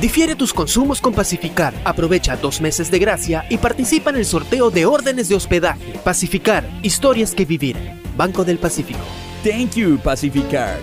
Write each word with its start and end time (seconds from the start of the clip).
Difiere 0.00 0.36
tus 0.36 0.52
consumos 0.52 1.00
con 1.00 1.14
Pacificar. 1.14 1.72
Aprovecha 1.84 2.36
dos 2.36 2.60
meses 2.60 2.90
de 2.90 2.98
gracia 2.98 3.46
y 3.48 3.56
participa 3.56 4.10
en 4.10 4.16
el 4.16 4.26
sorteo 4.26 4.70
de 4.70 4.84
órdenes 4.84 5.28
de 5.28 5.36
hospedaje. 5.36 5.98
Pacificar, 6.04 6.68
historias 6.82 7.34
que 7.34 7.46
vivir. 7.46 7.76
Banco 8.14 8.44
del 8.44 8.58
Pacífico. 8.58 9.00
Thank 9.42 9.74
you, 9.74 9.98
Pacificar. 9.98 10.78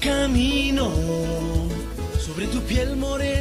Camino 0.00 0.90
sobre 2.18 2.46
tu 2.46 2.60
piel 2.60 2.96
morena 2.96 3.33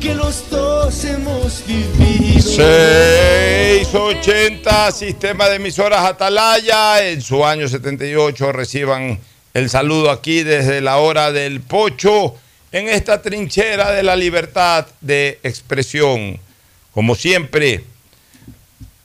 que 0.00 0.14
los 0.14 0.48
dos 0.50 1.04
hemos 1.04 1.64
vivido. 1.66 2.40
680, 2.40 4.92
sistema 4.92 5.48
de 5.48 5.56
emisoras 5.56 6.04
Atalaya. 6.04 7.08
En 7.08 7.20
su 7.22 7.44
año 7.44 7.68
78 7.68 8.52
reciban 8.52 9.18
el 9.54 9.70
saludo 9.70 10.10
aquí 10.10 10.42
desde 10.42 10.80
la 10.80 10.98
hora 10.98 11.32
del 11.32 11.60
pocho 11.60 12.34
en 12.70 12.88
esta 12.88 13.22
trinchera 13.22 13.92
de 13.92 14.02
la 14.02 14.16
libertad 14.16 14.86
de 15.00 15.38
expresión. 15.42 16.38
Como 16.92 17.14
siempre, 17.14 17.84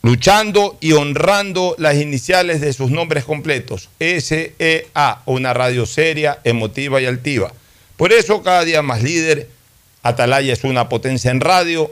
luchando 0.02 0.76
y 0.80 0.92
honrando 0.92 1.74
las 1.78 1.96
iniciales 1.96 2.60
de 2.60 2.72
sus 2.72 2.90
nombres 2.90 3.24
completos. 3.24 3.88
SEA, 3.98 5.22
una 5.26 5.54
radio 5.54 5.86
seria, 5.86 6.38
emotiva 6.44 7.00
y 7.00 7.06
altiva. 7.06 7.52
Por 7.96 8.12
eso 8.12 8.42
cada 8.42 8.64
día 8.64 8.82
más 8.82 9.02
líder, 9.02 9.48
Atalaya 10.02 10.52
es 10.52 10.64
una 10.64 10.88
potencia 10.88 11.30
en 11.30 11.40
radio, 11.40 11.90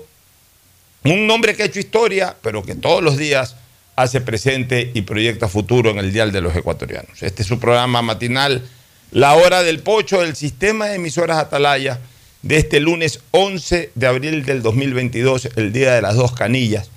un 1.05 1.26
nombre 1.26 1.55
que 1.55 1.62
ha 1.62 1.67
hecho 1.67 1.81
historia, 1.81 2.37
pero 2.43 2.62
que 2.62 2.75
todos 2.75 3.03
los 3.03 3.17
días 3.17 3.56
hace 3.97 4.20
presente 4.20 4.91
y 4.94 5.03
proyecta 5.03 5.49
futuro 5.49 5.91
en 5.91 5.99
el 5.99 6.12
Dial 6.12 6.32
de 6.32 6.41
los 6.41 6.55
Ecuatorianos. 6.55 7.23
Este 7.23 7.43
es 7.43 7.49
su 7.49 7.58
programa 7.58 8.03
matinal, 8.03 8.69
La 9.11 9.35
Hora 9.35 9.62
del 9.62 9.81
Pocho, 9.81 10.20
del 10.20 10.37
sistema 10.37 10.87
de 10.87 10.97
emisoras 10.97 11.38
Atalaya, 11.38 12.00
de 12.43 12.58
este 12.58 12.81
lunes 12.81 13.20
11 13.31 13.91
de 13.94 14.06
abril 14.06 14.44
del 14.44 14.62
2022, 14.62 15.50
el 15.56 15.73
Día 15.73 15.94
de 15.94 16.03
las 16.03 16.14
Dos 16.14 16.32
Canillas, 16.32 16.91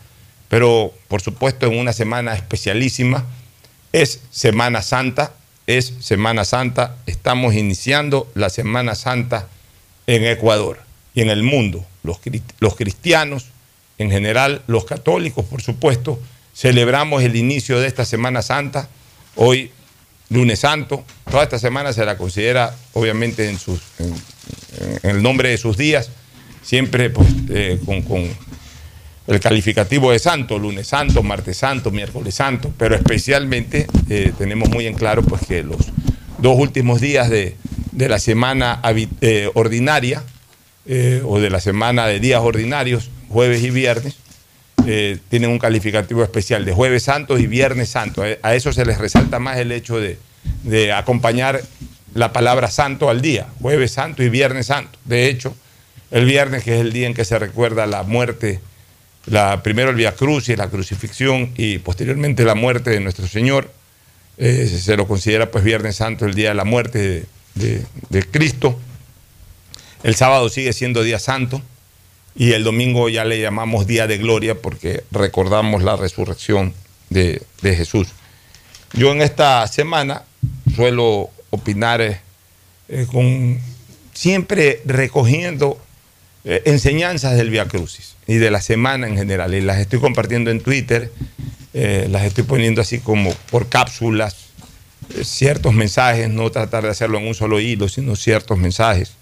pero 0.50 0.94
por 1.08 1.22
supuesto 1.22 1.68
en 1.68 1.78
una 1.78 1.94
semana 1.94 2.34
especialísima. 2.36 3.26
Es 3.92 4.22
Semana 4.30 4.84
Santa, 4.84 5.34
es 5.66 5.94
Semana 6.00 6.46
Santa, 6.46 6.98
estamos 7.08 7.56
iniciando 7.56 8.30
la 8.36 8.50
Semana 8.50 8.94
Santa 8.94 9.48
en 10.06 10.26
Ecuador 10.26 10.89
en 11.22 11.30
el 11.30 11.44
mundo. 11.44 11.86
Los, 12.04 12.20
cristianos, 12.76 13.46
en 13.98 14.12
general 14.12 14.64
los 14.68 14.86
católicos, 14.86 15.46
por 15.46 15.62
supuesto, 15.62 16.20
celebramos 16.56 17.24
el 17.24 17.36
inicio 17.36 17.80
de 17.80 17.88
esta 17.88 18.06
Semana 18.06 18.42
Santa, 18.42 18.90
hoy 19.36 19.72
lunes 20.30 20.60
santo, 20.60 21.04
toda 21.30 21.44
esta 21.44 21.58
semana 21.58 21.92
se 21.92 22.06
la 22.06 22.18
considera 22.18 22.76
obviamente 22.94 23.50
en 23.50 23.58
el 25.04 25.24
nombre 25.24 25.50
de 25.50 25.58
sus 25.58 25.76
días, 25.76 26.12
siempre 26.62 27.10
pues, 27.10 27.28
eh, 27.50 27.80
con, 27.86 28.30
el 29.28 29.40
calificativo 29.40 30.12
de 30.12 30.20
santo, 30.20 30.58
lunes 30.58 30.88
santo, 30.88 31.22
martes 31.22 31.58
santo, 31.58 31.92
miércoles 31.92 32.34
santo, 32.34 32.74
pero 32.78 32.96
especialmente 32.96 33.86
eh, 34.10 34.34
tenemos 34.38 34.70
muy 34.70 34.88
en 34.88 34.96
claro 34.96 35.22
pues 35.22 35.46
que 35.46 35.62
los 35.62 35.78
dos 36.40 36.58
últimos 36.58 37.00
días 37.00 37.30
de, 37.30 37.56
la 37.94 38.18
semana 38.18 38.82
eh, 39.22 39.52
ordinaria 39.54 40.24
eh, 40.92 41.22
o 41.24 41.40
de 41.40 41.50
la 41.52 41.60
semana 41.62 42.08
de 42.08 42.20
días 42.20 42.42
ordinarios, 42.42 43.12
jueves 43.30 43.62
y 43.64 43.70
viernes, 43.70 44.16
eh, 44.88 45.20
tienen 45.30 45.52
un 45.52 45.60
calificativo 45.60 46.24
especial 46.24 46.66
de 46.66 46.74
jueves 46.74 47.04
santo 47.04 47.38
y 47.38 47.46
viernes 47.46 47.90
santo. 47.90 48.24
A- 48.24 48.38
A 48.42 48.56
eso 48.56 48.74
se 48.74 48.86
les 48.86 48.98
resalta 48.98 49.38
más 49.38 49.58
el 49.58 49.72
hecho 49.72 50.00
de, 50.00 50.18
acompañar 50.94 51.62
la 52.16 52.34
palabra 52.34 52.72
santo 52.72 53.10
al 53.10 53.22
día, 53.22 53.48
jueves 53.62 53.92
santo 53.92 54.24
y 54.24 54.30
viernes 54.30 54.66
santo. 54.68 54.98
De 55.06 55.28
hecho, 55.28 55.56
el 56.10 56.26
viernes, 56.26 56.64
que 56.64 56.74
es 56.74 56.82
el 56.82 56.92
día 56.92 57.06
en 57.06 57.14
que 57.14 57.24
se 57.24 57.38
recuerda 57.38 57.86
la 57.86 58.02
muerte, 58.02 58.60
la, 59.28 59.62
primero 59.62 59.92
el 59.92 59.96
Via 59.96 60.16
Crucis, 60.16 60.58
la 60.58 60.70
crucifixión 60.70 61.52
y 61.56 61.78
posteriormente 61.78 62.44
la 62.46 62.56
muerte 62.56 62.90
de 62.90 63.00
nuestro 63.00 63.28
Señor, 63.28 63.72
eh, 64.40 64.66
se 64.68 64.98
lo 64.98 65.08
considera 65.08 65.52
pues 65.52 65.64
Viernes 65.64 65.98
Santo, 65.98 66.26
el 66.26 66.34
día 66.34 66.50
de 66.50 66.56
la 66.56 66.64
muerte 66.66 67.26
de 67.54 68.24
Cristo. 68.32 68.80
El 70.04 70.16
sábado 70.16 70.50
sigue 70.50 70.74
siendo 70.74 71.04
día 71.04 71.20
santo 71.20 71.62
y 72.36 72.54
el 72.54 72.64
domingo 72.64 73.10
ya 73.10 73.26
le 73.26 73.42
llamamos 73.42 73.86
día 73.86 74.08
de 74.08 74.18
gloria 74.18 74.56
porque 74.56 75.04
recordamos 75.12 75.84
la 75.84 75.98
resurrección 75.98 76.74
de, 77.10 77.42
de 77.62 77.76
Jesús. 77.76 78.10
Yo 78.94 79.12
en 79.12 79.22
esta 79.22 79.68
semana 79.68 80.24
suelo 80.76 81.30
opinar 81.50 82.02
eh, 82.02 82.20
eh, 82.88 83.06
con 83.12 83.60
siempre 84.14 84.82
recogiendo 84.86 85.80
eh, 86.44 86.62
enseñanzas 86.66 87.36
del 87.36 87.50
Via 87.50 87.68
Crucis 87.68 88.16
y 88.26 88.36
de 88.36 88.52
la 88.52 88.62
semana 88.62 89.08
en 89.08 89.18
general. 89.18 89.54
Y 89.54 89.62
las 89.62 89.80
estoy 89.80 90.00
compartiendo 90.00 90.50
en 90.52 90.62
Twitter, 90.62 91.12
las 91.74 92.24
estoy 92.24 92.44
poniendo 92.44 92.82
así 92.82 93.00
como 93.00 93.34
por 93.52 93.70
cápsulas, 93.70 94.36
ciertos 95.24 95.74
mensajes, 95.74 96.30
no 96.30 96.50
tratar 96.52 96.84
de 96.84 96.90
hacerlo 96.90 97.20
en 97.20 97.28
un 97.28 97.36
solo 97.36 97.60
hilo, 97.60 97.88
sino 97.88 98.16
ciertos 98.16 98.58
mensajes. 98.58 99.14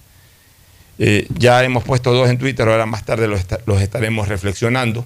Eh, 0.99 1.27
ya 1.37 1.63
hemos 1.63 1.83
puesto 1.83 2.11
dos 2.13 2.29
en 2.29 2.37
Twitter, 2.37 2.67
ahora 2.67 2.85
más 2.85 3.05
tarde 3.05 3.27
los, 3.27 3.45
los 3.65 3.81
estaremos 3.81 4.27
reflexionando. 4.27 5.05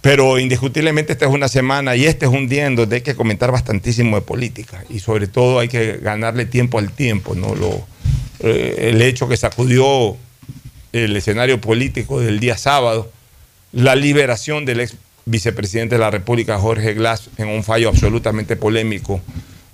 Pero 0.00 0.38
indiscutiblemente 0.38 1.12
esta 1.12 1.26
es 1.26 1.32
una 1.32 1.48
semana 1.48 1.96
y 1.96 2.04
este 2.04 2.26
es 2.26 2.32
un 2.32 2.48
día 2.48 2.66
en 2.66 2.76
donde 2.76 2.96
hay 2.96 3.02
que 3.02 3.14
comentar 3.14 3.52
bastantísimo 3.52 4.16
de 4.16 4.22
política 4.22 4.84
y 4.90 4.98
sobre 4.98 5.26
todo 5.26 5.60
hay 5.60 5.68
que 5.68 5.98
ganarle 5.98 6.44
tiempo 6.44 6.78
al 6.78 6.90
tiempo, 6.90 7.34
¿no? 7.34 7.54
Lo, 7.54 7.86
eh, 8.40 8.90
el 8.90 9.00
hecho 9.00 9.28
que 9.28 9.36
sacudió 9.36 10.16
el 10.92 11.16
escenario 11.16 11.60
político 11.60 12.20
del 12.20 12.40
día 12.40 12.58
sábado, 12.58 13.10
la 13.72 13.94
liberación 13.94 14.64
del 14.64 14.80
ex 14.80 14.96
vicepresidente 15.24 15.94
de 15.94 16.00
la 16.00 16.10
República, 16.10 16.58
Jorge 16.58 16.94
Glass, 16.94 17.30
en 17.38 17.48
un 17.48 17.62
fallo 17.62 17.88
absolutamente 17.88 18.56
polémico 18.56 19.20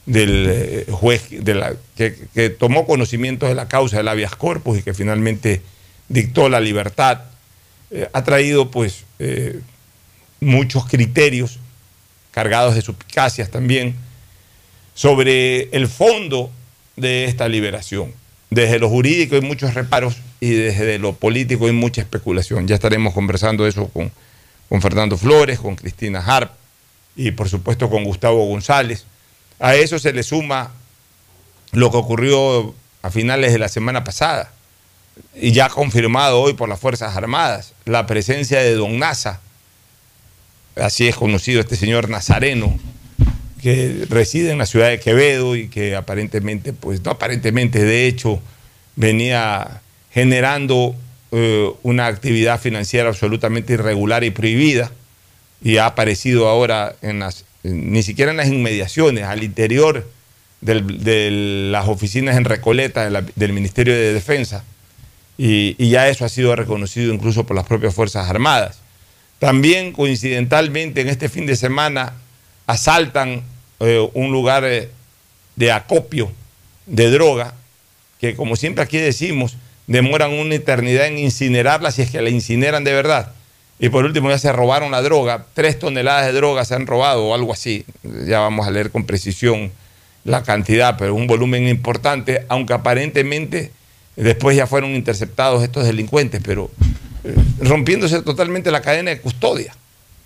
del 0.08 0.46
eh, 0.48 0.86
juez 0.90 1.28
que, 1.28 2.50
tomó 2.58 2.86
conocimiento 2.86 3.46
de 3.46 3.54
la 3.54 3.68
causa 3.68 3.98
del 3.98 4.08
habeas 4.08 4.34
corpus 4.34 4.78
y 4.78 4.82
que 4.82 4.94
finalmente 4.94 5.60
dictó 6.08 6.48
la 6.48 6.60
libertad, 6.60 7.20
eh, 7.90 8.08
ha 8.12 8.24
traído 8.24 8.70
pues 8.70 9.04
eh, 9.18 9.60
muchos 10.40 10.86
criterios 10.86 11.58
cargados 12.30 12.74
de 12.74 12.80
suspicacias 12.80 13.50
también 13.50 13.96
sobre 14.94 15.68
el 15.76 15.86
fondo 15.88 16.50
de 16.96 17.26
esta 17.26 17.46
liberación. 17.46 18.14
Desde 18.48 18.78
lo 18.78 18.88
jurídico 18.88 19.34
hay 19.34 19.42
muchos 19.42 19.74
reparos 19.74 20.16
y 20.40 20.52
desde 20.52 20.98
lo 20.98 21.12
político 21.12 21.66
hay 21.66 21.72
mucha 21.72 22.00
especulación. 22.00 22.66
Ya 22.66 22.76
estaremos 22.76 23.12
conversando 23.12 23.66
eso 23.66 23.88
con 23.88 24.80
Fernando 24.80 25.18
Flores, 25.18 25.60
con 25.60 25.76
Cristina 25.76 26.20
Harp 26.20 26.50
y 27.14 27.32
por 27.32 27.50
supuesto 27.50 27.90
con 27.90 28.04
Gustavo 28.04 28.46
González. 28.46 29.04
A 29.58 29.74
eso 29.74 29.98
se 29.98 30.12
le 30.12 30.22
suma 30.22 30.72
lo 31.72 31.90
que 31.90 31.96
ocurrió 31.96 32.74
a 33.02 33.10
finales 33.10 33.52
de 33.52 33.58
la 33.58 33.68
semana 33.68 34.04
pasada. 34.04 34.52
Y 35.34 35.52
ya 35.52 35.68
confirmado 35.68 36.40
hoy 36.40 36.54
por 36.54 36.68
las 36.68 36.78
Fuerzas 36.78 37.16
Armadas, 37.16 37.74
la 37.84 38.06
presencia 38.06 38.60
de 38.60 38.74
Don 38.74 38.98
Nasa, 38.98 39.40
así 40.76 41.08
es 41.08 41.16
conocido 41.16 41.60
este 41.60 41.76
señor 41.76 42.08
Nazareno, 42.08 42.78
que 43.60 44.06
reside 44.08 44.52
en 44.52 44.58
la 44.58 44.66
ciudad 44.66 44.88
de 44.88 45.00
Quevedo 45.00 45.56
y 45.56 45.68
que 45.68 45.96
aparentemente, 45.96 46.72
pues 46.72 47.04
no 47.04 47.10
aparentemente, 47.12 47.84
de 47.84 48.06
hecho, 48.06 48.40
venía 48.94 49.82
generando 50.12 50.94
eh, 51.32 51.70
una 51.82 52.06
actividad 52.06 52.60
financiera 52.60 53.08
absolutamente 53.08 53.74
irregular 53.74 54.22
y 54.24 54.30
prohibida. 54.30 54.92
Y 55.60 55.78
ha 55.78 55.86
aparecido 55.86 56.48
ahora 56.48 56.94
en 57.02 57.18
las, 57.18 57.44
ni 57.62 58.02
siquiera 58.02 58.30
en 58.30 58.36
las 58.36 58.48
inmediaciones, 58.48 59.24
al 59.24 59.42
interior 59.42 60.08
de 60.60 61.68
las 61.70 61.86
oficinas 61.88 62.36
en 62.36 62.44
Recoleta 62.44 63.08
del 63.10 63.52
Ministerio 63.52 63.94
de 63.94 64.12
Defensa 64.12 64.64
y, 65.36 65.76
y 65.78 65.90
ya 65.90 66.08
eso 66.08 66.24
ha 66.24 66.28
sido 66.28 66.56
reconocido 66.56 67.14
incluso 67.14 67.46
por 67.46 67.56
las 67.56 67.66
propias 67.66 67.94
Fuerzas 67.94 68.28
Armadas. 68.28 68.80
También 69.38 69.92
coincidentalmente 69.92 71.00
en 71.00 71.08
este 71.08 71.28
fin 71.28 71.46
de 71.46 71.54
semana 71.54 72.14
asaltan 72.66 73.42
eh, 73.80 74.08
un 74.14 74.32
lugar 74.32 74.64
eh, 74.64 74.90
de 75.54 75.70
acopio 75.70 76.32
de 76.86 77.10
droga 77.10 77.54
que 78.20 78.34
como 78.34 78.56
siempre 78.56 78.82
aquí 78.82 78.98
decimos 78.98 79.56
demoran 79.86 80.32
una 80.32 80.56
eternidad 80.56 81.06
en 81.06 81.18
incinerarla 81.18 81.92
si 81.92 82.02
es 82.02 82.10
que 82.10 82.20
la 82.20 82.30
incineran 82.30 82.82
de 82.82 82.92
verdad. 82.92 83.32
Y 83.80 83.90
por 83.90 84.04
último 84.04 84.28
ya 84.28 84.38
se 84.38 84.52
robaron 84.52 84.90
la 84.90 85.02
droga, 85.02 85.46
tres 85.54 85.78
toneladas 85.78 86.26
de 86.26 86.32
droga 86.32 86.64
se 86.64 86.74
han 86.74 86.86
robado 86.86 87.26
o 87.26 87.34
algo 87.34 87.52
así. 87.52 87.84
Ya 88.26 88.40
vamos 88.40 88.66
a 88.66 88.70
leer 88.70 88.90
con 88.90 89.04
precisión 89.04 89.70
la 90.24 90.42
cantidad, 90.42 90.96
pero 90.98 91.14
un 91.14 91.26
volumen 91.26 91.68
importante, 91.68 92.44
aunque 92.48 92.72
aparentemente 92.72 93.70
después 94.16 94.56
ya 94.56 94.66
fueron 94.66 94.90
interceptados 94.90 95.62
estos 95.62 95.84
delincuentes, 95.84 96.42
pero 96.44 96.70
eh, 97.24 97.34
rompiéndose 97.60 98.20
totalmente 98.22 98.70
la 98.70 98.82
cadena 98.82 99.10
de 99.10 99.20
custodia, 99.20 99.74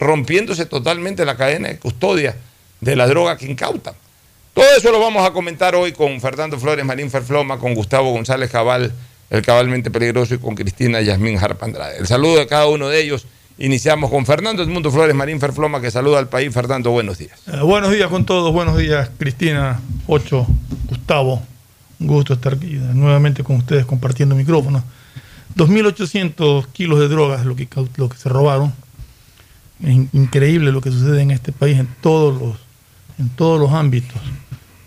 rompiéndose 0.00 0.64
totalmente 0.64 1.24
la 1.24 1.36
cadena 1.36 1.68
de 1.68 1.78
custodia 1.78 2.36
de 2.80 2.96
la 2.96 3.06
droga 3.06 3.36
que 3.36 3.46
incautan. 3.46 3.94
Todo 4.54 4.66
eso 4.76 4.90
lo 4.90 5.00
vamos 5.00 5.26
a 5.26 5.32
comentar 5.32 5.74
hoy 5.74 5.92
con 5.92 6.20
Fernando 6.20 6.58
Flores 6.58 6.84
Marín 6.84 7.10
Ferfloma, 7.10 7.58
con 7.58 7.74
Gustavo 7.74 8.12
González 8.12 8.50
Cabal, 8.50 8.92
el 9.30 9.42
cabalmente 9.42 9.90
peligroso, 9.90 10.34
y 10.34 10.38
con 10.38 10.54
Cristina 10.54 11.00
Yasmín 11.00 11.38
Harp 11.38 11.62
Andrade. 11.62 11.98
El 11.98 12.06
saludo 12.06 12.38
de 12.38 12.46
cada 12.46 12.66
uno 12.66 12.88
de 12.88 13.00
ellos. 13.00 13.26
Iniciamos 13.58 14.10
con 14.10 14.26
Fernando 14.26 14.62
Edmundo 14.62 14.90
Flores 14.90 15.14
Marín 15.14 15.38
Ferfloma, 15.38 15.80
que 15.80 15.90
saluda 15.90 16.18
al 16.18 16.28
país. 16.28 16.52
Fernando, 16.52 16.90
buenos 16.90 17.18
días. 17.18 17.38
Eh, 17.46 17.60
buenos 17.60 17.92
días 17.92 18.08
con 18.08 18.24
todos, 18.24 18.52
buenos 18.52 18.76
días 18.78 19.10
Cristina, 19.18 19.80
Ocho, 20.06 20.46
Gustavo. 20.88 21.42
Un 22.00 22.06
gusto 22.06 22.32
estar 22.34 22.54
aquí, 22.54 22.74
eh, 22.74 22.80
nuevamente 22.94 23.44
con 23.44 23.56
ustedes 23.56 23.84
compartiendo 23.86 24.34
micrófonos. 24.34 24.82
2.800 25.54 26.66
kilos 26.72 26.98
de 26.98 27.08
drogas 27.08 27.44
lo 27.44 27.54
que, 27.54 27.68
lo 27.96 28.08
que 28.08 28.16
se 28.16 28.28
robaron. 28.28 28.72
Es 29.82 29.90
in- 29.90 30.08
increíble 30.12 30.72
lo 30.72 30.80
que 30.80 30.90
sucede 30.90 31.20
en 31.20 31.30
este 31.30 31.52
país 31.52 31.78
en 31.78 31.88
todos 32.00 32.40
los, 32.40 32.56
en 33.18 33.28
todos 33.30 33.60
los 33.60 33.70
ámbitos. 33.72 34.20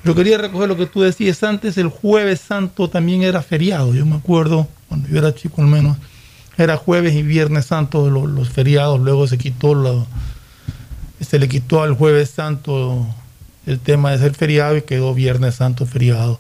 Pero 0.01 0.15
quería 0.15 0.37
recoger 0.37 0.67
lo 0.67 0.75
que 0.75 0.85
tú 0.87 1.01
decías 1.01 1.41
antes, 1.43 1.77
el 1.77 1.87
jueves 1.87 2.41
santo 2.41 2.89
también 2.89 3.23
era 3.23 3.41
feriado. 3.41 3.93
Yo 3.93 4.05
me 4.05 4.15
acuerdo, 4.15 4.67
cuando 4.89 5.07
yo 5.07 5.17
era 5.19 5.33
chico 5.33 5.61
al 5.61 5.67
menos, 5.67 5.97
era 6.57 6.77
jueves 6.77 7.13
y 7.13 7.23
viernes 7.23 7.65
santo 7.65 8.09
los, 8.09 8.49
feriados, 8.49 8.99
luego 8.99 9.27
se 9.27 9.37
quitó 9.37 9.73
lo- 9.75 10.07
se 11.19 11.39
le 11.39 11.47
quitó 11.47 11.81
al 11.81 11.93
jueves 11.93 12.29
santo 12.29 13.05
el 13.65 13.79
tema 13.79 14.11
de 14.11 14.19
ser 14.19 14.35
feriado 14.35 14.77
y 14.77 14.81
quedó 14.83 15.13
viernes 15.13 15.55
santo 15.55 15.85
feriado. 15.85 16.39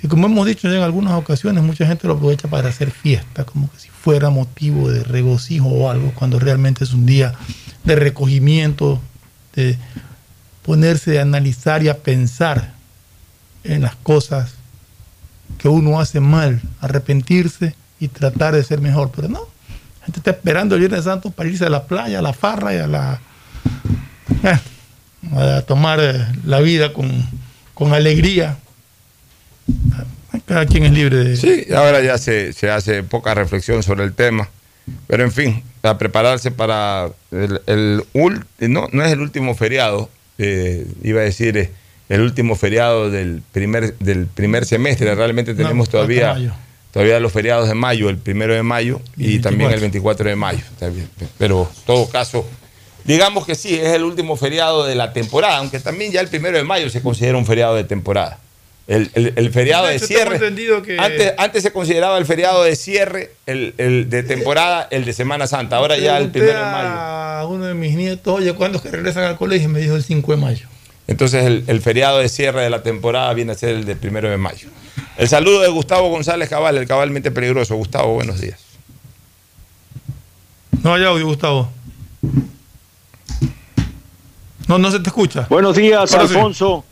Que 0.00 0.08
como 0.08 0.26
hemos 0.26 0.46
dicho 0.46 0.72
en 0.72 0.82
algunas 0.82 1.12
ocasiones, 1.14 1.62
mucha 1.62 1.86
gente 1.86 2.06
lo 2.08 2.14
aprovecha 2.14 2.48
para 2.48 2.68
hacer 2.68 2.90
fiesta, 2.90 3.44
como 3.44 3.70
que 3.70 3.78
si 3.78 3.88
fuera 3.88 4.30
motivo 4.30 4.90
de 4.90 5.04
regocijo 5.04 5.68
o 5.68 5.90
algo, 5.90 6.12
cuando 6.14 6.38
realmente 6.38 6.84
es 6.84 6.92
un 6.92 7.06
día 7.06 7.34
de 7.84 7.96
recogimiento, 7.96 9.00
de 9.54 9.78
ponerse 10.62 11.18
a 11.18 11.22
analizar 11.22 11.82
y 11.82 11.88
a 11.88 11.98
pensar 11.98 12.72
en 13.62 13.82
las 13.82 13.94
cosas 13.96 14.54
que 15.58 15.68
uno 15.68 16.00
hace 16.00 16.20
mal, 16.20 16.60
arrepentirse 16.80 17.74
y 18.00 18.08
tratar 18.08 18.54
de 18.54 18.64
ser 18.64 18.80
mejor. 18.80 19.10
Pero 19.14 19.28
no, 19.28 19.40
la 20.04 20.06
gente 20.06 20.20
está 20.20 20.32
esperando 20.32 20.74
el 20.74 20.80
Viernes 20.80 21.04
Santo 21.04 21.30
para 21.30 21.48
irse 21.48 21.64
a 21.64 21.70
la 21.70 21.84
playa, 21.84 22.18
a 22.18 22.22
la 22.22 22.34
farra 22.34 22.74
y 22.74 22.76
a 22.76 22.86
la 22.86 23.20
eh, 24.42 24.58
a 25.34 25.62
tomar 25.62 25.98
eh, 26.02 26.26
la 26.44 26.60
vida 26.60 26.92
con, 26.92 27.10
con 27.72 27.94
alegría. 27.94 28.58
Cada 30.44 30.66
quien 30.66 30.84
es 30.84 30.92
libre 30.92 31.16
de... 31.16 31.36
Sí, 31.38 31.72
ahora 31.74 32.02
ya 32.02 32.18
se, 32.18 32.52
se 32.52 32.70
hace 32.70 33.02
poca 33.02 33.32
reflexión 33.32 33.82
sobre 33.82 34.04
el 34.04 34.12
tema. 34.12 34.50
Pero 35.06 35.24
en 35.24 35.32
fin, 35.32 35.62
a 35.82 35.96
prepararse 35.96 36.50
para 36.50 37.08
el, 37.30 37.62
el 37.64 38.04
no, 38.68 38.88
no 38.92 39.04
es 39.04 39.10
el 39.10 39.20
último 39.20 39.54
feriado, 39.54 40.10
eh, 40.36 40.86
iba 41.02 41.22
a 41.22 41.24
decir 41.24 41.56
eh, 41.56 41.72
el 42.10 42.20
último 42.20 42.56
feriado 42.56 43.10
del 43.10 43.42
primer, 43.52 43.96
del 44.00 44.26
primer 44.26 44.66
semestre. 44.66 45.14
Realmente 45.14 45.54
tenemos 45.54 45.88
todavía. 45.88 46.36
Todavía 46.94 47.18
los 47.18 47.32
feriados 47.32 47.68
de 47.68 47.74
mayo, 47.74 48.08
el 48.08 48.18
primero 48.18 48.54
de 48.54 48.62
mayo 48.62 49.00
y, 49.16 49.40
también 49.40 49.72
el 49.72 49.80
24 49.80 50.28
de 50.28 50.36
mayo. 50.36 50.62
Pero 51.38 51.68
en 51.68 51.84
todo 51.86 52.08
caso, 52.08 52.46
digamos 53.02 53.44
que 53.44 53.56
sí, 53.56 53.74
es 53.74 53.94
el 53.94 54.04
último 54.04 54.36
feriado 54.36 54.86
de 54.86 54.94
la 54.94 55.12
temporada, 55.12 55.56
aunque 55.56 55.80
también 55.80 56.12
ya 56.12 56.20
el 56.20 56.28
primero 56.28 56.56
de 56.56 56.62
mayo 56.62 56.88
se 56.88 57.02
considera 57.02 57.36
un 57.36 57.46
feriado 57.46 57.74
de 57.74 57.82
temporada. 57.82 58.38
El, 58.86 59.10
feriado 59.50 59.86
de 59.86 59.98
cierre. 59.98 60.38
Antes, 60.98 61.32
antes 61.36 61.62
se 61.64 61.72
consideraba 61.72 62.16
el 62.16 62.26
feriado 62.26 62.62
de 62.62 62.76
cierre, 62.76 63.32
el, 63.46 63.74
de 64.08 64.22
temporada, 64.22 64.86
el 64.92 65.04
de 65.04 65.12
Semana 65.14 65.48
Santa. 65.48 65.78
Ahora 65.78 65.98
ya 65.98 66.18
el 66.18 66.30
primero 66.30 66.58
de 66.58 66.64
mayo. 66.64 66.90
A 66.90 67.46
uno 67.48 67.64
de 67.64 67.74
mis 67.74 67.96
nietos, 67.96 68.36
oye, 68.36 68.52
¿cuándo 68.52 68.78
es 68.78 68.84
que 68.84 68.90
regresan 68.90 69.24
al 69.24 69.36
colegio? 69.36 69.68
Me 69.68 69.80
dijo 69.80 69.96
el 69.96 70.04
5 70.04 70.30
de 70.30 70.38
mayo. 70.38 70.68
Entonces 71.06 71.44
el, 71.44 71.64
el, 71.66 71.80
feriado 71.80 72.18
de 72.18 72.28
cierre 72.28 72.62
de 72.62 72.70
la 72.70 72.82
temporada 72.82 73.32
viene 73.34 73.52
a 73.52 73.54
ser 73.54 73.70
el 73.70 73.84
del 73.84 73.98
primero 73.98 74.30
de 74.30 74.38
mayo. 74.38 74.68
El 75.16 75.28
saludo 75.28 75.60
de 75.60 75.68
Gustavo 75.68 76.08
González 76.08 76.48
Cabal, 76.48 76.76
el 76.78 76.86
cabalmente 76.86 77.30
peligroso. 77.30 77.76
Gustavo, 77.76 78.14
buenos 78.14 78.40
días. 78.40 78.60
No 80.82 80.94
hay 80.94 81.04
audio, 81.04 81.26
Gustavo. 81.26 81.70
No, 84.66 84.78
no 84.78 84.90
se 84.90 85.00
te 85.00 85.08
escucha. 85.08 85.46
Buenos 85.48 85.76
días, 85.76 86.14
Alfonso. 86.14 86.84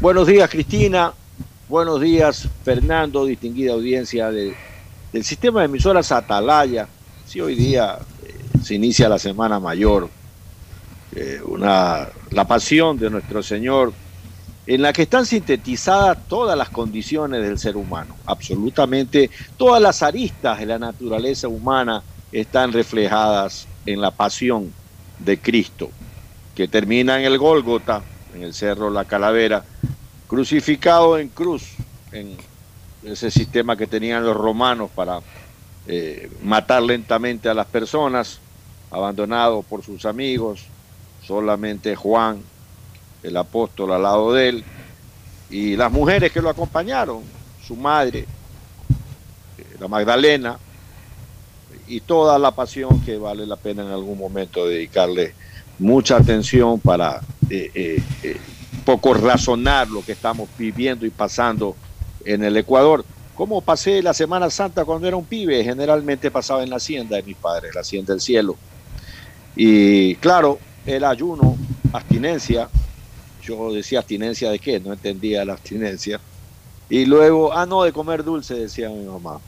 Buenos 0.00 0.26
días, 0.26 0.48
Cristina. 0.50 1.12
Buenos 1.68 2.00
días, 2.00 2.48
Fernando, 2.64 3.24
distinguida 3.24 3.72
audiencia 3.72 4.30
del 4.30 4.54
sistema 5.22 5.60
de 5.60 5.66
emisoras 5.66 6.12
Atalaya. 6.12 6.86
Sí, 7.26 7.40
hoy 7.40 7.56
día 7.56 7.98
eh, 8.24 8.34
se 8.62 8.74
inicia 8.74 9.08
la 9.08 9.18
Semana 9.18 9.58
Mayor, 9.58 10.08
eh, 11.18 11.40
una, 11.46 12.08
la 12.30 12.46
pasión 12.46 12.98
de 12.98 13.08
nuestro 13.08 13.42
Señor, 13.42 13.90
en 14.66 14.82
la 14.82 14.92
que 14.92 15.02
están 15.02 15.24
sintetizadas 15.24 16.28
todas 16.28 16.58
las 16.58 16.68
condiciones 16.68 17.42
del 17.42 17.58
ser 17.58 17.74
humano. 17.78 18.14
Absolutamente 18.26 19.30
todas 19.56 19.80
las 19.80 20.02
aristas 20.02 20.58
de 20.58 20.66
la 20.66 20.78
naturaleza 20.78 21.48
humana 21.48 22.02
están 22.30 22.70
reflejadas 22.70 23.66
en 23.86 24.02
la 24.02 24.10
pasión 24.10 24.70
de 25.18 25.38
Cristo, 25.38 25.88
que 26.54 26.68
termina 26.68 27.18
en 27.18 27.24
el 27.24 27.38
Gólgota, 27.38 28.02
en 28.34 28.42
el 28.42 28.52
Cerro 28.52 28.90
La 28.90 29.06
Calavera, 29.06 29.64
crucificado 30.26 31.18
en 31.18 31.30
cruz, 31.30 31.62
en 32.12 32.36
ese 33.04 33.30
sistema 33.30 33.74
que 33.74 33.86
tenían 33.86 34.22
los 34.22 34.36
romanos 34.36 34.90
para 34.94 35.20
eh, 35.86 36.30
matar 36.42 36.82
lentamente 36.82 37.48
a 37.48 37.54
las 37.54 37.68
personas, 37.68 38.38
abandonado 38.90 39.62
por 39.62 39.82
sus 39.82 40.04
amigos, 40.04 40.66
solamente 41.26 41.96
Juan, 41.96 42.40
el 43.22 43.36
apóstol 43.36 43.92
al 43.92 44.02
lado 44.02 44.32
de 44.32 44.48
él, 44.48 44.64
y 45.50 45.76
las 45.76 45.90
mujeres 45.90 46.32
que 46.32 46.40
lo 46.40 46.50
acompañaron, 46.50 47.22
su 47.66 47.76
madre, 47.76 48.20
eh, 49.58 49.76
la 49.80 49.88
Magdalena, 49.88 50.58
y 51.88 52.00
toda 52.00 52.38
la 52.38 52.50
pasión 52.50 53.00
que 53.00 53.16
vale 53.16 53.46
la 53.46 53.56
pena 53.56 53.82
en 53.82 53.90
algún 53.90 54.18
momento 54.18 54.66
dedicarle 54.66 55.34
mucha 55.78 56.16
atención 56.16 56.80
para 56.80 57.20
eh, 57.48 58.02
eh, 58.22 58.36
poco 58.84 59.14
razonar 59.14 59.88
lo 59.88 60.04
que 60.04 60.12
estamos 60.12 60.48
viviendo 60.58 61.06
y 61.06 61.10
pasando 61.10 61.76
en 62.24 62.42
el 62.42 62.56
Ecuador. 62.56 63.04
¿Cómo 63.36 63.60
pasé 63.60 64.02
la 64.02 64.14
Semana 64.14 64.50
Santa 64.50 64.84
cuando 64.84 65.06
era 65.06 65.16
un 65.16 65.26
pibe? 65.26 65.62
Generalmente 65.62 66.30
pasaba 66.30 66.62
en 66.62 66.70
la 66.70 66.76
hacienda 66.76 67.16
de 67.16 67.22
mis 67.22 67.36
padres, 67.36 67.74
la 67.74 67.82
hacienda 67.82 68.14
del 68.14 68.20
cielo. 68.20 68.56
Y 69.54 70.16
claro, 70.16 70.58
el 70.86 71.04
ayuno, 71.04 71.56
abstinencia, 71.92 72.68
yo 73.42 73.72
decía 73.72 73.98
abstinencia 73.98 74.50
de 74.50 74.58
qué, 74.58 74.80
no 74.80 74.92
entendía 74.92 75.44
la 75.44 75.54
abstinencia. 75.54 76.20
Y 76.88 77.04
luego, 77.04 77.52
ah, 77.52 77.66
no, 77.66 77.82
de 77.82 77.92
comer 77.92 78.22
dulce, 78.24 78.54
decía 78.54 78.88
mi 78.88 79.04
mamá. 79.04 79.40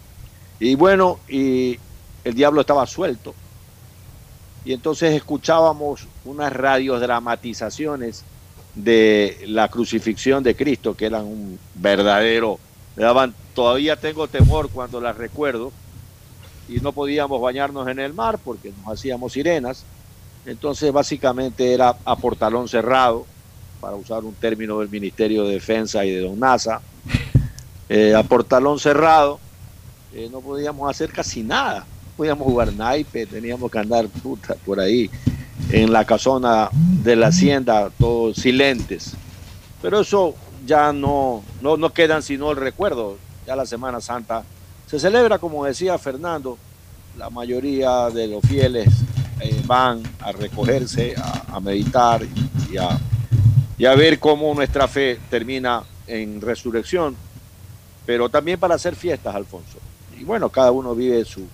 Y 0.61 0.75
bueno, 0.75 1.21
y 1.29 1.79
el 2.25 2.35
diablo 2.35 2.61
estaba 2.61 2.87
suelto 2.87 3.35
y 4.69 4.75
entonces 4.75 5.15
escuchábamos 5.15 6.07
unas 6.27 6.53
radiodramatizaciones 6.53 8.23
de 8.75 9.39
la 9.47 9.69
crucifixión 9.69 10.43
de 10.43 10.55
Cristo, 10.55 10.95
que 10.95 11.07
eran 11.07 11.25
un 11.25 11.59
verdadero, 11.75 12.59
daban, 12.95 13.35
todavía 13.55 13.97
tengo 13.97 14.29
temor 14.29 14.69
cuando 14.69 15.01
las 15.01 15.17
recuerdo, 15.17 15.73
y 16.69 16.81
no 16.81 16.93
podíamos 16.93 17.41
bañarnos 17.41 17.89
en 17.89 17.99
el 17.99 18.13
mar 18.13 18.39
porque 18.45 18.71
nos 18.71 18.99
hacíamos 18.99 19.33
sirenas, 19.33 19.85
entonces 20.47 20.93
básicamente 20.93 21.73
era 21.73 21.97
a 22.05 22.17
portalón 22.17 22.69
cerrado, 22.69 23.27
para 23.81 23.97
usar 23.97 24.25
un 24.25 24.35
término 24.35 24.81
del 24.81 24.89
Ministerio 24.89 25.45
de 25.45 25.55
Defensa 25.55 26.05
y 26.05 26.11
de 26.11 26.21
Don 26.21 26.39
NASA, 26.39 26.81
eh, 27.89 28.15
a 28.15 28.23
portalón 28.23 28.79
cerrado, 28.79 29.39
eh, 30.13 30.29
no 30.33 30.41
podíamos 30.41 30.91
hacer 30.91 31.13
casi 31.13 31.43
nada 31.43 31.87
podíamos 32.19 32.49
jugar 32.49 32.73
naipe, 32.73 33.27
teníamos 33.27 33.71
que 33.71 33.79
andar 33.79 34.09
puta, 34.09 34.57
por 34.67 34.81
ahí 34.81 35.09
en 35.71 35.93
la 35.93 36.05
casona 36.05 36.69
de 36.73 37.15
la 37.15 37.29
hacienda, 37.29 37.91
todos 37.97 38.39
silentes. 38.39 39.13
Pero 39.81 40.01
eso 40.01 40.35
ya 40.67 40.93
no, 40.93 41.45
no, 41.63 41.77
no 41.77 41.93
quedan 41.93 42.25
sino 42.25 42.51
el 42.51 42.57
recuerdo. 42.57 43.17
Ya 43.47 43.55
la 43.55 43.67
Semana 43.67 44.01
Santa 44.01 44.43
se 44.89 44.99
celebra, 44.99 45.39
como 45.39 45.65
decía 45.65 45.97
Fernando, 45.97 46.59
la 47.17 47.31
mayoría 47.31 48.11
de 48.11 48.27
los 48.27 48.43
fieles 48.43 48.89
eh, 49.41 49.63
van 49.67 50.03
a 50.21 50.33
recogerse, 50.33 51.15
a, 51.17 51.61
meditar 51.61 52.23
y 52.71 52.77
a, 52.77 52.99
y 53.77 53.85
a 53.85 53.95
ver 53.95 54.19
cómo 54.19 54.55
nuestra 54.55 54.89
fe 54.89 55.19
termina 55.31 55.83
en 56.07 56.41
resurrección, 56.41 57.17
pero 58.07 58.29
también 58.29 58.59
para 58.59 58.75
hacer 58.75 58.97
fiestas, 58.97 59.35
Alfonso. 59.35 59.79
Y 60.19 60.25
bueno, 60.25 60.49
cada 60.49 60.71
uno 60.71 60.95
vive 60.95 61.25
su, 61.25 61.47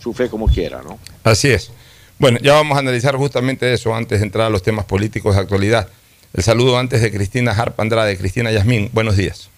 su 0.00 0.14
fe 0.14 0.28
como 0.28 0.46
quiera, 0.46 0.82
¿no? 0.82 0.98
Así 1.24 1.48
es. 1.48 1.70
Bueno, 2.18 2.38
ya 2.40 2.54
vamos 2.54 2.76
a 2.76 2.80
analizar 2.80 3.16
justamente 3.16 3.72
eso 3.72 3.94
antes 3.94 4.20
de 4.20 4.26
entrar 4.26 4.46
a 4.46 4.50
los 4.50 4.62
temas 4.62 4.84
políticos 4.84 5.34
de 5.34 5.40
actualidad. 5.40 5.88
El 6.32 6.42
saludo 6.42 6.78
antes 6.78 7.00
de 7.00 7.12
Cristina 7.12 7.52
Harp 7.52 7.78
Andrade. 7.80 8.16
Cristina 8.18 8.50
Yasmín, 8.50 8.90
buenos 8.92 9.16
días. 9.16 9.50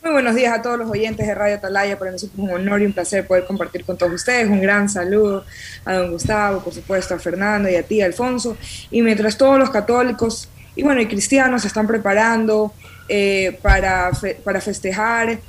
Muy 0.00 0.12
buenos 0.12 0.36
días 0.36 0.56
a 0.56 0.62
todos 0.62 0.78
los 0.78 0.88
oyentes 0.88 1.26
de 1.26 1.34
Radio 1.34 1.56
Atalaya. 1.56 1.98
Para 1.98 2.12
nosotros 2.12 2.38
es 2.38 2.44
un 2.44 2.50
honor 2.50 2.80
y 2.80 2.86
un 2.86 2.92
placer 2.92 3.26
poder 3.26 3.44
compartir 3.46 3.84
con 3.84 3.98
todos 3.98 4.12
ustedes. 4.12 4.48
Un 4.48 4.60
gran 4.60 4.88
saludo 4.88 5.44
a 5.84 5.94
don 5.94 6.12
Gustavo, 6.12 6.62
por 6.62 6.72
supuesto, 6.72 7.14
a 7.14 7.18
Fernando 7.18 7.68
y 7.68 7.74
a 7.74 7.82
ti, 7.82 8.00
Alfonso. 8.00 8.56
Y 8.92 9.02
mientras 9.02 9.36
todos 9.36 9.58
los 9.58 9.70
católicos 9.70 10.48
y 10.76 10.84
bueno, 10.84 11.00
y 11.00 11.08
cristianos 11.08 11.62
se 11.62 11.68
están 11.68 11.88
preparando 11.88 12.72
eh, 13.08 13.58
para, 13.60 14.12
para 14.44 14.60
festejar, 14.60 15.40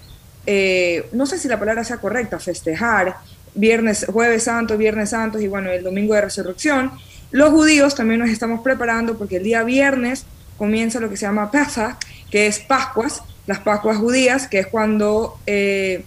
eh, 0.47 1.07
no 1.11 1.27
sé 1.27 1.37
si 1.37 1.47
la 1.47 1.59
palabra 1.59 1.83
sea 1.83 1.97
correcta, 1.97 2.39
festejar 2.39 3.17
viernes, 3.53 4.07
jueves 4.11 4.43
santo, 4.43 4.77
viernes 4.77 5.11
santo 5.11 5.39
y 5.39 5.47
bueno, 5.47 5.69
el 5.69 5.83
domingo 5.83 6.15
de 6.15 6.21
resurrección. 6.21 6.91
Los 7.29 7.51
judíos 7.51 7.93
también 7.93 8.19
nos 8.19 8.31
estamos 8.31 8.61
preparando 8.61 9.15
porque 9.15 9.37
el 9.37 9.43
día 9.43 9.61
viernes 9.61 10.25
comienza 10.57 10.99
lo 10.99 11.07
que 11.07 11.17
se 11.17 11.27
llama 11.27 11.51
Pesach, 11.51 11.97
que 12.31 12.47
es 12.47 12.59
Pascuas, 12.59 13.21
las 13.49 13.61
Pascuas 13.61 13.97
judías, 13.97 14.47
que 14.47 14.59
es 14.59 14.67
cuando 14.67 15.39
eh, 15.47 16.03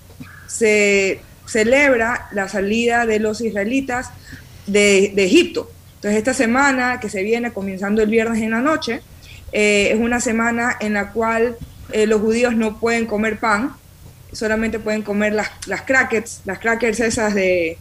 se 0.46 1.20
celebra 1.44 2.28
la 2.30 2.48
salida 2.48 3.04
de 3.04 3.18
los 3.18 3.40
israelitas 3.40 4.10
de, 4.68 5.12
Egipto. 5.16 5.68
Entonces 5.96 6.18
esta 6.18 6.34
semana 6.34 7.00
que 7.00 7.08
se 7.08 7.24
viene 7.24 7.52
comenzando 7.52 8.00
el 8.00 8.08
viernes 8.08 8.40
en 8.42 8.52
la 8.52 8.60
noche, 8.60 9.00
eh, 9.50 9.88
es 9.92 9.98
una 9.98 10.20
semana 10.20 10.76
en 10.78 10.92
la 10.92 11.10
cual 11.10 11.56
eh, 11.90 12.06
los 12.06 12.20
judíos 12.20 12.54
no 12.54 12.78
pueden 12.78 13.06
comer 13.06 13.40
pan, 13.40 13.72
solamente 14.30 14.78
pueden 14.78 15.02
comer 15.02 15.32
las, 15.32 15.50
las 15.66 15.82
crackers, 15.82 16.42
las 16.44 16.60
crackers 16.60 17.00
esas 17.00 17.34
de 17.34 17.76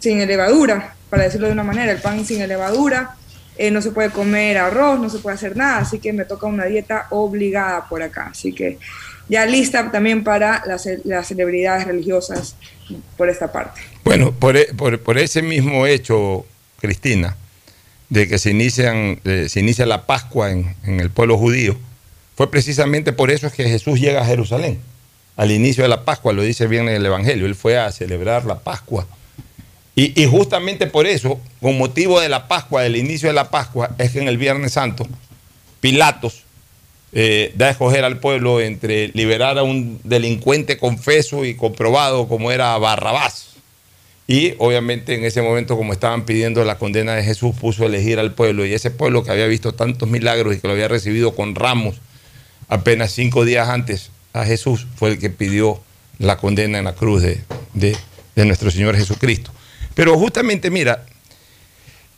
sin 0.00 0.26
levadura, 0.26 0.96
para 1.08 1.22
decirlo 1.22 1.46
de 1.46 1.52
una 1.52 1.62
manera, 1.62 1.92
el 1.92 2.00
pan 2.00 2.24
sin 2.26 2.44
levadura, 2.48 3.14
eh, 3.56 3.70
no 3.70 3.80
se 3.82 3.90
puede 3.90 4.10
comer 4.10 4.58
arroz, 4.58 5.00
no 5.00 5.08
se 5.08 5.18
puede 5.18 5.36
hacer 5.36 5.56
nada, 5.56 5.78
así 5.78 5.98
que 5.98 6.12
me 6.12 6.24
toca 6.24 6.46
una 6.46 6.64
dieta 6.64 7.06
obligada 7.10 7.88
por 7.88 8.02
acá, 8.02 8.28
así 8.30 8.52
que 8.52 8.78
ya 9.28 9.46
lista 9.46 9.90
también 9.90 10.24
para 10.24 10.62
las, 10.66 10.88
las 11.04 11.28
celebridades 11.28 11.86
religiosas 11.86 12.56
por 13.16 13.30
esta 13.30 13.50
parte. 13.52 13.80
Bueno, 14.04 14.32
por, 14.32 14.56
e, 14.56 14.66
por, 14.76 15.00
por 15.00 15.18
ese 15.18 15.40
mismo 15.42 15.86
hecho, 15.86 16.44
Cristina, 16.80 17.36
de 18.10 18.28
que 18.28 18.38
se, 18.38 18.50
inician, 18.50 19.20
eh, 19.24 19.46
se 19.48 19.60
inicia 19.60 19.86
la 19.86 20.06
Pascua 20.06 20.50
en, 20.50 20.74
en 20.84 21.00
el 21.00 21.10
pueblo 21.10 21.38
judío, 21.38 21.76
fue 22.36 22.50
precisamente 22.50 23.12
por 23.12 23.30
eso 23.30 23.50
que 23.50 23.64
Jesús 23.64 24.00
llega 24.00 24.20
a 24.20 24.26
Jerusalén 24.26 24.80
al 25.36 25.50
inicio 25.50 25.82
de 25.82 25.88
la 25.88 26.04
Pascua, 26.04 26.32
lo 26.32 26.42
dice 26.42 26.66
bien 26.66 26.88
en 26.88 26.94
el 26.94 27.06
Evangelio, 27.06 27.46
él 27.46 27.54
fue 27.54 27.78
a 27.78 27.90
celebrar 27.90 28.44
la 28.44 28.60
Pascua. 28.60 29.06
Y, 29.96 30.26
justamente 30.26 30.88
por 30.88 31.06
eso, 31.06 31.40
con 31.60 31.78
motivo 31.78 32.20
de 32.20 32.28
la 32.28 32.48
Pascua, 32.48 32.82
del 32.82 32.96
inicio 32.96 33.28
de 33.28 33.34
la 33.34 33.50
Pascua, 33.50 33.94
es 33.98 34.10
que 34.10 34.18
en 34.20 34.26
el 34.26 34.38
Viernes 34.38 34.72
Santo, 34.72 35.06
Pilatos 35.80 36.42
eh, 37.12 37.52
da 37.56 37.66
a 37.66 37.70
escoger 37.70 38.04
al 38.04 38.18
pueblo 38.18 38.60
entre 38.60 39.08
liberar 39.14 39.56
a 39.56 39.62
un 39.62 40.00
delincuente 40.02 40.78
confeso 40.78 41.44
y 41.44 41.54
comprobado 41.54 42.26
como 42.26 42.50
era 42.50 42.76
Barrabás. 42.78 43.50
Y 44.26 44.54
obviamente 44.58 45.14
en 45.14 45.24
ese 45.24 45.42
momento, 45.42 45.76
como 45.76 45.92
estaban 45.92 46.24
pidiendo 46.24 46.64
la 46.64 46.76
condena 46.78 47.14
de 47.14 47.22
Jesús, 47.22 47.54
puso 47.54 47.84
a 47.84 47.86
elegir 47.86 48.18
al 48.18 48.32
pueblo. 48.32 48.66
Y 48.66 48.72
ese 48.72 48.90
pueblo 48.90 49.22
que 49.22 49.30
había 49.30 49.46
visto 49.46 49.74
tantos 49.74 50.08
milagros 50.08 50.56
y 50.56 50.60
que 50.60 50.66
lo 50.66 50.72
había 50.72 50.88
recibido 50.88 51.36
con 51.36 51.54
ramos 51.54 51.96
apenas 52.68 53.12
cinco 53.12 53.44
días 53.44 53.68
antes 53.68 54.10
a 54.32 54.44
Jesús 54.44 54.86
fue 54.96 55.10
el 55.10 55.18
que 55.20 55.30
pidió 55.30 55.80
la 56.18 56.38
condena 56.38 56.78
en 56.78 56.84
la 56.84 56.94
cruz 56.94 57.22
de, 57.22 57.42
de- 57.74 57.96
de 58.34 58.44
nuestro 58.46 58.70
Señor 58.72 58.96
Jesucristo. 58.96 59.52
Pero 59.94 60.18
justamente, 60.18 60.70
mira, 60.70 61.04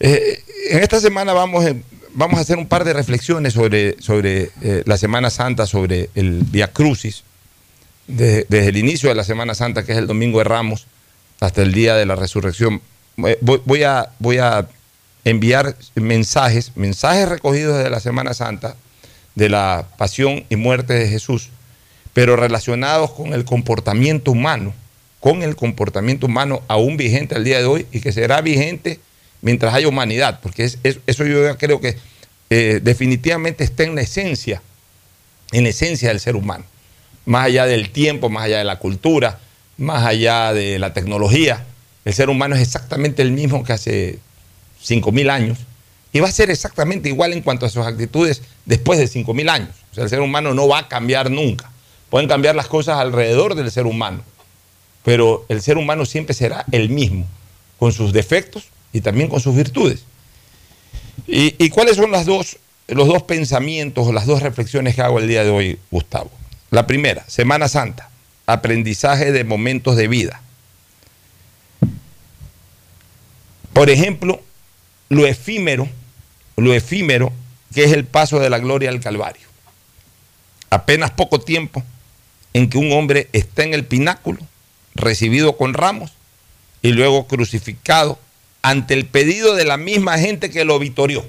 eh, 0.01 0.43
en 0.71 0.79
esta 0.83 1.01
semana 1.01 1.33
vamos, 1.33 1.65
eh, 1.65 1.77
vamos 2.15 2.39
a 2.39 2.43
hacer 2.43 2.59
un 2.59 2.67
par 2.67 2.85
de 2.85 2.93
reflexiones 2.93 3.53
sobre, 3.55 4.01
sobre 4.01 4.51
eh, 4.63 4.83
la 4.87 4.97
Semana 4.97 5.31
Santa, 5.31 5.67
sobre 5.67 6.11
el 6.15 6.41
Via 6.45 6.73
Crucis, 6.73 7.23
de- 8.07 8.47
desde 8.49 8.69
el 8.69 8.77
inicio 8.77 9.09
de 9.09 9.15
la 9.15 9.25
Semana 9.25 9.55
Santa, 9.55 9.85
que 9.85 9.93
es 9.93 9.99
el 9.99 10.07
Domingo 10.07 10.39
de 10.39 10.45
Ramos, 10.45 10.87
hasta 11.41 11.63
el 11.63 11.73
día 11.73 11.95
de 11.97 12.07
la 12.07 12.17
resurrección. 12.17 12.81
Voy, 13.17 13.37
voy 13.65 13.83
a, 13.83 14.11
voy 14.19 14.39
a 14.39 14.69
enviar 15.25 15.77
mensajes, 15.95 16.73
mensajes 16.77 17.29
recogidos 17.29 17.83
de 17.83 17.91
la 17.91 18.01
Semana 18.01 18.33
Santa, 18.35 18.77
de 19.35 19.49
la 19.49 19.87
pasión 19.99 20.45
y 20.49 20.57
muerte 20.57 20.95
de 20.95 21.09
Jesús, 21.09 21.51
pero 22.15 22.37
relacionados 22.37 23.11
con 23.11 23.35
el 23.35 23.45
comportamiento 23.45 24.31
humano, 24.31 24.73
con 25.27 25.43
el 25.43 25.57
comportamiento 25.57 26.27
humano 26.27 26.63
aún 26.69 26.97
vigente 26.97 27.35
al 27.35 27.43
día 27.43 27.59
de 27.59 27.65
hoy 27.65 27.85
y 27.91 27.99
que 28.01 28.13
será 28.13 28.43
vigente 28.43 29.01
mientras 29.43 29.75
haya 29.75 29.89
humanidad, 29.89 30.39
porque 30.41 30.63
es- 30.63 30.79
es- 30.85 31.01
eso 31.09 31.27
yo 31.27 31.59
creo 31.59 31.81
que 31.81 31.97
eh, 32.49 32.79
definitivamente 32.81 33.65
está 33.65 33.83
en 33.83 33.97
la 33.97 34.03
esencia, 34.03 34.63
en 35.51 35.65
la 35.65 35.71
esencia 35.71 36.11
del 36.11 36.21
ser 36.21 36.37
humano, 36.37 36.65
más 37.25 37.47
allá 37.47 37.67
del 37.67 37.91
tiempo, 37.91 38.29
más 38.29 38.45
allá 38.45 38.59
de 38.59 38.63
la 38.65 38.79
cultura, 38.79 39.41
más 39.79 40.05
allá 40.07 40.53
de 40.53 40.79
la 40.79 40.93
tecnología, 40.93 41.65
el 42.05 42.15
ser 42.15 42.29
humano 42.31 42.55
es 42.55 42.63
exactamente 42.63 43.21
el 43.23 43.33
mismo 43.33 43.65
que 43.65 43.73
hace 43.73 44.21
5.000 44.81 45.29
años 45.29 45.59
y 46.13 46.21
va 46.21 46.29
a 46.29 46.31
ser 46.31 46.51
exactamente 46.51 47.09
igual 47.09 47.33
en 47.33 47.43
cuanto 47.43 47.67
a 47.67 47.69
sus 47.69 47.85
actitudes 47.85 48.43
después 48.65 49.01
de 49.01 49.09
5.000 49.09 49.49
años. 49.49 49.71
O 49.91 49.95
sea, 49.97 50.05
el 50.05 50.11
ser 50.11 50.21
humano 50.21 50.55
no 50.55 50.69
va 50.69 50.79
a 50.79 50.89
cambiar 50.89 51.33
nunca. 51.33 51.69
Pueden 52.11 52.29
cambiar 52.29 52.55
las 52.55 52.69
cosas 52.69 52.99
alrededor 52.99 53.57
del 53.57 53.73
ser 53.73 53.87
humano, 53.87 54.23
pero 55.07 55.47
el 55.49 55.63
ser 55.63 55.79
humano 55.79 56.05
siempre 56.05 56.35
será 56.35 56.65
el 56.73 56.89
mismo, 56.89 57.29
con 57.79 57.93
sus 57.93 58.13
defectos 58.13 58.65
y 58.93 59.03
también 59.03 59.29
con 59.29 59.41
sus 59.41 59.55
virtudes. 59.55 60.03
¿Y, 61.29 61.71
cuáles 61.71 61.95
son 61.95 62.11
dos, 62.11 62.59
los 62.89 63.07
dos 63.07 63.23
pensamientos 63.23 64.05
o 64.09 64.13
las 64.13 64.27
dos 64.27 64.43
reflexiones 64.43 64.97
que 64.97 65.03
hago 65.03 65.21
el 65.21 65.29
día 65.29 65.45
de 65.45 65.51
hoy, 65.51 65.79
Gustavo? 65.93 66.33
La 66.71 66.89
primera, 66.89 67.25
Semana 67.29 67.69
Santa, 67.69 68.11
aprendizaje 68.47 69.31
de 69.31 69.45
momentos 69.45 69.95
de 69.95 70.09
vida. 70.09 70.43
Por 73.73 73.91
ejemplo, 73.91 74.43
lo 75.09 75.25
efímero, 75.25 75.89
lo 76.57 76.75
efímero 76.75 77.33
que 77.73 77.85
es 77.85 77.93
el 77.93 78.07
paso 78.07 78.41
de 78.41 78.51
la 78.51 78.59
gloria 78.59 78.91
al 78.91 78.99
Calvario. 78.99 79.47
Apenas 80.69 81.13
poco 81.13 81.41
tiempo 81.41 81.85
en 82.55 82.69
que 82.69 82.79
un 82.79 82.91
hombre 82.91 83.29
está 83.33 83.63
en 83.63 83.73
el 83.73 83.85
pináculo, 83.85 84.41
recibido 84.97 85.57
con 85.57 85.75
ramos 85.75 86.13
y 86.83 86.93
luego 86.93 87.27
crucificado 87.27 88.19
ante 88.63 88.95
el 88.95 89.07
pedido 89.07 89.55
de 89.55 89.65
la 89.65 89.77
misma 89.77 90.19
gente 90.19 90.51
que 90.51 90.65
lo 90.65 90.79
vitorió. 90.79 91.25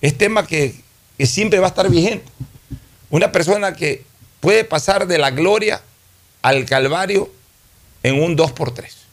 Es 0.00 0.16
tema 0.16 0.46
que, 0.46 0.74
siempre 1.20 1.58
va 1.58 1.66
a 1.66 1.70
estar 1.70 1.90
vigente. 1.90 2.30
Una 3.10 3.32
persona 3.32 3.74
que 3.74 4.04
puede 4.40 4.64
pasar 4.64 5.06
de 5.06 5.18
la 5.18 5.30
gloria 5.30 5.82
al 6.42 6.64
Calvario 6.66 7.32
en 8.02 8.22
un 8.22 8.36
2 8.36 8.52
por 8.52 8.72
3 8.72 9.06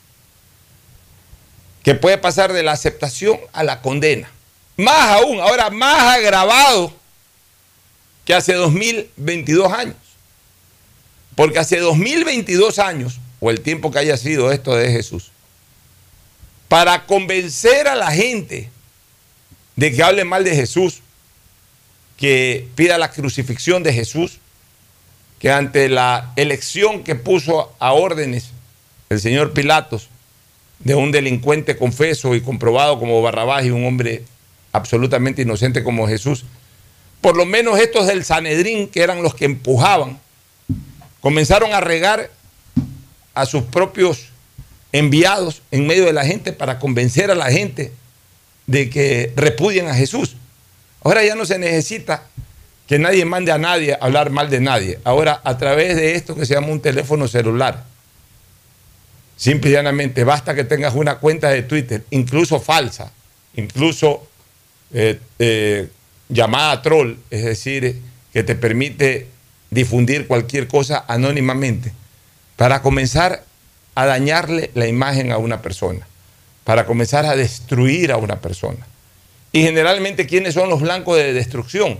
que 1.83 1.95
puede 1.95 2.17
pasar 2.17 2.53
de 2.53 2.63
la 2.63 2.71
aceptación 2.71 3.37
a 3.51 3.63
la 3.63 3.81
condena. 3.81 4.31
Más 4.77 5.21
aún, 5.21 5.39
ahora 5.39 5.69
más 5.69 6.17
agravado 6.17 6.93
que 8.25 8.33
hace 8.33 8.53
2022 8.53 9.71
años. 9.71 9.95
Porque 11.35 11.59
hace 11.59 11.79
2022 11.79 12.79
años, 12.79 13.19
o 13.39 13.49
el 13.49 13.61
tiempo 13.61 13.91
que 13.91 13.99
haya 13.99 14.17
sido 14.17 14.51
esto 14.51 14.75
de 14.75 14.91
Jesús, 14.91 15.31
para 16.67 17.05
convencer 17.05 17.87
a 17.87 17.95
la 17.95 18.11
gente 18.11 18.69
de 19.75 19.91
que 19.91 20.03
hable 20.03 20.23
mal 20.23 20.43
de 20.43 20.55
Jesús, 20.55 21.01
que 22.17 22.67
pida 22.75 22.97
la 22.97 23.11
crucifixión 23.11 23.83
de 23.83 23.93
Jesús, 23.93 24.39
que 25.39 25.51
ante 25.51 25.89
la 25.89 26.31
elección 26.35 27.03
que 27.03 27.15
puso 27.15 27.75
a 27.79 27.93
órdenes 27.93 28.51
el 29.09 29.19
señor 29.19 29.53
Pilatos 29.53 30.09
de 30.79 30.95
un 30.95 31.11
delincuente 31.11 31.77
confeso 31.77 32.35
y 32.35 32.41
comprobado 32.41 32.99
como 32.99 33.21
Barrabás 33.21 33.65
y 33.65 33.71
un 33.71 33.85
hombre 33.85 34.23
absolutamente 34.71 35.41
inocente 35.41 35.83
como 35.83 36.07
Jesús, 36.07 36.45
por 37.21 37.37
lo 37.37 37.45
menos 37.45 37.79
estos 37.79 38.07
del 38.07 38.25
Sanedrín, 38.25 38.87
que 38.87 39.01
eran 39.01 39.21
los 39.21 39.35
que 39.35 39.45
empujaban, 39.45 40.19
comenzaron 41.23 41.73
a 41.73 41.79
regar 41.79 42.29
a 43.33 43.45
sus 43.45 43.63
propios 43.63 44.25
enviados 44.91 45.61
en 45.71 45.87
medio 45.87 46.05
de 46.05 46.11
la 46.11 46.25
gente 46.25 46.51
para 46.51 46.79
convencer 46.79 47.31
a 47.31 47.35
la 47.35 47.49
gente 47.49 47.93
de 48.67 48.89
que 48.89 49.31
repudien 49.37 49.87
a 49.87 49.95
Jesús. 49.95 50.35
Ahora 51.01 51.23
ya 51.23 51.35
no 51.35 51.45
se 51.45 51.57
necesita 51.57 52.23
que 52.87 52.99
nadie 52.99 53.23
mande 53.23 53.53
a 53.53 53.57
nadie 53.57 53.93
a 53.93 53.99
hablar 54.01 54.31
mal 54.31 54.49
de 54.49 54.59
nadie. 54.59 54.99
Ahora, 55.05 55.39
a 55.45 55.57
través 55.57 55.95
de 55.95 56.15
esto 56.15 56.35
que 56.35 56.45
se 56.45 56.55
llama 56.55 56.67
un 56.67 56.81
teléfono 56.81 57.25
celular, 57.29 57.85
simple 59.37 59.69
y 59.69 59.73
llanamente, 59.73 60.25
basta 60.25 60.53
que 60.53 60.65
tengas 60.65 60.93
una 60.93 61.19
cuenta 61.19 61.49
de 61.51 61.63
Twitter, 61.63 62.03
incluso 62.09 62.59
falsa, 62.59 63.13
incluso 63.55 64.27
eh, 64.93 65.21
eh, 65.39 65.87
llamada 66.27 66.81
troll, 66.81 67.15
es 67.29 67.45
decir, 67.45 68.01
que 68.33 68.43
te 68.43 68.55
permite 68.55 69.31
difundir 69.73 70.27
cualquier 70.27 70.67
cosa 70.67 71.03
anónimamente, 71.07 71.93
para 72.55 72.81
comenzar 72.81 73.43
a 73.95 74.05
dañarle 74.05 74.71
la 74.73 74.87
imagen 74.87 75.31
a 75.31 75.37
una 75.37 75.61
persona, 75.61 76.07
para 76.63 76.85
comenzar 76.85 77.25
a 77.25 77.35
destruir 77.35 78.11
a 78.11 78.17
una 78.17 78.39
persona. 78.39 78.85
Y 79.51 79.61
generalmente, 79.61 80.25
¿quiénes 80.25 80.55
son 80.55 80.69
los 80.69 80.81
blancos 80.81 81.17
de 81.17 81.33
destrucción? 81.33 81.99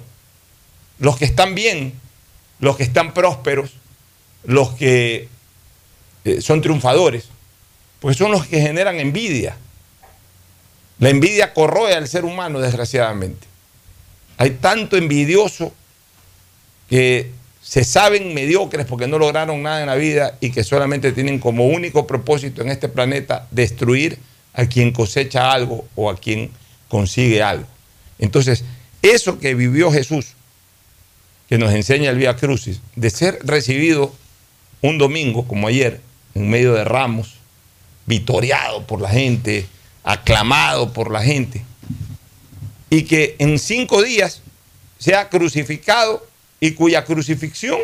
Los 1.00 1.18
que 1.18 1.26
están 1.26 1.54
bien, 1.56 1.94
los 2.60 2.78
que 2.78 2.84
están 2.84 3.14
prósperos, 3.14 3.74
los 4.44 4.72
que 4.72 5.28
eh, 6.26 6.42
son 6.42 6.62
triunfadores, 6.62 7.26
pues 8.00 8.18
son 8.18 8.32
los 8.32 8.46
que 8.48 8.60
generan 8.60 9.00
envidia. 9.00 9.56
La 11.00 11.10
envidia 11.10 11.54
corroe 11.54 11.94
al 11.94 12.08
ser 12.08 12.26
humano, 12.26 12.60
desgraciadamente. 12.60 13.48
Hay 14.38 14.52
tanto 14.52 14.98
envidioso 14.98 15.74
que 16.90 17.32
se 17.74 17.84
saben 17.84 18.36
mediocres 18.36 18.86
porque 18.86 19.08
no 19.08 19.18
lograron 19.18 19.64
nada 19.64 19.82
en 19.82 19.88
la 19.88 19.96
vida 19.96 20.38
y 20.40 20.52
que 20.52 20.64
solamente 20.64 21.12
tienen 21.12 21.40
como 21.40 21.66
único 21.66 22.06
propósito 22.06 22.62
en 22.62 22.70
este 22.70 22.88
planeta 22.88 23.48
destruir 23.50 24.20
a 24.54 24.68
quien 24.68 24.92
cosecha 24.92 25.52
algo 25.52 25.88
o 25.96 26.12
a 26.12 26.16
quien 26.16 26.52
consigue 26.88 27.42
algo. 27.42 27.66
Entonces, 28.20 28.64
eso 29.02 29.40
que 29.40 29.56
vivió 29.56 29.92
Jesús, 29.92 30.34
que 31.50 31.58
nos 31.58 31.74
enseña 31.74 32.12
el 32.12 32.20
Vía 32.20 32.36
Crucis, 32.36 32.80
de 32.96 33.10
ser 33.10 33.40
recibido 33.42 34.14
un 34.84 35.00
domingo 35.00 35.48
como 35.48 35.68
ayer, 35.68 36.00
en 36.36 36.52
medio 36.52 36.74
de 36.74 36.84
ramos, 36.84 37.38
vitoriado 38.06 38.86
por 38.86 39.02
la 39.02 39.10
gente, 39.10 39.66
aclamado 40.04 40.94
por 40.94 41.10
la 41.10 41.24
gente, 41.24 41.66
y 42.92 43.06
que 43.06 43.36
en 43.40 43.58
cinco 43.58 44.04
días 44.04 44.44
sea 45.00 45.28
crucificado 45.30 46.33
y 46.66 46.72
cuya 46.72 47.04
crucifixión 47.04 47.78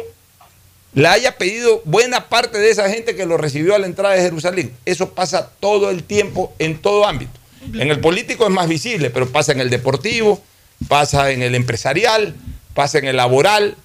la 0.93 1.11
haya 1.11 1.37
pedido 1.37 1.81
buena 1.85 2.29
parte 2.29 2.57
de 2.57 2.69
esa 2.71 2.89
gente 2.89 3.15
que 3.15 3.25
lo 3.25 3.35
recibió 3.37 3.75
a 3.75 3.77
la 3.79 3.85
entrada 3.87 4.15
de 4.15 4.21
Jerusalén. 4.21 4.73
Eso 4.85 5.09
pasa 5.13 5.49
todo 5.59 5.89
el 5.89 6.03
tiempo 6.03 6.53
en 6.59 6.77
todo 6.81 7.05
ámbito. 7.05 7.31
En 7.73 7.91
el 7.91 7.99
político 7.99 8.45
es 8.45 8.51
más 8.51 8.69
visible, 8.69 9.09
pero 9.09 9.27
pasa 9.29 9.51
en 9.51 9.59
el 9.59 9.69
deportivo, 9.69 10.41
pasa 10.87 11.31
en 11.31 11.41
el 11.43 11.55
empresarial, 11.55 12.35
pasa 12.73 12.99
en 12.99 13.05
el 13.05 13.17
laboral, 13.17 13.75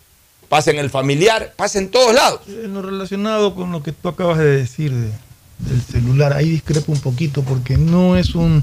pasa 0.49 0.71
en 0.71 0.79
el 0.79 0.91
familiar, 0.91 1.53
pasa 1.57 1.79
en 1.81 1.89
todos 1.91 2.15
lados. 2.15 2.41
En 2.49 2.73
lo 2.73 2.81
relacionado 2.83 3.55
con 3.57 3.73
lo 3.73 3.83
que 3.83 3.91
tú 3.91 4.09
acabas 4.09 4.39
de 4.39 4.57
decir 4.59 4.93
de- 4.93 5.11
del 5.59 5.83
celular, 5.83 6.33
ahí 6.35 6.49
discrepo 6.51 6.93
un 6.93 7.01
poquito 7.01 7.43
porque 7.43 7.77
no 7.77 8.17
es 8.17 8.35
un 8.37 8.63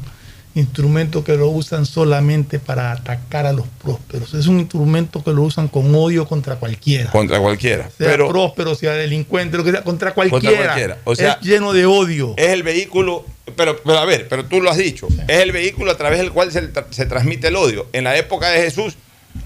instrumento 0.54 1.24
que 1.24 1.38
lo 1.38 1.48
usan 1.50 1.86
solamente 1.86 2.60
para 2.60 2.92
atacar 2.92 3.46
a 3.46 3.54
los 3.54 3.66
prósperos, 3.82 4.34
es 4.34 4.48
un 4.48 4.60
instrumento 4.60 5.24
que 5.24 5.32
lo 5.32 5.44
usan 5.44 5.68
con 5.70 5.94
odio 5.96 6.28
contra 6.28 6.58
cualquiera. 6.58 7.10
Contra 7.10 7.40
cualquiera. 7.40 7.90
Sea 7.98 8.08
pero 8.10 8.28
próspero, 8.28 8.76
sea 8.76 8.94
delincuente, 8.94 9.58
lo 9.58 9.64
que 9.64 9.72
sea, 9.72 9.84
contra 9.84 10.14
cualquiera. 10.14 10.42
Contra 10.50 10.66
cualquiera. 10.66 10.98
O 11.06 11.16
sea, 11.16 11.34
es 11.42 11.48
lleno 11.48 11.72
de 11.72 11.86
odio. 11.86 12.34
es 12.36 12.50
el 12.50 12.64
vehículo, 12.64 13.26
pero, 13.56 13.82
pero 13.82 13.98
a 13.98 14.06
ver, 14.06 14.28
pero 14.28 14.46
tú 14.46 14.60
lo 14.62 14.70
has 14.70 14.78
dicho, 14.78 15.08
es 15.28 15.40
el 15.40 15.52
vehículo 15.54 15.92
a 15.92 15.98
través 15.98 16.20
del 16.20 16.32
cual 16.32 16.52
se, 16.52 16.74
tra- 16.74 16.86
se 16.90 17.06
transmite 17.06 17.48
el 17.48 17.56
odio. 17.56 17.88
En 17.94 18.04
la 18.04 18.18
época 18.18 18.50
de 18.50 18.62
Jesús, 18.62 18.96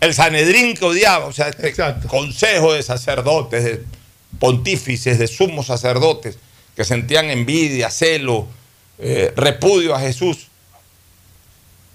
el 0.02 0.14
Sanedrín 0.16 0.74
que 0.74 0.86
odiaba, 0.86 1.26
o 1.26 1.34
sea, 1.34 1.50
este 1.50 1.74
consejo 2.08 2.74
de 2.74 2.82
sacerdotes, 2.82 3.64
de 3.64 3.84
pontífices, 4.40 5.20
de 5.20 5.28
sumos 5.28 5.68
sacerdotes, 5.68 6.38
que 6.76 6.84
sentían 6.84 7.30
envidia, 7.30 7.90
celo, 7.90 8.48
eh, 8.98 9.32
repudio 9.36 9.96
a 9.96 10.00
Jesús, 10.00 10.48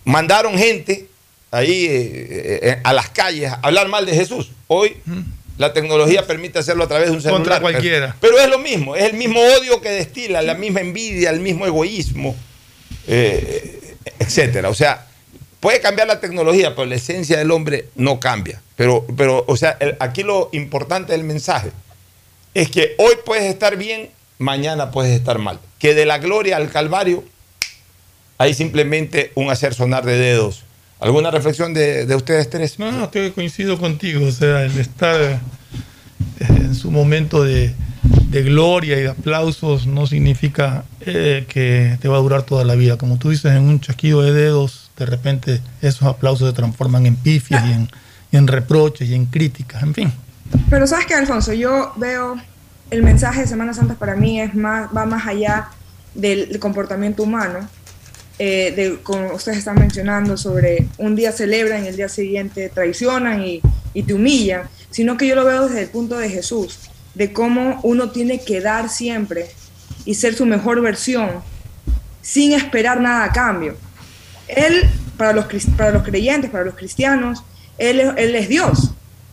mandaron 0.04 0.56
gente 0.58 1.06
ahí 1.50 1.86
eh, 1.86 2.60
eh, 2.62 2.80
a 2.84 2.92
las 2.92 3.10
calles 3.10 3.50
a 3.52 3.60
hablar 3.62 3.88
mal 3.88 4.06
de 4.06 4.14
Jesús. 4.14 4.50
Hoy 4.68 4.96
la 5.58 5.72
tecnología 5.72 6.26
permite 6.26 6.58
hacerlo 6.58 6.84
a 6.84 6.88
través 6.88 7.08
de 7.10 7.16
un 7.16 7.20
celular. 7.22 7.40
Contra 7.42 7.60
cualquiera. 7.60 8.16
Pero, 8.20 8.34
pero 8.36 8.44
es 8.44 8.48
lo 8.50 8.58
mismo, 8.58 8.96
es 8.96 9.04
el 9.04 9.14
mismo 9.14 9.40
odio 9.40 9.80
que 9.80 9.90
destila, 9.90 10.42
la 10.42 10.54
misma 10.54 10.80
envidia, 10.80 11.30
el 11.30 11.40
mismo 11.40 11.66
egoísmo, 11.66 12.34
eh, 13.06 13.94
etcétera. 14.18 14.68
O 14.68 14.74
sea, 14.74 15.06
puede 15.60 15.80
cambiar 15.80 16.06
la 16.08 16.20
tecnología, 16.20 16.74
pero 16.74 16.86
la 16.86 16.94
esencia 16.94 17.36
del 17.38 17.50
hombre 17.50 17.86
no 17.96 18.20
cambia. 18.20 18.60
Pero, 18.76 19.06
pero 19.16 19.44
o 19.46 19.56
sea, 19.56 19.76
el- 19.80 19.96
aquí 20.00 20.22
lo 20.22 20.48
importante 20.52 21.12
del 21.12 21.24
mensaje 21.24 21.70
es 22.54 22.70
que 22.70 22.94
hoy 22.98 23.14
puedes 23.24 23.44
estar 23.44 23.76
bien, 23.76 24.10
mañana 24.38 24.90
puedes 24.90 25.12
estar 25.14 25.38
mal. 25.38 25.60
Que 25.78 25.94
de 25.94 26.06
la 26.06 26.18
gloria 26.18 26.56
al 26.56 26.70
calvario 26.70 27.24
hay 28.40 28.54
simplemente 28.54 29.32
un 29.34 29.50
hacer 29.50 29.74
sonar 29.74 30.06
de 30.06 30.16
dedos. 30.16 30.64
¿Alguna 30.98 31.30
reflexión 31.30 31.74
de, 31.74 32.06
de 32.06 32.14
ustedes 32.14 32.48
tres? 32.48 32.78
No, 32.78 32.90
no, 32.90 33.04
estoy 33.04 33.32
coincido 33.32 33.78
contigo. 33.78 34.26
O 34.26 34.32
sea, 34.32 34.64
el 34.64 34.78
estar 34.78 35.20
eh, 35.20 35.38
en 36.48 36.74
su 36.74 36.90
momento 36.90 37.44
de, 37.44 37.74
de 38.30 38.42
gloria 38.42 38.98
y 38.98 39.02
de 39.02 39.10
aplausos 39.10 39.86
no 39.86 40.06
significa 40.06 40.84
eh, 41.02 41.44
que 41.50 41.98
te 42.00 42.08
va 42.08 42.16
a 42.16 42.20
durar 42.20 42.44
toda 42.44 42.64
la 42.64 42.76
vida. 42.76 42.96
Como 42.96 43.18
tú 43.18 43.28
dices, 43.28 43.52
en 43.52 43.64
un 43.64 43.78
chasquido 43.78 44.22
de 44.22 44.32
dedos, 44.32 44.90
de 44.96 45.04
repente 45.04 45.60
esos 45.82 46.04
aplausos 46.04 46.48
se 46.48 46.56
transforman 46.56 47.04
en 47.04 47.16
pifias 47.16 47.62
y 47.66 47.72
en, 47.72 47.90
y 48.32 48.38
en 48.38 48.46
reproches 48.46 49.06
y 49.06 49.14
en 49.14 49.26
críticas, 49.26 49.82
en 49.82 49.92
fin. 49.92 50.12
Pero 50.70 50.86
sabes 50.86 51.04
que, 51.04 51.12
Alfonso, 51.12 51.52
yo 51.52 51.92
veo 51.96 52.40
el 52.90 53.02
mensaje 53.02 53.42
de 53.42 53.46
Semana 53.46 53.74
Santa 53.74 53.96
para 53.96 54.16
mí 54.16 54.40
es 54.40 54.54
más, 54.54 54.88
va 54.96 55.04
más 55.04 55.26
allá 55.26 55.68
del, 56.14 56.48
del 56.48 56.58
comportamiento 56.58 57.22
humano, 57.22 57.68
eh, 58.42 58.72
de, 58.74 58.96
como 59.02 59.34
ustedes 59.34 59.58
están 59.58 59.78
mencionando, 59.78 60.38
sobre 60.38 60.88
un 60.96 61.14
día 61.14 61.30
celebran 61.30 61.84
y 61.84 61.88
el 61.88 61.96
día 61.96 62.08
siguiente 62.08 62.70
traicionan 62.70 63.42
y, 63.42 63.60
y 63.92 64.02
te 64.02 64.14
humillan, 64.14 64.62
sino 64.90 65.18
que 65.18 65.26
yo 65.26 65.34
lo 65.34 65.44
veo 65.44 65.68
desde 65.68 65.82
el 65.82 65.88
punto 65.90 66.16
de 66.16 66.30
Jesús, 66.30 66.78
de 67.14 67.34
cómo 67.34 67.80
uno 67.82 68.12
tiene 68.12 68.40
que 68.40 68.62
dar 68.62 68.88
siempre 68.88 69.50
y 70.06 70.14
ser 70.14 70.34
su 70.34 70.46
mejor 70.46 70.80
versión 70.80 71.42
sin 72.22 72.52
esperar 72.52 72.98
nada 72.98 73.24
a 73.24 73.32
cambio. 73.32 73.76
Él, 74.48 74.88
para 75.18 75.34
los, 75.34 75.44
para 75.76 75.90
los 75.90 76.02
creyentes, 76.02 76.50
para 76.50 76.64
los 76.64 76.76
cristianos, 76.76 77.42
él, 77.76 78.00
él 78.16 78.34
es 78.34 78.48
Dios, 78.48 78.92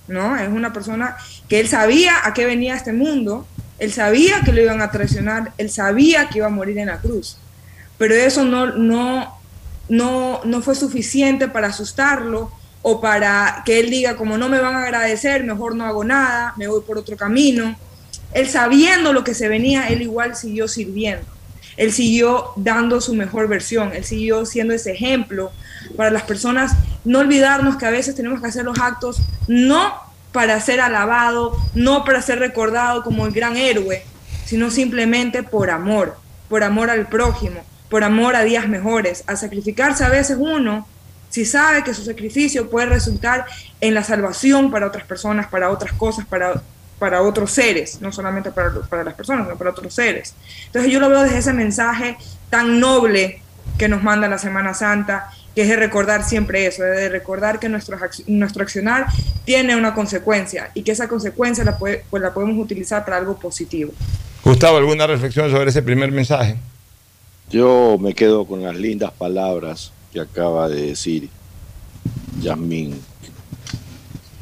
¿no? 0.09 0.35
Es 0.35 0.49
una 0.49 0.73
persona 0.73 1.15
que 1.47 1.61
él 1.61 1.69
sabía 1.69 2.13
a 2.25 2.33
qué 2.33 2.45
venía 2.45 2.75
este 2.75 2.91
mundo, 2.91 3.47
él 3.79 3.93
sabía 3.93 4.41
que 4.43 4.51
lo 4.51 4.61
iban 4.61 4.81
a 4.81 4.91
traicionar, 4.91 5.53
él 5.57 5.69
sabía 5.69 6.27
que 6.27 6.39
iba 6.39 6.47
a 6.47 6.49
morir 6.49 6.77
en 6.77 6.87
la 6.87 6.97
cruz, 6.97 7.37
pero 7.97 8.15
eso 8.15 8.45
no, 8.45 8.67
no, 8.67 9.37
no, 9.89 10.41
no 10.43 10.61
fue 10.61 10.75
suficiente 10.75 11.47
para 11.47 11.67
asustarlo 11.67 12.51
o 12.81 13.01
para 13.01 13.63
que 13.65 13.79
él 13.79 13.89
diga, 13.89 14.15
como 14.15 14.37
no 14.37 14.49
me 14.49 14.59
van 14.59 14.75
a 14.75 14.83
agradecer, 14.83 15.43
mejor 15.43 15.75
no 15.75 15.85
hago 15.85 16.03
nada, 16.03 16.53
me 16.57 16.67
voy 16.67 16.81
por 16.81 16.97
otro 16.97 17.17
camino. 17.17 17.75
Él 18.33 18.47
sabiendo 18.47 19.13
lo 19.13 19.23
que 19.23 19.33
se 19.33 19.47
venía, 19.47 19.87
él 19.89 20.01
igual 20.01 20.35
siguió 20.35 20.67
sirviendo. 20.67 21.25
Él 21.75 21.91
siguió 21.91 22.53
dando 22.55 23.01
su 23.01 23.13
mejor 23.13 23.47
versión, 23.47 23.91
él 23.93 24.03
siguió 24.03 24.45
siendo 24.45 24.73
ese 24.73 24.91
ejemplo 24.91 25.51
para 25.95 26.11
las 26.11 26.23
personas. 26.23 26.73
No 27.05 27.19
olvidarnos 27.19 27.77
que 27.77 27.85
a 27.85 27.91
veces 27.91 28.15
tenemos 28.15 28.41
que 28.41 28.47
hacer 28.47 28.65
los 28.65 28.79
actos 28.79 29.17
no 29.47 29.93
para 30.31 30.59
ser 30.59 30.81
alabado, 30.81 31.55
no 31.73 32.03
para 32.03 32.21
ser 32.21 32.39
recordado 32.39 33.03
como 33.03 33.25
el 33.25 33.31
gran 33.31 33.57
héroe, 33.57 34.03
sino 34.45 34.71
simplemente 34.71 35.43
por 35.43 35.69
amor, 35.69 36.17
por 36.49 36.63
amor 36.63 36.89
al 36.89 37.07
prójimo, 37.07 37.61
por 37.89 38.03
amor 38.03 38.35
a 38.35 38.43
días 38.43 38.67
mejores, 38.67 39.23
a 39.27 39.35
sacrificarse 39.35 40.03
a 40.03 40.09
veces 40.09 40.37
uno 40.39 40.87
si 41.29 41.45
sabe 41.45 41.83
que 41.83 41.93
su 41.93 42.03
sacrificio 42.03 42.69
puede 42.69 42.87
resultar 42.87 43.45
en 43.81 43.93
la 43.93 44.03
salvación 44.03 44.71
para 44.71 44.87
otras 44.87 45.05
personas, 45.05 45.47
para 45.47 45.69
otras 45.69 45.91
cosas, 45.93 46.25
para, 46.25 46.61
para 46.99 47.21
otros 47.21 47.51
seres, 47.51 47.99
no 48.01 48.11
solamente 48.11 48.49
para, 48.51 48.71
para 48.89 49.03
las 49.03 49.13
personas, 49.13 49.45
sino 49.45 49.57
para 49.57 49.71
otros 49.71 49.93
seres. 49.93 50.33
Entonces 50.67 50.91
yo 50.91 50.99
lo 50.99 51.09
veo 51.09 51.23
desde 51.23 51.39
ese 51.39 51.53
mensaje 51.53 52.17
tan 52.49 52.79
noble 52.79 53.41
que 53.77 53.87
nos 53.89 54.01
manda 54.03 54.27
la 54.29 54.37
Semana 54.37 54.73
Santa, 54.73 55.29
que 55.53 55.63
es 55.63 55.67
de 55.67 55.75
recordar 55.75 56.23
siempre 56.23 56.65
eso, 56.65 56.83
de 56.83 57.09
recordar 57.09 57.59
que 57.59 57.67
nuestro, 57.67 57.97
nuestro 58.27 58.63
accionar 58.63 59.07
tiene 59.43 59.75
una 59.75 59.93
consecuencia 59.93 60.71
y 60.73 60.83
que 60.83 60.93
esa 60.93 61.07
consecuencia 61.09 61.63
la, 61.65 61.77
puede- 61.77 62.03
pues 62.09 62.23
la 62.23 62.33
podemos 62.33 62.57
utilizar 62.57 63.03
para 63.03 63.17
algo 63.17 63.37
positivo. 63.37 63.91
Gustavo, 64.43 64.77
¿alguna 64.77 65.05
reflexión 65.07 65.51
sobre 65.51 65.69
ese 65.71 65.81
primer 65.83 66.11
mensaje? 66.11 66.55
Yo 67.49 67.97
me 67.97 68.13
quedo 68.13 68.45
con 68.45 68.61
las 68.61 68.75
lindas 68.75 69.13
palabras 69.13 69.93
que 70.11 70.19
acaba 70.19 70.67
de 70.67 70.87
decir 70.87 71.29
Yasmín. 72.41 73.01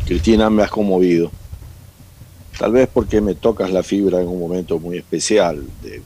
Cristina, 0.05 0.49
me 0.49 0.63
has 0.63 0.71
conmovido. 0.71 1.31
Tal 2.57 2.71
vez 2.71 2.89
porque 2.91 3.21
me 3.21 3.35
tocas 3.35 3.71
la 3.71 3.83
fibra 3.83 4.21
en 4.21 4.27
un 4.27 4.39
momento 4.39 4.79
muy 4.79 4.97
especial 4.97 5.63
de 5.83 6.01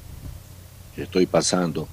que 0.93 1.03
estoy 1.03 1.25
pasando. 1.25 1.87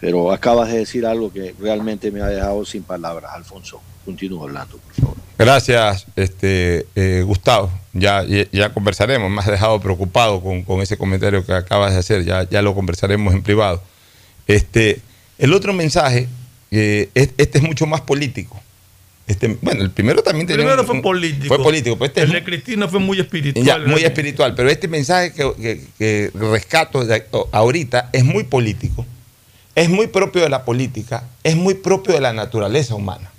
Pero 0.00 0.32
acabas 0.32 0.72
de 0.72 0.78
decir 0.78 1.06
algo 1.06 1.32
que 1.32 1.54
realmente 1.60 2.10
me 2.10 2.20
ha 2.20 2.26
dejado 2.26 2.64
sin 2.64 2.82
palabras. 2.82 3.32
Alfonso, 3.32 3.80
continúa 4.04 4.44
hablando, 4.44 4.76
por 4.78 4.92
favor. 4.94 5.23
Gracias, 5.38 6.06
este, 6.16 6.86
eh, 6.94 7.22
Gustavo. 7.26 7.70
Ya, 7.92 8.24
ya, 8.52 8.72
conversaremos. 8.72 9.30
Me 9.30 9.40
has 9.40 9.46
dejado 9.46 9.80
preocupado 9.80 10.40
con, 10.40 10.62
con 10.62 10.80
ese 10.80 10.96
comentario 10.96 11.44
que 11.44 11.52
acabas 11.52 11.92
de 11.92 11.98
hacer. 11.98 12.24
Ya, 12.24 12.48
ya 12.48 12.62
lo 12.62 12.74
conversaremos 12.74 13.34
en 13.34 13.42
privado. 13.42 13.82
Este, 14.46 15.00
el 15.38 15.52
otro 15.52 15.72
mensaje, 15.72 16.28
eh, 16.70 17.08
es- 17.14 17.30
este 17.38 17.58
es 17.58 17.64
mucho 17.64 17.86
más 17.86 18.00
político. 18.02 18.60
Este, 19.26 19.56
bueno, 19.62 19.82
el 19.82 19.90
primero 19.90 20.22
también 20.22 20.46
tenía 20.46 20.64
Primero 20.66 20.82
un- 20.82 20.86
fue 20.86 21.00
político. 21.02 21.46
Fue 21.48 21.62
político, 21.62 21.96
pero 21.96 22.06
este 22.06 22.20
el 22.22 22.26
es 22.28 22.32
de 22.34 22.44
Cristina 22.44 22.88
fue 22.88 23.00
muy 23.00 23.18
espiritual. 23.18 23.64
ya, 23.64 23.78
muy 23.78 24.04
espiritual. 24.04 24.54
Pero 24.54 24.68
este 24.68 24.86
mensaje 24.86 25.32
que, 25.32 25.50
que- 25.54 25.80
que 25.98 26.30
rescato 26.38 27.04
de 27.04 27.24
ahorita 27.52 28.10
es 28.12 28.24
muy 28.24 28.44
político. 28.44 29.06
Es 29.74 29.88
muy 29.88 30.06
propio 30.08 30.42
de 30.42 30.48
la 30.50 30.64
política. 30.64 31.24
Es 31.42 31.56
muy 31.56 31.74
propio 31.74 32.14
de 32.14 32.20
la 32.20 32.32
naturaleza 32.32 32.94
humana. 32.94 33.30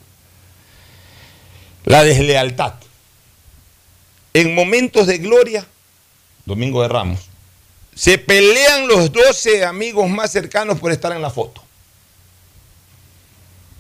La 1.86 2.04
deslealtad. 2.04 2.74
En 4.34 4.54
momentos 4.54 5.08
de 5.08 5.20
gloria, 5.20 5.66
Domingo 6.46 6.82
de 6.82 6.88
Ramos, 6.88 7.22
se 7.96 8.18
pelean 8.18 8.88
los 8.88 9.12
12 9.12 9.64
amigos 9.64 10.10
más 10.10 10.32
cercanos 10.32 10.80
por 10.80 10.92
estar 10.92 11.14
en 11.14 11.22
la 11.22 11.30
foto. 11.30 11.64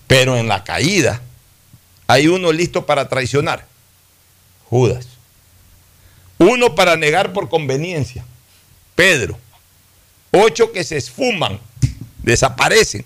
Pero 0.07 0.37
en 0.37 0.47
la 0.47 0.63
caída 0.63 1.21
hay 2.07 2.27
uno 2.27 2.51
listo 2.51 2.85
para 2.85 3.09
traicionar, 3.09 3.65
Judas. 4.69 5.07
Uno 6.37 6.75
para 6.75 6.95
negar 6.95 7.33
por 7.33 7.49
conveniencia, 7.49 8.23
Pedro. 8.93 9.37
Ocho 10.31 10.71
que 10.71 10.83
se 10.83 10.97
esfuman, 10.97 11.59
desaparecen. 12.21 13.03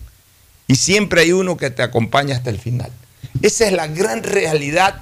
Y 0.68 0.76
siempre 0.76 1.22
hay 1.22 1.32
uno 1.32 1.58
que 1.58 1.70
te 1.70 1.82
acompaña 1.82 2.36
hasta 2.36 2.50
el 2.50 2.60
final. 2.60 2.92
Esa 3.42 3.66
es 3.68 3.74
la 3.74 3.88
gran 3.88 4.24
realidad 4.24 5.02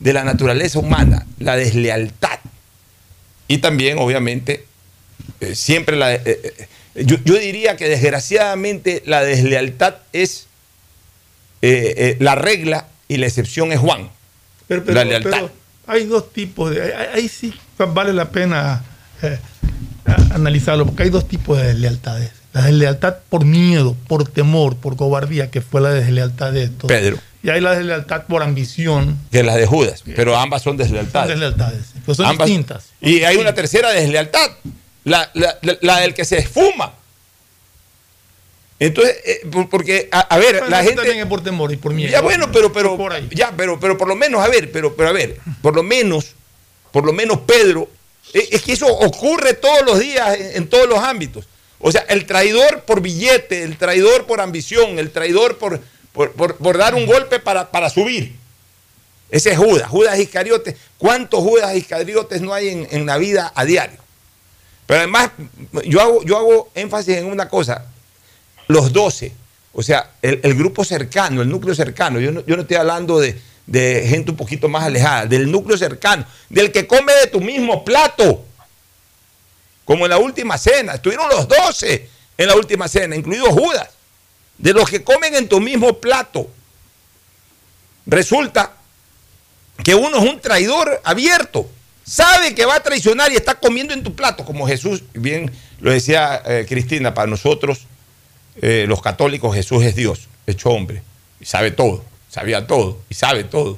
de 0.00 0.12
la 0.12 0.24
naturaleza 0.24 0.78
humana, 0.78 1.26
la 1.38 1.56
deslealtad. 1.56 2.38
Y 3.48 3.58
también, 3.58 3.98
obviamente, 3.98 4.66
eh, 5.40 5.54
siempre 5.54 5.96
la... 5.96 6.14
eh, 6.14 6.22
eh, 6.26 6.68
yo, 7.04 7.16
yo 7.24 7.34
diría 7.36 7.76
que 7.76 7.88
desgraciadamente 7.88 9.02
la 9.06 9.22
deslealtad 9.22 9.96
es 10.12 10.46
eh, 11.62 12.16
la 12.20 12.34
regla 12.34 12.88
y 13.08 13.18
la 13.18 13.26
excepción 13.26 13.72
es 13.72 13.78
Juan. 13.78 14.10
Pero, 14.66 14.84
pero- 14.84 14.94
la 14.94 15.04
lealtad. 15.04 15.30
pero 15.30 15.50
hay 15.86 16.06
dos 16.06 16.32
tipos 16.32 16.70
de. 16.74 16.82
Ahí, 16.82 17.06
ahí 17.14 17.28
sí 17.28 17.52
vale 17.92 18.12
la 18.12 18.30
pena 18.30 18.82
analizarlo, 20.30 20.86
porque 20.86 21.04
hay 21.04 21.10
dos 21.10 21.28
tipos 21.28 21.58
de 21.58 21.68
deslealtades. 21.68 22.30
La 22.52 22.62
deslealtad 22.62 23.16
por 23.28 23.44
miedo, 23.44 23.96
por 24.08 24.26
temor, 24.28 24.76
por 24.76 24.96
cobardía, 24.96 25.50
que 25.50 25.60
fue 25.60 25.80
la 25.80 25.90
deslealtad 25.90 26.52
de 26.52 26.64
estos. 26.64 26.88
Pedro. 26.88 27.18
Y 27.42 27.50
hay 27.50 27.60
la 27.60 27.74
deslealtad 27.74 28.24
por 28.26 28.42
ambición. 28.42 29.18
que 29.30 29.42
las 29.42 29.56
de 29.56 29.66
Judas, 29.66 30.02
pero 30.16 30.36
ambas 30.36 30.62
son 30.62 30.76
deslealtades. 30.76 31.30
Son 31.30 31.40
deslealtades, 31.40 31.82
pero 32.04 32.14
son 32.14 32.26
Ambas- 32.26 32.46
distintas. 32.48 32.86
Y 33.00 33.22
hay 33.24 33.36
una 33.36 33.54
tercera 33.54 33.90
deslealtad, 33.90 34.50
la, 35.04 35.30
la- 35.34 35.56
la- 35.62 35.78
la 35.80 36.00
del 36.00 36.14
que 36.14 36.24
se 36.24 36.38
esfuma. 36.38 36.92
Entonces, 38.78 39.16
eh, 39.24 39.40
por- 39.50 39.68
porque, 39.70 40.08
a, 40.12 40.20
a 40.20 40.38
ver, 40.38 40.52
Pero 40.56 40.68
la 40.68 40.78
gente... 40.82 40.96
también 40.96 41.18
es 41.20 41.26
por 41.26 41.42
temor 41.42 41.72
y 41.72 41.76
por 41.76 41.94
miedo. 41.94 42.10
Ya 42.12 42.20
bueno, 42.20 42.50
pero, 42.52 42.72
pero, 42.72 42.98
ya, 43.30 43.52
pero, 43.56 43.80
pero 43.80 43.96
por 43.96 44.06
lo 44.08 44.16
menos, 44.16 44.44
a 44.44 44.48
ver, 44.48 44.70
pero, 44.70 44.94
pero 44.94 45.08
a 45.08 45.12
ver, 45.12 45.38
por 45.62 45.74
lo 45.74 45.82
menos, 45.82 46.34
por 46.92 47.06
lo 47.06 47.12
menos 47.14 47.38
Pedro, 47.46 47.88
es, 48.34 48.48
es 48.52 48.62
que 48.62 48.72
eso 48.72 48.86
ocurre 48.86 49.54
todos 49.54 49.82
los 49.86 49.98
días 49.98 50.36
en, 50.38 50.56
en 50.56 50.68
todos 50.68 50.86
los 50.88 50.98
ámbitos. 50.98 51.46
O 51.78 51.90
sea, 51.90 52.02
el 52.08 52.26
traidor 52.26 52.82
por 52.82 53.00
billete, 53.00 53.62
el 53.62 53.78
traidor 53.78 54.26
por 54.26 54.40
ambición, 54.42 54.98
el 54.98 55.10
traidor 55.10 55.56
por, 55.56 55.80
por, 56.16 56.78
dar 56.78 56.94
un 56.94 57.06
golpe 57.06 57.38
para, 57.38 57.90
subir. 57.90 58.34
Ese 59.30 59.50
es 59.50 59.58
Judas, 59.58 59.88
Judas 59.88 60.18
Iscariotes. 60.18 60.76
¿Cuántos 60.98 61.40
Judas 61.40 61.74
Iscariotes 61.76 62.40
no 62.40 62.54
hay 62.54 62.86
en, 62.90 63.06
la 63.06 63.18
vida 63.18 63.52
a 63.54 63.64
diario? 63.64 63.98
Pero 64.86 65.00
además, 65.00 65.30
yo 65.84 66.00
hago, 66.00 66.24
yo 66.24 66.38
hago 66.38 66.70
énfasis 66.74 67.16
en 67.16 67.26
una 67.26 67.48
cosa, 67.48 67.86
los 68.68 68.92
doce, 68.92 69.32
o 69.72 69.82
sea, 69.82 70.12
el, 70.22 70.54
grupo 70.54 70.84
cercano, 70.84 71.42
el 71.42 71.48
núcleo 71.48 71.74
cercano, 71.74 72.18
yo 72.20 72.32
no, 72.32 72.40
estoy 72.40 72.76
hablando 72.76 73.18
de, 73.18 73.38
de 73.66 74.06
gente 74.08 74.30
un 74.30 74.36
poquito 74.36 74.68
más 74.68 74.84
alejada, 74.84 75.26
del 75.26 75.50
núcleo 75.50 75.76
cercano, 75.76 76.24
del 76.48 76.72
que 76.72 76.86
come 76.86 77.12
de 77.12 77.26
tu 77.26 77.40
mismo 77.40 77.84
plato. 77.84 78.44
Como 79.84 80.06
en 80.06 80.10
la 80.10 80.18
última 80.18 80.56
cena, 80.56 80.94
estuvieron 80.94 81.28
los 81.28 81.46
doce 81.46 82.08
en 82.38 82.46
la 82.46 82.54
última 82.54 82.88
cena, 82.88 83.16
incluido 83.16 83.46
Judas, 83.46 83.88
de 84.58 84.72
los 84.72 84.88
que 84.88 85.04
comen 85.04 85.34
en 85.34 85.48
tu 85.48 85.60
mismo 85.60 85.98
plato. 85.98 86.48
Resulta 88.06 88.72
que 89.84 89.94
uno 89.94 90.18
es 90.18 90.24
un 90.24 90.40
traidor 90.40 91.00
abierto, 91.04 91.68
sabe 92.04 92.54
que 92.54 92.64
va 92.64 92.76
a 92.76 92.82
traicionar 92.82 93.32
y 93.32 93.36
está 93.36 93.56
comiendo 93.56 93.92
en 93.92 94.02
tu 94.02 94.14
plato, 94.14 94.44
como 94.44 94.66
Jesús, 94.66 95.02
bien 95.12 95.50
lo 95.80 95.90
decía 95.90 96.42
eh, 96.46 96.66
Cristina, 96.68 97.12
para 97.12 97.26
nosotros 97.26 97.86
eh, 98.62 98.86
los 98.88 99.02
católicos 99.02 99.54
Jesús 99.54 99.84
es 99.84 99.94
Dios, 99.94 100.28
hecho 100.46 100.70
hombre, 100.70 101.02
y 101.40 101.44
sabe 101.44 101.70
todo, 101.70 102.04
sabía 102.30 102.66
todo, 102.66 102.98
y 103.10 103.14
sabe 103.14 103.44
todo. 103.44 103.76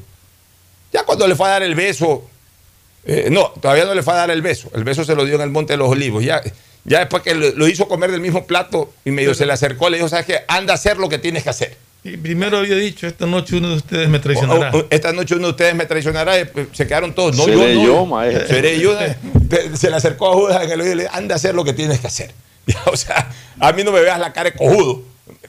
Ya 0.93 1.05
cuando 1.05 1.27
le 1.27 1.35
fue 1.35 1.49
a 1.49 1.53
dar 1.53 1.63
el 1.63 1.75
beso, 1.75 2.29
eh, 3.05 3.29
no, 3.31 3.49
todavía 3.61 3.85
no 3.85 3.95
le 3.95 4.03
fue 4.03 4.13
a 4.13 4.19
dar 4.19 4.31
el 4.31 4.43
beso, 4.43 4.71
el 4.75 4.85
beso 4.85 5.05
se 5.05 5.15
lo 5.15 5.25
dio 5.25 5.35
en 5.35 5.41
el 5.41 5.51
Monte 5.51 5.73
de 5.73 5.79
los 5.79 5.89
Olivos, 5.89 6.23
ya, 6.23 6.41
ya 6.89 7.01
después 7.01 7.23
que 7.23 7.35
lo, 7.35 7.51
lo 7.53 7.69
hizo 7.69 7.87
comer 7.89 8.11
del 8.11 8.21
mismo 8.21 8.47
plato 8.47 8.93
y 9.05 9.11
medio 9.11 9.35
se 9.35 9.47
le 9.47 9.53
acercó, 9.53 9.89
le 9.91 9.99
dijo, 9.99 10.09
¿sabes 10.09 10.27
qué? 10.27 10.41
Anda 10.49 10.73
a 10.73 10.77
hacer 10.77 10.97
lo 10.99 11.09
que 11.09 11.19
tienes 11.19 11.43
que 11.45 11.51
hacer. 11.51 11.77
Y 12.05 12.17
primero 12.17 12.59
había 12.59 12.77
dicho, 12.77 13.07
esta 13.07 13.27
noche 13.27 13.57
uno 13.57 13.71
de 13.71 13.77
ustedes 13.77 14.09
me 14.09 14.19
traicionará. 14.21 14.71
O- 14.73 14.79
o- 14.81 14.87
esta 14.91 15.13
noche 15.13 15.35
uno 15.35 15.47
de 15.47 15.51
ustedes 15.51 15.75
me 15.75 15.85
traicionará. 15.85 16.39
y, 16.41 16.45
pues, 16.45 16.69
Se 16.73 16.87
quedaron 16.87 17.15
todos. 17.15 17.37
No, 17.37 17.45
Seré 17.45 17.75
yo, 17.75 17.81
no. 17.81 17.85
yo, 17.87 18.07
maestro. 18.07 18.47
Seré 18.49 18.81
yo. 18.81 18.97
Se 19.77 19.91
le 19.91 19.97
acercó 19.97 20.31
a 20.31 20.35
Judas 20.35 20.63
en 20.65 20.71
el 20.71 20.81
oído 20.81 20.93
y 20.93 20.97
le 20.97 21.03
dijo, 21.05 21.15
anda 21.15 21.35
a 21.35 21.37
hacer 21.37 21.55
lo 21.55 21.65
que 21.65 21.73
tienes 21.73 22.01
que 22.01 22.07
hacer. 22.07 22.33
Ya, 22.67 22.79
O 22.87 22.97
sea, 22.97 23.31
a 23.61 23.73
mí 23.73 23.83
no 23.83 23.93
me 23.93 24.01
veas 24.01 24.19
la 24.21 24.33
cara 24.33 24.51
de 24.51 24.57
cojudo. 24.57 25.03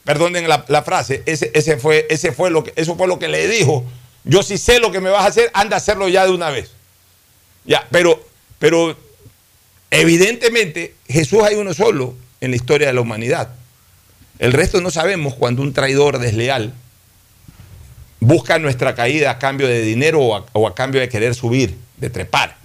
Perdonen 0.06 0.48
la, 0.48 0.66
la 0.70 0.82
frase. 0.84 1.22
Ese, 1.26 1.52
ese 1.54 1.78
fue, 1.78 2.08
ese 2.10 2.32
fue 2.32 2.50
lo 2.50 2.64
que, 2.64 2.74
eso 2.76 2.96
fue 2.96 3.08
lo 3.08 3.20
que 3.20 3.28
le 3.28 3.48
dijo. 3.48 3.86
Yo 4.24 4.42
sí 4.42 4.58
sé 4.58 4.80
lo 4.80 4.92
que 4.92 5.00
me 5.02 5.10
vas 5.10 5.24
a 5.24 5.28
hacer, 5.28 5.52
anda 5.54 5.76
a 5.76 5.80
hacerlo 5.80 6.08
ya 6.10 6.26
de 6.26 6.32
una 6.32 6.50
vez. 6.50 6.72
Ya, 7.66 7.86
pero, 7.92 8.22
pero 8.58 8.98
evidentemente 9.92 10.96
Jesús 11.08 11.44
hay 11.44 11.56
uno 11.56 11.74
solo 11.74 12.16
en 12.42 12.52
la 12.52 12.56
historia 12.56 12.88
de 12.88 12.94
la 12.94 13.02
humanidad. 13.02 13.50
El 14.40 14.54
resto 14.54 14.82
no 14.82 14.92
sabemos 14.92 15.36
cuando 15.36 15.62
un 15.62 15.74
traidor 15.74 16.20
desleal 16.20 16.74
busca 18.20 18.60
nuestra 18.60 18.96
caída 18.96 19.32
a 19.32 19.40
cambio 19.40 19.68
de 19.68 19.82
dinero 19.82 20.22
o 20.22 20.68
a, 20.68 20.76
cambio 20.76 21.02
de 21.02 21.10
querer 21.10 21.36
subir, 21.36 21.76
de 21.98 22.10
trepar. 22.10 22.56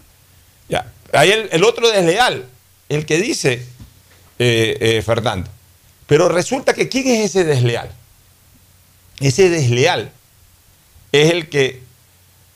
Ya. 0.68 0.92
Hay 1.12 1.30
el, 1.30 1.48
el 1.52 1.64
otro 1.64 1.90
desleal, 1.90 2.46
el 2.88 3.06
que 3.06 3.18
dice 3.20 3.66
eh, 4.38 4.76
eh, 4.80 5.02
Fernando. 5.02 5.48
Pero 6.06 6.28
resulta 6.28 6.74
que 6.74 6.88
¿quién 6.88 7.06
es 7.06 7.30
ese 7.30 7.44
desleal? 7.44 7.90
Ese 9.20 9.48
desleal 9.48 10.10
es 11.12 11.30
el 11.30 11.48
que 11.48 11.80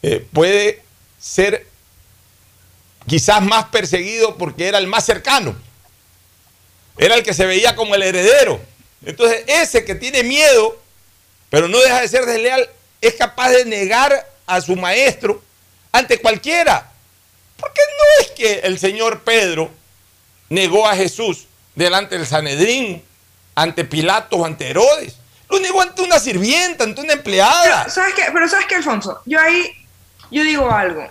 eh, 0.02 0.26
puede 0.32 0.82
ser 1.20 1.66
quizás 3.08 3.42
más 3.42 3.66
perseguido 3.66 4.36
porque 4.36 4.68
era 4.68 4.78
el 4.78 4.86
más 4.86 5.04
cercano. 5.04 5.56
Era 6.96 7.14
el 7.14 7.22
que 7.22 7.34
se 7.34 7.46
veía 7.46 7.74
como 7.74 7.94
el 7.94 8.02
heredero. 8.02 8.60
Entonces, 9.04 9.44
ese 9.46 9.84
que 9.84 9.94
tiene 9.94 10.22
miedo, 10.22 10.78
pero 11.50 11.68
no 11.68 11.78
deja 11.78 12.00
de 12.00 12.08
ser 12.08 12.26
desleal, 12.26 12.68
es 13.00 13.14
capaz 13.14 13.50
de 13.50 13.64
negar 13.64 14.28
a 14.46 14.60
su 14.60 14.76
maestro 14.76 15.42
ante 15.92 16.20
cualquiera. 16.20 16.90
Porque 17.56 17.80
no 17.80 18.24
es 18.24 18.30
que 18.32 18.60
el 18.60 18.78
señor 18.78 19.22
Pedro 19.22 19.70
negó 20.48 20.86
a 20.86 20.96
Jesús 20.96 21.46
delante 21.74 22.16
del 22.16 22.26
Sanedrín, 22.26 23.02
ante 23.54 23.84
Pilatos, 23.84 24.44
ante 24.44 24.70
Herodes. 24.70 25.16
Lo 25.48 25.58
negó 25.60 25.80
ante 25.80 26.02
una 26.02 26.18
sirvienta, 26.18 26.84
ante 26.84 27.00
una 27.00 27.14
empleada. 27.14 27.84
Pero, 27.84 27.94
¿sabes 27.94 28.14
qué? 28.14 28.24
Pero 28.32 28.48
¿sabes 28.48 28.66
qué, 28.66 28.74
Alfonso? 28.76 29.22
Yo 29.24 29.40
ahí, 29.40 29.72
yo 30.30 30.42
digo 30.42 30.70
algo. 30.70 31.08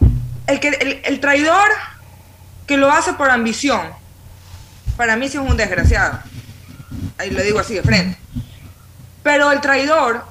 El, 0.47 0.59
que, 0.59 0.69
el, 0.69 1.01
el 1.03 1.19
traidor 1.19 1.69
que 2.65 2.77
lo 2.77 2.91
hace 2.91 3.13
por 3.13 3.29
ambición, 3.29 3.81
para 4.97 5.15
mí 5.15 5.29
sí 5.29 5.37
es 5.37 5.43
un 5.43 5.55
desgraciado. 5.55 6.19
Ahí 7.17 7.29
lo 7.29 7.41
digo 7.41 7.59
así 7.59 7.75
de 7.75 7.83
frente. 7.83 8.17
Pero 9.23 9.51
el 9.51 9.61
traidor, 9.61 10.23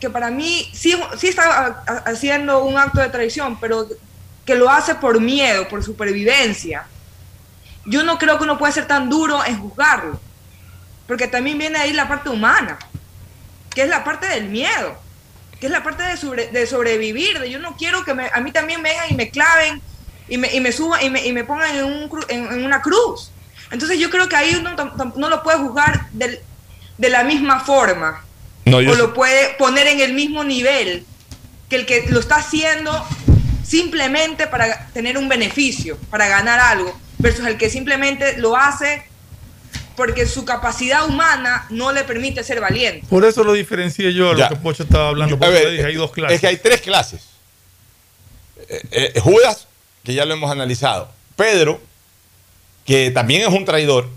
que 0.00 0.10
para 0.10 0.30
mí 0.30 0.70
sí, 0.72 0.98
sí 1.16 1.28
está 1.28 1.84
haciendo 2.06 2.64
un 2.64 2.78
acto 2.78 3.00
de 3.00 3.08
traición, 3.08 3.58
pero 3.60 3.88
que 4.44 4.54
lo 4.54 4.70
hace 4.70 4.94
por 4.94 5.20
miedo, 5.20 5.68
por 5.68 5.84
supervivencia, 5.84 6.86
yo 7.84 8.02
no 8.02 8.18
creo 8.18 8.38
que 8.38 8.44
uno 8.44 8.58
pueda 8.58 8.72
ser 8.72 8.86
tan 8.86 9.08
duro 9.08 9.44
en 9.44 9.58
juzgarlo. 9.58 10.20
Porque 11.06 11.26
también 11.26 11.58
viene 11.58 11.78
ahí 11.78 11.92
la 11.92 12.06
parte 12.06 12.28
humana, 12.28 12.78
que 13.70 13.82
es 13.82 13.88
la 13.88 14.04
parte 14.04 14.26
del 14.26 14.48
miedo, 14.48 14.98
que 15.60 15.66
es 15.66 15.72
la 15.72 15.82
parte 15.82 16.02
de, 16.04 16.16
sobre- 16.16 16.48
de 16.48 16.66
sobrevivir, 16.66 17.38
de 17.40 17.50
yo 17.50 17.58
no 17.58 17.76
quiero 17.76 18.04
que 18.04 18.14
me- 18.14 18.30
a 18.32 18.40
mí 18.40 18.52
también 18.52 18.80
me 18.82 18.90
vengan 18.90 19.10
y 19.10 19.14
me 19.14 19.30
claven 19.30 19.80
y 20.28 20.38
me, 20.38 20.54
y 20.54 20.60
me 20.60 20.72
suban 20.72 21.02
y 21.04 21.10
me, 21.10 21.26
y 21.26 21.32
me 21.32 21.44
pongan 21.44 21.76
en, 21.76 21.84
un 21.84 22.10
en- 22.28 22.46
en 22.52 22.64
una 22.64 22.80
cruz. 22.82 23.30
Entonces 23.70 23.98
yo 23.98 24.08
creo 24.10 24.28
que 24.28 24.36
ahí 24.36 24.54
uno 24.54 24.74
no 25.16 25.28
lo 25.28 25.42
puede 25.42 25.58
juzgar 25.58 26.08
del- 26.12 26.40
de 26.96 27.08
la 27.10 27.22
misma 27.24 27.60
forma 27.60 28.24
No, 28.64 28.78
o 28.78 28.80
lo 28.82 29.14
puede 29.14 29.54
poner 29.58 29.86
en 29.88 30.00
el 30.00 30.12
mismo 30.14 30.44
nivel 30.44 31.04
que 31.68 31.76
el 31.76 31.86
que 31.86 32.06
lo 32.08 32.20
está 32.20 32.36
haciendo 32.36 33.06
simplemente 33.64 34.46
para 34.46 34.86
tener 34.88 35.18
un 35.18 35.28
beneficio, 35.28 35.98
para 36.10 36.26
ganar 36.28 36.58
algo, 36.60 36.98
versus 37.18 37.46
el 37.46 37.58
que 37.58 37.68
simplemente 37.68 38.38
lo 38.38 38.56
hace 38.56 39.02
porque 39.98 40.26
su 40.26 40.44
capacidad 40.44 41.06
humana 41.06 41.66
no 41.70 41.92
le 41.92 42.04
permite 42.04 42.42
ser 42.44 42.60
valiente. 42.60 43.04
Por 43.10 43.24
eso 43.24 43.42
lo 43.42 43.52
diferencié 43.52 44.14
yo 44.14 44.30
a 44.30 44.32
lo 44.32 44.38
Ya. 44.38 44.48
que 44.48 44.56
Pocho 44.56 44.84
estaba 44.84 45.08
hablando. 45.08 45.34
A 45.34 45.38
Porque 45.40 45.52
ver, 45.52 45.70
dije, 45.72 45.84
hay 45.86 45.96
dos 45.96 46.12
clases. 46.12 46.36
Es 46.36 46.40
que 46.40 46.46
hay 46.46 46.56
tres 46.56 46.80
clases. 46.80 47.20
Eh, 48.68 49.12
eh, 49.14 49.20
Judas, 49.20 49.66
que 50.04 50.14
ya 50.14 50.24
lo 50.24 50.34
hemos 50.34 50.50
analizado. 50.50 51.10
Pedro, 51.34 51.80
que 52.86 53.10
también 53.10 53.42
es 53.42 53.48
un 53.48 53.64
traidor, 53.64 54.08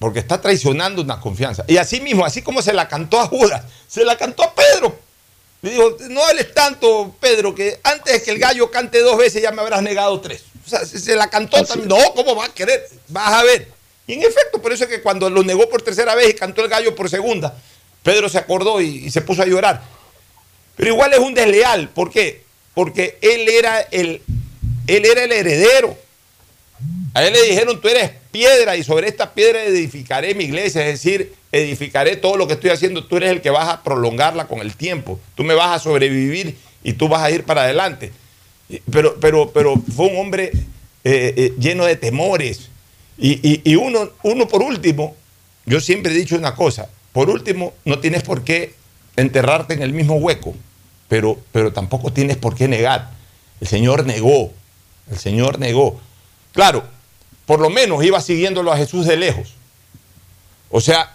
porque 0.00 0.18
está 0.18 0.40
traicionando 0.40 1.02
una 1.02 1.20
confianza. 1.20 1.64
Y 1.68 1.76
así 1.76 2.00
mismo, 2.00 2.26
así 2.26 2.42
como 2.42 2.60
se 2.60 2.72
la 2.72 2.88
cantó 2.88 3.20
a 3.20 3.28
Judas, 3.28 3.62
se 3.86 4.04
la 4.04 4.16
cantó 4.16 4.42
a 4.42 4.54
Pedro. 4.54 4.98
Le 5.62 5.70
dijo, 5.70 5.96
no 6.10 6.24
hables 6.24 6.52
tanto, 6.52 7.14
Pedro, 7.20 7.54
que 7.54 7.78
antes 7.84 8.12
de 8.12 8.22
que 8.22 8.30
el 8.32 8.38
gallo 8.40 8.70
cante 8.72 9.00
dos 9.00 9.16
veces 9.16 9.40
ya 9.40 9.52
me 9.52 9.62
habrás 9.62 9.82
negado 9.82 10.20
tres. 10.20 10.42
O 10.66 10.68
sea, 10.68 10.84
se, 10.84 10.98
se 10.98 11.14
la 11.14 11.30
cantó 11.30 11.64
también. 11.64 11.88
No, 11.88 12.12
¿cómo 12.14 12.34
va 12.34 12.46
a 12.46 12.48
querer? 12.52 12.88
Vas 13.08 13.32
a 13.34 13.44
ver. 13.44 13.75
Y 14.06 14.14
en 14.14 14.22
efecto, 14.22 14.62
por 14.62 14.72
eso 14.72 14.84
es 14.84 14.90
que 14.90 15.02
cuando 15.02 15.28
lo 15.28 15.42
negó 15.42 15.68
por 15.68 15.82
tercera 15.82 16.14
vez 16.14 16.30
y 16.30 16.34
cantó 16.34 16.62
el 16.62 16.70
gallo 16.70 16.94
por 16.94 17.10
segunda, 17.10 17.56
Pedro 18.02 18.28
se 18.28 18.38
acordó 18.38 18.80
y, 18.80 19.10
se 19.10 19.20
puso 19.20 19.42
a 19.42 19.46
llorar. 19.46 19.82
Pero 20.76 20.90
igual 20.90 21.12
es 21.12 21.18
un 21.18 21.34
desleal. 21.34 21.88
¿Por 21.88 22.10
qué? 22.10 22.42
Porque 22.74 23.18
él 23.20 23.48
era 23.48 23.80
el, 23.80 24.22
él 24.86 25.04
era 25.04 25.24
el 25.24 25.32
heredero. 25.32 25.96
A 27.14 27.24
él 27.24 27.32
le 27.32 27.42
dijeron, 27.42 27.80
tú 27.80 27.88
eres 27.88 28.12
piedra 28.30 28.76
y 28.76 28.84
sobre 28.84 29.08
esta 29.08 29.32
piedra 29.32 29.64
edificaré 29.64 30.34
mi 30.34 30.44
iglesia, 30.44 30.86
es 30.86 31.02
decir, 31.02 31.32
edificaré 31.50 32.16
todo 32.16 32.36
lo 32.36 32.46
que 32.46 32.52
estoy 32.52 32.70
haciendo, 32.70 33.04
tú 33.06 33.16
eres 33.16 33.30
el 33.30 33.40
que 33.40 33.48
vas 33.48 33.68
a 33.68 33.82
prolongarla 33.82 34.46
con 34.46 34.60
el 34.60 34.76
tiempo, 34.76 35.18
tú 35.34 35.42
me 35.42 35.54
vas 35.54 35.74
a 35.74 35.82
sobrevivir 35.82 36.56
y 36.84 36.92
tú 36.92 37.08
vas 37.08 37.22
a 37.22 37.30
ir 37.30 37.44
para 37.44 37.62
adelante. 37.62 38.12
Pero, 38.90 39.18
pero, 39.18 39.50
pero 39.50 39.82
fue 39.96 40.08
un 40.08 40.18
hombre 40.18 40.52
eh, 41.04 41.34
eh, 41.36 41.54
lleno 41.58 41.86
de 41.86 41.96
temores. 41.96 42.68
Y, 43.18 43.74
uno, 43.76 44.10
uno 44.22 44.46
por 44.46 44.62
último, 44.62 45.16
yo 45.64 45.80
siempre 45.80 46.12
he 46.12 46.14
dicho 46.14 46.36
una 46.36 46.54
cosa, 46.54 46.88
por 47.12 47.30
último, 47.30 47.72
no 47.84 47.98
tienes 47.98 48.22
por 48.22 48.44
qué 48.44 48.74
enterrarte 49.16 49.74
en 49.74 49.82
el 49.82 49.92
mismo 49.92 50.16
hueco, 50.16 50.54
pero, 51.08 51.38
pero 51.52 51.72
tampoco 51.72 52.12
tienes 52.12 52.36
por 52.36 52.54
qué 52.54 52.68
negar. 52.68 53.10
El 53.60 53.68
Señor 53.68 54.04
negó, 54.04 54.52
el 55.10 55.18
Señor 55.18 55.58
negó. 55.58 55.98
Claro, 56.52 56.84
por 57.46 57.60
lo 57.60 57.70
menos 57.70 58.04
iba 58.04 58.20
siguiéndolo 58.20 58.70
a 58.70 58.76
Jesús 58.76 59.06
de 59.06 59.16
lejos. 59.16 59.54
O 60.70 60.80
sea, 60.80 61.14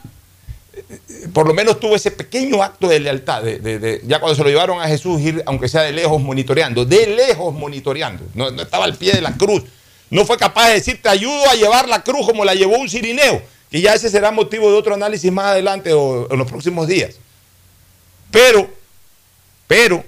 por 1.34 1.48
lo 1.48 1.54
menos 1.54 1.80
tuvo 1.80 1.96
ese 1.96 2.10
pequeño 2.10 2.64
acto 2.64 2.88
de 2.88 3.00
lealtad, 3.00 3.44
de, 3.44 4.02
ya 4.06 4.20
cuando 4.20 4.36
se 4.36 4.44
lo 4.44 4.50
llevaron 4.50 4.82
a 4.82 4.88
Jesús, 4.88 5.22
ir, 5.22 5.44
aunque 5.46 5.68
sea 5.68 5.82
de 5.82 5.92
lejos, 5.92 6.22
monitoreando, 6.22 6.86
de 6.86 7.08
lejos 7.08 7.54
monitoreando, 7.54 8.24
no 8.34 8.50
estaba 8.50 8.86
al 8.86 8.96
pie 8.96 9.14
de 9.14 9.22
la 9.22 9.34
cruz, 9.34 9.64
no 10.12 10.26
fue 10.26 10.38
capaz 10.38 10.68
de 10.68 10.74
decir, 10.76 11.02
te 11.02 11.10
ayudo 11.10 11.50
a 11.50 11.56
llevar 11.56 11.88
la 11.88 12.04
cruz 12.04 12.28
como 12.28 12.46
la 12.46 12.54
llevó 12.54 12.78
un 12.78 12.90
cirineo, 12.90 13.42
que 13.72 13.82
ya 13.82 13.96
ese 13.96 14.10
será 14.10 14.30
motivo 14.30 14.70
de 14.70 14.78
otro 14.78 14.94
análisis 14.94 15.32
más 15.32 15.48
adelante 15.48 15.94
o 15.94 16.30
en 16.30 16.38
los 16.38 16.48
próximos 16.48 16.86
días. 16.86 17.16
Pero, 18.30 18.70
pero, 19.68 20.04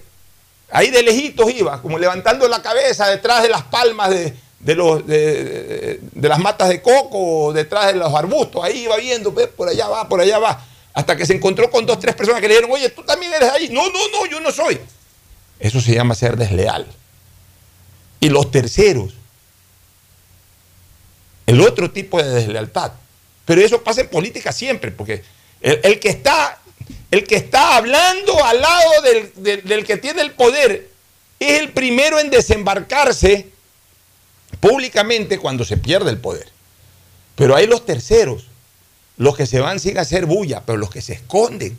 ahí 0.69 0.89
de 0.89 1.01
lejitos 1.03 1.49
iba, 1.51 1.81
como 1.81 1.97
levantando 1.97 2.47
la 2.49 2.61
cabeza 2.61 3.07
detrás 3.07 3.43
de 3.43 3.49
las 3.49 3.63
palmas 3.63 4.09
de, 4.09 4.33
de 4.59 4.75
los, 4.75 5.07
de, 5.07 5.99
las 6.15 6.39
matas 6.39 6.67
de 6.67 6.81
coco, 6.81 7.53
detrás 7.53 7.87
de 7.87 7.93
los 7.93 8.13
arbustos, 8.13 8.61
ahí 8.61 8.83
iba 8.83 8.97
viendo, 8.97 9.31
ve, 9.31 9.47
por 9.47 9.69
allá 9.69 9.87
va, 9.87 10.09
por 10.09 10.19
allá 10.19 10.37
va, 10.37 10.65
hasta 10.93 11.15
que 11.15 11.25
se 11.25 11.33
encontró 11.33 11.71
con 11.71 11.85
dos, 11.85 11.97
tres 11.99 12.13
personas 12.13 12.41
que 12.41 12.49
le 12.49 12.55
dijeron, 12.55 12.71
oye, 12.75 12.89
tú 12.89 13.03
también 13.03 13.33
eres 13.33 13.49
ahí. 13.49 13.69
No, 13.69 13.87
no, 13.87 14.07
no, 14.11 14.25
yo 14.25 14.41
no 14.41 14.51
soy. 14.51 14.79
Eso 15.59 15.79
se 15.79 15.93
llama 15.93 16.13
ser 16.13 16.35
desleal. 16.35 16.85
Y 18.19 18.29
los 18.29 18.51
terceros, 18.51 19.13
el 21.53 21.61
otro 21.61 21.91
tipo 21.91 22.21
de 22.21 22.29
deslealtad. 22.29 22.91
Pero 23.45 23.61
eso 23.61 23.83
pasa 23.83 24.01
en 24.01 24.09
política 24.09 24.51
siempre, 24.51 24.91
porque 24.91 25.23
el, 25.61 25.99
que, 25.99 26.09
está, 26.09 26.59
el 27.11 27.23
que 27.25 27.35
está 27.35 27.77
hablando 27.77 28.43
al 28.43 28.61
lado 28.61 29.01
del, 29.01 29.63
del- 29.63 29.85
que 29.85 29.97
tiene 29.97 30.21
el 30.21 30.31
poder 30.31 30.89
es 31.39 31.59
el 31.59 31.69
primero 31.71 32.19
en 32.19 32.29
desembarcarse 32.29 33.47
públicamente 34.59 35.37
cuando 35.39 35.65
se 35.65 35.77
pierde 35.77 36.09
el 36.09 36.17
poder. 36.17 36.49
Pero 37.35 37.55
hay 37.55 37.67
los 37.67 37.85
terceros, 37.85 38.47
los 39.17 39.35
que 39.35 39.45
se 39.45 39.59
van 39.59 39.79
sin 39.79 39.97
hacer 39.97 40.25
bulla, 40.25 40.63
pero 40.65 40.77
los 40.77 40.89
que 40.89 41.01
se 41.01 41.13
esconden. 41.13 41.77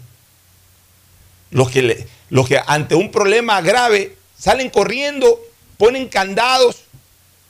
Los 1.51 1.71
que, 1.71 2.07
los 2.31 2.49
que 2.49 2.61
ante 2.67 2.95
un 2.95 3.11
problema 3.13 3.61
grave 3.61 4.17
salen 4.39 4.71
corriendo, 4.71 5.41
ponen 5.79 6.09
candados, 6.09 6.83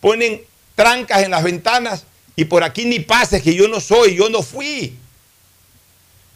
ponen 0.00 0.42
trancas 0.74 1.22
en 1.22 1.30
las 1.30 1.42
ventanas 1.42 2.04
y 2.36 2.44
por 2.44 2.62
aquí 2.64 2.84
ni 2.84 3.00
pases 3.00 3.42
que 3.42 3.54
yo 3.54 3.68
no 3.68 3.80
soy, 3.80 4.16
yo 4.16 4.28
no 4.28 4.42
fui. 4.42 4.96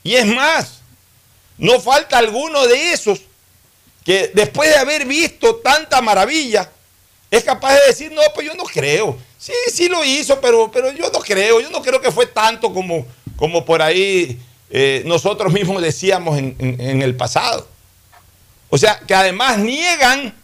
Y 0.05 0.15
es 0.15 0.27
más, 0.27 0.81
no 1.59 1.81
falta 1.81 2.19
alguno 2.19 2.67
de 2.67 2.93
esos 2.93 3.21
que 4.05 4.31
después 4.33 4.71
de 4.71 4.77
haber 4.77 5.05
visto 5.07 5.57
tanta 5.57 6.01
maravilla, 6.01 6.71
es 7.31 7.45
capaz 7.45 7.75
de 7.75 7.81
decir, 7.89 8.11
no, 8.13 8.23
pues 8.35 8.47
yo 8.47 8.55
no 8.55 8.65
creo. 8.65 9.19
Sí, 9.39 9.53
sí 9.73 9.89
lo 9.89 10.03
hizo, 10.05 10.41
pero, 10.41 10.71
pero 10.71 10.91
yo 10.93 11.11
no 11.11 11.19
creo, 11.21 11.61
yo 11.61 11.69
no 11.71 11.83
creo 11.83 12.01
que 12.01 12.11
fue 12.11 12.27
tanto 12.27 12.73
como, 12.73 13.07
como 13.37 13.65
por 13.65 13.83
ahí 13.83 14.41
eh, 14.71 15.03
nosotros 15.05 15.53
mismos 15.53 15.83
decíamos 15.83 16.39
en, 16.39 16.57
en- 16.59 16.81
en 16.81 17.03
el 17.03 17.15
pasado. 17.17 17.69
O 18.71 18.79
sea, 18.79 18.99
que 19.01 19.15
además 19.15 19.59
niegan, 19.59 20.35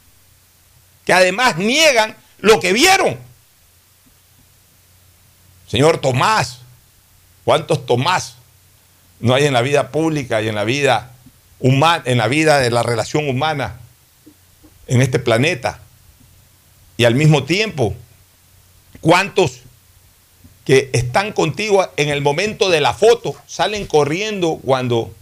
que 1.07 1.13
además 1.13 1.57
niegan 1.57 2.17
lo 2.39 2.61
que 2.61 2.73
vieron. 2.73 3.19
Señor 5.67 5.99
Tomás, 5.99 6.61
¿cuántos 7.45 7.87
Tomás 7.87 8.37
no 9.21 9.35
hay 9.35 9.47
en 9.47 9.53
la 9.53 9.63
vida 9.63 9.91
pública 9.91 10.43
y 10.43 10.49
en 10.49 10.55
la 10.55 10.65
vida 10.65 11.11
en 11.61 12.19
la 12.19 12.29
vida 12.29 12.59
de 12.59 12.71
la 12.71 12.83
relación 12.83 13.29
humana 13.29 13.81
en 14.87 15.01
este 15.01 15.19
planeta? 15.19 15.81
Y 16.97 17.05
al 17.05 17.15
mismo 17.15 17.45
tiempo, 17.45 17.95
¿cuántos 19.01 19.61
que 20.65 20.91
están 20.93 21.33
contigo 21.33 21.87
en 21.97 22.09
el 22.09 22.23
momento 22.23 22.71
de 22.71 22.81
la 22.81 22.95
foto 22.95 23.35
salen 23.47 23.87
corriendo 23.87 24.61
cuando, 24.63 25.13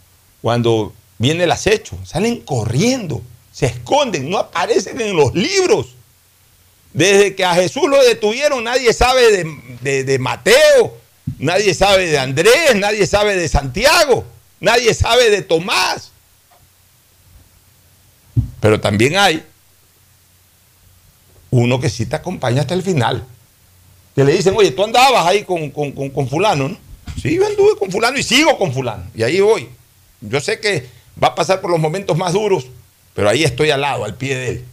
cuando 0.42 0.92
viene 1.18 1.44
el 1.44 1.52
acecho? 1.52 1.98
Salen 2.04 2.40
corriendo, 2.40 3.22
se 3.52 3.66
esconden, 3.66 4.28
no 4.28 4.38
aparecen 4.38 5.00
en 5.00 5.16
los 5.16 5.34
libros. 5.34 5.94
Desde 6.92 7.34
que 7.34 7.44
a 7.44 7.54
Jesús 7.54 7.88
lo 7.88 8.02
detuvieron, 8.04 8.64
nadie 8.64 8.92
sabe 8.92 9.44
de, 9.80 10.04
de- 10.04 10.18
Mateo, 10.18 10.98
nadie 11.38 11.72
sabe 11.74 12.06
de 12.06 12.18
Andrés, 12.18 12.74
nadie 12.76 13.06
sabe 13.06 13.34
de 13.36 13.48
Santiago, 13.48 14.24
nadie 14.60 14.92
sabe 14.92 15.30
de 15.30 15.42
Tomás. 15.42 16.10
Pero 18.60 18.80
también 18.80 19.16
hay 19.16 19.42
uno 21.50 21.80
que 21.80 21.90
sí 21.90 22.06
te 22.06 22.16
acompaña 22.16 22.60
hasta 22.62 22.74
el 22.74 22.82
final. 22.82 23.24
Que 24.14 24.24
le 24.24 24.32
dicen, 24.32 24.54
oye, 24.56 24.70
tú 24.70 24.84
andabas 24.84 25.26
ahí 25.26 25.44
con, 25.44 25.70
con- 25.70 25.92
con- 25.92 26.10
con 26.10 26.28
fulano, 26.28 26.68
¿no? 26.68 26.78
Sí, 27.20 27.34
yo 27.34 27.46
anduve 27.46 27.76
con 27.78 27.90
fulano 27.90 28.18
y 28.18 28.22
sigo 28.22 28.56
con 28.58 28.72
fulano. 28.72 29.04
Y 29.14 29.22
ahí 29.22 29.40
voy. 29.40 29.68
Yo 30.20 30.40
sé 30.40 30.60
que 30.60 30.86
va 31.22 31.28
a 31.28 31.34
pasar 31.34 31.60
por 31.60 31.70
los 31.70 31.80
momentos 31.80 32.16
más 32.16 32.32
duros, 32.32 32.66
pero 33.14 33.28
ahí 33.28 33.44
estoy 33.44 33.70
al 33.70 33.80
lado, 33.80 34.04
al 34.04 34.14
pie 34.14 34.36
de 34.36 34.48
él. 34.48 34.64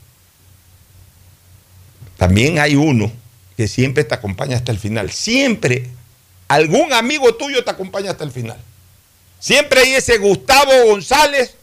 También 2.20 2.60
hay 2.60 2.76
uno 2.76 3.10
que 3.56 3.70
siempre 3.70 4.04
te 4.04 4.14
acompaña 4.14 4.58
hasta 4.58 4.74
el 4.74 4.78
final. 4.78 5.10
Siempre 5.10 5.90
algún 6.50 6.92
amigo 6.92 7.34
tuyo 7.36 7.64
te 7.64 7.72
acompaña 7.72 8.12
hasta 8.12 8.26
el 8.26 8.32
final. 8.32 8.60
Siempre 9.40 9.80
hay 9.80 9.96
ese 9.96 10.18
Gustavo 10.18 10.72
González 10.88 11.56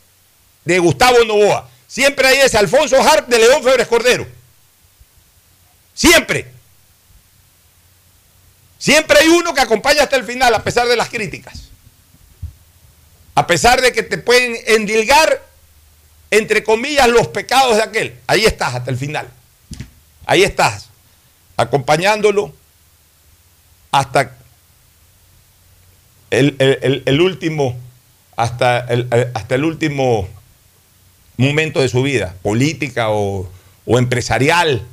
de 0.64 0.78
Gustavo 0.78 1.22
Novoa. 1.26 1.68
Siempre 1.86 2.26
hay 2.26 2.38
ese 2.38 2.56
Alfonso 2.56 2.96
Harp 3.02 3.28
de 3.28 3.38
León 3.38 3.62
Febres 3.62 3.86
Cordero. 3.86 4.26
Siempre. 5.92 6.50
Siempre 8.78 9.18
hay 9.18 9.28
uno 9.28 9.52
que 9.52 9.60
acompaña 9.60 10.04
hasta 10.04 10.16
el 10.16 10.24
final 10.24 10.54
a 10.54 10.64
pesar 10.64 10.88
de 10.88 10.96
las 10.96 11.10
críticas. 11.10 11.68
A 13.34 13.46
pesar 13.46 13.82
de 13.82 13.92
que 13.92 14.02
te 14.02 14.16
pueden 14.16 14.56
endilgar, 14.66 15.44
entre 16.30 16.64
comillas, 16.64 17.08
los 17.08 17.28
pecados 17.28 17.76
de 17.76 17.82
aquel. 17.82 18.18
Ahí 18.26 18.46
estás 18.46 18.74
hasta 18.74 18.90
el 18.90 18.96
final. 18.96 19.30
Ahí 20.26 20.42
estás, 20.42 20.90
acompañándolo 21.56 22.52
hasta 23.92 24.36
el, 26.30 27.20
último, 27.20 27.76
hasta 28.36 28.80
el, 28.80 29.08
hasta 29.34 29.54
el 29.54 29.64
último 29.64 30.28
momento 31.36 31.80
de 31.80 31.88
su 31.88 32.02
vida, 32.02 32.34
política 32.42 33.10
o, 33.10 33.48
o 33.86 33.98
empresarial. 33.98 34.84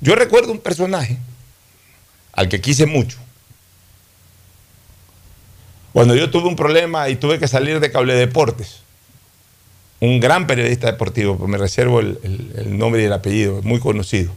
Yo 0.00 0.16
recuerdo 0.16 0.50
un 0.52 0.58
personaje 0.58 1.18
al 2.32 2.48
que 2.48 2.60
quise 2.60 2.86
mucho. 2.86 3.18
Cuando 5.92 6.16
yo 6.16 6.30
tuve 6.30 6.48
un 6.48 6.56
problema 6.56 7.08
y 7.08 7.16
tuve 7.16 7.38
que 7.38 7.46
salir 7.46 7.78
de 7.78 7.92
Cable 7.92 8.14
Deportes, 8.14 8.81
un 10.02 10.18
gran 10.20 10.46
periodista 10.48 10.90
deportivo, 10.90 11.38
me 11.46 11.56
reservo 11.58 12.00
el, 12.00 12.18
el- 12.24 12.76
nombre 12.76 13.02
y 13.02 13.04
el 13.04 13.12
apellido, 13.12 13.60
muy 13.62 13.78
conocido. 13.78 14.32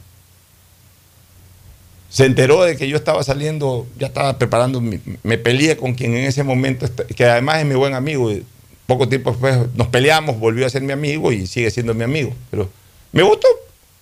Se 2.08 2.24
enteró 2.24 2.62
de 2.62 2.76
que 2.76 2.88
yo 2.88 2.96
estaba 2.96 3.22
saliendo, 3.24 3.86
ya 3.98 4.06
estaba 4.06 4.38
preparando, 4.38 4.80
me 4.80 5.38
peleé 5.38 5.76
con 5.76 5.94
quien 5.94 6.14
en 6.14 6.24
ese 6.24 6.44
momento, 6.44 6.86
que 7.14 7.24
además 7.24 7.58
es 7.58 7.66
mi 7.66 7.74
buen 7.74 7.94
amigo. 7.94 8.30
y 8.30 8.44
Poco 8.86 9.08
tiempo 9.08 9.32
después 9.32 9.58
nos 9.74 9.88
peleamos, 9.88 10.38
volvió 10.38 10.64
a 10.66 10.70
ser 10.70 10.82
mi 10.82 10.92
amigo 10.92 11.32
y 11.32 11.46
sigue 11.48 11.70
siendo 11.72 11.92
mi 11.94 12.04
amigo. 12.04 12.32
Pero 12.50 12.70
me 13.12 13.22
votó. 13.24 13.48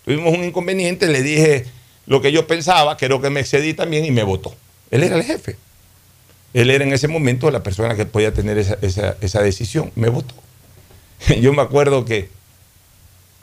Tuvimos 0.05 0.35
un 0.37 0.44
inconveniente, 0.44 1.07
le 1.09 1.22
dije 1.22 1.64
lo 2.07 2.20
que 2.20 2.31
yo 2.31 2.46
pensaba, 2.46 2.98
creo 2.98 3.22
que 3.22 3.31
me 3.31 3.40
excedí 3.40 3.72
también 3.72 4.05
y 4.05 4.11
me 4.11 4.22
votó. 4.22 4.55
Él 4.90 5.03
era 5.03 5.16
el 5.16 5.22
jefe. 5.24 5.57
Él 6.53 6.68
era 6.70 6.85
en 6.85 6.92
ese 6.92 7.09
momento 7.09 7.50
la 7.50 7.62
persona 7.62 7.94
que 7.96 8.05
podía 8.05 8.35
tener 8.35 8.59
esa, 8.59 8.77
esa- 8.83 9.16
esa 9.22 9.40
decisión. 9.42 9.90
Me 9.96 10.11
votó. 10.11 10.35
Yo 11.40 11.53
me 11.53 11.62
acuerdo 11.62 12.05
que, 12.05 12.29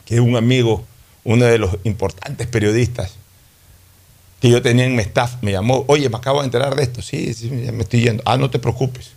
que 0.04 0.20
un 0.20 0.36
amigo, 0.36 0.84
uno 1.24 1.44
de 1.44 1.58
los 1.58 1.76
importantes 1.84 2.46
periodistas 2.46 3.14
que 4.40 4.50
yo 4.50 4.60
tenía 4.60 4.86
en 4.86 4.96
mi 4.96 5.02
staff, 5.02 5.36
me 5.40 5.52
llamó, 5.52 5.84
oye, 5.86 6.08
me 6.08 6.16
acabo 6.16 6.40
de 6.40 6.46
enterar 6.46 6.74
de 6.74 6.82
esto. 6.82 7.00
Sí, 7.00 7.32
sí, 7.32 7.48
me 7.48 7.84
estoy 7.84 8.00
yendo. 8.00 8.24
Ah, 8.26 8.36
no 8.36 8.50
te 8.50 8.58
preocupes. 8.58 9.12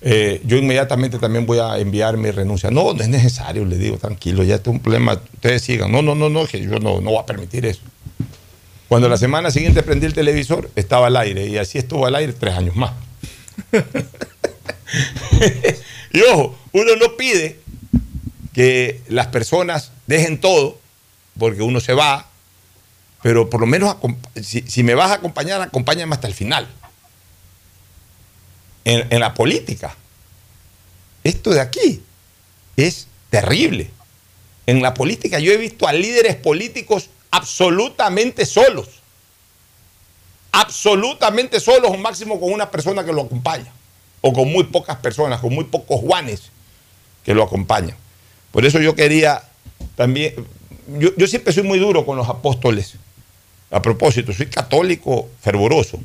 Eh, 0.00 0.42
yo 0.44 0.56
inmediatamente 0.56 1.20
también 1.20 1.46
voy 1.46 1.60
a 1.60 1.78
enviar 1.78 2.16
mi 2.16 2.28
renuncia. 2.32 2.68
No, 2.72 2.92
no 2.92 3.00
es 3.00 3.08
necesario, 3.08 3.64
le 3.64 3.78
digo, 3.78 3.98
tranquilo, 3.98 4.42
ya 4.42 4.56
este 4.56 4.68
es 4.68 4.74
un 4.74 4.82
problema, 4.82 5.12
ustedes 5.34 5.62
sigan. 5.62 5.92
No, 5.92 6.02
no, 6.02 6.16
no, 6.16 6.28
no, 6.28 6.44
que 6.44 6.60
yo 6.60 6.80
no, 6.80 7.00
no 7.00 7.10
voy 7.10 7.20
a 7.20 7.26
permitir 7.26 7.64
eso. 7.66 7.82
Cuando 8.88 9.08
la 9.08 9.16
semana 9.16 9.52
siguiente 9.52 9.84
prendí 9.84 10.06
el 10.06 10.12
televisor, 10.12 10.68
estaba 10.74 11.06
al 11.06 11.16
aire 11.16 11.46
y 11.46 11.56
así 11.56 11.78
estuvo 11.78 12.04
al 12.04 12.16
aire 12.16 12.32
tres 12.32 12.54
años 12.54 12.74
más. 12.74 12.94
y 16.12 16.20
ojo, 16.22 16.58
uno 16.72 16.96
no 16.96 17.16
pide 17.16 17.60
que 18.52 19.02
las 19.08 19.28
personas 19.28 19.92
dejen 20.06 20.40
todo 20.40 20.78
porque 21.38 21.62
uno 21.62 21.80
se 21.80 21.94
va, 21.94 22.28
pero 23.22 23.48
por 23.48 23.60
lo 23.60 23.66
menos 23.66 23.96
si 24.42 24.82
me 24.82 24.94
vas 24.94 25.10
a 25.10 25.14
acompañar, 25.14 25.60
acompáñame 25.62 26.14
hasta 26.14 26.26
el 26.26 26.34
final. 26.34 26.68
En, 28.84 29.06
en 29.10 29.20
la 29.20 29.32
política, 29.32 29.96
esto 31.24 31.50
de 31.50 31.60
aquí 31.60 32.02
es 32.76 33.06
terrible. 33.30 33.90
En 34.66 34.82
la 34.82 34.94
política 34.94 35.38
yo 35.38 35.52
he 35.52 35.56
visto 35.56 35.86
a 35.86 35.92
líderes 35.92 36.36
políticos 36.36 37.10
absolutamente 37.30 38.46
solos. 38.46 38.88
Absolutamente 40.52 41.60
solos, 41.60 41.90
o 41.90 41.96
máximo 41.96 42.38
con 42.38 42.52
una 42.52 42.70
persona 42.70 43.04
que 43.04 43.12
lo 43.12 43.22
acompaña. 43.22 43.72
O 44.20 44.32
con 44.32 44.52
muy 44.52 44.64
pocas 44.64 44.98
personas, 44.98 45.40
con 45.40 45.54
muy 45.54 45.64
pocos 45.64 46.00
Juanes 46.00 46.42
que 47.24 47.34
lo 47.34 47.42
acompañan. 47.42 47.96
Por 48.52 48.64
eso 48.64 48.78
yo 48.80 48.94
quería 48.94 49.42
también, 49.96 50.34
yo, 50.98 51.10
yo 51.16 51.26
siempre 51.26 51.52
soy 51.52 51.62
muy 51.64 51.78
duro 51.78 52.06
con 52.06 52.16
los 52.16 52.28
apóstoles. 52.28 52.94
A 53.70 53.80
propósito, 53.82 54.32
soy 54.32 54.46
católico 54.46 55.28
fervoroso. 55.40 55.98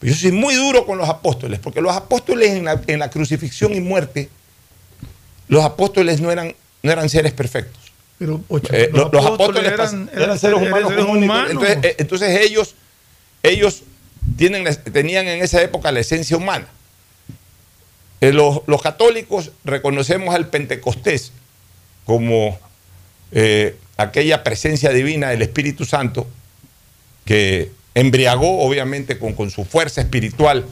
Pero 0.00 0.12
yo 0.14 0.18
soy 0.18 0.32
muy 0.32 0.54
duro 0.54 0.84
con 0.86 0.98
los 0.98 1.08
apóstoles, 1.08 1.60
porque 1.60 1.80
los 1.80 1.94
apóstoles 1.94 2.50
en 2.50 2.64
la, 2.64 2.80
en 2.86 2.98
la 2.98 3.10
crucifixión 3.10 3.74
y 3.74 3.80
muerte, 3.80 4.28
los 5.48 5.62
apóstoles 5.64 6.20
no 6.20 6.30
eran, 6.32 6.54
no 6.82 6.90
eran 6.90 7.08
seres 7.08 7.32
perfectos. 7.32 7.80
Pero, 8.18 8.40
ocho, 8.48 8.72
Eh, 8.72 8.88
los, 8.92 9.04
lo- 9.04 9.10
los 9.12 9.26
apóstoles 9.26 9.72
eran, 9.72 10.38
seres 10.38 10.56
humanos 10.56 10.88
seres 10.90 11.04
humanos. 11.04 11.50
Entonces, 11.50 11.78
eh, 11.82 11.94
entonces 11.98 12.40
ellos, 12.40 12.74
ellos 13.42 13.82
tienen, 14.36 14.64
tenían 14.92 15.28
en 15.28 15.42
esa 15.42 15.60
época 15.62 15.92
la 15.92 16.00
esencia 16.00 16.36
humana. 16.36 16.66
Eh, 18.20 18.32
los, 18.32 18.60
los 18.66 18.80
católicos 18.80 19.50
reconocemos 19.64 20.34
al 20.34 20.48
Pentecostés 20.48 21.32
como 22.04 22.58
eh, 23.30 23.76
aquella 23.96 24.42
presencia 24.42 24.90
divina 24.90 25.30
del 25.30 25.42
Espíritu 25.42 25.84
Santo 25.84 26.26
que 27.24 27.70
embriagó 27.94 28.60
obviamente 28.62 29.18
con, 29.18 29.34
con 29.34 29.50
su 29.50 29.64
fuerza 29.64 30.00
espiritual 30.00 30.66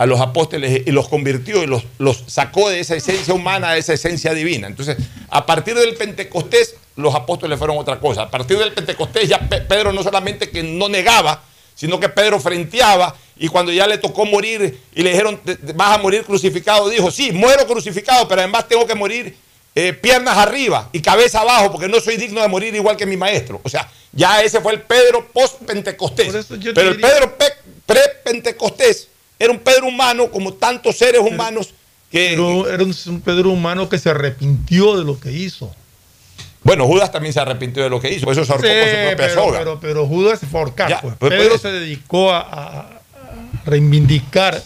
a 0.00 0.06
los 0.06 0.18
apóstoles 0.20 0.82
y 0.86 0.90
los 0.92 1.08
convirtió 1.08 1.62
y 1.62 1.66
los, 1.66 1.84
los 1.98 2.24
sacó 2.26 2.70
de 2.70 2.80
esa 2.80 2.96
esencia 2.96 3.34
humana, 3.34 3.72
de 3.72 3.80
esa 3.80 3.92
esencia 3.92 4.32
divina. 4.32 4.66
Entonces, 4.66 4.96
a 5.28 5.44
partir 5.44 5.74
del 5.74 5.94
Pentecostés, 5.94 6.76
los 6.96 7.14
apóstoles 7.14 7.58
fueron 7.58 7.76
otra 7.76 8.00
cosa. 8.00 8.22
A 8.22 8.30
partir 8.30 8.56
del 8.56 8.72
Pentecostés 8.72 9.28
ya 9.28 9.38
Pedro 9.38 9.92
no 9.92 10.02
solamente 10.02 10.48
que 10.48 10.62
no 10.62 10.88
negaba, 10.88 11.42
sino 11.74 12.00
que 12.00 12.08
Pedro 12.08 12.40
frenteaba 12.40 13.14
y 13.36 13.48
cuando 13.48 13.72
ya 13.72 13.86
le 13.86 13.98
tocó 13.98 14.24
morir 14.24 14.80
y 14.94 15.02
le 15.02 15.10
dijeron, 15.10 15.38
vas 15.74 15.98
a 15.98 16.02
morir 16.02 16.24
crucificado, 16.24 16.88
dijo, 16.88 17.10
sí, 17.10 17.32
muero 17.32 17.66
crucificado, 17.66 18.26
pero 18.26 18.40
además 18.40 18.68
tengo 18.68 18.86
que 18.86 18.94
morir 18.94 19.36
eh, 19.74 19.92
piernas 19.92 20.36
arriba 20.36 20.88
y 20.92 21.00
cabeza 21.00 21.40
abajo 21.40 21.70
porque 21.72 21.88
no 21.88 22.00
soy 22.00 22.16
digno 22.16 22.40
de 22.40 22.48
morir 22.48 22.74
igual 22.74 22.96
que 22.96 23.06
mi 23.06 23.16
maestro. 23.16 23.60
O 23.62 23.68
sea, 23.68 23.88
ya 24.12 24.42
ese 24.42 24.60
fue 24.60 24.72
el 24.72 24.82
Pedro 24.82 25.28
post-Pentecostés. 25.32 26.46
Pero 26.74 26.90
el 26.90 27.00
Pedro 27.00 27.36
pre-Pentecostés 27.86 29.08
era 29.38 29.52
un 29.52 29.58
Pedro 29.58 29.86
humano 29.86 30.30
como 30.30 30.54
tantos 30.54 30.96
seres 30.96 31.20
humanos 31.20 31.72
que... 32.10 32.32
era 32.32 32.42
un 32.42 33.22
Pedro 33.24 33.50
humano 33.50 33.88
que 33.88 33.98
se 33.98 34.10
arrepintió 34.10 34.96
de 34.98 35.04
lo 35.04 35.18
que 35.18 35.32
hizo. 35.32 35.74
Bueno, 36.62 36.86
Judas 36.86 37.10
también 37.10 37.32
se 37.32 37.40
arrepintió 37.40 37.82
de 37.82 37.88
lo 37.88 38.00
que 38.00 38.12
hizo, 38.12 38.30
eso 38.30 38.44
se 38.44 38.52
ahorcó 38.52 38.68
con 38.68 38.76
su 38.76 38.94
propia 38.94 39.16
pero, 39.16 39.34
soga. 39.34 39.80
Pero, 39.80 40.06
Judas 40.06 40.40
se 40.40 40.46
fue 40.46 40.60
a 40.60 41.00
pues. 41.00 41.14
Pedro 41.18 41.58
se 41.58 41.72
dedicó 41.72 42.32
a, 42.32 43.00
reivindicar 43.64 44.62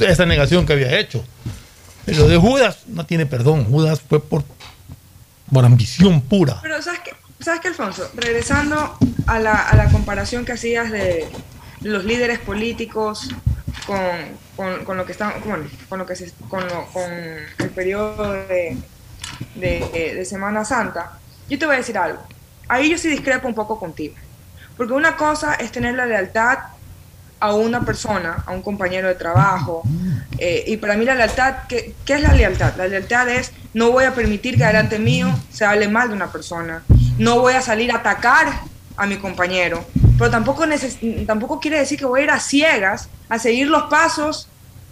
esa 0.00 0.26
negación 0.26 0.66
que 0.66 0.72
había 0.74 0.98
hecho. 0.98 1.24
Pero 2.08 2.28
de 2.28 2.36
Judas 2.36 2.78
no 2.86 3.04
tiene 3.06 3.26
perdón. 3.26 3.64
Judas 3.64 4.00
fue 4.00 4.20
por, 4.20 4.44
por 5.52 5.64
ambición 5.64 6.20
pura. 6.20 6.58
Pero 6.62 6.80
¿sabes 6.82 7.00
qué, 7.00 7.12
¿sabes 7.40 7.60
qué 7.60 7.68
Alfonso? 7.68 8.10
Regresando 8.14 8.96
a 9.26 9.38
la, 9.38 9.54
a 9.54 9.76
la 9.76 9.88
comparación 9.90 10.44
que 10.44 10.52
hacías 10.52 10.90
de 10.90 11.28
los 11.82 12.04
líderes 12.04 12.38
políticos 12.38 13.28
con, 13.86 13.98
con, 14.56 14.84
con 14.84 14.96
lo 14.96 15.06
que 15.06 15.14
con 15.88 15.98
lo 15.98 16.06
que 16.06 16.16
se, 16.16 16.32
con, 16.48 16.64
con 16.92 17.12
el 17.58 17.70
periodo 17.70 18.32
de 18.32 18.76
de, 19.54 20.24
Semana 20.24 20.64
Santa, 20.64 21.18
yo 21.48 21.58
te 21.58 21.66
voy 21.66 21.76
a 21.76 21.78
decir 21.78 21.98
algo. 21.98 22.22
Ahí 22.68 22.90
yo 22.90 22.98
sí 22.98 23.08
discrepo 23.08 23.48
un 23.48 23.54
poco 23.54 23.78
contigo. 23.78 24.14
Porque 24.76 24.92
una 24.92 25.16
cosa 25.16 25.54
es 25.54 25.72
tener 25.72 25.94
la 25.94 26.06
lealtad 26.06 26.58
a 27.40 27.54
una 27.54 27.84
persona, 27.84 28.42
a 28.46 28.52
un 28.52 28.62
compañero 28.62 29.08
de 29.08 29.14
trabajo. 29.14 29.82
Eh, 30.38 30.64
y 30.66 30.76
para 30.76 30.96
mí 30.96 31.04
la 31.04 31.14
lealtad, 31.14 31.54
¿qué, 31.68 31.94
¿qué, 32.04 32.14
es 32.14 32.22
la 32.22 32.32
lealtad? 32.32 32.74
La 32.76 32.88
lealtad 32.88 33.28
es 33.28 33.52
no 33.74 33.92
voy 33.92 34.04
a 34.04 34.14
permitir 34.14 34.56
que 34.56 34.64
delante 34.64 34.98
mío 34.98 35.32
se 35.50 35.64
hable 35.64 35.88
mal 35.88 36.08
de 36.08 36.14
una 36.14 36.30
persona. 36.32 36.82
No 37.18 37.40
voy 37.40 37.54
a 37.54 37.60
salir 37.60 37.92
a 37.92 37.96
atacar 37.96 38.48
a 38.96 39.06
mi 39.06 39.16
compañero. 39.16 39.84
Pero 40.18 40.30
tampoco, 40.30 40.64
tampoco 41.26 41.60
quiere 41.60 41.78
decir 41.78 41.98
que 41.98 42.04
voy 42.04 42.20
a 42.20 42.24
ir 42.24 42.30
a 42.30 42.40
ciegas 42.40 43.08
a 43.28 43.38
seguir 43.38 43.68
los 43.68 43.84
pasos 43.84 44.48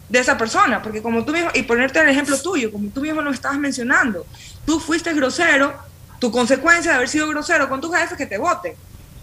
de 0.09 0.21
esa 0.21 0.39
persona, 0.39 0.83
porque 0.83 1.03
como 1.03 1.25
tú 1.25 1.33
mismo, 1.33 1.51
y 1.53 1.63
ponerte 1.63 1.99
el 1.99 2.09
ejemplo 2.09 2.41
tuyo, 2.41 2.71
como 2.71 2.91
tú 2.91 3.01
mismo 3.01 3.23
lo 3.23 3.33
estabas 3.33 3.59
mencionando, 3.59 4.25
tú 4.65 4.79
fuiste 4.79 5.13
grosero, 5.15 5.75
tu 6.21 6.31
consecuencia 6.31 6.93
de 6.93 6.97
haber 6.97 7.09
sido 7.09 7.29
grosero 7.29 7.69
con 7.69 7.81
tu 7.81 7.91
jefe 7.91 8.15
es 8.15 8.19
que 8.19 8.27
te 8.27 8.39
vote. 8.39 8.77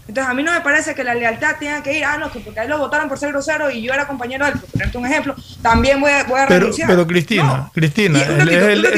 Entonces 0.06 0.30
a 0.30 0.34
mí 0.34 0.42
no 0.42 0.52
me 0.52 0.60
parece 0.60 0.94
que 0.94 1.02
la 1.02 1.14
lealtad 1.14 1.56
tenga 1.58 1.82
que 1.82 1.96
ir, 1.96 2.04
ah, 2.04 2.18
no, 2.18 2.30
que 2.30 2.40
porque 2.40 2.60
a 2.60 2.64
él 2.64 2.68
lo 2.68 2.78
votaron 2.78 3.08
por 3.08 3.18
ser 3.18 3.30
grosero 3.30 3.70
y 3.70 3.82
yo 3.82 3.92
era 3.92 4.06
compañero 4.06 4.44
de 4.44 4.52
él, 4.52 4.58
por 4.58 4.70
ponerte 4.70 4.98
un 4.98 5.06
ejemplo, 5.06 5.34
también 5.62 6.00
voy 6.00 6.10
a, 6.10 6.24
voy 6.24 6.40
a 6.40 6.46
pero, 6.46 6.60
renunciar. 6.60 6.88
Pero 6.88 7.06
Cristina, 7.06 7.70
Cristina, 7.72 8.20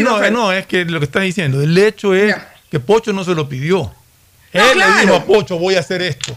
no, 0.01 0.31
no, 0.31 0.53
es 0.53 0.67
que 0.67 0.85
lo 0.85 0.99
que 0.99 1.05
estás 1.05 1.23
diciendo, 1.23 1.63
el 1.63 1.77
hecho 1.79 2.15
es 2.15 2.35
que 2.71 2.81
Pocho 2.81 3.13
no 3.13 3.25
se 3.25 3.35
lo 3.35 3.49
pidió. 3.49 3.93
él 4.53 4.79
le 4.79 5.01
dijo 5.01 5.15
a 5.15 5.25
Pocho, 5.25 5.59
voy 5.59 5.77
a 5.77 5.81
hacer 5.81 6.03
esto. 6.03 6.37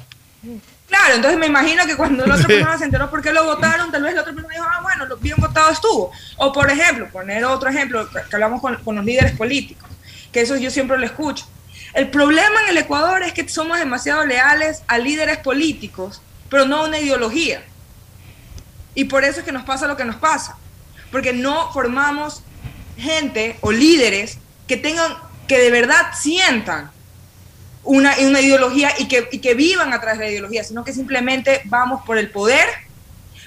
Claro, 0.90 1.16
entonces 1.16 1.40
me 1.40 1.46
imagino 1.46 1.86
que 1.86 1.96
cuando 1.96 2.26
la 2.26 2.36
otra 2.36 2.48
persona 2.48 2.78
se 2.78 2.86
enteró 2.86 3.10
por 3.10 3.22
qué 3.22 3.32
lo 3.32 3.46
votaron, 3.46 3.92
tal 3.92 4.04
vez 4.04 4.16
la 4.16 4.22
otra 4.22 4.34
persona 4.34 4.54
dijo, 4.54 4.66
ah, 4.68 4.80
bueno, 4.82 5.06
lo 5.06 5.18
bien 5.18 5.38
votado 5.38 5.72
estuvo. 5.72 6.12
O 6.38 6.52
por 6.52 6.70
ejemplo, 6.70 7.08
poner 7.12 7.46
otro 7.46 7.70
ejemplo, 7.70 8.10
que 8.10 8.36
hablamos 8.36 8.60
con, 8.62 8.96
los 8.96 9.06
líderes 9.06 9.34
políticos, 9.34 9.88
que 10.32 10.42
eso 10.42 10.58
yo 10.58 10.72
siempre 10.72 10.98
lo 10.98 11.06
escucho. 11.06 11.46
El 11.94 12.10
problema 12.10 12.62
en 12.64 12.70
el 12.70 12.78
Ecuador 12.78 13.24
es 13.24 13.34
que 13.34 13.48
somos 13.50 13.80
demasiado 13.80 14.26
leales 14.26 14.84
a 14.88 14.98
líderes 14.98 15.40
políticos, 15.40 16.22
pero 16.50 16.66
no 16.66 16.78
a 16.78 16.88
una 16.88 17.00
ideología. 17.00 17.64
Y 18.96 19.06
por 19.06 19.24
eso 19.24 19.40
es 19.40 19.46
que 19.46 19.52
nos 19.52 19.64
pasa 19.64 19.88
lo 19.88 19.98
que 19.98 20.06
nos 20.06 20.18
pasa. 20.18 20.58
Porque 21.12 21.34
no 21.34 21.72
formamos 21.74 22.44
gente 22.98 23.58
o 23.62 23.72
líderes 23.72 24.38
que 24.68 24.78
tengan, 24.78 25.16
que 25.48 25.58
de 25.58 25.72
verdad 25.72 26.12
sientan 26.14 26.92
una, 27.84 28.16
una 28.20 28.42
ideología 28.42 28.94
y 29.00 29.08
que, 29.08 29.28
y 29.32 29.40
que 29.40 29.54
vivan 29.56 29.94
a 29.94 30.00
través 30.00 30.20
de 30.20 30.26
la 30.26 30.32
ideología, 30.32 30.64
sino 30.64 30.84
que 30.84 30.94
simplemente 30.94 31.62
vamos 31.66 32.04
por 32.06 32.18
el 32.18 32.30
poder, 32.30 32.68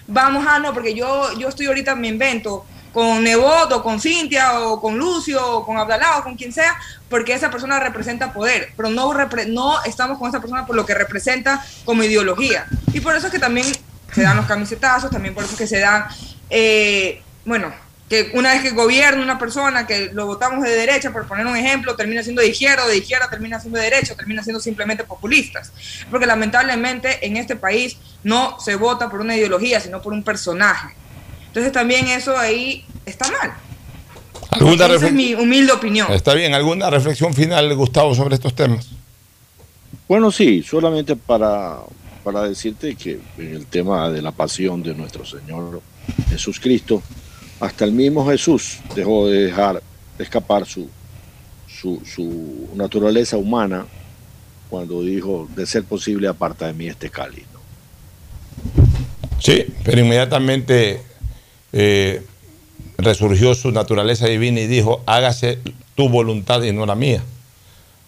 vamos 0.06 0.46
a, 0.46 0.58
no, 0.58 0.72
porque 0.72 0.94
yo, 0.94 1.38
yo 1.38 1.48
estoy 1.48 1.66
ahorita, 1.66 1.94
me 1.94 2.08
invento, 2.08 2.66
con 2.92 3.24
Nebot 3.24 3.82
con 3.82 4.00
Cintia 4.00 4.60
o 4.60 4.80
con 4.80 4.98
Lucio 4.98 5.44
o 5.44 5.66
con 5.66 5.78
Abdalá 5.78 6.18
o 6.18 6.22
con 6.22 6.36
quien 6.36 6.52
sea, 6.52 6.78
porque 7.08 7.32
esa 7.32 7.50
persona 7.50 7.80
representa 7.80 8.32
poder, 8.32 8.72
pero 8.76 8.90
no, 8.90 9.12
no 9.48 9.82
estamos 9.84 10.18
con 10.18 10.28
esa 10.28 10.40
persona 10.40 10.66
por 10.66 10.76
lo 10.76 10.86
que 10.86 10.94
representa 10.94 11.64
como 11.84 12.02
ideología. 12.02 12.66
Y 12.92 13.00
por 13.00 13.16
eso 13.16 13.26
es 13.26 13.32
que 13.32 13.38
también 13.38 13.66
se 14.12 14.22
dan 14.22 14.36
los 14.36 14.46
camisetazos, 14.46 15.10
también 15.10 15.34
por 15.34 15.44
eso 15.44 15.54
es 15.54 15.58
que 15.58 15.66
se 15.66 15.78
dan, 15.78 16.06
eh, 16.50 17.22
bueno, 17.44 17.72
que 18.12 18.30
una 18.34 18.52
vez 18.52 18.60
que 18.60 18.72
gobierna 18.72 19.22
una 19.22 19.38
persona 19.38 19.86
que 19.86 20.10
lo 20.12 20.26
votamos 20.26 20.62
de 20.62 20.70
derecha, 20.70 21.10
por 21.12 21.26
poner 21.26 21.46
un 21.46 21.56
ejemplo, 21.56 21.96
termina 21.96 22.22
siendo 22.22 22.42
de 22.42 22.48
izquierda, 22.48 22.86
de 22.86 22.98
izquierda 22.98 23.30
termina 23.30 23.58
siendo 23.58 23.78
de 23.78 23.86
derecha, 23.86 24.14
termina 24.14 24.42
siendo 24.42 24.60
simplemente 24.60 25.02
populistas. 25.04 25.72
Porque 26.10 26.26
lamentablemente 26.26 27.26
en 27.26 27.38
este 27.38 27.56
país 27.56 27.96
no 28.22 28.60
se 28.60 28.76
vota 28.76 29.08
por 29.08 29.22
una 29.22 29.34
ideología, 29.34 29.80
sino 29.80 30.02
por 30.02 30.12
un 30.12 30.22
personaje. 30.22 30.94
Entonces 31.52 31.70
también 31.70 32.08
eso 32.08 32.34
ahí 32.34 32.82
está 33.04 33.30
mal. 33.30 33.52
Esa 34.74 35.06
es 35.06 35.12
mi 35.12 35.34
humilde 35.34 35.70
opinión. 35.70 36.10
Está 36.10 36.32
bien, 36.32 36.54
¿alguna 36.54 36.88
reflexión 36.88 37.34
final, 37.34 37.74
Gustavo, 37.76 38.14
sobre 38.14 38.36
estos 38.36 38.54
temas? 38.54 38.88
Bueno, 40.08 40.32
sí, 40.32 40.62
solamente 40.62 41.14
para, 41.14 41.80
para 42.24 42.44
decirte 42.44 42.94
que 42.94 43.20
en 43.36 43.54
el 43.54 43.66
tema 43.66 44.08
de 44.08 44.22
la 44.22 44.32
pasión 44.32 44.82
de 44.82 44.94
nuestro 44.94 45.26
Señor 45.26 45.82
Jesús 46.30 46.58
Cristo, 46.58 47.02
hasta 47.60 47.84
el 47.84 47.92
mismo 47.92 48.26
Jesús 48.26 48.78
dejó 48.94 49.28
de 49.28 49.44
dejar 49.44 49.82
escapar 50.18 50.64
su, 50.64 50.88
su, 51.66 52.70
naturaleza 52.74 53.36
humana 53.36 53.84
cuando 54.70 55.02
dijo, 55.02 55.46
de 55.54 55.66
ser 55.66 55.84
posible, 55.84 56.28
aparta 56.28 56.68
de 56.68 56.72
mí 56.72 56.86
este 56.86 57.10
cáliz. 57.10 57.44
Sí, 59.38 59.66
pero 59.84 60.00
inmediatamente 60.00 61.11
eh, 61.72 62.22
resurgió 62.98 63.54
su 63.54 63.72
naturaleza 63.72 64.26
divina 64.26 64.60
y 64.60 64.66
dijo, 64.66 65.02
hágase 65.06 65.58
tu 65.94 66.08
voluntad 66.08 66.62
y 66.62 66.72
no 66.72 66.86
la 66.86 66.94
mía. 66.94 67.22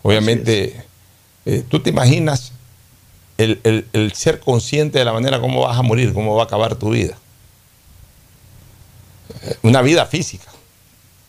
Obviamente, 0.02 0.84
eh, 1.46 1.64
tú 1.68 1.80
te 1.80 1.90
imaginas 1.90 2.52
el, 3.38 3.86
el, 3.92 4.12
ser 4.12 4.40
consciente 4.40 4.98
de 4.98 5.04
la 5.04 5.12
manera 5.12 5.40
como 5.40 5.62
vas 5.62 5.78
a 5.78 5.82
morir, 5.82 6.12
cómo 6.12 6.34
va 6.36 6.42
a 6.42 6.46
acabar 6.46 6.76
tu 6.76 6.90
vida. 6.90 7.18
Una 9.62 9.82
vida 9.82 10.06
física, 10.06 10.50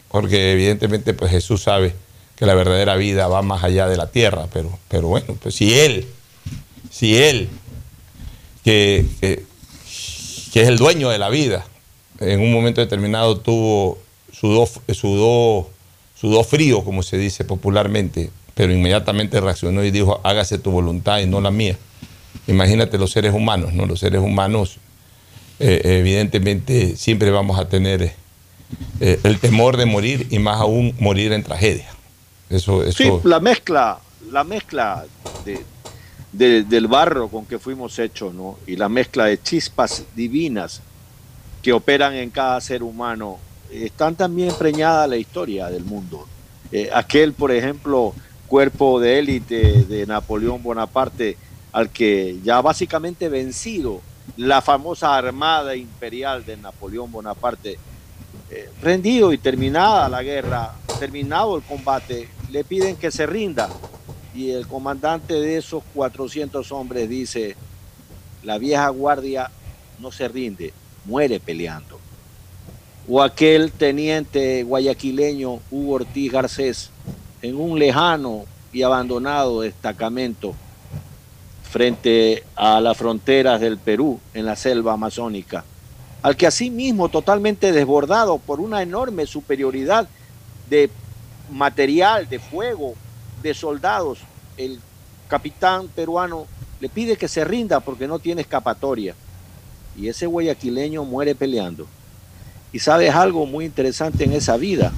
porque 0.10 0.54
evidentemente 0.54 1.14
pues 1.14 1.32
Jesús 1.32 1.64
sabe 1.64 1.96
que 2.36 2.46
la 2.46 2.54
verdadera 2.54 2.96
vida 2.96 3.28
va 3.28 3.42
más 3.42 3.64
allá 3.64 3.88
de 3.88 3.98
la 3.98 4.08
tierra, 4.12 4.48
pero, 4.52 4.78
pero 4.88 5.08
bueno, 5.08 5.38
pues 5.42 5.56
si 5.56 5.74
Él, 5.74 6.08
si 6.92 7.18
Él, 7.18 7.50
que, 8.64 9.06
que, 9.22 10.62
es 10.62 10.68
el 10.68 10.78
dueño 10.78 11.10
de 11.10 11.18
la 11.18 11.30
vida, 11.30 11.66
en 12.20 12.40
un 12.40 12.52
momento 12.52 12.82
determinado 12.82 13.38
tuvo 13.40 13.98
sudó, 14.36 14.68
sudó, 14.94 15.70
sudó 16.20 16.44
frío, 16.44 16.84
como 16.84 17.04
se 17.04 17.18
dice 17.18 17.44
popularmente, 17.46 18.30
pero 18.54 18.74
inmediatamente 18.74 19.40
reaccionó 19.40 19.84
y 19.84 19.92
dijo, 19.92 20.20
hágase 20.24 20.58
tu 20.58 20.72
voluntad 20.72 21.20
y 21.20 21.26
no 21.26 21.42
la 21.42 21.52
mía. 21.52 21.78
Imagínate 22.48 22.98
los 22.98 23.12
seres 23.12 23.34
humanos, 23.34 23.74
¿no? 23.74 23.86
Los 23.86 24.00
seres 24.00 24.22
humanos 24.22 24.78
eh, 25.60 25.82
evidentemente 25.84 26.96
siempre 26.98 27.32
vamos 27.32 27.60
a 27.60 27.70
tener 27.70 28.14
eh, 29.00 29.20
el 29.24 29.40
temor 29.40 29.78
de 29.78 29.86
morir 29.86 30.28
y 30.30 30.40
más 30.40 30.60
aún 30.60 30.94
morir 31.00 31.32
en 31.32 31.44
tragedia. 31.44 31.90
Eso, 32.50 32.84
eso... 32.84 32.98
Sí, 32.98 33.28
la 33.28 33.40
mezcla, 33.40 34.00
la 34.32 34.44
mezcla 34.44 35.06
de, 35.46 36.64
del 36.64 36.88
barro 36.88 37.30
con 37.30 37.46
que 37.46 37.58
fuimos 37.58 37.98
hechos, 38.00 38.34
¿no? 38.34 38.58
Y 38.68 38.76
la 38.76 38.90
mezcla 38.90 39.26
de 39.26 39.42
chispas 39.42 40.04
divinas 40.16 40.82
que 41.66 41.74
operan 41.74 42.14
en 42.14 42.30
cada 42.30 42.62
ser 42.62 42.84
humano, 42.84 43.40
están 43.72 44.16
también 44.16 44.54
preñadas 44.54 45.10
la 45.10 45.18
historia 45.18 45.68
del 45.68 45.84
mundo. 45.84 46.28
Eh, 46.72 46.92
aquel, 46.94 47.34
por 47.34 47.52
ejemplo, 47.52 48.14
cuerpo 48.46 49.00
de 49.00 49.18
élite 49.18 49.84
de 49.86 50.06
Napoleón 50.06 50.62
Bonaparte, 50.62 51.36
al 51.72 51.90
que 51.90 52.38
ya 52.44 52.62
básicamente 52.62 53.30
vencido, 53.30 54.02
la 54.38 54.62
famosa 54.62 55.18
Armada 55.18 55.76
Imperial 55.76 56.46
de 56.46 56.56
Napoleón 56.56 57.12
Bonaparte, 57.12 57.80
eh, 58.52 58.70
rendido 58.84 59.34
y 59.34 59.40
terminada 59.40 60.08
la 60.08 60.22
guerra, 60.22 60.76
terminado 61.00 61.58
el 61.58 61.64
combate, 61.64 62.30
le 62.52 62.64
piden 62.64 62.96
que 62.96 63.10
se 63.10 63.26
rinda. 63.26 63.72
Y 64.36 64.52
el 64.52 64.68
comandante 64.68 65.34
de 65.34 65.58
esos 65.58 65.82
400 65.96 66.72
hombres 66.72 67.10
dice, 67.10 67.56
la 68.44 68.60
vieja 68.60 68.88
guardia 68.90 69.50
no 69.98 70.12
se 70.12 70.28
rinde, 70.28 70.72
muere 71.06 71.40
peleando. 71.40 72.00
O 73.08 73.22
aquel 73.22 73.72
teniente 73.72 74.64
guayaquileño 74.64 75.60
Hugo 75.72 75.94
Ortiz 75.94 76.32
Garcés, 76.32 76.90
en 77.42 77.56
un 77.56 77.78
lejano 77.78 78.46
y 78.74 78.82
abandonado 78.82 79.62
destacamento 79.62 80.56
frente 81.70 82.44
a 82.56 82.80
las 82.82 82.98
fronteras 82.98 83.60
del 83.62 83.78
Perú 83.78 84.20
en 84.34 84.46
la 84.46 84.56
selva 84.56 84.94
amazónica, 84.94 85.64
al 86.22 86.36
que 86.36 86.48
asimismo 86.48 87.10
totalmente 87.10 87.72
desbordado 87.72 88.40
por 88.40 88.60
una 88.60 88.82
enorme 88.82 89.28
superioridad 89.28 90.08
de 90.70 90.90
material, 91.52 92.28
de 92.28 92.40
fuego, 92.40 92.96
de 93.44 93.54
soldados, 93.54 94.20
el 94.58 94.80
capitán 95.28 95.88
peruano 95.90 96.48
le 96.80 96.90
pide 96.90 97.18
que 97.18 97.28
se 97.28 97.44
rinda 97.44 97.80
porque 97.80 98.08
no 98.08 98.20
tiene 98.20 98.42
escapatoria. 98.42 99.16
Y 99.98 100.10
ese 100.10 100.26
guayaquileño 100.26 101.04
muere 101.04 101.36
peleando. 101.36 101.88
Y 102.72 102.80
sabes 102.80 103.14
algo 103.14 103.46
muy 103.46 103.66
interesante 103.66 104.26
en 104.26 104.34
esa 104.34 104.58
vida, 104.58 104.92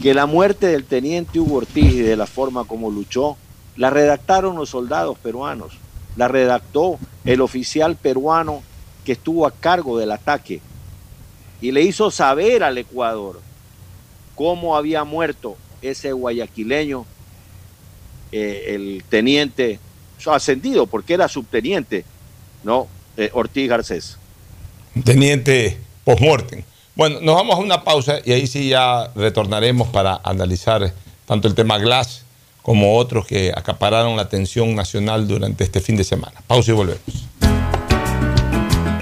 que 0.00 0.14
la 0.14 0.26
muerte 0.26 0.66
del 0.68 0.84
teniente 0.84 1.38
Hugo 1.40 1.56
Ortiz 1.56 1.92
y 1.92 2.00
de 2.00 2.16
la 2.16 2.26
forma 2.26 2.64
como 2.64 2.90
luchó, 2.90 3.36
la 3.76 3.90
redactaron 3.90 4.56
los 4.56 4.70
soldados 4.70 5.18
peruanos, 5.18 5.74
la 6.16 6.28
redactó 6.28 6.98
el 7.24 7.40
oficial 7.40 7.96
peruano 7.96 8.62
que 9.04 9.12
estuvo 9.12 9.46
a 9.46 9.50
cargo 9.50 9.98
del 9.98 10.12
ataque 10.12 10.60
y 11.60 11.72
le 11.72 11.82
hizo 11.82 12.10
saber 12.10 12.62
al 12.62 12.78
Ecuador 12.78 13.40
cómo 14.34 14.76
había 14.76 15.04
muerto 15.04 15.56
ese 15.82 16.12
guayaquileño, 16.12 17.04
eh, 18.32 18.74
el 18.74 19.04
teniente 19.08 19.78
ascendido, 20.26 20.86
porque 20.86 21.14
era 21.14 21.28
subteniente, 21.28 22.04
¿no? 22.64 22.88
Eh, 23.16 23.30
Ortiz 23.32 23.68
Garcés. 23.68 24.16
Teniente 25.04 25.78
postmortem. 26.04 26.62
Bueno, 26.94 27.20
nos 27.20 27.34
vamos 27.34 27.56
a 27.56 27.58
una 27.58 27.84
pausa 27.84 28.18
y 28.24 28.32
ahí 28.32 28.46
sí 28.46 28.70
ya 28.70 29.10
retornaremos 29.14 29.88
para 29.88 30.20
analizar 30.24 30.92
tanto 31.26 31.48
el 31.48 31.54
tema 31.54 31.78
Glass 31.78 32.22
como 32.62 32.96
otros 32.96 33.26
que 33.26 33.52
acapararon 33.54 34.16
la 34.16 34.22
atención 34.22 34.74
nacional 34.74 35.28
durante 35.28 35.64
este 35.64 35.80
fin 35.80 35.96
de 35.96 36.04
semana. 36.04 36.42
Pausa 36.46 36.72
y 36.72 36.74
volvemos. 36.74 37.00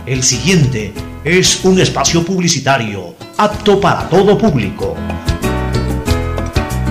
El 0.07 0.23
siguiente 0.23 0.93
es 1.25 1.65
un 1.65 1.81
espacio 1.81 2.25
publicitario 2.25 3.15
apto 3.39 3.81
para 3.81 4.09
todo 4.09 4.37
público. 4.37 4.95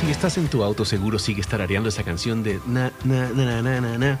Si 0.00 0.08
estás 0.12 0.38
en 0.38 0.46
tu 0.46 0.62
auto, 0.62 0.84
seguro 0.84 1.18
sigue 1.18 1.42
tarareando 1.42 1.88
esa 1.88 2.04
canción 2.04 2.44
de 2.44 2.60
na, 2.66 2.92
na, 3.02 3.30
na, 3.30 3.62
na, 3.62 3.80
na, 3.80 3.98
na, 3.98 4.20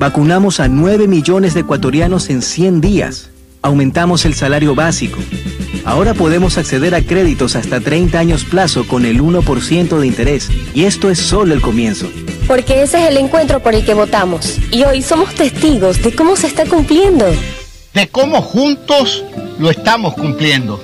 Vacunamos 0.00 0.60
a 0.60 0.68
9 0.68 1.08
millones 1.08 1.52
de 1.52 1.60
ecuatorianos 1.60 2.30
en 2.30 2.40
100 2.40 2.80
días. 2.80 3.28
Aumentamos 3.60 4.24
el 4.24 4.32
salario 4.32 4.74
básico. 4.74 5.18
Ahora 5.84 6.14
podemos 6.14 6.56
acceder 6.56 6.94
a 6.94 7.02
créditos 7.02 7.54
hasta 7.54 7.80
30 7.80 8.18
años 8.18 8.46
plazo 8.46 8.88
con 8.88 9.04
el 9.04 9.20
1% 9.20 9.98
de 9.98 10.06
interés. 10.06 10.48
Y 10.72 10.84
esto 10.84 11.10
es 11.10 11.18
solo 11.18 11.52
el 11.52 11.60
comienzo. 11.60 12.10
Porque 12.48 12.82
ese 12.82 13.02
es 13.02 13.10
el 13.10 13.18
encuentro 13.18 13.60
por 13.60 13.74
el 13.74 13.84
que 13.84 13.92
votamos. 13.92 14.56
Y 14.70 14.84
hoy 14.84 15.02
somos 15.02 15.34
testigos 15.34 16.02
de 16.02 16.14
cómo 16.14 16.34
se 16.34 16.46
está 16.46 16.64
cumpliendo. 16.64 17.26
De 17.92 18.08
cómo 18.08 18.40
juntos 18.40 19.22
lo 19.58 19.68
estamos 19.68 20.14
cumpliendo. 20.14 20.82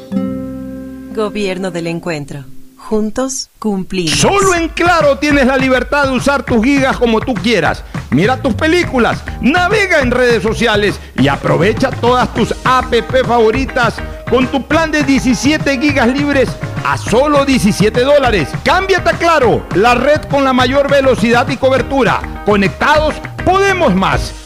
Gobierno 1.14 1.70
del 1.70 1.86
encuentro. 1.86 2.44
Juntos 2.76 3.48
cumplimos. 3.58 4.18
Solo 4.18 4.54
en 4.54 4.68
Claro 4.68 5.16
tienes 5.16 5.46
la 5.46 5.56
libertad 5.56 6.04
de 6.04 6.10
usar 6.10 6.44
tus 6.44 6.62
gigas 6.62 6.98
como 6.98 7.18
tú 7.20 7.32
quieras. 7.32 7.82
Mira 8.10 8.36
tus 8.40 8.54
películas, 8.54 9.22
navega 9.40 10.00
en 10.00 10.10
redes 10.10 10.42
sociales 10.42 11.00
y 11.18 11.28
aprovecha 11.28 11.90
todas 11.90 12.32
tus 12.34 12.54
app 12.64 12.94
favoritas 13.26 13.94
con 14.30 14.46
tu 14.46 14.66
plan 14.66 14.90
de 14.90 15.02
17 15.02 15.78
gigas 15.78 16.08
libres 16.08 16.48
a 16.84 16.96
solo 16.96 17.44
17 17.44 18.00
dólares. 18.02 18.48
Cámbiate 18.64 19.10
a 19.10 19.12
Claro, 19.12 19.66
la 19.74 19.94
red 19.94 20.22
con 20.30 20.44
la 20.44 20.52
mayor 20.52 20.90
velocidad 20.90 21.48
y 21.48 21.56
cobertura. 21.56 22.42
Conectados, 22.44 23.14
podemos 23.44 23.94
más. 23.94 24.45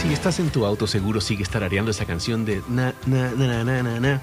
Si 0.00 0.14
estás 0.14 0.40
en 0.40 0.48
tu 0.48 0.64
auto, 0.64 0.86
seguro 0.86 1.20
sigue 1.20 1.44
tarareando 1.44 1.90
esa 1.90 2.06
canción 2.06 2.46
de 2.46 2.62
na, 2.68 2.94
na, 3.04 3.32
na, 3.32 3.64
na, 3.64 3.82
na, 3.82 4.00
na, 4.00 4.22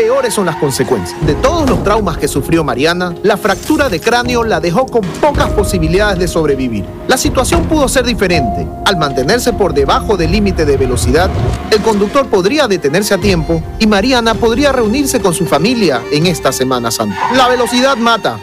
peores 0.00 0.32
son 0.32 0.46
las 0.46 0.56
consecuencias. 0.56 1.14
De 1.26 1.34
todos 1.34 1.68
los 1.68 1.84
traumas 1.84 2.16
que 2.16 2.26
sufrió 2.26 2.64
Mariana, 2.64 3.14
la 3.22 3.36
fractura 3.36 3.90
de 3.90 4.00
cráneo 4.00 4.44
la 4.44 4.58
dejó 4.58 4.86
con 4.86 5.02
pocas 5.20 5.50
posibilidades 5.50 6.18
de 6.18 6.26
sobrevivir. 6.26 6.86
La 7.06 7.18
situación 7.18 7.64
pudo 7.64 7.86
ser 7.86 8.06
diferente. 8.06 8.66
Al 8.86 8.96
mantenerse 8.96 9.52
por 9.52 9.74
debajo 9.74 10.16
del 10.16 10.32
límite 10.32 10.64
de 10.64 10.78
velocidad, 10.78 11.28
el 11.70 11.82
conductor 11.82 12.26
podría 12.28 12.66
detenerse 12.66 13.12
a 13.12 13.18
tiempo 13.18 13.62
y 13.78 13.86
Mariana 13.86 14.34
podría 14.34 14.72
reunirse 14.72 15.20
con 15.20 15.34
su 15.34 15.44
familia 15.44 16.00
en 16.10 16.26
esta 16.26 16.50
Semana 16.50 16.90
Santa. 16.90 17.18
La 17.36 17.48
velocidad 17.48 17.98
mata. 17.98 18.38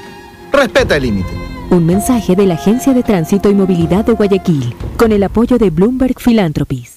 Respeta 0.52 0.98
el 0.98 1.04
límite. 1.04 1.32
Un 1.72 1.88
mensaje 1.88 2.36
de 2.36 2.46
la 2.46 2.54
Agencia 2.54 2.94
de 2.94 3.02
Tránsito 3.02 3.50
y 3.50 3.56
Movilidad 3.56 4.06
de 4.06 4.14
Guayaquil, 4.14 4.76
con 4.96 5.12
el 5.12 5.24
apoyo 5.24 5.58
de 5.58 5.72
Bloomberg 5.72 6.20
Philanthropies. 6.24 6.97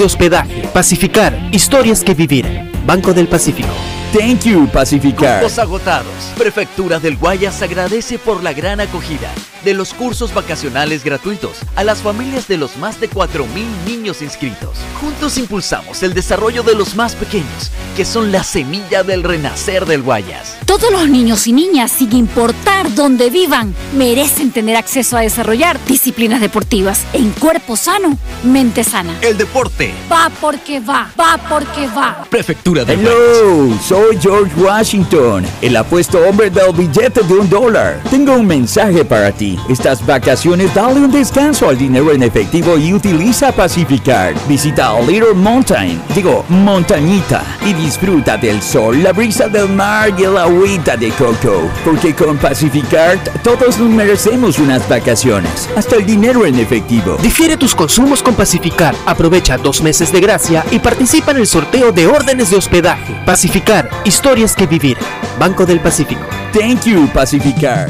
de 0.01 0.05
hospedaje. 0.05 0.67
Pacificar, 0.73 1.37
historias 1.51 2.03
que 2.03 2.15
vivir. 2.15 2.45
Banco 2.85 3.13
del 3.13 3.27
Pacífico. 3.27 3.69
Thank 4.11 4.41
you, 4.45 4.67
Pacificar. 4.67 5.41
Cupos 5.41 5.59
agotados. 5.59 6.33
Prefectura 6.37 6.99
del 6.99 7.17
Guayas 7.17 7.61
agradece 7.61 8.17
por 8.17 8.43
la 8.43 8.51
gran 8.51 8.79
acogida 8.81 9.29
de 9.63 9.73
los 9.73 9.93
cursos 9.93 10.33
vacacionales 10.33 11.03
gratuitos 11.03 11.57
a 11.75 11.83
las 11.83 11.99
familias 11.99 12.47
de 12.47 12.57
los 12.57 12.77
más 12.77 12.99
de 12.99 13.09
4.000 13.09 13.45
niños 13.85 14.21
inscritos. 14.21 14.77
Juntos 14.99 15.37
impulsamos 15.37 16.03
el 16.03 16.13
desarrollo 16.13 16.63
de 16.63 16.75
los 16.75 16.95
más 16.95 17.15
pequeños, 17.15 17.71
que 17.95 18.05
son 18.05 18.31
la 18.31 18.43
semilla 18.43 19.03
del 19.03 19.23
renacer 19.23 19.85
del 19.85 20.01
Guayas. 20.01 20.57
Todos 20.65 20.91
los 20.91 21.09
niños 21.09 21.47
y 21.47 21.53
niñas, 21.53 21.91
sin 21.91 22.13
importar 22.13 22.93
dónde 22.95 23.29
vivan, 23.29 23.75
merecen 23.95 24.51
tener 24.51 24.75
acceso 24.75 25.17
a 25.17 25.21
desarrollar 25.21 25.79
disciplinas 25.85 26.41
deportivas 26.41 27.05
en 27.13 27.31
cuerpo 27.31 27.75
sano, 27.75 28.17
mente 28.43 28.83
sana. 28.83 29.17
El 29.21 29.37
deporte 29.37 29.93
Va 30.11 30.29
porque 30.41 30.79
va, 30.79 31.09
va 31.19 31.37
porque 31.49 31.87
va. 31.87 32.25
Prefectura 32.29 32.83
del 32.83 32.99
Hello, 32.99 33.77
soy 33.87 34.17
George 34.21 34.53
Washington, 34.59 35.45
el 35.61 35.75
apuesto 35.77 36.19
hombre 36.27 36.49
del 36.49 36.73
billete 36.73 37.21
de 37.23 37.33
un 37.33 37.49
dólar. 37.49 38.01
Tengo 38.09 38.33
un 38.33 38.45
mensaje 38.45 39.05
para 39.05 39.31
ti. 39.31 39.50
Estas 39.69 40.05
vacaciones 40.05 40.73
dale 40.73 40.99
un 40.99 41.11
descanso 41.11 41.69
al 41.69 41.77
dinero 41.77 42.11
en 42.11 42.23
efectivo 42.23 42.77
y 42.77 42.93
utiliza 42.93 43.51
Pacificar. 43.51 44.33
Visita 44.47 44.99
Little 45.01 45.33
Mountain, 45.33 46.01
digo, 46.15 46.45
montañita, 46.49 47.43
y 47.65 47.73
disfruta 47.73 48.37
del 48.37 48.61
sol, 48.61 49.01
la 49.03 49.13
brisa 49.13 49.47
del 49.47 49.69
mar 49.69 50.13
y 50.17 50.23
el 50.23 50.37
agüita 50.37 50.97
de 50.97 51.09
coco. 51.11 51.69
Porque 51.83 52.13
con 52.13 52.37
Pacificar 52.37 53.17
todos 53.43 53.79
nos 53.79 53.89
merecemos 53.89 54.59
unas 54.59 54.87
vacaciones, 54.87 55.69
hasta 55.75 55.95
el 55.95 56.05
dinero 56.05 56.45
en 56.45 56.59
efectivo. 56.59 57.17
Difiere 57.21 57.57
tus 57.57 57.75
consumos 57.75 58.21
con 58.21 58.35
Pacificar. 58.35 58.95
Aprovecha 59.05 59.57
dos 59.57 59.81
meses 59.81 60.11
de 60.11 60.21
gracia 60.21 60.65
y 60.71 60.79
participa 60.79 61.31
en 61.31 61.37
el 61.37 61.47
sorteo 61.47 61.91
de 61.91 62.07
órdenes 62.07 62.49
de 62.49 62.57
hospedaje. 62.57 63.15
Pacificar, 63.25 63.89
historias 64.05 64.55
que 64.55 64.67
vivir. 64.67 64.97
Banco 65.39 65.65
del 65.65 65.79
Pacífico. 65.79 66.21
Thank 66.53 66.83
you, 66.85 67.07
Pacificar. 67.13 67.89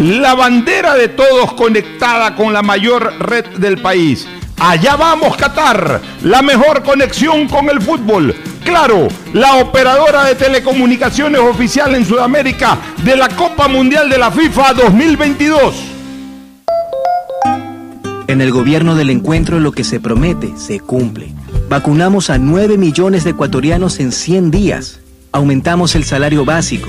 La 0.00 0.34
bandera 0.34 0.94
de 0.94 1.08
todos 1.08 1.52
conectada 1.54 2.34
con 2.34 2.52
la 2.52 2.62
mayor 2.62 3.14
red 3.20 3.44
del 3.58 3.80
país. 3.80 4.26
Allá 4.58 4.96
vamos, 4.96 5.36
Qatar. 5.36 6.00
La 6.22 6.42
mejor 6.42 6.82
conexión 6.82 7.48
con 7.48 7.68
el 7.68 7.80
fútbol. 7.80 8.34
Claro, 8.64 9.08
la 9.32 9.56
operadora 9.56 10.24
de 10.24 10.34
telecomunicaciones 10.34 11.40
oficial 11.40 11.94
en 11.94 12.04
Sudamérica 12.04 12.78
de 13.02 13.16
la 13.16 13.28
Copa 13.28 13.68
Mundial 13.68 14.08
de 14.08 14.18
la 14.18 14.30
FIFA 14.30 14.74
2022. 14.74 15.74
En 18.26 18.40
el 18.40 18.52
gobierno 18.52 18.94
del 18.94 19.10
encuentro 19.10 19.60
lo 19.60 19.72
que 19.72 19.84
se 19.84 20.00
promete 20.00 20.54
se 20.56 20.80
cumple. 20.80 21.32
Vacunamos 21.68 22.30
a 22.30 22.38
9 22.38 22.78
millones 22.78 23.24
de 23.24 23.30
ecuatorianos 23.30 24.00
en 24.00 24.12
100 24.12 24.50
días. 24.50 25.00
Aumentamos 25.32 25.94
el 25.94 26.04
salario 26.04 26.44
básico. 26.44 26.88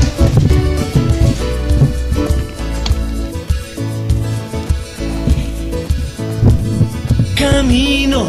Camino 7.61 8.25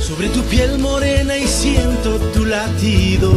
sobre 0.00 0.28
tu 0.28 0.40
piel 0.44 0.78
morena 0.78 1.36
y 1.36 1.46
siento 1.46 2.16
tu 2.32 2.46
latido. 2.46 3.34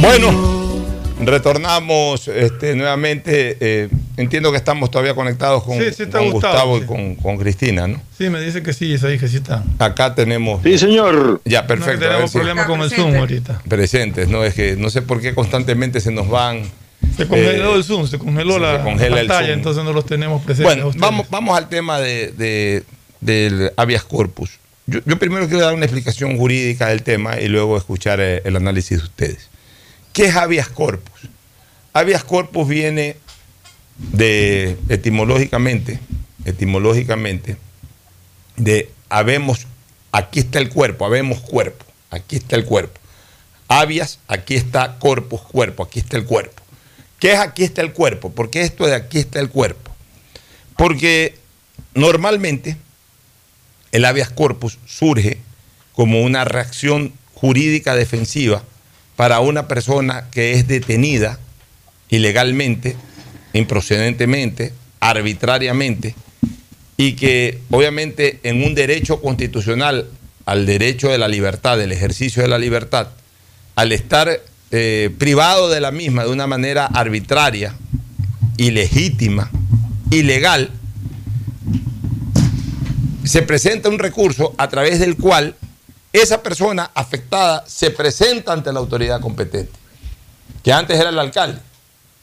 Bueno, 0.00 0.80
retornamos 1.22 2.28
este, 2.28 2.74
nuevamente. 2.74 3.58
eh, 3.60 3.88
entiendo 4.16 4.50
que 4.52 4.56
estamos 4.56 4.90
todavía 4.90 5.14
conectados 5.14 5.64
con, 5.64 5.76
Sí, 5.76 5.84
sí 5.94 6.04
está 6.04 6.18
con 6.20 6.30
Gustavo, 6.30 6.54
Gustavo 6.54 6.76
y 6.78 6.80
sí. 6.80 6.86
con, 6.86 7.14
con 7.16 7.36
Cristina, 7.36 7.88
¿no? 7.88 8.00
Sí, 8.16 8.30
me 8.30 8.40
dice 8.40 8.62
que 8.62 8.72
sí, 8.72 8.94
esa 8.94 9.12
hija 9.12 9.28
sí 9.28 9.36
está. 9.36 9.62
Acá 9.78 10.14
tenemos. 10.14 10.62
Sí, 10.62 10.78
señor. 10.78 11.42
Ya, 11.44 11.66
perfecto. 11.66 11.92
No, 11.96 12.00
que 12.00 12.06
tenemos 12.06 12.30
si- 12.30 12.38
problemas 12.38 12.66
con 12.66 12.80
el 12.80 12.90
Zoom 12.90 13.16
ahorita. 13.16 13.60
Presentes, 13.68 14.28
¿no? 14.28 14.44
Es 14.44 14.54
que 14.54 14.76
no 14.76 14.88
sé 14.88 15.02
por 15.02 15.20
qué 15.20 15.34
constantemente 15.34 16.00
se 16.00 16.10
nos 16.10 16.26
van. 16.30 16.62
Se 17.16 17.26
congeló 17.26 17.74
eh, 17.74 17.76
el 17.78 17.84
Zoom, 17.84 18.06
se 18.06 18.18
congeló 18.18 18.54
se 18.54 18.60
la 18.60 18.82
congela 18.82 19.16
pantalla, 19.16 19.52
entonces 19.52 19.82
no 19.84 19.92
los 19.92 20.04
tenemos 20.06 20.42
presentes. 20.44 20.82
Bueno, 20.82 20.92
vamos, 20.98 21.26
vamos 21.30 21.56
al 21.56 21.68
tema 21.68 21.98
de, 22.00 22.32
de- 22.32 22.84
del 23.20 23.72
habeas 23.76 24.04
corpus. 24.04 24.50
Yo, 24.86 25.00
yo 25.04 25.18
primero 25.18 25.46
quiero 25.48 25.64
dar 25.64 25.74
una 25.74 25.84
explicación 25.86 26.36
jurídica 26.36 26.88
del 26.88 27.02
tema 27.02 27.40
y 27.40 27.48
luego 27.48 27.76
escuchar 27.76 28.20
eh, 28.20 28.42
el 28.44 28.56
análisis 28.56 28.98
de 28.98 29.04
ustedes. 29.04 29.48
¿Qué 30.12 30.26
es 30.26 30.36
habeas 30.36 30.68
corpus? 30.68 31.28
Habeas 31.92 32.22
corpus 32.24 32.68
viene 32.68 33.16
de 33.98 34.76
etimológicamente, 34.88 35.98
etimológicamente, 36.44 37.56
de 38.56 38.90
habemos, 39.08 39.66
aquí 40.12 40.40
está 40.40 40.58
el 40.58 40.68
cuerpo, 40.68 41.06
habemos 41.06 41.40
cuerpo, 41.40 41.84
aquí 42.10 42.36
está 42.36 42.56
el 42.56 42.64
cuerpo. 42.64 43.00
Habeas, 43.68 44.18
aquí 44.28 44.54
está 44.54 44.98
corpus, 44.98 45.40
cuerpo, 45.40 45.82
aquí 45.82 45.98
está 45.98 46.16
el 46.16 46.24
cuerpo. 46.24 46.62
¿Qué 47.26 47.32
es 47.32 47.40
aquí 47.40 47.64
está 47.64 47.82
el 47.82 47.92
cuerpo? 47.92 48.30
¿Por 48.30 48.50
qué 48.50 48.60
esto 48.60 48.86
de 48.86 48.94
aquí 48.94 49.18
está 49.18 49.40
el 49.40 49.50
cuerpo? 49.50 49.90
Porque 50.76 51.34
normalmente 51.92 52.76
el 53.90 54.04
habeas 54.04 54.30
corpus 54.30 54.78
surge 54.86 55.38
como 55.92 56.22
una 56.22 56.44
reacción 56.44 57.12
jurídica 57.34 57.96
defensiva 57.96 58.62
para 59.16 59.40
una 59.40 59.66
persona 59.66 60.28
que 60.30 60.52
es 60.52 60.68
detenida 60.68 61.40
ilegalmente, 62.10 62.94
improcedentemente, 63.54 64.72
arbitrariamente, 65.00 66.14
y 66.96 67.14
que 67.14 67.58
obviamente 67.72 68.38
en 68.44 68.62
un 68.62 68.76
derecho 68.76 69.20
constitucional 69.20 70.08
al 70.44 70.64
derecho 70.64 71.08
de 71.08 71.18
la 71.18 71.26
libertad, 71.26 71.76
del 71.76 71.90
ejercicio 71.90 72.42
de 72.42 72.48
la 72.48 72.58
libertad, 72.58 73.08
al 73.74 73.90
estar 73.90 74.40
eh, 74.70 75.14
privado 75.18 75.68
de 75.68 75.80
la 75.80 75.90
misma 75.90 76.24
de 76.24 76.30
una 76.30 76.46
manera 76.46 76.86
arbitraria, 76.86 77.74
ilegítima, 78.56 79.50
ilegal, 80.10 80.70
se 83.24 83.42
presenta 83.42 83.88
un 83.88 83.98
recurso 83.98 84.54
a 84.56 84.68
través 84.68 85.00
del 85.00 85.16
cual 85.16 85.56
esa 86.12 86.42
persona 86.42 86.90
afectada 86.94 87.64
se 87.66 87.90
presenta 87.90 88.52
ante 88.52 88.72
la 88.72 88.78
autoridad 88.78 89.20
competente, 89.20 89.72
que 90.62 90.72
antes 90.72 90.98
era 90.98 91.10
el 91.10 91.18
alcalde. 91.18 91.60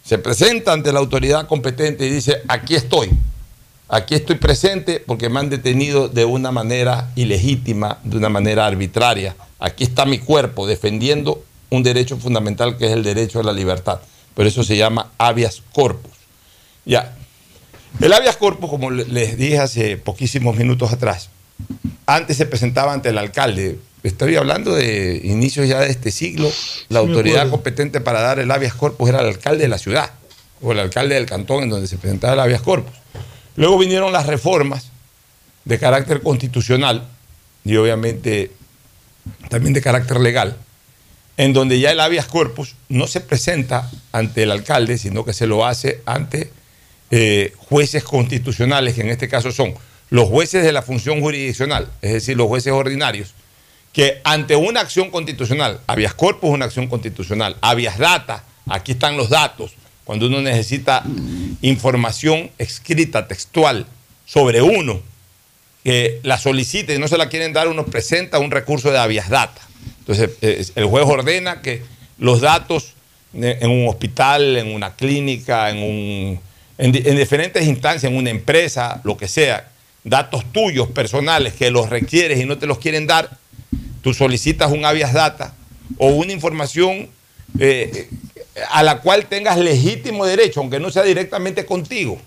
Se 0.04 0.18
presenta 0.18 0.74
ante 0.74 0.92
la 0.92 1.00
autoridad 1.00 1.48
competente 1.48 2.06
y 2.06 2.10
dice, 2.10 2.42
aquí 2.48 2.76
estoy, 2.76 3.10
aquí 3.88 4.16
estoy 4.16 4.36
presente 4.36 5.02
porque 5.06 5.30
me 5.30 5.40
han 5.40 5.50
detenido 5.50 6.10
de 6.10 6.26
una 6.26 6.52
manera 6.52 7.12
ilegítima, 7.16 8.00
de 8.04 8.18
una 8.18 8.30
manera 8.30 8.66
arbitraria. 8.66 9.36
Aquí 9.60 9.86
está 9.86 10.06
mi 10.06 10.20
cuerpo 10.20 10.68
defendiendo 10.68 11.44
un 11.76 11.84
derecho 11.84 12.18
fundamental 12.18 12.78
que 12.78 12.86
es 12.86 12.92
el 12.92 13.04
derecho 13.04 13.40
a 13.40 13.44
la 13.44 13.54
libertad. 13.54 14.00
Por 14.34 14.46
eso 14.48 14.64
se 14.64 14.78
llama 14.78 15.12
habeas 15.18 15.62
corpus. 15.74 16.12
Ya. 16.86 17.16
El 18.00 18.12
habeas 18.14 18.38
corpus, 18.38 18.70
como 18.70 18.90
le- 18.92 19.06
les 19.06 19.38
dije 19.38 19.60
hace 19.60 19.98
poquísimos 19.98 20.56
minutos 20.56 20.92
atrás, 20.92 21.30
antes 22.06 22.38
se 22.38 22.46
presentaba 22.46 22.94
ante 22.94 23.10
el 23.10 23.18
alcalde. 23.18 23.80
Estoy 24.04 24.36
hablando 24.36 24.74
de 24.76 25.22
inicios 25.24 25.68
ya 25.68 25.80
de 25.80 25.90
este 25.90 26.12
siglo. 26.12 26.48
La 26.90 27.02
Sí, 27.02 27.08
autoridad 27.08 27.50
competente 27.50 28.02
para 28.02 28.22
dar 28.22 28.40
el 28.40 28.52
habeas 28.52 28.74
corpus 28.74 29.10
era 29.10 29.22
el 29.22 29.28
alcalde 29.28 29.64
de 29.64 29.70
la 29.70 29.78
ciudad 29.78 30.12
o 30.62 30.72
el 30.74 30.80
alcalde 30.80 31.16
del 31.16 31.26
cantón 31.26 31.64
en 31.64 31.70
donde 31.70 31.88
se 31.88 31.98
presentaba 31.98 32.34
el 32.34 32.40
habeas 32.40 32.62
corpus. 32.62 32.94
Luego 33.56 33.78
vinieron 33.78 34.12
las 34.12 34.26
reformas 34.28 34.88
de 35.66 35.80
carácter 35.80 36.22
constitucional 36.22 37.08
y 37.64 37.76
obviamente 37.78 38.52
también 39.50 39.74
de 39.74 39.82
carácter 39.82 40.20
legal, 40.20 40.58
en 41.38 41.54
donde 41.54 41.80
ya 41.80 41.92
el 41.92 42.00
habeas 42.00 42.28
corpus 42.28 42.76
no 42.90 43.08
se 43.08 43.22
presenta 43.22 43.90
ante 44.12 44.44
el 44.44 44.52
alcalde, 44.52 44.98
sino 44.98 45.26
que 45.26 45.34
se 45.34 45.48
lo 45.48 45.66
hace 45.66 46.02
ante 46.06 46.52
eh, 47.12 47.54
jueces 47.58 48.04
constitucionales, 48.04 48.96
que 48.96 49.02
en 49.02 49.10
este 49.10 49.28
caso 49.28 49.52
son 49.52 49.74
los 50.10 50.30
jueces 50.30 50.64
de 50.64 50.72
la 50.72 50.84
función 50.84 51.22
jurisdiccional, 51.22 51.90
es 52.02 52.14
decir, 52.14 52.38
los 52.38 52.48
jueces 52.48 52.72
ordinarios, 52.72 53.34
que 53.94 54.22
ante 54.24 54.56
una 54.56 54.82
acción 54.82 55.10
constitucional, 55.10 55.80
habeas 55.88 56.14
corpus 56.14 56.50
es 56.50 56.54
una 56.56 56.66
acción 56.66 56.88
constitucional, 56.88 57.58
habeas 57.62 57.98
data, 57.98 58.44
aquí 58.68 58.92
están 58.92 59.18
los 59.18 59.30
datos, 59.30 59.74
cuando 60.04 60.28
uno 60.28 60.42
necesita 60.42 61.04
información 61.62 62.52
escrita, 62.58 63.28
textual, 63.28 63.88
sobre 64.26 64.62
uno, 64.62 65.02
que 65.84 66.20
la 66.24 66.38
solicite 66.38 66.96
y 66.96 67.00
no 67.00 67.08
se 67.08 67.18
la 67.18 67.30
quieren 67.30 67.54
dar, 67.54 67.68
uno 67.68 67.86
presenta 67.86 68.40
un 68.40 68.52
recurso 68.52 68.92
de 68.92 69.00
habeas 69.00 69.30
data. 69.30 69.62
Entonces, 70.06 70.74
el 70.76 70.86
juez 70.86 71.06
ordena 71.06 71.62
que 71.62 71.82
los 72.18 72.42
datos 72.42 72.94
en 73.34 73.70
un 73.70 73.88
hospital, 73.88 74.58
en 74.58 74.74
una 74.74 74.96
clínica, 74.96 75.70
en, 75.70 75.78
un, 75.78 76.40
en, 76.78 76.92
diferentes 76.92 77.66
instancias, 77.66 78.12
en 78.12 78.18
una 78.18 78.30
empresa, 78.30 79.02
lo 79.04 79.18
que 79.18 79.28
sea, 79.28 79.70
datos 80.04 80.44
tuyos 80.52 80.90
personales 80.90 81.54
que 81.54 81.72
los 81.72 81.90
requieres 81.90 82.40
y 82.40 82.46
no 82.46 82.58
te 82.58 82.68
los 82.68 82.78
quieren 82.78 83.08
dar, 83.08 83.30
tú 84.02 84.14
solicitas 84.14 84.72
un 84.72 84.86
habeas 84.86 85.14
data 85.14 85.56
o 85.98 86.10
una 86.10 86.32
información 86.32 87.10
eh, 87.60 88.10
a 88.70 88.84
la 88.84 89.00
cual 89.00 89.26
tengas 89.26 89.58
legítimo 89.58 90.26
derecho, 90.26 90.60
aunque 90.60 90.80
no 90.80 90.92
sea 90.92 91.04
directamente 91.04 91.66
contigo, 91.66 92.20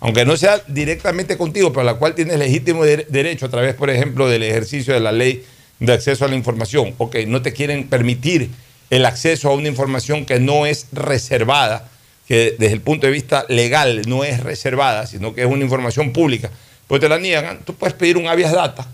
aunque 0.00 0.24
no 0.24 0.36
sea 0.36 0.62
directamente 0.66 1.36
contigo, 1.36 1.70
pero 1.70 1.82
a 1.82 1.92
la 1.92 1.94
cual 1.94 2.14
tienes 2.14 2.38
legítimo 2.38 2.84
derecho 2.84 3.46
a 3.46 3.50
través, 3.50 3.74
por 3.74 3.90
ejemplo, 3.90 4.28
del 4.28 4.44
ejercicio 4.44 4.94
de 4.94 5.00
la 5.00 5.12
ley 5.12 5.44
de 5.86 5.92
acceso 5.92 6.24
a 6.24 6.28
la 6.28 6.36
información. 6.36 6.94
Ok, 6.98 7.16
no 7.26 7.42
te 7.42 7.52
quieren 7.52 7.88
permitir 7.88 8.50
el 8.90 9.04
acceso 9.04 9.48
a 9.48 9.54
una 9.54 9.68
información 9.68 10.24
que 10.24 10.38
no 10.38 10.66
es 10.66 10.86
reservada, 10.92 11.88
que 12.26 12.56
desde 12.58 12.74
el 12.74 12.80
punto 12.80 13.06
de 13.06 13.12
vista 13.12 13.44
legal 13.48 14.02
no 14.06 14.24
es 14.24 14.40
reservada, 14.40 15.06
sino 15.06 15.34
que 15.34 15.42
es 15.42 15.46
una 15.46 15.64
información 15.64 16.12
pública, 16.12 16.50
pues 16.86 17.00
te 17.00 17.08
la 17.08 17.18
niegan, 17.18 17.60
tú 17.64 17.74
puedes 17.74 17.94
pedir 17.94 18.16
un 18.16 18.28
habeas 18.28 18.52
data, 18.52 18.86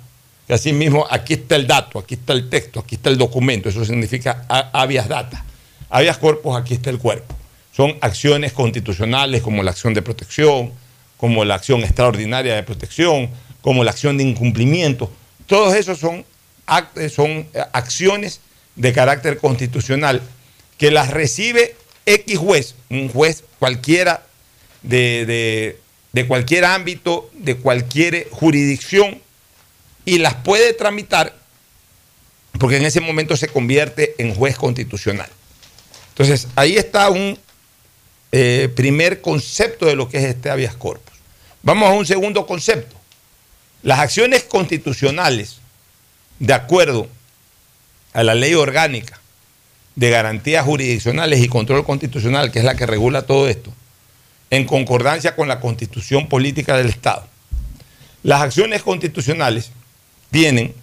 que 0.47 0.55
así 0.55 0.73
mismo 0.73 1.07
aquí 1.11 1.35
está 1.35 1.57
el 1.57 1.67
dato, 1.67 1.99
aquí 1.99 2.15
está 2.15 2.33
el 2.33 2.49
texto, 2.49 2.81
aquí 2.81 2.95
está 2.95 3.11
el 3.11 3.19
documento, 3.19 3.69
eso 3.69 3.85
significa 3.85 4.45
habeas 4.73 5.09
data. 5.09 5.45
Habeas 5.91 6.19
corpus, 6.19 6.57
aquí 6.57 6.75
está 6.75 6.91
el 6.91 6.99
cuerpo. 6.99 7.35
Son 7.75 7.97
acciones 8.01 8.53
constitucionales 8.53 9.43
como 9.43 9.63
la 9.63 9.71
acción 9.71 9.95
de 9.95 10.03
protección, 10.03 10.73
como 11.17 11.45
la 11.45 11.55
acción 11.55 11.81
extraordinaria 11.81 12.55
de 12.55 12.63
protección, 12.63 13.31
como 13.61 13.85
la 13.85 13.91
acción 13.91 14.17
de 14.17 14.25
incumplimiento. 14.25 15.11
Todos 15.47 15.75
esos 15.75 15.99
son, 15.99 16.25
son 17.15 17.49
acciones 17.73 18.41
de 18.77 18.93
carácter 18.93 19.39
constitucional 19.39 20.23
que 20.79 20.91
las 20.91 21.11
recibe 21.11 21.77
X 22.07 22.39
juez, 22.39 22.75
un 22.89 23.09
juez 23.09 23.45
cualquiera 23.59 24.23
de, 24.83 25.79
cualquier 26.27 26.65
ámbito, 26.65 27.31
de 27.35 27.57
cualquier 27.57 28.29
jurisdicción, 28.31 29.21
y 30.05 30.19
las 30.19 30.35
puede 30.35 30.73
tramitar 30.73 31.37
porque 32.59 32.79
en 32.79 32.87
ese 32.87 33.01
momento 33.01 33.37
se 33.37 33.49
convierte 33.49 34.15
en 34.19 34.35
juez 34.35 34.57
constitucional. 34.57 35.29
Entonces, 36.11 36.49
ahí 36.57 36.77
está 36.77 37.11
un 37.11 37.39
eh, 38.33 38.69
primer 38.75 39.21
concepto 39.21 39.87
de 39.87 39.95
lo 39.95 40.09
que 40.09 40.19
es 40.19 40.25
este 40.25 40.51
habeas 40.51 40.75
corpus. 40.75 41.15
Vamos 41.63 41.89
a 41.89 41.93
un 41.93 42.07
segundo 42.07 42.47
concepto. 42.47 42.97
Las 43.83 44.01
acciones 44.01 44.43
constitucionales, 44.45 45.59
de 46.39 46.53
acuerdo 46.53 47.09
a 48.13 48.23
la 48.23 48.35
ley 48.35 48.55
orgánica 48.55 49.21
de 49.97 50.11
garantías 50.11 50.65
jurisdiccionales 50.65 51.41
y 51.41 51.49
control 51.49 51.85
constitucional, 51.85 52.53
que 52.53 52.61
es 52.61 52.65
la 52.65 52.77
que 52.77 52.87
regula 52.87 53.23
todo 53.23 53.49
esto, 53.49 53.73
en 54.51 54.65
concordancia 54.65 55.35
con 55.35 55.49
la 55.49 55.61
constitución 55.61 56.29
política 56.29 56.77
del 56.77 56.89
Estado. 56.89 57.27
Las 58.23 58.43
acciones 58.43 58.83
constitucionales 58.83 59.71
tienen 60.31 60.75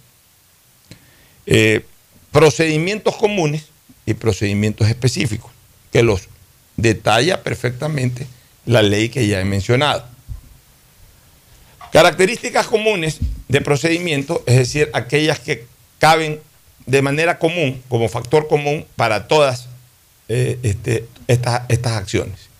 eh, 1.46 1.84
procedimientos 2.30 3.16
comunes 3.16 3.66
y 4.04 4.14
procedimientos 4.14 4.88
específicos, 4.88 5.50
que 5.92 6.02
los 6.02 6.28
detalla 6.76 7.42
perfectamente 7.42 8.26
la 8.66 8.82
ley 8.82 9.08
que 9.08 9.26
ya 9.26 9.40
he 9.40 9.44
mencionado. 9.44 10.04
Características 11.96 12.66
comunes 12.66 13.20
de 13.48 13.62
procedimiento, 13.62 14.42
es 14.44 14.56
decir, 14.56 14.90
aquellas 14.92 15.40
que 15.40 15.64
caben 15.98 16.40
de 16.84 17.00
manera 17.00 17.38
común, 17.38 17.82
como 17.88 18.10
factor 18.10 18.48
común 18.48 18.84
para 18.96 19.28
todas 19.28 19.68
eh, 20.28 20.58
este, 20.62 21.06
estas, 21.26 21.62
estas 21.70 21.92
acciones. 21.92 22.50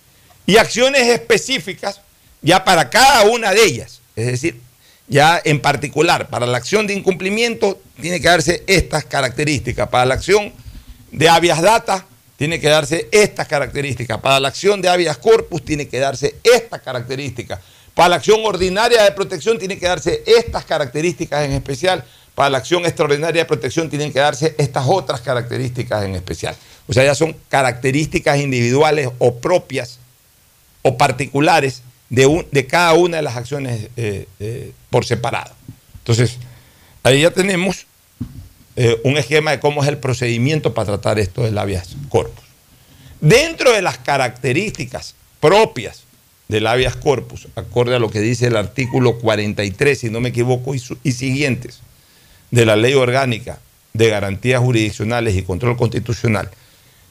Y 0.47 0.57
acciones 0.57 1.03
específicas 1.09 2.01
ya 2.41 2.65
para 2.65 2.89
cada 2.89 3.25
una 3.25 3.53
de 3.53 3.63
ellas. 3.63 4.01
Es 4.17 4.25
decir, 4.25 4.59
ya 5.07 5.39
en 5.45 5.61
particular, 5.61 6.31
para 6.31 6.47
la 6.47 6.57
acción 6.57 6.87
de 6.87 6.95
incumplimiento 6.95 7.79
tiene 8.01 8.23
que 8.23 8.29
darse 8.29 8.65
estas 8.67 9.05
características. 9.05 9.91
Para 9.91 10.07
la 10.07 10.15
acción 10.15 10.51
de 11.13 11.29
habeas 11.29 11.61
data 11.61 12.07
tiene 12.39 12.59
que 12.59 12.71
darse 12.71 13.07
estas 13.13 13.47
características. 13.47 14.19
Para 14.19 14.41
la 14.41 14.49
acción 14.49 14.81
de 14.81 14.89
habeas 14.89 15.19
corpus 15.19 15.63
tiene 15.63 15.89
que 15.89 15.99
darse 15.99 16.37
estas 16.43 16.81
características. 16.81 17.61
Para 17.97 18.11
la 18.11 18.17
acción 18.17 18.39
ordinaria 18.45 19.03
de 19.03 19.11
protección 19.11 19.59
tiene 19.59 19.77
que 19.77 19.87
darse 19.87 20.23
estas 20.25 20.65
características 20.65 21.45
en 21.45 21.53
especial 21.53 22.05
para 22.37 22.51
la 22.51 22.59
acción 22.59 22.85
extraordinaria 22.85 23.43
de 23.43 23.47
protección 23.47 23.89
tienen 23.89 24.13
que 24.13 24.19
darse 24.19 24.55
estas 24.59 24.85
otras 24.87 25.23
características 25.23 26.05
en 26.05 26.15
especial. 26.15 26.55
O 26.87 26.93
sea, 26.93 27.03
ya 27.03 27.15
son 27.15 27.35
características 27.49 28.39
individuales 28.39 29.09
o 29.19 29.37
propias 29.37 29.99
o 30.83 30.99
particulares 30.99 31.81
de, 32.11 32.47
de 32.53 32.67
cada 32.67 32.93
una 32.93 33.17
de 33.17 33.23
las 33.23 33.37
acciones 33.37 33.89
eh, 33.97 34.29
eh, 34.39 34.73
por 34.91 35.07
separado. 35.07 35.55
Entonces, 36.01 36.37
ahí 37.03 37.23
ya 37.23 37.31
tenemos 37.31 37.87
eh, 38.77 39.01
un 39.03 39.17
esquema 39.17 39.53
de 39.53 39.59
cómo 39.59 39.83
es 39.83 39.89
el 39.89 39.97
procedimiento 39.97 40.75
para 40.75 40.89
tratar 40.89 41.19
esto 41.19 41.43
del 41.43 41.57
habeas 41.57 41.97
corpus. 42.11 42.45
Dentro 43.19 43.73
de 43.73 43.81
las 43.81 43.97
características 43.97 45.15
propias 45.41 46.03
del 46.49 46.67
habeas 46.67 46.97
corpus, 46.97 47.49
acorde 47.57 47.97
a 47.97 47.99
lo 47.99 48.11
que 48.11 48.21
dice 48.21 48.47
el 48.47 48.57
artículo 48.57 49.19
43, 49.19 49.99
si 49.99 50.11
no 50.11 50.21
me 50.21 50.29
equivoco, 50.29 50.75
y 50.75 51.13
siguientes, 51.13 51.81
de 52.51 52.65
la 52.65 52.77
ley 52.77 52.95
orgánica 52.95 53.59
de 53.93 54.09
garantías 54.09 54.61
jurisdiccionales 54.61 55.35
y 55.35 55.43
control 55.43 55.77
constitucional, 55.77 56.51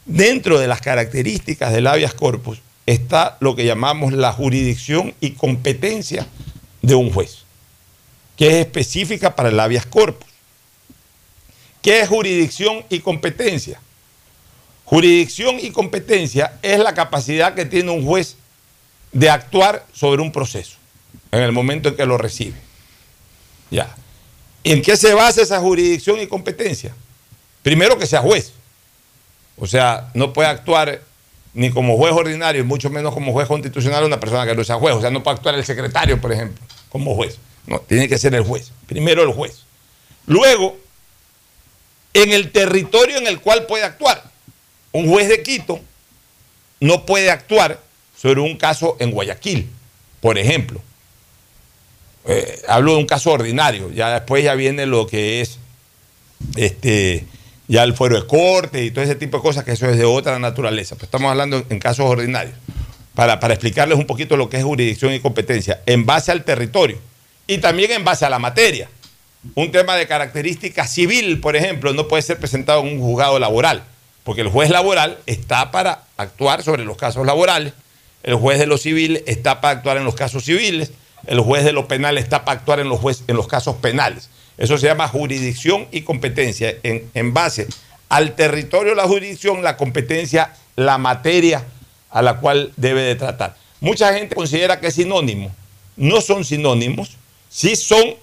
dentro 0.05 0.59
de 0.59 0.67
las 0.67 0.81
características 0.81 1.73
del 1.73 1.87
habeas 1.87 2.13
corpus 2.13 2.61
está 2.85 3.37
lo 3.39 3.55
que 3.55 3.65
llamamos 3.65 4.13
la 4.13 4.31
jurisdicción 4.31 5.13
y 5.19 5.31
competencia 5.31 6.27
de 6.81 6.95
un 6.95 7.11
juez, 7.11 7.39
que 8.37 8.47
es 8.47 8.53
específica 8.65 9.35
para 9.35 9.49
el 9.49 9.59
habeas 9.59 9.85
corpus. 9.85 10.29
¿Qué 11.81 12.01
es 12.01 12.07
jurisdicción 12.07 12.83
y 12.89 12.99
competencia? 12.99 13.79
Jurisdicción 14.85 15.57
y 15.59 15.71
competencia 15.71 16.53
es 16.61 16.79
la 16.79 16.93
capacidad 16.93 17.53
que 17.55 17.65
tiene 17.65 17.91
un 17.91 18.05
juez 18.05 18.37
de 19.15 19.29
actuar 19.29 19.85
sobre 19.93 20.21
un 20.21 20.29
proceso 20.29 20.75
en 21.31 21.39
el 21.39 21.53
momento 21.53 21.87
en 21.87 21.95
que 21.95 22.05
lo 22.05 22.17
recibe. 22.17 22.57
Ya. 23.71 23.95
¿En 24.65 24.81
qué 24.81 24.97
se 24.97 25.13
basa 25.13 25.41
esa 25.41 25.61
jurisdicción 25.61 26.19
y 26.19 26.27
competencia? 26.27 26.93
Primero 27.63 27.97
que 27.97 28.07
sea 28.07 28.19
juez. 28.19 28.51
O 29.55 29.67
sea, 29.67 30.11
no 30.13 30.33
puede 30.33 30.49
actuar 30.49 31.01
ni 31.53 31.71
como 31.71 31.95
juez 31.95 32.11
ordinario, 32.11 32.65
mucho 32.65 32.89
menos 32.89 33.13
como 33.13 33.31
juez 33.31 33.47
constitucional 33.47 34.03
una 34.03 34.19
persona 34.19 34.45
que 34.45 34.53
no 34.53 34.65
sea 34.65 34.75
juez. 34.75 34.93
O 34.95 34.99
sea, 34.99 35.11
no 35.11 35.23
puede 35.23 35.37
actuar 35.37 35.55
el 35.55 35.63
secretario, 35.63 36.19
por 36.19 36.33
ejemplo, 36.33 36.61
como 36.89 37.15
juez. 37.15 37.37
No, 37.67 37.79
tiene 37.79 38.09
que 38.09 38.17
ser 38.17 38.35
el 38.35 38.43
juez. 38.43 38.73
Primero 38.85 39.23
el 39.23 39.31
juez. 39.31 39.63
Luego, 40.27 40.77
en 42.13 42.33
el 42.33 42.51
territorio 42.51 43.17
en 43.17 43.27
el 43.27 43.39
cual 43.39 43.65
puede 43.65 43.85
actuar. 43.85 44.23
Un 44.91 45.07
juez 45.09 45.29
de 45.29 45.41
Quito 45.41 45.79
no 46.81 47.05
puede 47.05 47.31
actuar 47.31 47.84
sobre 48.25 48.41
un 48.41 48.57
caso 48.57 48.97
en 48.99 49.11
Guayaquil, 49.11 49.69
por 50.19 50.39
ejemplo. 50.39 50.81
Eh, 52.27 52.59
hablo 52.67 52.93
de 52.93 52.97
un 52.97 53.05
caso 53.05 53.31
ordinario, 53.31 53.91
ya 53.91 54.15
después 54.15 54.43
ya 54.43 54.55
viene 54.55 54.87
lo 54.87 55.05
que 55.05 55.41
es 55.41 55.59
este, 56.55 57.27
ya 57.67 57.83
el 57.83 57.93
fuero 57.93 58.19
de 58.19 58.25
corte 58.25 58.83
y 58.83 58.89
todo 58.89 59.05
ese 59.05 59.13
tipo 59.13 59.37
de 59.37 59.43
cosas, 59.43 59.63
que 59.63 59.73
eso 59.73 59.87
es 59.87 59.99
de 59.99 60.05
otra 60.05 60.39
naturaleza. 60.39 60.95
Pues 60.95 61.03
estamos 61.03 61.29
hablando 61.29 61.63
en 61.69 61.77
casos 61.77 62.07
ordinarios, 62.07 62.55
para, 63.13 63.39
para 63.39 63.53
explicarles 63.53 63.95
un 63.99 64.07
poquito 64.07 64.37
lo 64.37 64.49
que 64.49 64.57
es 64.57 64.63
jurisdicción 64.63 65.13
y 65.13 65.19
competencia, 65.19 65.81
en 65.85 66.07
base 66.07 66.31
al 66.31 66.43
territorio 66.43 66.97
y 67.45 67.59
también 67.59 67.91
en 67.91 68.03
base 68.03 68.25
a 68.25 68.31
la 68.31 68.39
materia. 68.39 68.89
Un 69.53 69.71
tema 69.71 69.95
de 69.97 70.07
característica 70.07 70.87
civil, 70.87 71.39
por 71.41 71.55
ejemplo, 71.55 71.93
no 71.93 72.07
puede 72.07 72.23
ser 72.23 72.39
presentado 72.39 72.81
en 72.81 72.87
un 72.87 72.99
juzgado 73.01 73.37
laboral, 73.37 73.83
porque 74.23 74.41
el 74.41 74.47
juez 74.47 74.71
laboral 74.71 75.19
está 75.27 75.69
para 75.69 76.05
actuar 76.17 76.63
sobre 76.63 76.85
los 76.85 76.97
casos 76.97 77.23
laborales, 77.27 77.73
el 78.25 78.33
juez 78.33 78.57
de 78.57 78.65
lo 78.65 78.79
civil 78.79 79.23
está 79.27 79.61
para 79.61 79.77
actuar 79.77 79.97
en 79.97 80.03
los 80.03 80.15
casos 80.15 80.45
civiles, 80.45 80.91
el 81.27 81.39
juez 81.41 81.63
de 81.63 81.71
lo 81.71 81.87
penal 81.87 82.17
está 82.17 82.43
para 82.43 82.59
actuar 82.59 82.79
en 82.79 82.89
los, 82.89 82.99
en 83.27 83.35
los 83.35 83.47
casos 83.47 83.75
penales. 83.75 84.29
Eso 84.57 84.79
se 84.79 84.87
llama 84.87 85.07
jurisdicción 85.07 85.87
y 85.91 86.01
competencia. 86.01 86.75
En, 86.81 87.07
en 87.13 87.33
base 87.35 87.67
al 88.09 88.35
territorio 88.35 88.95
la 88.95 89.03
jurisdicción, 89.03 89.61
la 89.61 89.77
competencia, 89.77 90.53
la 90.75 90.97
materia 90.97 91.65
a 92.09 92.23
la 92.23 92.39
cual 92.39 92.73
debe 92.77 93.03
de 93.03 93.15
tratar. 93.15 93.57
Mucha 93.79 94.11
gente 94.15 94.35
considera 94.35 94.79
que 94.79 94.87
es 94.87 94.95
sinónimo. 94.95 95.53
No 95.95 96.19
son 96.19 96.43
sinónimos, 96.43 97.17
sí 97.47 97.75
son 97.75 98.15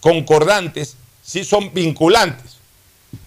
concordantes, 0.00 0.98
sí 1.22 1.44
son 1.44 1.72
vinculantes. 1.72 2.58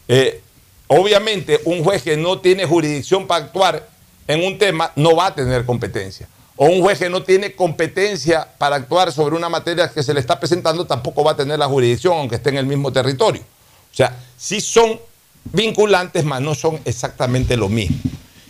Eh, 0.07 0.41
obviamente, 0.85 1.59
un 1.65 1.83
juez 1.83 2.03
que 2.03 2.17
no 2.17 2.39
tiene 2.39 2.65
jurisdicción 2.65 3.25
para 3.25 3.45
actuar 3.45 3.90
en 4.27 4.43
un 4.43 4.57
tema 4.57 4.91
no 4.95 5.15
va 5.15 5.27
a 5.27 5.35
tener 5.35 5.65
competencia. 5.65 6.27
O 6.55 6.67
un 6.67 6.81
juez 6.81 6.99
que 6.99 7.09
no 7.09 7.23
tiene 7.23 7.53
competencia 7.53 8.47
para 8.57 8.75
actuar 8.75 9.11
sobre 9.11 9.35
una 9.35 9.49
materia 9.49 9.89
que 9.89 10.03
se 10.03 10.13
le 10.13 10.19
está 10.19 10.39
presentando 10.39 10.85
tampoco 10.85 11.23
va 11.23 11.31
a 11.31 11.35
tener 11.35 11.57
la 11.57 11.67
jurisdicción, 11.67 12.17
aunque 12.17 12.35
esté 12.35 12.49
en 12.49 12.57
el 12.57 12.65
mismo 12.65 12.91
territorio. 12.91 13.41
O 13.41 13.95
sea, 13.95 14.17
sí 14.37 14.61
son 14.61 14.99
vinculantes, 15.45 16.23
mas 16.23 16.41
no 16.41 16.53
son 16.53 16.79
exactamente 16.85 17.57
lo 17.57 17.67
mismo. 17.67 17.97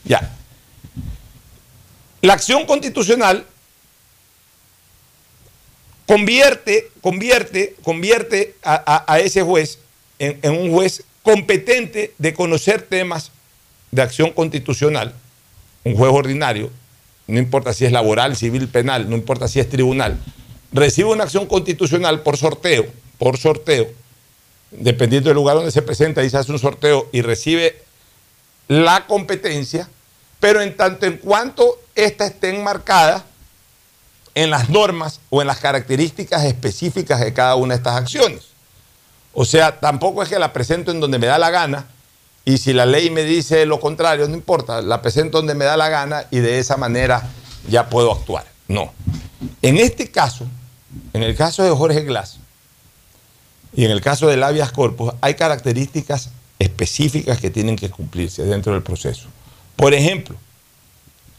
Ya. 0.04 0.30
La 2.22 2.34
acción 2.34 2.66
constitucional 2.66 3.46
convierte, 6.06 6.92
convierte, 7.02 7.76
convierte 7.84 8.56
a, 8.64 9.20
ese 9.20 9.42
juez 9.42 9.80
en 10.20 10.52
un 10.52 10.72
juez 10.72 11.04
competente 11.24 12.14
de 12.18 12.34
conocer 12.34 12.82
temas 12.82 13.32
de 13.92 14.02
acción 14.02 14.32
constitucional, 14.32 15.14
un 15.84 15.96
juez 15.96 16.12
ordinario, 16.14 16.70
no 17.28 17.40
importa 17.40 17.74
si 17.74 17.86
es 17.86 17.92
laboral, 17.92 18.36
civil, 18.36 18.68
penal, 18.68 19.10
no 19.10 19.16
importa 19.16 19.48
si 19.48 19.60
es 19.60 19.70
tribunal, 19.70 20.18
recibe 20.72 21.10
una 21.10 21.24
acción 21.24 21.46
constitucional 21.46 22.22
por 22.22 22.38
sorteo, 22.38 22.86
por 23.18 23.38
sorteo, 23.38 23.88
dependiendo 24.72 25.30
del 25.30 25.36
lugar 25.36 25.56
donde 25.56 25.72
se 25.72 25.82
presenta 25.82 26.24
y 26.24 26.30
se 26.30 26.38
hace 26.38 26.52
un 26.52 26.60
sorteo 26.60 27.10
y 27.12 27.22
recibe 27.22 27.82
la 28.68 29.06
competencia, 29.08 29.90
pero 30.40 30.62
en 30.62 30.76
tanto 30.76 31.06
en 31.06 31.18
cuanto 31.18 31.80
ésta 31.96 32.26
esté 32.26 32.50
enmarcada 32.50 33.26
en 34.34 34.50
las 34.50 34.70
normas 34.70 35.20
o 35.30 35.42
en 35.42 35.48
las 35.48 35.60
características 35.60 36.46
específicas 36.46 37.20
de 37.20 37.34
cada 37.34 37.56
una 37.56 37.74
de 37.74 37.78
estas 37.78 37.96
acciones. 37.96 38.48
O 39.34 39.46
sea, 39.46 39.80
tampoco 39.80 40.24
es 40.24 40.30
que 40.30 40.40
la 40.40 40.54
presento 40.54 40.92
en 40.92 41.00
donde 41.00 41.20
me 41.20 41.28
da 41.28 41.38
la 41.38 41.50
gana 41.50 41.88
y 42.44 42.58
si 42.58 42.74
la 42.74 42.86
ley 42.86 43.10
me 43.10 43.24
dice 43.24 43.66
lo 43.66 43.80
contrario, 43.80 44.28
no 44.28 44.36
importa, 44.36 44.82
la 44.82 45.02
presento 45.02 45.38
donde 45.38 45.54
me 45.54 45.66
da 45.66 45.78
la 45.78 45.90
gana 45.90 46.26
y 46.32 46.40
de 46.40 46.60
esa 46.60 46.78
manera 46.78 47.30
ya 47.70 47.90
puedo 47.90 48.12
actuar. 48.12 48.46
No. 48.68 48.92
En 49.62 49.78
este 49.78 50.10
caso, 50.10 50.48
en 51.14 51.24
el 51.24 51.36
caso 51.36 51.64
de 51.64 51.70
Jorge 51.70 52.02
Glass 52.02 52.40
y 53.74 53.86
en 53.86 53.92
el 53.92 54.02
caso 54.02 54.28
del 54.28 54.44
habeas 54.44 54.72
corpus, 54.72 55.14
hay 55.22 55.36
características 55.36 56.32
específicas 56.58 57.40
que 57.40 57.50
tienen 57.50 57.76
que 57.76 57.90
cumplirse 57.90 58.44
dentro 58.44 58.74
del 58.74 58.82
proceso. 58.82 59.28
Por 59.76 59.94
ejemplo, 59.94 60.36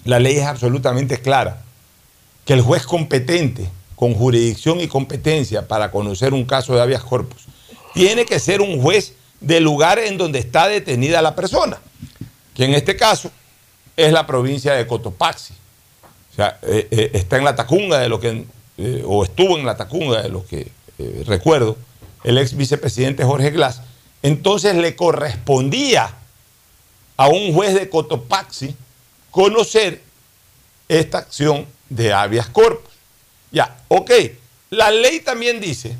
la 0.04 0.18
ley 0.18 0.36
es 0.36 0.46
absolutamente 0.46 1.20
clara 1.20 1.62
que 2.44 2.54
el 2.54 2.60
juez 2.60 2.86
competente, 2.86 3.68
con 3.94 4.14
jurisdicción 4.14 4.80
y 4.80 4.88
competencia 4.88 5.68
para 5.68 5.90
conocer 5.90 6.32
un 6.32 6.44
caso 6.44 6.74
de 6.74 6.80
habeas 6.80 7.04
corpus, 7.04 7.46
tiene 7.94 8.24
que 8.24 8.40
ser 8.40 8.60
un 8.60 8.80
juez 8.80 9.14
del 9.42 9.64
lugar 9.64 9.98
en 9.98 10.16
donde 10.16 10.38
está 10.38 10.68
detenida 10.68 11.20
la 11.20 11.34
persona, 11.34 11.78
que 12.54 12.64
en 12.64 12.74
este 12.74 12.96
caso 12.96 13.30
es 13.96 14.12
la 14.12 14.26
provincia 14.26 14.72
de 14.72 14.86
Cotopaxi. 14.86 15.52
O 16.32 16.34
sea, 16.34 16.58
eh, 16.62 16.88
eh, 16.90 17.10
está 17.12 17.36
en 17.36 17.44
la 17.44 17.54
Tacunga 17.54 17.98
de 17.98 18.08
lo 18.08 18.20
que, 18.20 18.46
eh, 18.78 19.02
o 19.04 19.24
estuvo 19.24 19.58
en 19.58 19.66
la 19.66 19.76
Tacunga 19.76 20.22
de 20.22 20.28
lo 20.28 20.46
que 20.46 20.70
recuerdo, 21.26 21.76
el 22.22 22.38
ex 22.38 22.56
vicepresidente 22.56 23.24
Jorge 23.24 23.50
Glass. 23.50 23.82
Entonces 24.22 24.76
le 24.76 24.94
correspondía 24.94 26.14
a 27.16 27.26
un 27.26 27.52
juez 27.52 27.74
de 27.74 27.90
Cotopaxi 27.90 28.76
conocer 29.32 30.00
esta 30.88 31.18
acción 31.18 31.66
de 31.88 32.12
habeas 32.12 32.48
corpus. 32.48 32.92
Ya, 33.50 33.78
ok. 33.88 34.12
La 34.70 34.92
ley 34.92 35.20
también 35.20 35.60
dice, 35.60 35.96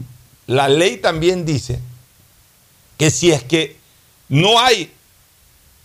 la 0.47 0.69
ley 0.69 0.99
también 0.99 1.45
dice 1.45 1.81
que 3.03 3.11
si 3.11 3.33
es 3.33 3.43
que 3.43 3.75
no 4.29 4.61
hay, 4.61 4.83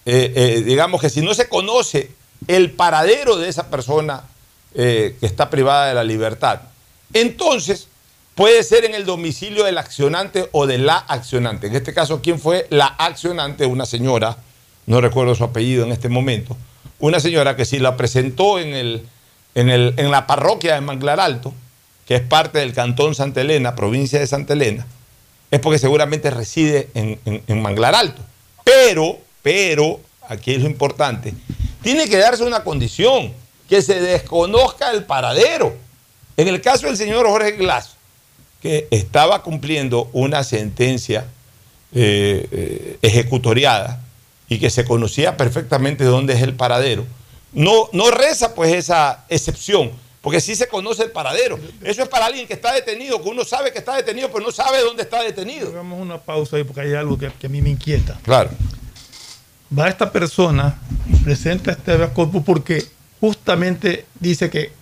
eh, 0.06 0.34
eh, 0.36 0.64
digamos 0.64 1.02
que 1.02 1.10
si 1.10 1.22
no 1.22 1.34
se 1.34 1.50
conoce 1.50 2.12
el 2.48 2.70
paradero 2.70 3.38
de 3.38 3.50
esa 3.50 3.72
persona 3.72 4.22
eh, 4.76 5.18
que 5.20 5.26
está 5.26 5.50
privada 5.50 5.88
de 5.88 5.96
la 5.96 6.04
libertad, 6.04 6.62
entonces 7.14 7.88
puede 8.36 8.62
ser 8.62 8.86
en 8.86 8.94
el 8.94 9.04
domicilio 9.04 9.64
del 9.64 9.80
accionante 9.80 10.48
o 10.52 10.68
de 10.68 10.78
la 10.78 10.98
accionante. 10.98 11.66
En 11.66 11.76
este 11.76 11.92
caso, 11.92 12.22
¿quién 12.22 12.40
fue 12.40 12.68
la 12.70 12.86
accionante? 12.86 13.66
Una 13.66 13.88
señora, 13.88 14.38
no 14.86 15.02
recuerdo 15.02 15.34
su 15.34 15.44
apellido 15.44 15.86
en 15.86 15.94
este 15.94 16.10
momento, 16.10 16.56
una 17.00 17.20
señora 17.20 17.56
que 17.56 17.66
si 17.66 17.80
la 17.80 17.98
presentó 17.98 18.60
en, 18.60 18.76
el, 18.76 19.08
en, 19.56 19.72
el, 19.72 19.96
en 19.98 20.12
la 20.12 20.28
parroquia 20.28 20.76
de 20.76 20.82
Manglar 20.82 21.20
Alto, 21.20 21.52
que 22.06 22.14
es 22.14 22.22
parte 22.22 22.60
del 22.60 22.74
cantón 22.74 23.16
Santa 23.16 23.42
Elena, 23.42 23.74
provincia 23.74 24.20
de 24.20 24.28
Santa 24.28 24.54
Elena, 24.54 24.86
es 25.52 25.60
porque 25.60 25.80
seguramente 25.80 26.30
reside 26.30 26.90
en, 26.94 27.20
en- 27.26 27.62
Manglar 27.62 27.96
Alto. 27.96 28.22
Pero, 28.64 29.18
pero, 29.42 30.00
aquí 30.28 30.54
es 30.54 30.62
lo 30.62 30.68
importante, 30.68 31.34
tiene 31.82 32.08
que 32.10 32.18
darse 32.18 32.44
una 32.44 32.64
condición, 32.64 33.34
que 33.70 33.82
se 33.82 34.00
desconozca 34.02 34.92
el 34.92 35.04
paradero. 35.06 35.76
En 36.38 36.48
el 36.48 36.62
caso 36.62 36.88
del 36.88 36.98
señor 36.98 37.28
Jorge 37.28 37.54
Glass, 37.54 37.96
que 38.62 38.88
estaba 38.92 39.44
cumpliendo 39.44 40.10
una 40.14 40.44
sentencia 40.44 41.26
eh, 41.94 42.48
eh, 42.52 42.98
ejecutoriada 43.02 44.02
y 44.50 44.60
que 44.60 44.70
se 44.70 44.86
conocía 44.86 45.36
perfectamente 45.38 46.04
dónde 46.04 46.34
es 46.34 46.42
el 46.42 46.54
paradero, 46.56 47.06
no, 47.54 47.90
no 47.94 48.12
reza 48.12 48.54
pues 48.56 48.74
esa 48.74 49.26
excepción, 49.30 49.92
porque 50.28 50.42
sí 50.42 50.58
se 50.58 50.68
conoce 50.68 51.04
el 51.04 51.12
paradero. 51.12 51.58
Eso 51.82 52.04
es 52.04 52.10
para 52.10 52.26
alguien 52.26 52.46
que 52.46 52.54
está 52.56 52.74
detenido, 52.74 53.24
que 53.24 53.30
uno 53.30 53.46
sabe 53.46 53.72
que 53.72 53.80
está 53.80 53.96
detenido, 53.96 54.30
pero 54.30 54.44
no 54.44 54.52
sabe 54.52 54.82
dónde 54.82 55.04
está 55.04 55.24
detenido. 55.24 55.70
Hagamos 55.70 56.02
una 56.02 56.18
pausa 56.18 56.58
ahí 56.58 56.66
porque 56.66 56.82
hay 56.82 56.96
algo 56.96 57.18
que, 57.18 57.32
que 57.32 57.48
a 57.48 57.50
mí 57.50 57.62
me 57.62 57.70
inquieta. 57.70 58.20
Claro. 58.24 58.50
Va 59.72 59.88
esta 59.88 60.12
persona 60.12 60.82
y 61.10 61.16
presenta 61.24 61.72
este 61.72 61.94
habeas 61.94 62.12
corpus 62.12 62.44
porque 62.44 62.84
justamente 63.22 64.06
dice 64.20 64.50
que 64.50 64.74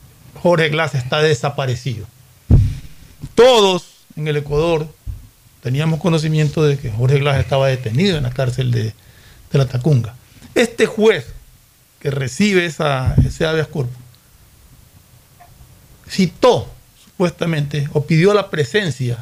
Jorge 0.41 0.69
Glass 0.69 0.95
está 0.95 1.21
desaparecido. 1.21 2.07
Todos 3.35 3.85
en 4.15 4.27
el 4.27 4.37
Ecuador 4.37 4.87
teníamos 5.61 5.99
conocimiento 5.99 6.63
de 6.63 6.79
que 6.79 6.89
Jorge 6.89 7.19
Glass 7.19 7.39
estaba 7.39 7.67
detenido 7.67 8.17
en 8.17 8.23
la 8.23 8.31
cárcel 8.31 8.71
de, 8.71 8.95
de 9.51 9.57
la 9.59 9.67
Tacunga. 9.67 10.15
Este 10.55 10.87
juez 10.87 11.27
que 11.99 12.09
recibe 12.09 12.65
esa, 12.65 13.13
ese 13.23 13.45
habeas 13.45 13.67
corpus 13.67 14.04
citó 16.09 16.67
supuestamente 17.03 17.87
o 17.93 18.05
pidió 18.05 18.33
la 18.33 18.49
presencia 18.49 19.17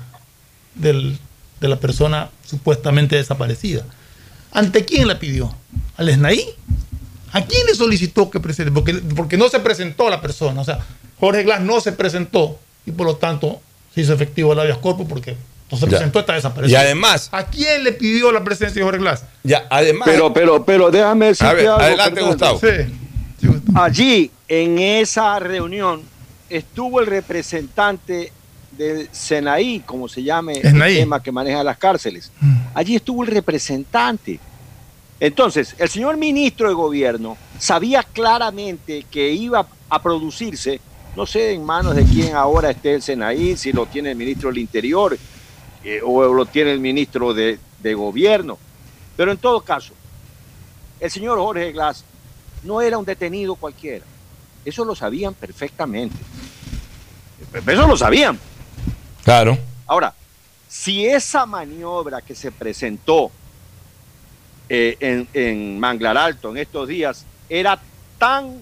del- 0.76 1.18
de 1.60 1.68
la 1.68 1.78
persona 1.80 2.30
supuestamente 2.46 3.16
desaparecida. 3.16 3.86
¿Ante 4.52 4.86
quién 4.86 5.08
la 5.08 5.20
pidió? 5.20 5.54
¿Al 5.98 6.10
SNAI? 6.10 6.44
¿A 7.32 7.46
quién 7.46 7.66
le 7.68 7.74
solicitó 7.74 8.30
que 8.30 8.40
presente? 8.40 8.72
Porque, 8.72 8.94
porque 9.16 9.38
no 9.38 9.50
se 9.50 9.60
presentó 9.60 10.10
la 10.10 10.22
persona. 10.22 10.62
O 10.62 10.64
sea, 10.64 10.80
Jorge 11.20 11.44
Glass 11.44 11.62
no 11.62 11.80
se 11.82 11.92
presentó 11.92 12.60
y 12.86 12.92
por 12.92 13.08
lo 13.08 13.16
tanto 13.16 13.62
se 13.94 14.02
hizo 14.02 14.14
efectivo 14.14 14.54
el 14.54 14.60
habeas 14.60 14.78
corpus 14.80 15.08
porque 15.08 15.36
no 15.72 15.78
se 15.78 15.86
Ya. 15.86 15.90
presentó, 15.92 16.20
está 16.20 16.34
desaparecido. 16.34 16.78
Y 16.80 16.84
además- 16.84 17.30
¿A 17.32 17.46
quién 17.48 17.84
le 17.84 17.94
pidió 17.94 18.32
la 18.32 18.44
presencia 18.44 18.80
de 18.80 18.84
Jorge 18.84 19.00
Glass? 19.00 19.24
Ya, 19.44 19.66
además. 19.70 20.08
Pero, 20.12 20.32
pero, 20.34 20.64
pero 20.66 20.92
déjame 20.92 21.28
decirte 21.28 21.50
A 21.50 21.54
ver, 21.54 21.68
algo. 21.68 21.82
adelante. 21.82 22.22
Gustavo. 22.22 22.60
Allí, 23.76 24.32
en 24.48 24.80
esa 24.80 25.40
reunión, 25.40 26.02
estuvo 26.50 27.00
el 27.00 27.08
representante 27.08 28.32
del 28.72 29.08
SENAI, 29.12 29.82
como 29.86 30.08
se 30.08 30.24
llame 30.24 30.54
el 30.62 30.80
tema 30.80 31.22
que 31.22 31.32
maneja 31.32 31.64
las 31.64 31.78
cárceles. 31.78 32.32
Allí 32.74 32.96
estuvo 32.96 33.24
el 33.24 33.30
representante. 33.30 34.40
Entonces, 35.20 35.76
el 35.78 35.90
señor 35.90 36.18
ministro 36.18 36.68
de 36.68 36.74
gobierno 36.74 37.38
sabía 37.60 38.04
claramente 38.04 39.06
que 39.10 39.32
iba 39.32 39.66
a 39.90 40.02
producirse, 40.02 40.82
no 41.16 41.26
sé 41.26 41.54
en 41.54 41.64
manos 41.64 41.96
de 41.96 42.04
quién 42.04 42.36
ahora 42.36 42.72
esté 42.72 42.96
el 42.96 43.02
SENAI, 43.02 43.56
si 43.56 43.72
lo 43.72 43.86
tiene 43.86 44.12
el 44.12 44.18
ministro 44.18 44.50
del 44.50 44.58
Interior 44.58 45.18
eh, 45.84 46.02
o 46.04 46.34
lo 46.34 46.46
tiene 46.46 46.72
el 46.72 46.80
ministro 46.80 47.34
de, 47.34 47.60
de 47.82 47.94
gobierno. 47.94 48.58
Pero 49.16 49.32
en 49.32 49.38
todo 49.38 49.62
caso, 49.62 49.94
el 51.00 51.12
señor 51.12 51.38
Jorge 51.38 51.72
Glass 51.72 52.04
no 52.64 52.82
era 52.82 52.98
un 52.98 53.06
detenido 53.06 53.56
cualquiera. 53.56 54.06
Eso 54.66 54.86
lo 54.86 54.96
sabían 54.96 55.34
perfectamente. 55.34 56.16
Eso 57.54 57.88
lo 57.88 57.98
sabían. 57.98 58.40
Claro. 59.24 59.58
Ahora, 59.86 60.14
si 60.68 61.06
esa 61.06 61.46
maniobra 61.46 62.22
que 62.22 62.36
se 62.36 62.52
presentó 62.52 63.32
eh, 64.70 64.98
en, 65.00 65.28
en 65.34 65.80
Manglar 65.80 66.18
Alto 66.18 66.50
en 66.50 66.58
estos 66.58 66.88
días 66.88 67.26
era 67.50 67.80
tan 68.18 68.62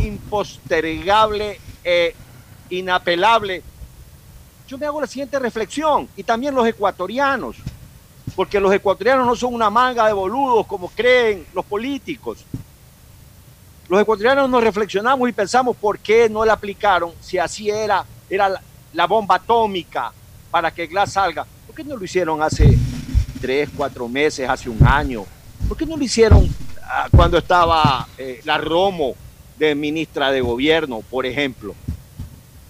impostergable 0.00 1.60
e 1.84 2.14
inapelable, 2.70 3.62
yo 4.66 4.78
me 4.78 4.86
hago 4.86 5.00
la 5.00 5.06
siguiente 5.06 5.38
reflexión, 5.38 6.08
y 6.16 6.22
también 6.22 6.54
los 6.54 6.66
ecuatorianos, 6.66 7.56
porque 8.34 8.58
los 8.58 8.72
ecuatorianos 8.72 9.26
no 9.26 9.36
son 9.36 9.54
una 9.54 9.70
manga 9.70 10.06
de 10.06 10.12
boludos 10.12 10.66
como 10.66 10.88
creen 10.88 11.46
los 11.54 11.64
políticos. 11.64 12.44
Los 13.88 14.00
ecuatorianos 14.00 14.48
nos 14.50 14.62
reflexionamos 14.62 15.28
y 15.28 15.32
pensamos 15.32 15.76
por 15.76 15.98
qué 15.98 16.28
no 16.28 16.44
la 16.44 16.54
aplicaron 16.54 17.12
si 17.20 17.38
así 17.38 17.70
era, 17.70 18.04
era 18.28 18.48
la, 18.48 18.60
la 18.92 19.06
bomba 19.06 19.36
atómica 19.36 20.12
para 20.50 20.70
que 20.72 20.86
Glass 20.86 21.12
salga. 21.12 21.46
qué 21.74 21.84
no 21.84 21.96
lo 21.96 22.04
hicieron 22.04 22.42
hace 22.42 22.76
tres, 23.40 23.68
cuatro 23.76 24.08
meses, 24.08 24.48
hace 24.48 24.68
un 24.68 24.84
año? 24.86 25.24
¿Por 25.68 25.76
qué 25.76 25.84
no 25.86 25.96
lo 25.96 26.02
hicieron 26.02 26.48
ah, 26.82 27.06
cuando 27.10 27.38
estaba 27.38 28.08
eh, 28.18 28.40
la 28.44 28.58
Romo 28.58 29.14
de 29.58 29.74
ministra 29.74 30.30
de 30.32 30.40
gobierno, 30.40 31.02
por 31.10 31.24
ejemplo? 31.26 31.74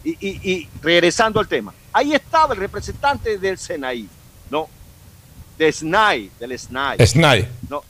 Y, 0.05 0.11
y- 0.21 0.51
y 0.53 0.69
regresando 0.83 1.41
al 1.41 1.49
tema, 1.49 1.73
ahí 1.93 2.13
estaba 2.15 2.55
el 2.55 2.61
representante 2.61 3.39
del 3.39 3.59
SENAI, 3.59 4.09
¿no? 4.51 4.69
De 5.59 5.73
SNAI, 5.73 6.31
del 6.39 6.59
SNAI. 6.59 6.99
SNAI. 7.07 7.49
¿no? 7.71 7.83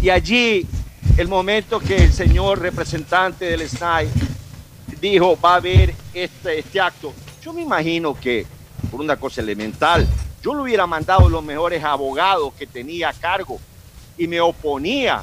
Y 0.00 0.08
allí, 0.10 0.66
el 1.16 1.28
momento 1.28 1.78
que 1.78 1.96
el 1.96 2.12
señor 2.12 2.60
representante 2.60 3.44
del 3.44 3.68
SNAI 3.68 4.08
dijo 5.00 5.38
va 5.40 5.54
a 5.54 5.56
haber 5.56 5.94
este, 6.14 6.58
este 6.58 6.80
acto, 6.80 7.12
yo 7.42 7.52
me 7.52 7.62
imagino 7.62 8.18
que 8.18 8.46
por 8.90 9.00
una 9.00 9.16
cosa 9.16 9.40
elemental, 9.40 10.06
yo 10.42 10.54
le 10.54 10.62
hubiera 10.62 10.86
mandado 10.86 11.28
los 11.28 11.42
mejores 11.42 11.82
abogados 11.82 12.52
que 12.58 12.66
tenía 12.66 13.08
a 13.10 13.12
cargo 13.12 13.60
y 14.18 14.26
me 14.26 14.40
oponía. 14.40 15.22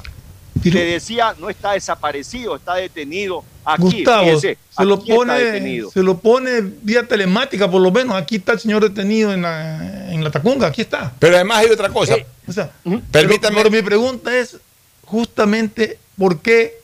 Le 0.62 0.84
decía, 0.84 1.34
no 1.38 1.48
está 1.48 1.72
desaparecido, 1.72 2.56
está 2.56 2.74
detenido 2.74 3.42
aquí. 3.64 3.82
Gustavo, 3.82 4.24
Fíjese, 4.24 4.58
se 4.68 4.84
lo, 4.84 4.94
aquí 4.96 5.12
está 5.12 5.14
pone, 5.14 5.38
detenido. 5.38 5.90
se 5.90 6.02
lo 6.02 6.18
pone 6.18 6.60
vía 6.82 7.06
telemática, 7.06 7.70
por 7.70 7.80
lo 7.80 7.90
menos. 7.90 8.14
Aquí 8.14 8.36
está 8.36 8.52
el 8.52 8.60
señor 8.60 8.82
detenido 8.82 9.32
en 9.32 9.42
la, 9.42 10.12
en 10.12 10.22
la 10.22 10.30
Tacunga, 10.30 10.66
aquí 10.66 10.82
está. 10.82 11.12
Pero 11.18 11.36
además 11.36 11.58
hay 11.58 11.70
otra 11.70 11.88
cosa. 11.88 12.16
O 12.46 12.52
sea, 12.52 12.70
Permítame. 13.10 13.56
Pero, 13.56 13.70
pero 13.70 13.70
mi 13.70 13.82
pregunta 13.82 14.36
es 14.36 14.58
justamente 15.10 15.98
por 16.16 16.40
qué 16.40 16.80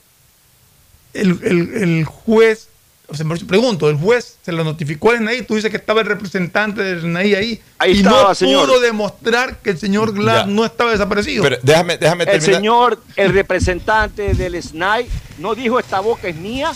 el, 1.14 1.39
el- 1.43 1.83
el 1.83 2.05
juez, 2.05 2.68
o 3.09 3.14
sea, 3.14 3.24
me 3.24 3.37
pregunto, 3.39 3.89
el 3.89 3.97
juez 3.97 4.37
se 4.43 4.51
lo 4.53 4.64
notificó 4.64 5.11
al 5.11 5.18
SNAI, 5.18 5.43
tú 5.47 5.55
dices 5.55 5.70
que 5.70 5.77
estaba 5.77 6.01
el 6.01 6.07
representante 6.09 6.83
del 6.83 7.01
SNAI 7.03 7.35
ahí, 7.37 7.62
Ahí 7.79 7.93
y 7.93 7.97
estaba, 7.99 8.29
no 8.31 8.35
señor. 8.35 8.66
pudo 8.68 8.81
demostrar 8.81 9.59
que 9.59 9.70
el 9.70 9.79
señor 9.79 10.12
Glass 10.12 10.47
Ya. 10.47 10.53
no 10.53 10.64
estaba 10.64 10.91
desaparecido. 10.91 11.43
Pero 11.45 11.57
déjame, 11.62 11.97
déjame 11.99 12.24
El 12.24 12.31
terminar. 12.31 12.57
señor, 12.57 13.03
el 13.14 13.33
representante 13.33 14.35
del 14.35 14.61
SNAI, 14.62 15.07
no 15.39 15.55
dijo 15.55 15.79
esta 15.79 16.01
boca 16.01 16.27
es 16.29 16.37
mía 16.37 16.72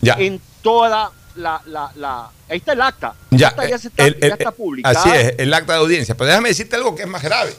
Ya. 0.00 0.14
en 0.18 0.40
toda 0.62 1.12
la, 1.36 1.60
la, 1.66 1.92
la- 1.96 2.30
Ahí 2.48 2.56
está 2.58 2.72
el 2.72 2.80
acta. 2.80 3.14
Ya, 3.30 3.54
ya, 3.68 3.78
se 3.78 3.88
está, 3.88 4.06
el- 4.06 4.14
el- 4.22 4.28
ya 4.30 4.34
está 4.34 4.50
publicada. 4.52 4.98
Así 4.98 5.10
es, 5.10 5.34
el 5.36 5.52
acta 5.52 5.74
de 5.74 5.78
audiencia. 5.80 6.16
Pero 6.16 6.28
déjame 6.28 6.48
decirte 6.48 6.76
algo 6.76 6.94
que 6.96 7.02
es 7.02 7.08
más 7.08 7.22
grave. 7.22 7.54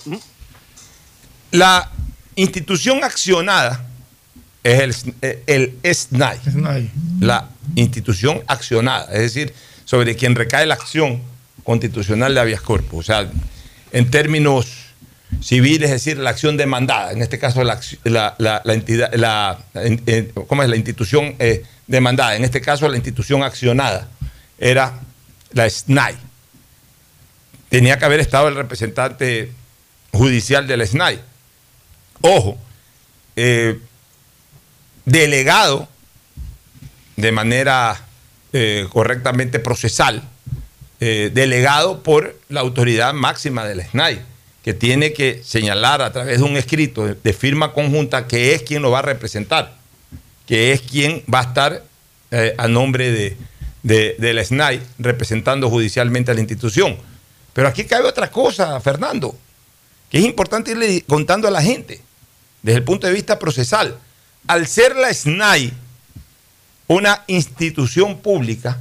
La 1.51 1.89
institución 2.41 3.03
accionada 3.03 3.85
es 4.63 5.05
el, 5.21 5.39
el 5.47 5.93
SNAI. 5.93 6.39
La 7.19 7.49
institución 7.75 8.41
accionada, 8.47 9.05
es 9.13 9.21
decir, 9.21 9.53
sobre 9.85 10.15
quien 10.15 10.35
recae 10.35 10.65
la 10.65 10.75
acción 10.75 11.21
constitucional 11.63 12.33
de 12.33 12.39
habeas 12.39 12.61
corpus. 12.61 12.99
O 12.99 13.03
sea, 13.03 13.29
en 13.91 14.11
términos 14.11 14.67
civiles, 15.41 15.89
es 15.89 16.03
decir, 16.03 16.17
la 16.17 16.31
acción 16.31 16.57
demandada. 16.57 17.11
En 17.11 17.21
este 17.21 17.39
caso, 17.39 17.63
la, 17.63 17.79
la- 18.03 18.35
la- 18.37 18.61
la 18.63 18.73
entidad, 18.73 19.13
la, 19.13 19.59
en- 19.75 20.01
en- 20.05 20.31
¿cómo 20.47 20.63
es? 20.63 20.69
La 20.69 20.75
institución 20.75 21.35
eh, 21.39 21.63
demandada. 21.87 22.35
En 22.35 22.43
este 22.43 22.61
caso, 22.61 22.87
la 22.87 22.95
institución 22.97 23.43
accionada 23.43 24.07
era 24.57 24.99
la 25.53 25.69
SNAI. 25.69 26.15
Tenía 27.69 27.97
que 27.99 28.05
haber 28.05 28.19
estado 28.19 28.47
el 28.47 28.55
representante 28.55 29.51
judicial 30.11 30.65
del 30.67 30.85
SNAI. 30.87 31.19
Ojo, 32.21 32.57
eh, 33.35 33.79
delegado 35.05 35.87
de 37.15 37.31
manera 37.31 38.05
eh, 38.53 38.87
correctamente 38.91 39.59
procesal, 39.59 40.23
eh, 40.99 41.31
delegado 41.33 42.03
por 42.03 42.37
la 42.49 42.59
autoridad 42.59 43.13
máxima 43.13 43.65
del 43.65 43.81
SNAI, 43.81 44.21
que 44.63 44.73
tiene 44.73 45.13
que 45.13 45.41
señalar 45.45 46.01
a 46.01 46.11
través 46.11 46.39
de 46.39 46.43
un 46.43 46.57
escrito 46.57 47.05
de, 47.05 47.33
firma 47.33 47.73
conjunta 47.73 48.27
que 48.27 48.53
es 48.53 48.63
quien 48.63 48.81
lo 48.81 48.91
va 48.91 48.99
a 48.99 49.03
representar, 49.03 49.77
que 50.45 50.73
es 50.73 50.81
quien 50.81 51.23
va 51.33 51.39
a 51.39 51.43
estar 51.43 51.83
a 52.57 52.67
nombre 52.67 53.11
de, 53.11 53.37
de- 53.83 54.15
del 54.19 54.43
SNAI 54.45 54.81
representando 54.99 55.69
judicialmente 55.69 56.31
a 56.31 56.33
la 56.33 56.41
institución. 56.41 56.97
Pero 57.53 57.67
aquí 57.69 57.85
cabe 57.85 58.07
otra 58.07 58.29
cosa, 58.29 58.79
Fernando, 58.81 59.35
que 60.11 60.19
es 60.19 60.25
importante 60.25 60.71
irle 60.71 61.03
contando 61.07 61.47
a 61.47 61.51
la 61.51 61.61
gente 61.61 62.01
desde 62.61 62.77
el 62.77 62.83
punto 62.83 63.07
de 63.07 63.13
vista 63.13 63.39
procesal. 63.39 63.97
Al 64.47 64.67
ser 64.67 64.95
la 64.95 65.13
SNAI 65.13 65.73
una 66.89 67.23
institución 67.27 68.17
pública, 68.17 68.79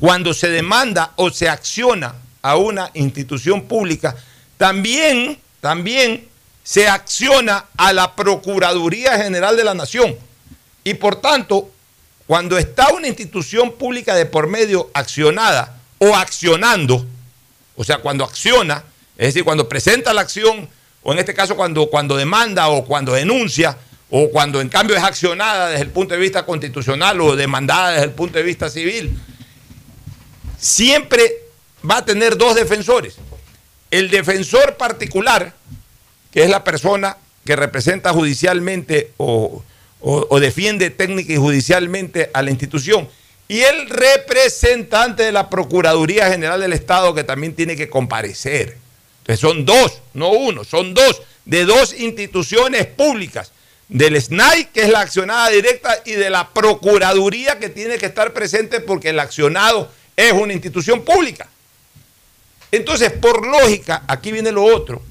cuando 0.00 0.32
se 0.32 0.48
demanda 0.48 1.12
o 1.16 1.30
se 1.30 1.48
acciona 1.48 2.14
a 2.40 2.56
una 2.56 2.90
institución 2.94 3.68
pública, 3.68 4.16
también, 4.56 5.38
también 5.60 6.26
se 6.62 6.88
acciona 6.88 7.66
a 7.76 7.92
la 7.92 8.16
Procuraduría 8.16 9.18
General 9.18 9.56
de 9.56 9.64
la 9.64 9.74
Nación. 9.74 10.16
Y 10.84 10.94
por 10.94 11.20
tanto, 11.20 11.70
cuando 12.26 12.56
está 12.56 12.92
una 12.94 13.08
institución 13.08 13.72
pública 13.72 14.14
de 14.14 14.24
por 14.24 14.46
medio 14.46 14.90
accionada 14.94 15.78
o 15.98 16.16
accionando, 16.16 17.06
o 17.76 17.84
sea, 17.84 17.98
cuando 17.98 18.24
acciona, 18.24 18.84
es 19.18 19.28
decir, 19.28 19.44
cuando 19.44 19.68
presenta 19.68 20.14
la 20.14 20.22
acción, 20.22 20.68
o 21.02 21.12
en 21.12 21.18
este 21.18 21.34
caso 21.34 21.56
cuando, 21.56 21.88
cuando 21.88 22.16
demanda 22.16 22.68
o 22.68 22.84
cuando 22.84 23.12
denuncia, 23.12 23.76
o 24.10 24.30
cuando 24.30 24.60
en 24.60 24.68
cambio 24.68 24.96
es 24.96 25.02
accionada 25.02 25.68
desde 25.70 25.82
el 25.84 25.90
punto 25.90 26.14
de 26.14 26.20
vista 26.20 26.44
constitucional 26.46 27.20
o 27.20 27.36
demandada 27.36 27.90
desde 27.92 28.04
el 28.06 28.12
punto 28.12 28.38
de 28.38 28.44
vista 28.44 28.70
civil, 28.70 29.18
siempre 30.58 31.34
va 31.88 31.98
a 31.98 32.04
tener 32.04 32.36
dos 32.36 32.54
defensores. 32.54 33.16
El 33.90 34.10
defensor 34.10 34.76
particular, 34.76 35.54
que 36.32 36.42
es 36.42 36.50
la 36.50 36.64
persona 36.64 37.16
que 37.44 37.56
representa 37.56 38.12
judicialmente 38.12 39.12
o, 39.16 39.62
o- 40.00 40.26
o 40.30 40.40
defiende 40.40 40.90
técnica 40.90 41.32
y 41.32 41.36
judicialmente 41.36 42.30
a 42.34 42.42
la 42.42 42.50
institución, 42.50 43.08
y 43.50 43.60
el 43.60 43.88
representante 43.88 45.22
de 45.22 45.32
la 45.32 45.48
Procuraduría 45.48 46.28
General 46.30 46.60
del 46.60 46.74
Estado, 46.74 47.14
que 47.14 47.24
también 47.24 47.54
tiene 47.54 47.76
que 47.76 47.88
comparecer. 47.88 48.76
Son 49.36 49.64
dos, 49.64 50.00
no 50.14 50.30
uno, 50.30 50.64
son 50.64 50.94
dos, 50.94 51.22
de 51.44 51.64
dos 51.64 51.92
instituciones 51.92 52.86
públicas, 52.86 53.52
del 53.88 54.20
SNAI, 54.20 54.66
que 54.66 54.82
es 54.82 54.90
la 54.90 55.00
accionada 55.00 55.48
directa, 55.50 56.02
y 56.04 56.12
de 56.12 56.30
la 56.30 56.50
Procuraduría, 56.50 57.58
que 57.58 57.68
tiene 57.68 57.98
que 57.98 58.06
estar 58.06 58.32
presente 58.32 58.80
porque 58.80 59.10
el 59.10 59.20
accionado 59.20 59.90
es 60.16 60.32
una 60.32 60.52
institución 60.52 61.04
pública. 61.04 61.48
Entonces, 62.70 63.12
por 63.12 63.46
lógica, 63.46 64.04
aquí 64.06 64.32
viene 64.32 64.52
lo 64.52 64.64
otro. 64.64 65.02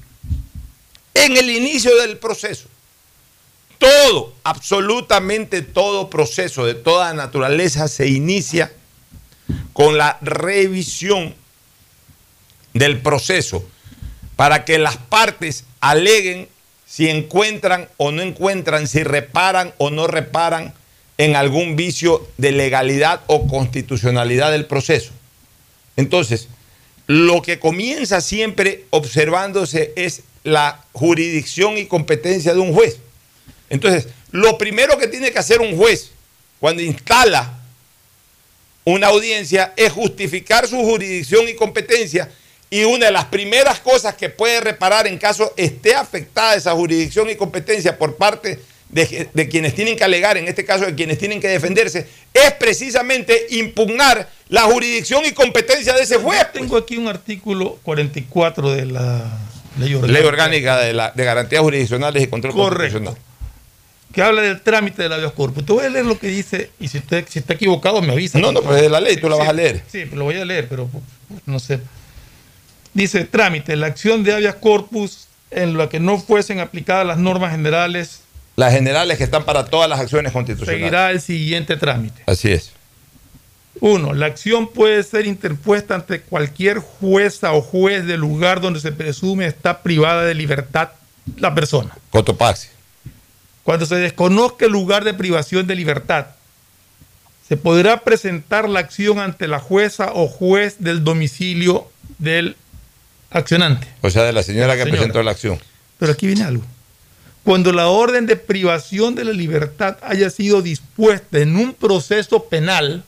En 1.14 1.36
el 1.36 1.50
inicio 1.50 1.96
del 1.96 2.18
proceso, 2.18 2.68
todo, 3.78 4.34
absolutamente 4.44 5.62
todo 5.62 6.10
proceso 6.10 6.66
de 6.66 6.74
toda 6.74 7.14
naturaleza 7.14 7.88
se 7.88 8.08
inicia 8.08 8.72
con 9.72 9.96
la 9.98 10.18
revisión 10.20 11.34
del 12.74 13.00
proceso 13.00 13.64
para 14.38 14.64
que 14.64 14.78
las 14.78 14.96
partes 14.96 15.64
aleguen 15.80 16.48
si 16.86 17.08
encuentran 17.08 17.88
o 17.96 18.12
no 18.12 18.22
encuentran, 18.22 18.86
si 18.86 19.02
reparan 19.02 19.74
o 19.78 19.90
no 19.90 20.06
reparan 20.06 20.74
en 21.16 21.34
algún 21.34 21.74
vicio 21.74 22.24
de 22.36 22.52
legalidad 22.52 23.22
o 23.26 23.48
constitucionalidad 23.48 24.52
del 24.52 24.64
proceso. 24.66 25.10
Entonces, 25.96 26.46
lo 27.08 27.42
que 27.42 27.58
comienza 27.58 28.20
siempre 28.20 28.84
observándose 28.90 29.92
es 29.96 30.22
la 30.44 30.84
jurisdicción 30.92 31.76
y 31.76 31.86
competencia 31.86 32.54
de 32.54 32.60
un 32.60 32.72
juez. 32.72 32.98
Entonces, 33.70 34.06
lo 34.30 34.56
primero 34.56 34.98
que 34.98 35.08
tiene 35.08 35.32
que 35.32 35.40
hacer 35.40 35.60
un 35.60 35.76
juez 35.76 36.12
cuando 36.60 36.80
instala 36.80 37.58
una 38.84 39.08
audiencia 39.08 39.72
es 39.76 39.90
justificar 39.90 40.68
su 40.68 40.76
jurisdicción 40.76 41.48
y 41.48 41.56
competencia 41.56 42.30
y 42.70 42.84
una 42.84 43.06
de 43.06 43.12
las 43.12 43.24
primeras 43.26 43.80
cosas 43.80 44.14
que 44.14 44.28
puede 44.28 44.60
reparar 44.60 45.06
en 45.06 45.18
caso 45.18 45.52
esté 45.56 45.94
afectada 45.94 46.54
esa 46.54 46.72
jurisdicción 46.72 47.30
y 47.30 47.36
competencia 47.36 47.96
por 47.96 48.16
parte 48.16 48.58
de, 48.90 49.28
de 49.32 49.48
quienes 49.48 49.74
tienen 49.74 49.96
que 49.96 50.04
alegar, 50.04 50.36
en 50.36 50.48
este 50.48 50.64
caso 50.64 50.86
de 50.86 50.94
quienes 50.94 51.18
tienen 51.18 51.40
que 51.40 51.48
defenderse, 51.48 52.06
es 52.32 52.52
precisamente 52.52 53.46
impugnar 53.50 54.28
la 54.48 54.62
jurisdicción 54.62 55.24
y 55.26 55.32
competencia 55.32 55.94
de 55.94 56.02
ese 56.02 56.16
juez. 56.16 56.40
pues. 56.40 56.52
Tengo 56.52 56.76
aquí 56.76 56.96
un 56.96 57.08
artículo 57.08 57.78
44 57.82 58.70
de 58.72 58.86
la 58.86 59.38
ley 59.78 59.94
orgánica. 59.94 60.18
Ley 60.18 60.26
orgánica 60.26 60.78
de, 60.78 60.92
la, 60.92 61.12
de 61.14 61.24
garantías 61.24 61.62
jurisdiccionales 61.62 62.22
y 62.22 62.26
control 62.28 62.54
Correcto. 62.54 62.98
constitucional. 62.98 63.22
que 64.12 64.22
habla 64.22 64.40
del 64.42 64.60
trámite 64.62 65.02
de 65.02 65.08
la 65.10 65.16
habeas 65.16 65.32
corpus. 65.32 65.64
Te 65.66 65.72
voy 65.72 65.84
a 65.84 65.90
leer 65.90 66.06
lo 66.06 66.18
que 66.18 66.28
dice 66.28 66.70
y 66.80 66.88
si, 66.88 66.98
usted, 66.98 67.26
si 67.28 67.40
está 67.40 67.54
equivocado 67.54 68.00
me 68.00 68.12
avisa. 68.12 68.38
No, 68.38 68.52
no, 68.52 68.62
pues 68.62 68.82
es 68.82 68.90
la 68.90 69.00
ley, 69.00 69.16
tú 69.18 69.28
la 69.28 69.36
Sí, 69.36 69.40
vas 69.40 69.48
a 69.48 69.52
leer. 69.52 69.82
Sí, 69.90 70.04
pero 70.04 70.16
lo 70.16 70.24
voy 70.24 70.36
a 70.36 70.44
leer, 70.46 70.66
pero 70.68 70.86
pues, 70.86 71.02
no 71.44 71.58
sé. 71.60 71.80
Dice, 72.98 73.22
trámite, 73.22 73.76
la 73.76 73.86
acción 73.86 74.24
de 74.24 74.32
habeas 74.32 74.56
corpus 74.56 75.28
en 75.52 75.78
la 75.78 75.88
que 75.88 76.00
no 76.00 76.18
fuesen 76.18 76.58
aplicadas 76.58 77.06
las 77.06 77.16
normas 77.16 77.52
generales 77.52 78.22
Las 78.56 78.72
generales 78.72 79.18
que 79.18 79.22
están 79.22 79.44
para 79.44 79.66
todas 79.66 79.88
las 79.88 80.00
acciones 80.00 80.32
constitucionales. 80.32 80.80
seguirá 80.80 81.12
el 81.12 81.20
siguiente 81.20 81.76
trámite. 81.76 82.24
Así 82.26 82.50
es. 82.50 82.72
Uno, 83.78 84.14
la 84.14 84.26
acción 84.26 84.66
puede 84.72 85.00
ser 85.04 85.26
interpuesta 85.26 85.94
ante 85.94 86.22
cualquier 86.22 86.80
jueza 86.80 87.52
o 87.52 87.62
juez 87.62 88.04
del 88.04 88.18
lugar 88.18 88.60
donde 88.60 88.80
se 88.80 88.90
presume 88.90 89.46
está 89.46 89.80
privada 89.84 90.24
de 90.24 90.34
libertad 90.34 90.88
la 91.36 91.54
persona. 91.54 91.96
Cotopaxi. 92.10 92.66
Cuando 93.62 93.86
se 93.86 93.94
desconozca 93.94 94.66
el 94.66 94.72
lugar 94.72 95.04
de 95.04 95.14
privación 95.14 95.68
de 95.68 95.76
libertad, 95.76 96.26
se 97.46 97.56
podrá 97.56 98.00
presentar 98.00 98.68
la 98.68 98.80
acción 98.80 99.20
ante 99.20 99.46
la 99.46 99.60
jueza 99.60 100.10
o 100.14 100.26
juez 100.26 100.78
del 100.80 101.04
domicilio 101.04 101.86
del 102.18 102.56
accionante. 103.30 103.86
O 104.00 104.10
sea, 104.10 104.24
de 104.24 104.32
la 104.32 104.42
señora 104.42 104.74
que 104.74 104.80
Señora. 104.82 104.98
presentó 104.98 105.22
la 105.22 105.30
acción. 105.32 105.58
Pero 105.98 106.12
aquí 106.12 106.26
viene 106.26 106.44
algo. 106.44 106.64
Cuando 107.44 107.72
la 107.72 107.88
orden 107.88 108.26
de 108.26 108.36
privación 108.36 109.14
de 109.14 109.24
la 109.24 109.32
libertad 109.32 109.96
haya 110.02 110.28
sido 110.30 110.60
dispuesta 110.60 111.38
en 111.38 111.56
un 111.56 111.72
proceso 111.74 112.44
penal, 112.44 113.04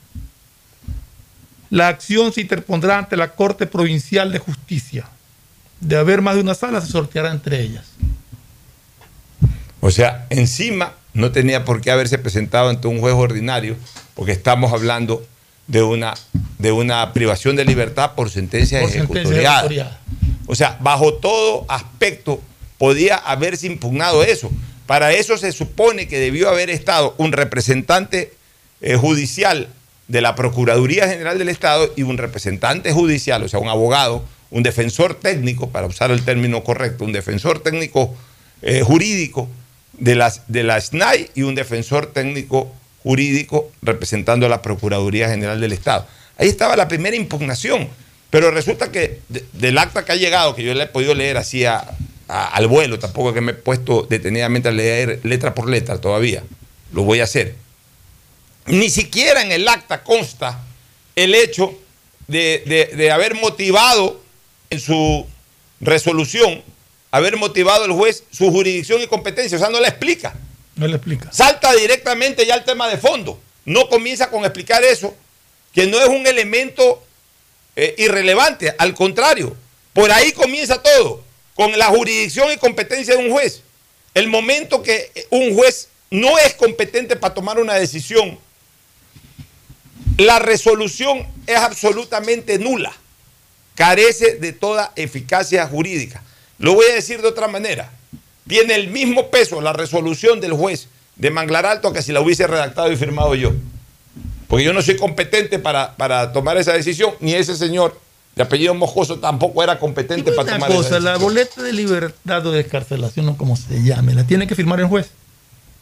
la 1.68 1.88
acción 1.88 2.32
se 2.32 2.40
interpondrá 2.40 2.98
ante 2.98 3.16
la 3.16 3.32
Corte 3.34 3.66
Provincial 3.66 4.32
de 4.32 4.38
Justicia. 4.38 5.06
De 5.80 5.96
haber 5.96 6.20
más 6.20 6.34
de 6.34 6.42
una 6.42 6.54
sala, 6.54 6.80
se 6.80 6.88
sorteará 6.88 7.30
entre 7.30 7.60
ellas. 7.60 7.86
O 9.80 9.90
sea, 9.90 10.26
encima 10.30 10.94
no 11.14 11.32
tenía 11.32 11.64
por 11.64 11.80
qué 11.80 11.90
haberse 11.90 12.18
presentado 12.18 12.68
ante 12.68 12.88
un 12.88 13.00
juez 13.00 13.14
ordinario, 13.14 13.76
porque 14.14 14.32
estamos 14.32 14.72
hablando 14.72 15.24
de 15.70 15.82
una, 15.82 16.14
de 16.58 16.72
una 16.72 17.12
privación 17.12 17.54
de 17.54 17.64
libertad 17.64 18.12
por 18.16 18.28
sentencia 18.28 18.80
Por 18.80 18.90
ejecutoriada. 18.90 20.00
O 20.46 20.56
sea, 20.56 20.76
bajo 20.80 21.14
todo 21.14 21.64
aspecto 21.68 22.40
podía 22.76 23.16
haberse 23.16 23.68
impugnado 23.68 24.24
eso. 24.24 24.50
Para 24.86 25.12
eso 25.12 25.38
se 25.38 25.52
supone 25.52 26.08
que 26.08 26.18
debió 26.18 26.48
haber 26.48 26.70
estado 26.70 27.14
un 27.18 27.30
representante 27.30 28.32
eh, 28.80 28.96
judicial 28.96 29.68
de 30.08 30.20
la 30.20 30.34
Procuraduría 30.34 31.06
General 31.06 31.38
del 31.38 31.48
Estado 31.48 31.92
y 31.94 32.02
un 32.02 32.18
representante 32.18 32.92
judicial, 32.92 33.44
o 33.44 33.48
sea, 33.48 33.60
un 33.60 33.68
abogado, 33.68 34.24
un 34.50 34.64
defensor 34.64 35.14
técnico, 35.14 35.70
para 35.70 35.86
usar 35.86 36.10
el 36.10 36.24
término 36.24 36.64
correcto, 36.64 37.04
un 37.04 37.12
defensor 37.12 37.60
técnico 37.60 38.12
eh, 38.62 38.82
jurídico 38.82 39.48
de, 39.92 40.16
las, 40.16 40.42
de 40.48 40.64
la 40.64 40.80
SNAI 40.80 41.30
y 41.36 41.42
un 41.42 41.54
defensor 41.54 42.06
técnico 42.06 42.72
jurídico 43.02 43.70
representando 43.82 44.46
a 44.46 44.48
la 44.48 44.62
Procuraduría 44.62 45.28
General 45.28 45.60
del 45.60 45.72
Estado. 45.72 46.06
Ahí 46.36 46.48
estaba 46.48 46.76
la 46.76 46.88
primera 46.88 47.16
impugnación, 47.16 47.88
pero 48.30 48.50
resulta 48.50 48.90
que 48.92 49.20
de- 49.28 49.44
del 49.52 49.78
acta 49.78 50.04
que 50.04 50.12
ha 50.12 50.16
llegado, 50.16 50.54
que 50.54 50.62
yo 50.62 50.74
le 50.74 50.84
he 50.84 50.86
podido 50.86 51.14
leer 51.14 51.36
así 51.36 51.64
al 51.64 52.66
vuelo, 52.68 52.98
tampoco 52.98 53.32
que 53.34 53.40
me 53.40 53.52
he 53.52 53.54
puesto 53.54 54.06
detenidamente 54.08 54.68
a 54.68 54.72
leer 54.72 55.20
letra 55.24 55.54
por 55.54 55.68
letra 55.68 55.98
todavía, 56.00 56.42
lo 56.92 57.02
voy 57.02 57.20
a 57.20 57.24
hacer. 57.24 57.54
Ni 58.66 58.90
siquiera 58.90 59.42
en 59.42 59.52
el 59.52 59.66
acta 59.68 60.02
consta 60.04 60.60
el 61.16 61.34
hecho 61.34 61.74
de, 62.28 62.62
de- 62.66 62.96
de 62.96 63.10
haber 63.10 63.34
motivado 63.34 64.20
en 64.70 64.78
su 64.80 65.26
resolución, 65.80 66.62
haber 67.10 67.36
motivado 67.36 67.84
el 67.86 67.92
juez 67.92 68.22
su 68.30 68.50
jurisdicción 68.52 69.00
y 69.02 69.06
competencia, 69.08 69.56
o 69.56 69.60
sea, 69.60 69.70
no 69.70 69.80
la 69.80 69.88
explica. 69.88 70.34
No 70.76 70.86
le 70.86 70.96
explica. 70.96 71.32
Salta 71.32 71.72
directamente 71.74 72.46
ya 72.46 72.54
al 72.54 72.64
tema 72.64 72.88
de 72.88 72.96
fondo. 72.96 73.40
No 73.64 73.88
comienza 73.88 74.30
con 74.30 74.44
explicar 74.44 74.82
eso, 74.84 75.14
que 75.72 75.86
no 75.86 76.00
es 76.00 76.08
un 76.08 76.26
elemento 76.26 77.02
eh, 77.76 77.94
irrelevante, 77.98 78.74
al 78.78 78.94
contrario, 78.94 79.56
por 79.92 80.10
ahí 80.10 80.32
comienza 80.32 80.82
todo, 80.82 81.22
con 81.54 81.78
la 81.78 81.86
jurisdicción 81.86 82.52
y 82.52 82.56
competencia 82.56 83.16
de 83.16 83.24
un 83.24 83.30
juez. 83.30 83.62
El 84.14 84.28
momento 84.28 84.82
que 84.82 85.12
un 85.30 85.54
juez 85.54 85.88
no 86.10 86.38
es 86.38 86.54
competente 86.54 87.16
para 87.16 87.34
tomar 87.34 87.58
una 87.58 87.74
decisión, 87.74 88.38
la 90.16 90.38
resolución 90.38 91.26
es 91.46 91.56
absolutamente 91.56 92.58
nula, 92.58 92.92
carece 93.74 94.36
de 94.36 94.52
toda 94.52 94.92
eficacia 94.96 95.66
jurídica. 95.66 96.22
Lo 96.58 96.74
voy 96.74 96.86
a 96.90 96.94
decir 96.94 97.22
de 97.22 97.28
otra 97.28 97.48
manera. 97.48 97.90
Tiene 98.50 98.74
el 98.74 98.88
mismo 98.90 99.30
peso 99.30 99.60
la 99.62 99.72
resolución 99.72 100.40
del 100.40 100.52
juez 100.52 100.88
de 101.16 101.30
Manglar 101.30 101.64
Alto 101.64 101.92
que 101.92 102.02
si 102.02 102.12
la 102.12 102.20
hubiese 102.20 102.46
redactado 102.46 102.90
y 102.92 102.96
firmado 102.96 103.34
yo. 103.34 103.52
Porque 104.48 104.64
yo 104.64 104.72
no 104.72 104.82
soy 104.82 104.96
competente 104.96 105.58
para, 105.58 105.94
para 105.96 106.32
tomar 106.32 106.56
esa 106.58 106.72
decisión, 106.72 107.12
ni 107.20 107.34
ese 107.34 107.56
señor 107.56 107.98
de 108.34 108.42
apellido 108.42 108.74
Moscoso 108.74 109.18
tampoco 109.20 109.62
era 109.62 109.78
competente 109.78 110.32
para 110.32 110.52
tomar 110.54 110.70
esa 110.70 110.76
cosa, 110.76 110.90
la 111.00 111.10
decisión. 111.12 111.22
boleta 111.22 111.62
de 111.62 111.72
libertad 111.72 112.46
o 112.46 112.50
de 112.52 112.60
escarcelación, 112.60 113.28
o 113.28 113.36
como 113.36 113.56
se 113.56 113.82
llame, 113.82 114.14
la 114.14 114.24
tiene 114.24 114.46
que 114.46 114.54
firmar 114.54 114.80
el 114.80 114.86
juez. 114.86 115.10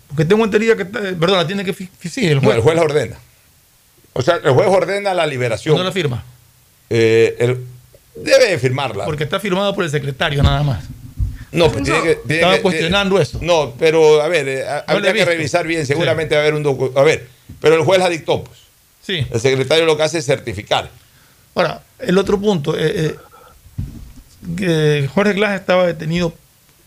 Porque 0.08 0.24
tengo 0.24 0.44
entendido 0.44 0.76
que, 0.76 0.84
perdón, 0.84 1.36
la 1.38 1.46
tiene 1.46 1.64
que, 1.64 1.72
sí, 1.74 2.26
el 2.26 2.36
No, 2.36 2.42
juez. 2.42 2.56
el 2.56 2.62
juez 2.62 2.76
la 2.76 2.82
ordena. 2.82 3.16
O 4.12 4.22
sea, 4.22 4.36
el 4.42 4.50
juez 4.52 4.68
ordena 4.68 5.14
la 5.14 5.26
liberación. 5.26 5.76
No 5.76 5.82
la 5.84 5.92
firma. 5.92 6.24
Eh, 6.90 7.36
el- 7.38 7.64
debe 8.16 8.58
firmarla. 8.58 9.04
Porque 9.04 9.24
está 9.24 9.38
firmado 9.38 9.74
por 9.74 9.84
el 9.84 9.90
secretario 9.90 10.42
nada 10.42 10.62
más. 10.62 10.84
No, 11.52 11.70
pues 11.72 11.84
tiene 11.84 12.02
que. 12.02 12.14
tiene 12.16 12.34
Estaba 12.36 12.56
que- 12.56 12.62
cuestionando 12.62 13.20
eso. 13.20 13.38
No, 13.42 13.74
pero 13.78 14.20
a 14.22 14.28
ver, 14.28 14.48
eh, 14.48 14.64
No 14.86 14.94
habría 14.94 15.12
que 15.12 15.24
revisar 15.24 15.66
bien. 15.66 15.86
Seguramente 15.86 16.34
va 16.34 16.40
a 16.42 16.44
haber 16.44 16.54
un 16.54 16.62
documento. 16.62 16.98
A 17.00 17.02
ver, 17.04 17.28
pero 17.60 17.74
el 17.76 17.82
juez 17.84 17.98
la 18.00 18.08
dictó, 18.08 18.44
pues. 18.44 18.58
Sí. 19.02 19.26
El 19.30 19.40
secretario 19.40 19.86
lo 19.86 19.96
que 19.96 20.02
hace 20.02 20.18
es 20.18 20.26
certificar. 20.26 20.90
Ahora, 21.54 21.82
el 21.98 22.18
otro 22.18 22.38
punto. 22.38 22.74
eh, 22.78 23.16
eh, 24.60 25.08
Jorge 25.14 25.32
Glass 25.34 25.60
estaba 25.60 25.86
detenido 25.86 26.34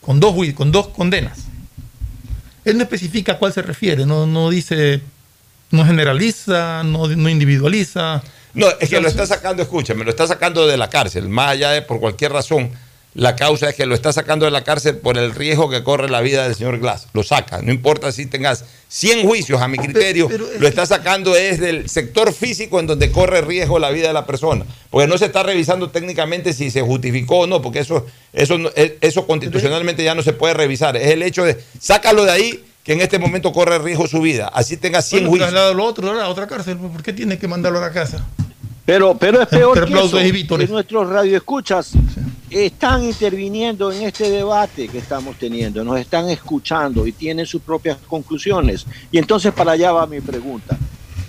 con 0.01 0.19
dos, 0.19 0.35
con 0.55 0.71
dos 0.71 0.88
condenas. 0.89 1.39
Él 2.65 2.77
no 2.77 2.83
especifica 2.83 3.33
a 3.33 3.38
cuál 3.38 3.53
se 3.53 3.61
refiere, 3.61 4.05
no, 4.05 4.27
no 4.27 4.49
dice, 4.49 5.01
no 5.71 5.85
generaliza, 5.85 6.83
no, 6.83 7.07
no 7.07 7.29
individualiza. 7.29 8.21
No, 8.53 8.67
es 8.79 8.89
que 8.89 9.01
lo 9.01 9.07
está 9.07 9.25
sacando, 9.25 9.63
escúchame, 9.63 10.03
lo 10.03 10.11
está 10.11 10.27
sacando 10.27 10.67
de 10.67 10.77
la 10.77 10.89
cárcel, 10.89 11.27
más 11.29 11.49
allá 11.51 11.71
de 11.71 11.81
por 11.81 11.99
cualquier 11.99 12.31
razón. 12.33 12.71
La 13.13 13.35
causa 13.35 13.69
es 13.69 13.75
que 13.75 13.85
lo 13.85 13.93
está 13.93 14.13
sacando 14.13 14.45
de 14.45 14.51
la 14.51 14.63
cárcel 14.63 14.95
por 14.97 15.17
el 15.17 15.35
riesgo 15.35 15.69
que 15.69 15.83
corre 15.83 16.09
la 16.09 16.21
vida 16.21 16.43
del 16.45 16.55
señor 16.55 16.79
Glass. 16.79 17.07
Lo 17.11 17.23
saca, 17.23 17.61
no 17.61 17.71
importa 17.73 18.11
si 18.13 18.25
tengas 18.25 18.63
100 18.88 19.27
juicios 19.27 19.61
a 19.61 19.67
mi 19.67 19.77
criterio, 19.77 20.29
lo 20.59 20.65
está 20.67 20.85
sacando 20.85 21.35
es 21.35 21.59
del 21.59 21.89
sector 21.89 22.31
físico 22.33 22.79
en 22.79 22.88
donde 22.88 23.11
corre 23.11 23.41
riesgo 23.41 23.79
la 23.79 23.89
vida 23.91 24.07
de 24.07 24.13
la 24.13 24.25
persona. 24.25 24.65
Porque 24.89 25.07
no 25.07 25.17
se 25.17 25.25
está 25.25 25.43
revisando 25.43 25.89
técnicamente 25.89 26.53
si 26.53 26.71
se 26.71 26.81
justificó 26.81 27.39
o 27.39 27.47
no, 27.47 27.61
porque 27.61 27.79
eso, 27.79 28.05
eso, 28.31 28.55
es- 28.75 28.93
eso 29.01 29.27
constitucionalmente 29.27 30.03
ya 30.05 30.15
no 30.15 30.23
se 30.23 30.31
puede 30.31 30.53
revisar. 30.53 30.95
Es 30.95 31.07
el 31.11 31.21
hecho 31.23 31.43
de, 31.43 31.61
sácalo 31.81 32.23
de 32.23 32.31
ahí 32.31 32.63
que 32.85 32.93
en 32.93 33.01
este 33.01 33.19
momento 33.19 33.51
corre 33.51 33.77
riesgo 33.79 34.07
su 34.07 34.21
vida. 34.21 34.47
Así 34.53 34.77
tenga 34.77 35.01
100 35.01 35.27
Bueno, 35.27 35.45
juicios. 35.47 35.75
otro, 35.81 36.29
otra 36.29 36.47
cárcel. 36.47 36.77
¿Por 36.77 37.03
qué 37.03 37.11
tiene 37.11 37.38
que 37.38 37.47
mandarlo 37.49 37.79
a 37.79 37.81
la 37.81 37.91
casa? 37.91 38.25
Pero, 38.85 39.15
pero 39.17 39.41
es 39.41 39.47
peor 39.47 39.85
que, 39.85 39.93
eso, 39.93 40.19
y 40.19 40.45
que 40.45 40.67
nuestros 40.67 41.09
radioescuchas 41.09 41.93
están 42.49 43.03
interviniendo 43.03 43.91
en 43.91 44.01
este 44.03 44.29
debate 44.29 44.87
que 44.87 44.97
estamos 44.97 45.37
teniendo, 45.37 45.83
nos 45.83 45.99
están 45.99 46.29
escuchando 46.29 47.07
y 47.07 47.11
tienen 47.11 47.45
sus 47.45 47.61
propias 47.61 47.97
conclusiones. 48.07 48.85
Y 49.11 49.17
entonces 49.17 49.53
para 49.53 49.73
allá 49.73 49.91
va 49.91 50.05
mi 50.07 50.19
pregunta. 50.19 50.77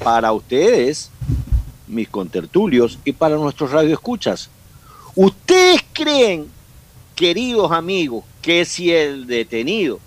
Para 0.03 0.33
ustedes, 0.33 1.11
mis 1.87 2.09
contertulios, 2.09 2.99
y 3.05 3.13
para 3.13 3.37
nuestros 3.37 3.71
radioescuchas, 3.71 4.51
¿ustedes 5.15 5.81
creen, 5.93 6.47
queridos 7.15 7.71
amigos, 7.71 8.25
que 8.41 8.65
si 8.65 8.91
el 8.91 9.27
detenido 9.27 10.01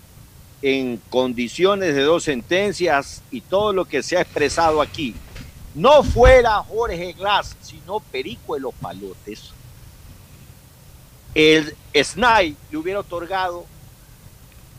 en 0.62 1.00
condiciones 1.10 1.96
de 1.96 2.02
dos 2.02 2.24
sentencias 2.24 3.22
y 3.32 3.40
todo 3.42 3.72
lo 3.72 3.86
que 3.86 4.04
se 4.04 4.18
ha 4.18 4.22
expresado 4.22 4.82
aquí, 4.82 5.16
no 5.76 6.04
fuera 6.04 6.64
Jorge 6.64 7.14
Glass, 7.14 7.56
sino 7.62 8.00
Perico 8.00 8.56
de 8.56 8.62
los 8.62 8.74
Palotes, 8.74 9.52
el 11.36 11.76
SNAI 11.94 12.56
le 12.72 12.78
hubiera 12.78 13.02
otorgado 13.02 13.66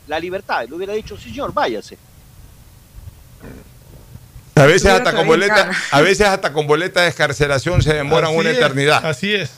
la 0.09 0.19
libertad, 0.19 0.67
le 0.67 0.75
hubiera 0.75 0.95
dicho, 0.95 1.17
sí, 1.17 1.31
señor, 1.31 1.53
váyase. 1.53 1.99
A 4.55 4.65
veces, 4.65 4.91
hasta 4.91 5.13
con 5.15 5.27
boleta, 5.27 5.71
a 5.91 6.01
veces 6.01 6.27
hasta 6.27 6.51
con 6.51 6.67
boleta 6.67 7.03
de 7.03 7.09
escarcelación 7.09 7.83
se 7.83 7.93
demoran 7.93 8.31
Así 8.31 8.39
una 8.39 8.51
es, 8.51 8.57
eternidad. 8.57 9.05
Así 9.05 9.35
es. 9.35 9.51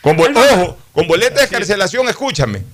Con 0.00 0.18
ojo, 0.18 0.76
con 0.92 1.06
boleta 1.06 1.38
de 1.38 1.44
escarcelación, 1.44 2.08
escúchame. 2.08 2.64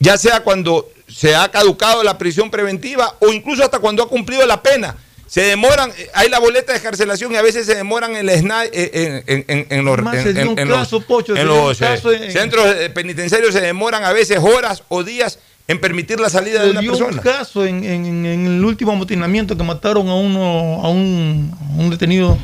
Ya 0.00 0.18
sea 0.18 0.40
cuando 0.40 0.90
se 1.06 1.36
ha 1.36 1.48
caducado 1.52 2.02
la 2.02 2.18
prisión 2.18 2.50
preventiva 2.50 3.14
o 3.20 3.28
incluso 3.28 3.62
hasta 3.62 3.78
cuando 3.78 4.02
ha 4.02 4.08
cumplido 4.08 4.44
la 4.44 4.60
pena. 4.60 4.96
Se 5.26 5.40
demoran, 5.42 5.90
eh, 5.96 6.10
hay 6.14 6.28
la 6.28 6.38
boleta 6.38 6.72
de 6.72 6.76
escarcelación 6.78 7.32
y 7.32 7.36
a 7.36 7.42
veces 7.42 7.64
se 7.64 7.74
demoran 7.74 8.14
en, 8.16 8.28
el 8.28 8.38
SNAI, 8.38 8.68
eh, 8.72 9.22
en, 9.26 9.38
en- 9.38 9.44
en- 9.48 9.66
en 9.78 9.84
los, 9.84 9.94
Además, 9.94 10.16
en- 10.26 10.36
en- 10.36 10.48
un 10.48 10.68
los- 10.68 10.78
caso, 10.78 11.00
Pocho, 11.00 11.32
un 11.32 11.44
los, 11.46 11.80
eh, 11.80 12.30
centros 12.30 12.66
penitenciarios, 12.94 13.54
se 13.54 13.60
demoran 13.62 14.04
a 14.04 14.12
veces 14.12 14.38
horas 14.38 14.82
o 14.88 15.02
días 15.02 15.38
en 15.68 15.80
permitir 15.80 16.20
la 16.20 16.28
salida 16.28 16.58
de 16.60 16.66
Se 16.66 16.70
una 16.72 16.80
dio 16.82 16.92
un 16.92 16.98
persona. 16.98 17.22
caso 17.22 17.64
en, 17.64 17.82
en- 17.84 18.26
en 18.26 18.46
el 18.46 18.64
último 18.64 18.92
amotinamiento 18.92 19.56
que 19.56 19.62
mataron 19.62 20.08
a 20.08 20.14
uno 20.16 20.84
a 20.84 20.90
un, 20.90 21.56
a 21.78 21.80
un 21.80 21.88
detenido 21.88 22.36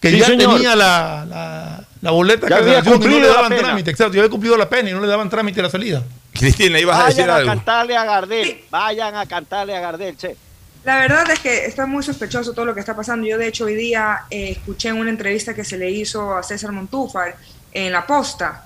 que 0.00 0.10
Sí, 0.10 0.18
ya 0.20 0.26
señor. 0.26 0.54
tenía 0.54 0.74
la, 0.76 1.26
la, 1.28 1.84
la 2.00 2.10
boleta 2.10 2.46
de 2.46 2.50
Ya 2.50 2.56
había 2.56 2.74
cancelación 2.76 2.94
y 2.94 2.96
no 2.96 3.00
cumplido 3.02 3.20
le 3.20 3.26
la 3.26 3.34
daban 3.34 3.48
pena. 3.50 3.62
trámite, 3.62 3.90
exacto, 3.90 4.14
ya 4.14 4.20
había 4.20 4.30
cumplido 4.30 4.56
la 4.56 4.68
pena 4.70 4.88
y 4.88 4.92
no 4.94 5.00
le 5.00 5.08
daban 5.08 5.28
trámite 5.28 5.60
a 5.60 5.64
la 5.64 5.70
salida. 5.70 6.02
Cristina, 6.32 6.78
ibas 6.80 6.98
a 6.98 7.06
decir 7.08 7.18
Vayan 7.26 7.30
a 7.30 7.36
algo. 7.36 7.48
cantarle 7.48 7.96
a 7.98 8.04
Gardel, 8.06 8.60
vayan 8.70 9.14
a 9.16 9.26
cantarle 9.26 9.76
a 9.76 9.80
Gardel, 9.80 10.16
che. 10.16 10.36
La 10.84 10.96
verdad 11.00 11.30
es 11.30 11.38
que 11.40 11.66
está 11.66 11.84
muy 11.86 12.02
sospechoso 12.02 12.52
todo 12.54 12.64
lo 12.64 12.74
que 12.74 12.80
está 12.80 12.96
pasando. 12.96 13.26
Yo, 13.26 13.36
de 13.36 13.48
hecho, 13.48 13.64
hoy 13.66 13.74
día 13.74 14.20
eh, 14.30 14.52
escuché 14.52 14.88
en 14.88 14.96
una 14.96 15.10
entrevista 15.10 15.52
que 15.54 15.64
se 15.64 15.76
le 15.76 15.90
hizo 15.90 16.34
a 16.36 16.42
César 16.42 16.72
Montúfar 16.72 17.36
en 17.72 17.92
La 17.92 18.06
Posta, 18.06 18.64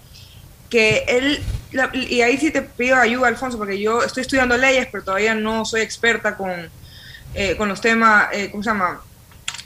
que 0.70 1.04
él, 1.08 1.42
la- 1.72 1.90
y 1.92 2.22
ahí 2.22 2.36
sí 2.38 2.50
te 2.52 2.62
pido 2.62 2.96
ayuda, 2.96 3.26
Alfonso, 3.28 3.58
porque 3.58 3.80
yo 3.80 4.02
estoy 4.02 4.20
estudiando 4.22 4.56
leyes, 4.56 4.86
pero 4.92 5.02
todavía 5.02 5.34
no 5.34 5.64
soy 5.64 5.80
experta 5.80 6.36
con, 6.36 6.68
eh, 7.34 7.56
con 7.56 7.68
los 7.68 7.80
temas, 7.80 8.28
eh, 8.32 8.48
¿cómo 8.50 8.62
se 8.62 8.70
llama? 8.70 9.00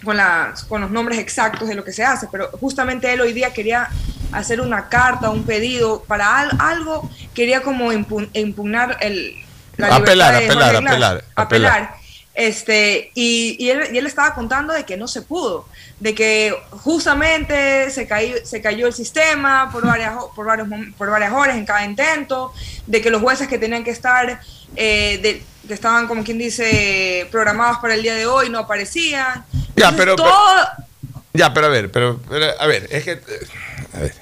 Con, 0.02 0.16
las, 0.16 0.64
con 0.64 0.80
los 0.80 0.90
nombres 0.90 1.18
exactos 1.18 1.68
de 1.68 1.74
lo 1.74 1.84
que 1.84 1.92
se 1.92 2.04
hace, 2.04 2.28
pero 2.32 2.50
justamente 2.60 3.12
él 3.12 3.20
hoy 3.20 3.32
día 3.32 3.52
quería 3.52 3.88
hacer 4.32 4.60
una 4.60 4.88
carta, 4.88 5.28
un 5.30 5.44
pedido 5.44 6.02
para 6.04 6.38
al- 6.38 6.56
algo, 6.60 7.10
quería 7.34 7.62
como 7.62 7.92
impu- 7.92 8.28
impugnar 8.32 8.96
el, 9.00 9.34
la 9.76 9.88
Apelar, 9.96 10.34
libertad 10.34 10.38
de 10.38 10.44
apelar, 10.46 10.76
apelar, 10.76 11.24
apelar. 11.34 11.72
apelar. 11.76 12.07
Este, 12.40 13.10
y, 13.16 13.56
y 13.58 13.70
él, 13.70 13.88
y 13.92 13.98
él 13.98 14.06
estaba 14.06 14.32
contando 14.32 14.72
de 14.72 14.84
que 14.84 14.96
no 14.96 15.08
se 15.08 15.22
pudo, 15.22 15.66
de 15.98 16.14
que 16.14 16.54
justamente 16.70 17.90
se 17.90 18.06
cayó, 18.06 18.36
se 18.46 18.62
cayó 18.62 18.86
el 18.86 18.92
sistema 18.92 19.70
por 19.72 19.84
varias, 19.84 20.14
por, 20.36 20.46
varios, 20.46 20.68
por 20.96 21.10
varias 21.10 21.32
horas 21.32 21.56
en 21.56 21.66
cada 21.66 21.84
intento, 21.84 22.52
de 22.86 23.02
que 23.02 23.10
los 23.10 23.20
jueces 23.22 23.48
que 23.48 23.58
tenían 23.58 23.82
que 23.82 23.90
estar, 23.90 24.40
eh, 24.76 25.18
de- 25.20 25.42
que 25.66 25.74
estaban 25.74 26.06
como 26.06 26.22
quien 26.22 26.38
dice, 26.38 27.26
programados 27.32 27.78
para 27.78 27.94
el 27.94 28.02
día 28.02 28.14
de 28.14 28.26
hoy 28.26 28.48
no 28.50 28.60
aparecían. 28.60 29.44
Ya, 29.74 29.88
Entonces, 29.88 29.96
pero- 29.98 30.14
todo- 30.14 30.68
Ya, 31.34 31.52
pero 31.52 31.66
a 31.66 31.70
ver, 31.70 31.90
pero, 31.90 32.20
pero, 32.28 32.46
a 32.60 32.66
ver, 32.68 32.86
es 32.90 33.02
que. 33.02 33.20
A 33.94 33.98
ver. 33.98 34.14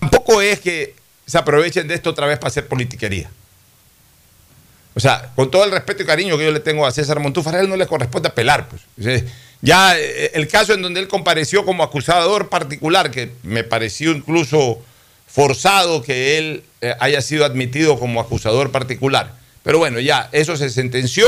Tampoco 0.00 0.42
es 0.42 0.58
que 0.58 0.96
se 1.26 1.38
aprovechen 1.38 1.86
de 1.86 1.94
esto 1.94 2.10
otra 2.10 2.26
vez 2.26 2.38
para 2.38 2.48
hacer 2.48 2.66
politiquería. 2.66 3.30
O 4.96 5.00
sea, 5.00 5.30
con 5.36 5.50
todo 5.50 5.62
el 5.64 5.72
respeto 5.72 6.02
y 6.02 6.06
cariño 6.06 6.38
que 6.38 6.44
yo 6.46 6.50
le 6.50 6.60
tengo 6.60 6.86
a 6.86 6.90
César 6.90 7.20
Montúfar, 7.20 7.56
a 7.56 7.60
él 7.60 7.68
no 7.68 7.76
le 7.76 7.86
corresponde 7.86 8.28
apelar. 8.28 8.66
Pues. 8.66 9.24
Ya 9.60 9.98
eh, 9.98 10.30
el 10.32 10.48
caso 10.48 10.72
en 10.72 10.80
donde 10.80 11.00
él 11.00 11.06
compareció 11.06 11.66
como 11.66 11.82
acusador 11.82 12.48
particular, 12.48 13.10
que 13.10 13.30
me 13.42 13.62
pareció 13.62 14.12
incluso 14.12 14.82
forzado 15.26 16.02
que 16.02 16.38
él 16.38 16.62
eh, 16.80 16.94
haya 16.98 17.20
sido 17.20 17.44
admitido 17.44 17.98
como 17.98 18.22
acusador 18.22 18.72
particular. 18.72 19.34
Pero 19.62 19.78
bueno, 19.78 20.00
ya, 20.00 20.30
eso 20.32 20.56
se 20.56 20.70
sentenció. 20.70 21.26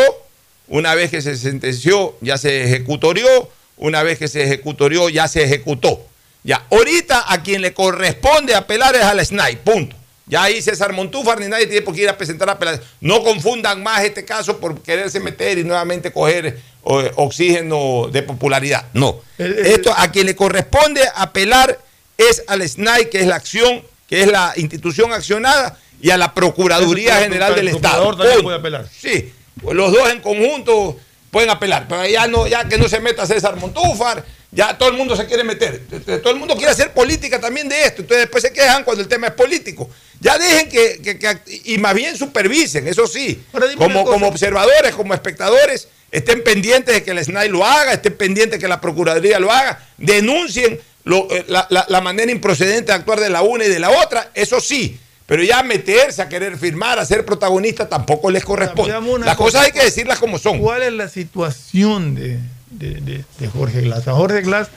Una 0.68 0.94
vez 0.94 1.10
que 1.10 1.20
se 1.20 1.36
sentenció, 1.36 2.16
ya 2.22 2.38
se 2.38 2.64
ejecutorió. 2.64 3.50
Una 3.76 4.02
vez 4.02 4.18
que 4.18 4.28
se 4.28 4.44
ejecutorió, 4.44 5.10
ya 5.10 5.28
se 5.28 5.44
ejecutó. 5.44 6.06
Ya, 6.42 6.64
ahorita 6.70 7.30
a 7.30 7.42
quien 7.42 7.60
le 7.60 7.74
corresponde 7.74 8.54
apelar 8.54 8.96
es 8.96 9.02
al 9.02 9.24
SNAI, 9.24 9.56
punto. 9.56 9.94
Ya 10.28 10.42
ahí 10.42 10.60
César 10.60 10.92
Montúfar 10.92 11.40
ni 11.40 11.48
nadie 11.48 11.66
tiene 11.66 11.82
por 11.82 11.94
qué 11.94 12.02
ir 12.02 12.08
a 12.08 12.16
presentar 12.16 12.48
apelación. 12.50 12.84
No 13.00 13.22
confundan 13.22 13.82
más 13.82 14.04
este 14.04 14.24
caso 14.24 14.58
por 14.58 14.82
quererse 14.82 15.20
meter 15.20 15.58
y 15.58 15.64
nuevamente 15.64 16.12
coger 16.12 16.60
oxígeno 16.82 18.08
de 18.12 18.22
popularidad. 18.22 18.86
No. 18.92 19.20
Esto 19.38 19.92
a 19.96 20.10
quien 20.10 20.26
le 20.26 20.36
corresponde 20.36 21.02
apelar 21.14 21.78
es 22.16 22.42
al 22.46 22.68
SNAI, 22.68 23.08
que 23.10 23.20
es 23.20 23.26
la 23.26 23.36
acción, 23.36 23.82
que 24.08 24.22
es 24.22 24.30
la 24.30 24.52
institución 24.56 25.12
accionada, 25.12 25.78
y 26.00 26.10
a 26.10 26.16
la 26.16 26.34
Procuraduría 26.34 27.16
General 27.16 27.54
del 27.54 27.68
el 27.68 27.76
Estado. 27.76 28.16
también 28.16 28.42
puede 28.42 28.58
apelar. 28.58 28.86
Sí, 28.90 29.32
pues 29.60 29.76
los 29.76 29.92
dos 29.92 30.10
en 30.10 30.20
conjunto 30.20 30.96
pueden 31.30 31.50
apelar, 31.50 31.86
pero 31.88 32.06
ya 32.06 32.26
no, 32.26 32.46
ya 32.46 32.68
que 32.68 32.78
no 32.78 32.88
se 32.88 33.00
meta 33.00 33.26
César 33.26 33.56
Montúfar, 33.56 34.24
ya 34.50 34.78
todo 34.78 34.88
el 34.88 34.96
mundo 34.96 35.14
se 35.14 35.26
quiere 35.26 35.44
meter, 35.44 35.82
todo 36.22 36.32
el 36.32 36.38
mundo 36.38 36.56
quiere 36.56 36.72
hacer 36.72 36.92
política 36.92 37.40
también 37.40 37.68
de 37.68 37.82
esto, 37.82 38.02
entonces 38.02 38.24
después 38.24 38.42
se 38.42 38.52
quejan 38.52 38.82
cuando 38.82 39.02
el 39.02 39.08
tema 39.08 39.26
es 39.26 39.34
político. 39.34 39.90
Ya 40.20 40.36
dejen 40.38 40.68
que, 40.68 41.00
que- 41.02 41.18
que 41.18 41.28
act- 41.28 41.60
y 41.64 41.78
más 41.78 41.94
bien 41.94 42.16
supervisen, 42.16 42.88
eso 42.88 43.06
sí, 43.06 43.40
como, 43.76 44.00
como 44.12 44.26
observadores, 44.28 44.94
como 44.94 45.14
espectadores, 45.14 45.88
estén 46.10 46.42
pendientes 46.42 46.94
de 46.94 47.02
que 47.04 47.12
el 47.12 47.24
SNAI 47.24 47.48
lo 47.48 47.64
haga, 47.64 47.92
estén 47.92 48.16
pendientes 48.16 48.58
de 48.58 48.62
que 48.64 48.68
la 48.68 48.80
Procuraduría 48.80 49.38
lo 49.38 49.52
haga, 49.52 49.80
denuncien 49.96 50.80
lo- 51.04 51.28
eh, 51.30 51.44
la, 51.48 51.66
la- 51.70 51.86
la 51.88 52.00
manera 52.00 52.30
improcedente 52.32 52.86
de 52.92 52.98
actuar 52.98 53.20
de 53.20 53.30
la 53.30 53.42
una 53.42 53.64
y 53.64 53.68
de 53.68 53.78
la 53.78 53.90
otra, 53.90 54.30
eso 54.34 54.60
sí. 54.60 54.98
Pero 55.26 55.42
ya 55.44 55.62
meterse 55.62 56.22
a 56.22 56.28
querer 56.28 56.56
firmar, 56.56 56.98
a 56.98 57.04
ser 57.04 57.24
protagonista, 57.26 57.86
tampoco 57.88 58.30
les 58.30 58.42
corresponde. 58.44 58.90
Las 59.26 59.36
cosa. 59.36 59.58
cosas 59.58 59.66
hay 59.66 59.72
que 59.72 59.84
decirlas 59.84 60.18
como 60.18 60.38
son. 60.38 60.58
¿Cuál 60.58 60.82
es 60.82 60.92
la 60.94 61.08
situación 61.08 62.14
de, 62.14 62.38
de- 62.70 63.00
de- 63.02 63.24
de 63.38 63.48
Jorge 63.48 63.82
Glass? 63.82 64.08
A 64.08 64.14
Jorge 64.14 64.40
Glass 64.40 64.68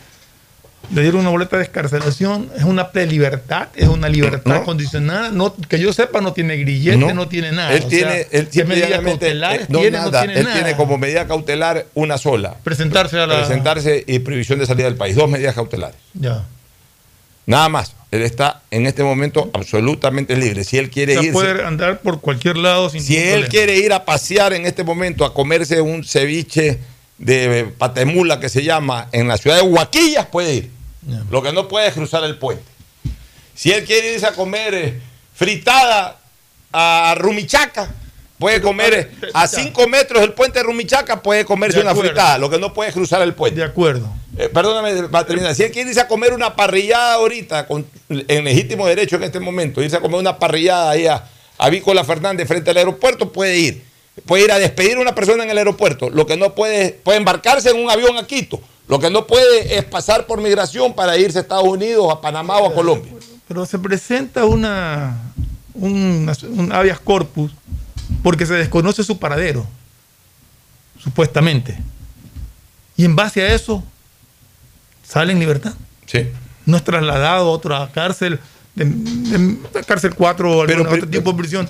le 0.94 1.02
dieron 1.02 1.22
una 1.22 1.30
boleta 1.30 1.58
de 1.58 1.64
escarcelación, 1.64 2.50
es 2.56 2.64
una 2.64 2.92
prelibertad, 2.92 3.70
es 3.76 3.88
una 3.88 4.10
libertad 4.10 4.60
No. 4.60 4.64
condicionada, 4.64 5.30
no, 5.32 5.56
que 5.56 5.80
yo 5.80 5.94
sepa 5.94 6.22
no 6.22 6.34
tiene 6.34 6.58
grillete, 6.58 7.14
no, 7.14 7.28
tiene 7.28 7.52
nada. 7.52 7.74
Él 7.74 7.84
O 7.86 7.88
tiene, 7.88 8.12
sea, 8.12 8.22
él 8.32 8.48
¿qué 8.48 8.52
simple 8.52 8.62
y 8.62 8.68
medidas 8.68 8.90
llanamente, 8.90 9.26
cautelares 9.28 9.62
eh, 9.62 9.66
no, 9.70 9.80
tiene? 9.80 9.98
nada. 9.98 10.20
tiene 10.22 10.40
él 10.40 10.44
nada. 10.46 10.56
tiene 10.56 10.76
como 10.76 10.98
medida 10.98 11.28
cautelar 11.28 11.86
una 11.94 12.18
sola. 12.18 12.56
Presentarse 12.64 13.18
a 13.20 13.28
la... 13.28 13.38
Presentarse 13.40 14.04
y 14.08 14.20
prohibición 14.20 14.60
de 14.60 14.66
salida 14.66 14.86
del 14.86 14.96
país. 14.96 15.16
Dos 15.16 15.30
medidas 15.30 15.56
cautelares. 15.56 15.96
Ya. 16.14 16.44
Nada 17.46 17.70
más. 17.70 17.96
Él 18.12 18.24
está 18.24 18.62
en 18.72 18.86
este 18.88 19.04
momento 19.04 19.50
absolutamente 19.54 20.36
libre. 20.36 20.66
Si 20.66 20.78
él 20.78 20.90
quiere 20.90 21.14
irse. 21.14 21.32
puede 21.32 21.64
andar 21.64 22.02
por 22.02 22.20
cualquier 22.20 22.58
lado 22.58 22.90
sin 22.90 23.02
Si 23.02 23.18
él 23.18 23.48
quiere 23.48 23.78
ir 23.78 23.94
a 23.94 24.04
pasear 24.04 24.52
en 24.52 24.66
este 24.66 24.84
momento, 24.84 25.24
a 25.24 25.34
comerse 25.34 25.80
un 25.80 26.04
ceviche 26.04 26.80
de 27.18 27.72
patemula 27.78 28.40
que 28.42 28.50
se 28.50 28.64
llama 28.64 29.08
en 29.14 29.30
la 29.30 29.38
ciudad 29.38 29.56
de 29.58 29.62
Huaquillas, 29.62 30.26
puede 30.26 30.56
ir. 30.56 30.72
Lo 31.30 31.42
que 31.42 31.52
no 31.52 31.68
puede 31.68 31.88
es 31.88 31.94
cruzar 31.94 32.24
el 32.24 32.38
puente. 32.38 32.64
Si 33.56 33.72
él 33.72 33.84
quiere 33.86 34.14
irse 34.14 34.26
a 34.26 34.34
comer 34.34 34.74
eh, 34.74 35.00
fritada 35.34 36.18
a 36.72 37.16
Rumichaca, 37.18 37.94
puede 38.38 38.62
comer 38.62 38.94
eh, 38.94 39.30
a 39.34 39.48
5 39.48 39.88
metros 39.88 40.22
del 40.22 40.34
puente 40.34 40.60
de 40.60 40.64
Rumichaca, 40.64 41.22
puede 41.22 41.46
comerse 41.46 41.80
una 41.80 41.96
fritada. 41.96 42.38
Lo 42.38 42.50
que 42.50 42.58
no 42.58 42.74
puede 42.74 42.90
es 42.90 42.96
cruzar 42.96 43.22
el 43.22 43.34
puente. 43.34 43.60
De 43.60 43.66
acuerdo. 43.66 44.12
Eh, 44.38 44.50
perdóname, 44.50 45.02
va 45.04 45.20
a 45.20 45.26
terminar. 45.26 45.54
Si 45.54 45.64
él 45.64 45.72
quiere 45.72 45.90
irse 45.90 46.02
a 46.02 46.08
comer 46.08 46.34
una 46.34 46.56
parrillada 46.56 47.16
ahorita, 47.16 47.68
con, 47.68 47.86
en 48.10 48.44
legítimo 48.44 48.88
derecho 48.88 49.18
en 49.18 49.24
este 49.24 49.40
momento, 49.40 49.82
irse 49.82 49.98
a 49.98 50.00
comer 50.00 50.20
una 50.20 50.40
parrillada 50.40 50.92
ahí 50.92 51.08
a, 51.08 51.26
a 51.58 51.70
Vícola 51.70 52.04
Fernández 52.04 52.48
frente 52.48 52.72
al 52.72 52.78
aeropuerto, 52.78 53.32
puede 53.32 53.58
ir. 53.58 53.84
Puede 54.26 54.44
ir 54.46 54.52
a 54.52 54.60
despedir 54.60 54.98
a 54.98 55.02
una 55.02 55.16
persona 55.16 55.44
en 55.44 55.50
el 55.50 55.58
aeropuerto. 55.58 56.10
Lo 56.10 56.26
que 56.26 56.38
no 56.38 56.54
puede, 56.56 56.92
puede 56.92 57.18
embarcarse 57.18 57.70
en 57.70 57.78
un 57.78 57.90
avión 57.90 58.18
a 58.18 58.26
Quito. 58.26 58.62
Lo 58.92 59.00
que 59.00 59.10
no 59.10 59.26
puede 59.26 59.78
es 59.78 59.86
pasar 59.86 60.26
por 60.28 60.42
migración 60.42 60.94
para 60.94 61.18
irse 61.18 61.38
a 61.38 61.42
Estados 61.44 61.64
Unidos, 61.64 62.12
a 62.12 62.20
Panamá 62.20 62.58
o 62.58 62.68
a 62.70 62.74
Colombia. 62.76 63.14
Pero 63.48 63.66
se 63.66 63.80
presenta 63.80 64.44
una, 64.44 65.18
un, 65.74 66.30
un 66.50 66.74
habeas 66.74 67.00
corpus 67.00 67.54
porque 68.22 68.46
se 68.46 68.54
desconoce 68.56 69.02
su 69.06 69.18
paradero, 69.18 69.66
supuestamente. 71.02 71.78
Y 72.98 73.06
en 73.06 73.16
base 73.16 73.42
a 73.42 73.54
eso, 73.56 73.82
sale 75.08 75.32
en 75.32 75.40
libertad. 75.40 75.74
Sí. 76.06 76.28
No 76.66 76.76
es 76.76 76.84
trasladado 76.84 77.48
a 77.48 77.52
otra 77.52 77.90
cárcel, 77.94 78.40
de, 78.76 78.84
de- 78.86 79.84
cárcel 79.86 80.14
4 80.16 80.52
o 80.58 80.62
algún 80.64 80.88
otro 80.88 81.08
tipo 81.08 81.32
de 81.32 81.38
prisión, 81.38 81.70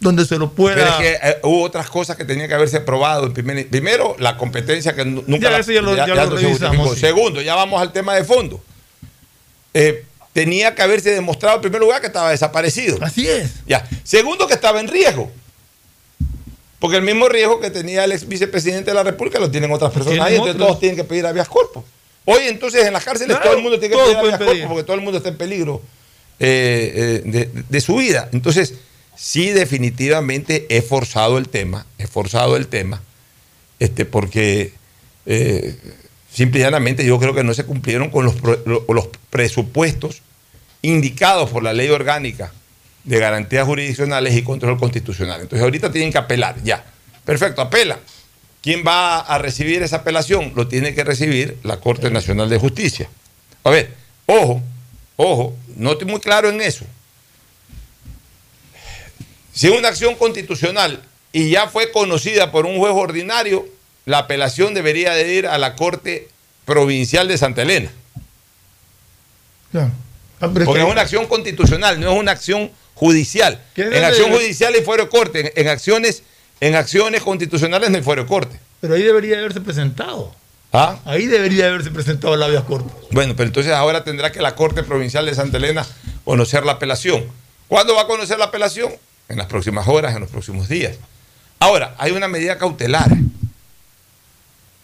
donde 0.00 0.24
se 0.24 0.38
lo 0.38 0.52
pueda... 0.52 0.76
Pero 0.76 0.88
es 0.90 0.96
que 0.96 1.28
eh, 1.28 1.36
hubo 1.42 1.62
otras 1.62 1.88
cosas 1.90 2.16
que 2.16 2.24
tenían 2.24 2.48
que 2.48 2.54
haberse 2.54 2.80
probado. 2.80 3.32
primero, 3.34 4.14
la 4.18 4.36
competencia 4.36 4.94
que 4.94 5.04
nu- 5.04 5.24
nunca 5.26 5.50
Ya, 5.50 5.58
la- 5.58 5.62
ya 5.62 5.82
lo- 5.82 5.96
ya 5.96 6.06
lo 6.06 6.36
revisamos, 6.36 6.94
sí. 6.94 7.00
Segundo, 7.00 7.40
ya 7.42 7.54
vamos 7.54 7.80
al 7.80 7.92
tema 7.92 8.14
de 8.14 8.24
fondo. 8.24 8.62
Eh, 9.74 10.04
tenía 10.32 10.74
que 10.74 10.82
haberse 10.82 11.10
demostrado 11.10 11.56
en 11.56 11.62
primer 11.62 11.80
lugar 11.80 12.00
que 12.00 12.06
estaba 12.06 12.30
desaparecido. 12.30 12.98
Así 13.00 13.26
es. 13.28 13.50
Ya. 13.66 13.86
Segundo, 14.04 14.46
que 14.46 14.54
estaba 14.54 14.78
en 14.80 14.88
riesgo. 14.88 15.30
Porque 16.78 16.96
el 16.96 17.02
mismo 17.02 17.28
riesgo 17.28 17.58
que 17.58 17.70
tenía 17.70 18.04
el 18.04 18.12
ex 18.12 18.28
vicepresidente 18.28 18.92
de 18.92 18.94
la 18.94 19.02
República 19.02 19.40
lo 19.40 19.50
tienen 19.50 19.72
otras 19.72 19.90
personas 19.92 20.20
ahí, 20.20 20.34
entonces 20.36 20.56
todos 20.58 20.78
tienen 20.78 20.96
que 20.96 21.02
pedir 21.02 21.26
habeas 21.26 21.48
corpus. 21.48 21.82
Hoy 22.24 22.42
entonces 22.44 22.86
en 22.86 22.92
las 22.92 23.04
cárceles 23.04 23.36
Claro, 23.36 23.42
todo 23.50 23.56
el 23.56 23.62
mundo 23.64 23.80
tiene 23.80 23.96
que 23.96 24.00
pedir 24.02 24.16
habeas 24.16 24.38
corpus 24.38 24.64
porque 24.68 24.82
todo 24.84 24.94
el 24.94 25.02
mundo 25.02 25.18
está 25.18 25.30
en 25.30 25.36
peligro 25.36 25.82
eh, 26.38 27.22
eh, 27.24 27.28
de, 27.28 27.50
de 27.68 27.80
su 27.80 27.96
vida. 27.96 28.28
Entonces, 28.32 28.74
sí 29.18 29.50
definitivamente 29.50 30.66
he 30.70 30.80
forzado 30.80 31.38
el 31.38 31.48
tema, 31.48 31.86
he 31.98 32.06
forzado 32.06 32.56
el 32.56 32.68
tema, 32.68 33.02
este, 33.80 34.04
porque 34.04 34.72
eh, 35.26 35.76
simple 36.32 36.60
y 36.60 36.62
llanamente 36.62 37.04
yo 37.04 37.18
creo 37.18 37.34
que 37.34 37.42
no 37.44 37.52
se 37.52 37.64
cumplieron 37.64 38.10
con 38.10 38.24
los, 38.24 38.36
los 38.64 39.08
presupuestos 39.30 40.22
indicados 40.82 41.50
por 41.50 41.64
la 41.64 41.72
ley 41.72 41.88
orgánica 41.88 42.52
de 43.02 43.18
garantías 43.18 43.66
jurisdiccionales 43.66 44.36
y 44.36 44.42
control 44.42 44.78
constitucional. 44.78 45.40
Entonces 45.40 45.64
ahorita 45.64 45.90
tienen 45.90 46.12
que 46.12 46.18
apelar, 46.18 46.62
ya. 46.62 46.84
Perfecto, 47.24 47.60
apela. 47.60 47.98
¿Quién 48.62 48.84
va 48.86 49.20
a 49.20 49.38
recibir 49.38 49.82
esa 49.82 49.96
apelación? 49.96 50.52
Lo 50.54 50.68
tiene 50.68 50.94
que 50.94 51.04
recibir 51.04 51.58
la 51.62 51.80
Corte 51.80 52.10
Nacional 52.10 52.48
de 52.48 52.58
Justicia. 52.58 53.08
A 53.64 53.70
ver, 53.70 53.94
ojo, 54.26 54.62
ojo, 55.16 55.56
no 55.76 55.92
estoy 55.92 56.06
muy 56.06 56.20
claro 56.20 56.48
en 56.48 56.60
eso. 56.60 56.84
Si 59.58 59.66
es 59.66 59.76
una 59.76 59.88
acción 59.88 60.14
constitucional 60.14 61.02
y 61.32 61.50
ya 61.50 61.66
fue 61.66 61.90
conocida 61.90 62.52
por 62.52 62.64
un 62.64 62.78
juez 62.78 62.92
ordinario, 62.94 63.66
la 64.04 64.18
apelación 64.18 64.72
debería 64.72 65.14
de 65.14 65.34
ir 65.34 65.48
a 65.48 65.58
la 65.58 65.74
Corte 65.74 66.28
Provincial 66.64 67.26
de 67.26 67.36
Santa 67.38 67.62
Elena. 67.62 67.90
Ya. 69.72 69.90
Ah, 70.40 70.48
Porque 70.54 70.64
que- 70.64 70.78
es 70.78 70.84
una 70.88 71.00
acción 71.00 71.26
constitucional, 71.26 71.98
no 71.98 72.12
es 72.12 72.20
una 72.20 72.30
acción 72.30 72.70
judicial. 72.94 73.60
¿Qué 73.74 73.82
es 73.82 73.92
En 73.92 74.04
acción 74.04 74.30
judicial 74.30 74.76
y 74.76 74.84
fuero 74.84 75.06
de 75.06 75.08
corte. 75.10 75.40
En, 75.56 75.66
en 75.66 75.72
acciones, 75.72 76.22
en 76.60 76.76
acciones 76.76 77.22
constitucionales 77.22 77.90
no 77.90 77.96
hay 77.96 78.04
fuero 78.04 78.22
de 78.22 78.28
corte. 78.28 78.60
Pero 78.80 78.94
ahí 78.94 79.02
debería 79.02 79.40
haberse 79.40 79.60
presentado. 79.60 80.36
¿Ah? 80.72 81.00
Ahí 81.04 81.26
debería 81.26 81.66
haberse 81.66 81.90
presentado 81.90 82.34
el 82.34 82.42
habeas 82.44 82.62
corpus. 82.62 82.92
Bueno, 83.10 83.34
pero 83.34 83.48
entonces 83.48 83.72
ahora 83.72 84.04
tendrá 84.04 84.30
que 84.30 84.40
la 84.40 84.54
Corte 84.54 84.84
Provincial 84.84 85.26
de 85.26 85.34
Santa 85.34 85.56
Elena 85.56 85.84
conocer 86.24 86.64
la 86.64 86.72
apelación. 86.74 87.26
¿Cuándo 87.66 87.96
va 87.96 88.02
a 88.02 88.06
conocer 88.06 88.38
la 88.38 88.44
apelación? 88.44 88.92
En 89.28 89.36
las 89.36 89.46
próximas 89.46 89.86
horas, 89.88 90.14
en 90.14 90.20
los 90.20 90.30
próximos 90.30 90.68
días. 90.68 90.96
Ahora, 91.60 91.94
hay 91.98 92.12
una 92.12 92.28
medida 92.28 92.58
cautelar. 92.58 93.10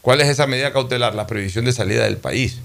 ¿Cuál 0.02 0.20
es 0.20 0.28
esa 0.28 0.46
medida 0.46 0.72
cautelar? 0.72 1.14
La 1.14 1.26
prohibición 1.26 1.64
de 1.64 1.72
salida 1.72 2.04
del 2.04 2.18
país. 2.18 2.58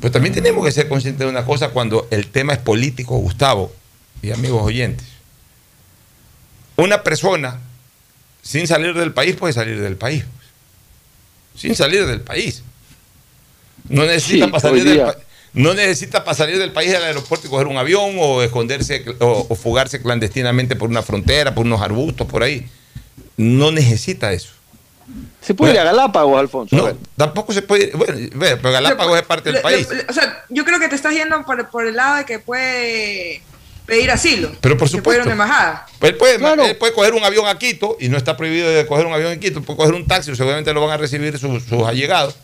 Pero 0.00 0.12
también 0.12 0.34
tenemos 0.34 0.64
que 0.64 0.72
ser 0.72 0.88
conscientes 0.88 1.20
de 1.20 1.30
una 1.30 1.44
cosa 1.44 1.70
cuando 1.70 2.08
el 2.10 2.28
tema 2.28 2.52
es 2.52 2.58
político, 2.58 3.16
Gustavo 3.18 3.72
y 4.22 4.32
amigos 4.32 4.62
oyentes. 4.62 5.06
Una 6.76 7.02
persona 7.02 7.58
sin 8.42 8.66
salir 8.66 8.94
del 8.94 9.12
país 9.12 9.36
puede 9.36 9.52
salir 9.52 9.80
del 9.80 9.96
país. 9.96 10.24
Sin 11.56 11.74
salir 11.74 12.06
del 12.06 12.20
país. 12.20 12.62
No 13.88 14.04
necesita, 14.04 14.46
Sí, 14.46 14.50
para, 14.50 14.60
salir 14.60 14.84
del 14.84 14.94
día. 14.94 15.16
No 15.54 15.74
necesita 15.74 16.24
para 16.24 16.36
salir 16.36 16.58
del 16.58 16.72
país 16.72 16.92
del 16.92 17.02
aeropuerto 17.02 17.46
y 17.46 17.50
coger 17.50 17.66
un 17.66 17.76
avión 17.78 18.16
o 18.18 18.42
esconderse 18.42 19.04
o, 19.20 19.46
o 19.48 19.54
fugarse 19.54 20.00
clandestinamente 20.02 20.76
por 20.76 20.88
una 20.90 21.02
frontera, 21.02 21.54
por 21.54 21.66
unos 21.66 21.80
arbustos, 21.80 22.26
por 22.26 22.42
ahí. 22.42 22.66
No 23.36 23.70
necesita 23.72 24.32
eso. 24.32 24.50
Se 25.40 25.54
puede 25.54 25.72
ir 25.72 25.78
a 25.78 25.84
Galápagos, 25.84 26.38
Alfonso. 26.38 26.76
No, 26.76 26.92
tampoco 27.16 27.52
se 27.54 27.62
puede. 27.62 27.90
Bueno, 27.94 28.14
ve, 28.34 28.56
pero 28.58 28.72
Galápagos 28.72 29.18
es 29.18 29.24
parte 29.24 29.44
del 29.48 29.54
Le- 29.54 29.60
país. 29.62 29.88
le- 29.88 30.04
o 30.08 30.12
sea, 30.12 30.44
yo 30.50 30.64
creo 30.64 30.78
que 30.78 30.88
te 30.88 30.94
estás 30.96 31.14
yendo 31.14 31.42
por, 31.44 31.70
por 31.70 31.86
el 31.86 31.96
lado 31.96 32.16
de 32.16 32.24
que 32.26 32.38
puede 32.40 33.40
pedir 33.86 34.10
asilo. 34.10 34.50
Pero 34.60 34.76
por 34.76 34.90
Que 34.90 35.00
puede 35.00 35.16
ir 35.16 35.20
a 35.22 35.24
supuesto. 35.24 35.24
una 35.24 35.32
embajada. 35.32 35.86
Pues 35.98 36.12
él, 36.12 36.18
puede, 36.18 36.34
él 36.70 36.76
puede 36.76 36.92
coger 36.92 37.14
un 37.14 37.24
avión 37.24 37.46
a 37.46 37.56
Quito 37.58 37.96
y 37.98 38.08
no 38.10 38.18
está 38.18 38.36
prohibido 38.36 38.68
de 38.68 38.84
coger 38.86 39.06
un 39.06 39.14
avión 39.14 39.32
en 39.32 39.40
Quito, 39.40 39.62
puede 39.62 39.78
coger 39.78 39.94
un 39.94 40.06
taxi, 40.06 40.36
seguramente 40.36 40.74
lo 40.74 40.82
van 40.82 40.90
a 40.90 40.96
recibir 40.98 41.38
sus, 41.38 41.62
sus 41.64 41.82
allegados. 41.84 42.36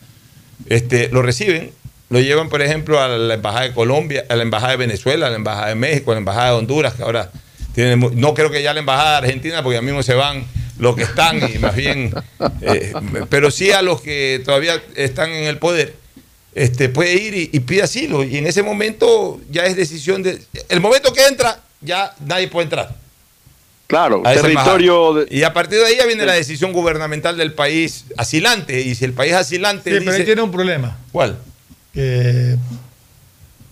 Este, 0.66 1.08
lo 1.10 1.20
reciben, 1.20 1.70
lo 2.10 2.20
llevan, 2.20 2.48
por 2.48 2.62
ejemplo, 2.62 3.00
a 3.00 3.08
la 3.08 3.34
Embajada 3.34 3.64
de 3.64 3.72
Colombia, 3.72 4.24
a 4.28 4.36
la 4.36 4.42
Embajada 4.42 4.72
de 4.72 4.78
Venezuela, 4.78 5.26
a 5.26 5.30
la 5.30 5.36
Embajada 5.36 5.68
de 5.68 5.74
México, 5.74 6.10
a 6.10 6.14
la 6.14 6.18
Embajada 6.18 6.50
de 6.50 6.56
Honduras, 6.56 6.94
que 6.94 7.02
ahora 7.02 7.30
tienen, 7.74 8.00
no 8.14 8.34
creo 8.34 8.50
que 8.50 8.62
ya 8.62 8.72
la 8.72 8.80
Embajada 8.80 9.20
de 9.20 9.26
Argentina, 9.26 9.62
porque 9.62 9.76
ya 9.76 9.82
mismo 9.82 10.02
se 10.02 10.14
van 10.14 10.44
los 10.78 10.96
que 10.96 11.02
están 11.02 11.40
y 11.54 11.58
más 11.58 11.74
bien, 11.74 12.12
eh, 12.60 12.92
pero 13.30 13.50
sí 13.50 13.70
a 13.72 13.82
los 13.82 14.00
que 14.00 14.42
todavía 14.44 14.82
están 14.96 15.30
en 15.30 15.44
el 15.44 15.58
poder. 15.58 15.94
Este, 16.54 16.88
puede 16.88 17.14
ir 17.14 17.34
y, 17.34 17.50
y 17.52 17.60
pide 17.60 17.82
asilo. 17.82 18.22
Y 18.22 18.36
en 18.36 18.46
ese 18.46 18.62
momento 18.62 19.40
ya 19.50 19.64
es 19.64 19.74
decisión 19.74 20.22
de. 20.22 20.40
El 20.68 20.80
momento 20.80 21.12
que 21.12 21.26
entra, 21.26 21.60
ya 21.80 22.14
nadie 22.24 22.46
puede 22.46 22.64
entrar. 22.64 22.94
Claro, 23.88 24.22
a 24.24 24.32
territorio 24.32 25.10
embajada. 25.10 25.36
Y 25.36 25.42
a 25.42 25.52
partir 25.52 25.78
de 25.78 25.86
ahí 25.86 25.96
ya 25.96 26.06
viene 26.06 26.24
la 26.24 26.32
decisión 26.34 26.72
gubernamental 26.72 27.36
del 27.36 27.52
país 27.52 28.04
asilante. 28.16 28.80
Y 28.80 28.94
si 28.94 29.04
el 29.04 29.12
país 29.12 29.32
asilante 29.32 29.90
Sí, 29.90 29.96
pero 29.98 30.12
ahí 30.12 30.24
tiene 30.24 30.42
un 30.42 30.52
problema. 30.52 30.96
¿Cuál? 31.10 31.38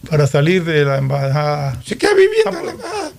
Para 0.09 0.27
salir 0.27 0.65
de 0.65 0.85
la 0.85 0.99
embajada. 0.99 1.81
Se 1.85 1.97
queda 1.97 2.11
viviendo 2.15 2.59
en 2.61 2.67
la 2.67 2.73
embajada. 2.73 3.11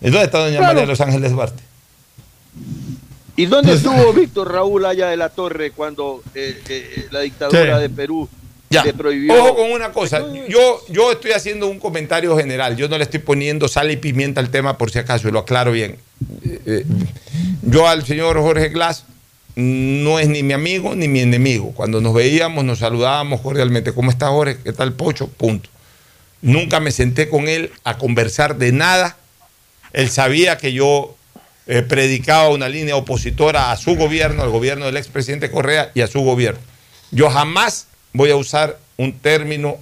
¿Y 0.00 0.10
dónde 0.10 0.24
está 0.24 0.38
doña 0.38 0.58
Claro. 0.58 0.66
María 0.66 0.80
de 0.82 0.86
Los 0.86 1.00
Ángeles 1.00 1.32
Duarte? 1.32 1.62
¿Y 3.36 3.46
dónde 3.46 3.72
estuvo 3.72 4.12
Víctor 4.12 4.52
Raúl 4.52 4.84
allá 4.86 5.08
de 5.08 5.16
la 5.16 5.28
Torre 5.30 5.70
cuando 5.72 6.22
eh, 6.34 6.62
eh, 6.68 7.08
la 7.10 7.20
dictadura 7.20 7.76
Sí. 7.76 7.82
de 7.82 7.90
Perú 7.90 8.28
Ya. 8.70 8.84
le 8.84 8.92
prohibió? 8.94 9.34
Ojo 9.34 9.56
con 9.56 9.72
una 9.72 9.90
cosa. 9.92 10.22
Yo, 10.48 10.80
yo 10.88 11.10
estoy 11.12 11.32
haciendo 11.32 11.66
un 11.68 11.80
comentario 11.80 12.36
general. 12.36 12.76
Yo 12.76 12.88
no 12.88 12.96
le 12.98 13.04
estoy 13.04 13.20
poniendo 13.20 13.66
sal 13.66 13.90
y 13.90 13.96
pimienta 13.96 14.40
al 14.40 14.50
tema 14.50 14.78
por 14.78 14.90
si 14.90 14.98
acaso, 15.00 15.28
y 15.28 15.32
lo 15.32 15.40
aclaro 15.40 15.72
bien. 15.72 15.96
Eh, 16.44 16.60
eh, 16.66 16.84
yo 17.62 17.88
al 17.88 18.04
señor 18.06 18.38
Jorge 18.40 18.68
Glass 18.68 19.04
no 19.56 20.18
es 20.18 20.28
ni 20.28 20.42
mi 20.42 20.52
amigo 20.52 20.94
ni 20.94 21.08
mi 21.08 21.20
enemigo. 21.20 21.72
Cuando 21.72 22.00
nos 22.00 22.14
veíamos, 22.14 22.64
nos 22.64 22.80
saludábamos 22.80 23.40
cordialmente. 23.40 23.92
¿Cómo 23.92 24.10
está 24.10 24.28
Jorge? 24.28 24.58
¿Qué 24.62 24.72
tal 24.72 24.92
Pocho? 24.94 25.28
Punto. 25.28 25.68
Nunca 26.42 26.80
me 26.80 26.90
senté 26.90 27.28
con 27.28 27.48
él 27.48 27.72
a 27.84 27.96
conversar 27.96 28.56
de 28.56 28.72
nada. 28.72 29.16
Él 29.92 30.10
sabía 30.10 30.58
que 30.58 30.72
yo 30.72 31.16
eh, 31.66 31.82
predicaba 31.82 32.48
una 32.48 32.68
línea 32.68 32.96
opositora 32.96 33.72
a 33.72 33.76
su 33.76 33.96
gobierno, 33.96 34.42
al 34.42 34.50
gobierno 34.50 34.86
del 34.86 34.96
expresidente 34.96 35.50
Correa 35.50 35.90
y 35.94 36.02
a 36.02 36.06
su 36.06 36.20
gobierno. 36.20 36.60
Yo 37.10 37.30
jamás 37.30 37.86
voy 38.12 38.30
a 38.30 38.36
usar 38.36 38.78
un 38.96 39.18
término 39.18 39.78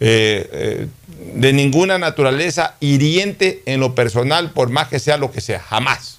eh, 0.00 0.48
eh, 0.52 0.86
de 1.34 1.52
ninguna 1.52 1.98
naturaleza 1.98 2.74
hiriente 2.80 3.62
en 3.66 3.80
lo 3.80 3.94
personal, 3.94 4.50
por 4.50 4.70
más 4.70 4.88
que 4.88 4.98
sea 4.98 5.16
lo 5.16 5.30
que 5.30 5.40
sea. 5.40 5.60
Jamás. 5.60 6.17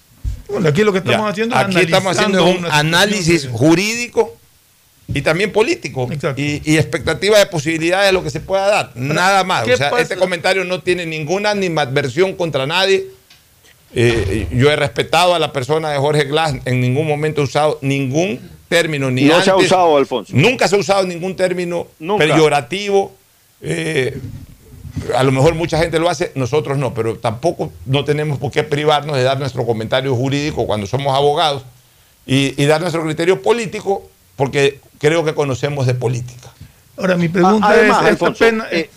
Bueno, 0.49 0.69
aquí 0.69 0.83
lo 0.83 0.91
que 0.91 0.99
estamos 0.99 1.21
Ya. 1.21 1.29
haciendo 1.29 1.55
es 1.55 1.61
Aquí 1.65 1.77
estamos 1.79 2.17
haciendo 2.17 2.43
un 2.45 2.55
situación 2.57 2.75
análisis 2.87 3.41
que- 3.43 3.49
jurídico 3.49 4.35
y 5.13 5.21
también 5.21 5.51
político. 5.51 6.07
Y, 6.35 6.61
y 6.71 6.77
expectativa 6.77 7.37
de 7.39 7.45
posibilidades 7.47 8.07
de 8.07 8.13
lo 8.13 8.23
que 8.23 8.29
se 8.29 8.39
pueda 8.39 8.67
dar. 8.67 8.91
Nada 8.95 9.43
más. 9.43 9.63
¿qué 9.63 9.73
O 9.73 9.77
sea, 9.77 9.89
pasa? 9.89 10.03
este 10.03 10.15
comentario 10.17 10.63
no 10.65 10.81
tiene 10.81 11.05
ninguna 11.05 11.51
animadversión 11.51 12.33
contra 12.35 12.65
nadie. 12.67 13.07
Eh, 13.95 14.47
yo 14.51 14.69
he 14.71 14.75
respetado 14.75 15.33
a 15.33 15.39
la 15.39 15.51
persona 15.51 15.89
de 15.91 15.97
Jorge 15.97 16.25
Glass, 16.25 16.55
en 16.65 16.79
ningún 16.79 17.07
momento 17.07 17.41
he 17.41 17.43
usado 17.45 17.79
ningún 17.81 18.39
término, 18.67 19.09
ni 19.09 19.23
No 19.23 19.41
se 19.41 19.49
ha 19.49 19.55
usado, 19.55 19.97
Alfonso. 19.97 20.31
Nunca 20.35 20.67
se 20.67 20.75
ha 20.75 20.79
usado 20.79 21.07
ningún 21.07 21.35
término 21.35 21.87
Nunca. 21.99 22.25
peyorativo. 22.25 23.15
eh, 23.61 24.17
a 25.15 25.23
lo 25.23 25.31
mejor 25.31 25.55
mucha 25.55 25.77
gente 25.77 25.99
lo 25.99 26.09
hace, 26.09 26.31
nosotros 26.35 26.77
no, 26.77 26.93
pero 26.93 27.17
tampoco 27.17 27.71
no 27.85 28.03
tenemos 28.05 28.37
por 28.39 28.51
qué 28.51 28.63
privarnos 28.63 29.15
de 29.15 29.23
dar 29.23 29.39
nuestro 29.39 29.65
comentario 29.65 30.15
jurídico 30.15 30.65
cuando 30.65 30.87
somos 30.87 31.15
abogados 31.15 31.63
y, 32.25 32.61
y 32.61 32.65
dar 32.65 32.81
nuestro 32.81 33.03
criterio 33.03 33.41
político 33.41 34.09
porque 34.35 34.79
creo 34.99 35.23
que 35.23 35.33
conocemos 35.33 35.85
de 35.85 35.93
política. 35.95 36.49
Ahora, 36.97 37.15
mi 37.15 37.29
pregunta 37.29 37.67
Ah, 37.67 37.71
Además, 37.71 38.01
es: 38.03 38.07
Alfonso, 38.09 38.39
pena- 38.45 38.67
eh, 38.71 38.89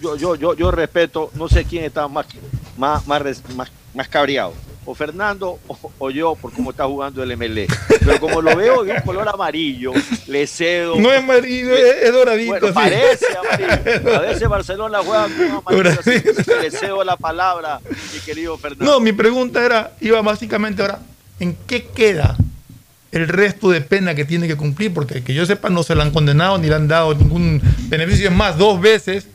yo, 0.00 0.16
yo, 0.16 0.34
yo, 0.34 0.54
yo 0.54 0.70
respeto, 0.70 1.30
no 1.34 1.48
sé 1.48 1.64
quién 1.64 1.84
está 1.84 2.06
más, 2.08 2.26
más, 2.76 3.06
más, 3.06 3.42
más 3.94 4.08
cabreado, 4.08 4.52
o 4.86 4.94
Fernando 4.94 5.58
o, 5.66 5.92
o 5.98 6.10
yo 6.10 6.36
por 6.36 6.52
cómo 6.52 6.70
está 6.70 6.86
jugando 6.86 7.22
el 7.22 7.36
MLE. 7.36 7.66
Pero 7.88 8.20
como 8.20 8.40
lo 8.40 8.56
veo 8.56 8.84
de 8.84 8.92
un 8.92 9.00
color 9.00 9.28
amarillo, 9.28 9.92
le 10.28 10.46
cedo. 10.46 10.96
No 10.96 11.12
es 11.12 11.18
amarillo, 11.18 11.74
es, 11.74 12.04
es 12.04 12.12
doradito. 12.12 12.52
Bueno, 12.52 12.72
parece 12.72 13.26
amarillo. 13.36 14.16
A 14.16 14.20
veces 14.20 14.48
Barcelona 14.48 15.00
juega 15.04 15.24
con 15.24 15.74
amarillo, 15.74 16.00
así 16.00 16.20
que 16.20 16.62
le 16.62 16.70
cedo 16.70 17.04
la 17.04 17.16
palabra, 17.16 17.80
mi 18.14 18.20
querido 18.20 18.56
Fernando. 18.56 18.84
No, 18.84 19.00
mi 19.00 19.12
pregunta 19.12 19.64
era, 19.64 19.92
iba 20.00 20.22
básicamente 20.22 20.82
ahora, 20.82 21.00
¿en 21.40 21.56
qué 21.66 21.86
queda 21.86 22.36
el 23.10 23.28
resto 23.28 23.70
de 23.70 23.80
pena 23.80 24.14
que 24.14 24.24
tiene 24.24 24.46
que 24.46 24.56
cumplir? 24.56 24.94
Porque 24.94 25.22
que 25.22 25.34
yo 25.34 25.44
sepa 25.46 25.68
no 25.68 25.82
se 25.82 25.96
le 25.96 26.02
han 26.02 26.12
condenado 26.12 26.58
ni 26.58 26.68
le 26.68 26.76
han 26.76 26.86
dado 26.86 27.12
ningún 27.14 27.60
beneficio. 27.88 28.28
Es 28.28 28.34
más, 28.34 28.56
dos 28.56 28.80
veces, 28.80 29.26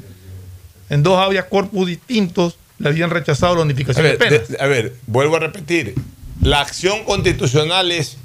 en 0.90 1.04
dos 1.04 1.20
habeas 1.20 1.46
corpus 1.46 1.88
distintos, 1.88 2.58
le 2.82 2.90
habían 2.90 3.10
rechazado 3.10 3.56
la 3.56 3.62
A 3.62 3.66
unificación 3.66 4.04
ver, 4.04 4.18
de 4.18 4.26
penas. 4.30 4.48
de- 4.50 4.58
a 4.60 4.66
ver, 4.68 4.96
vuelvo 5.08 5.36
a 5.38 5.40
repetir. 5.40 5.96
La 6.42 6.62
acción 6.62 7.04
constitucional 7.06 7.92
es 7.92 8.18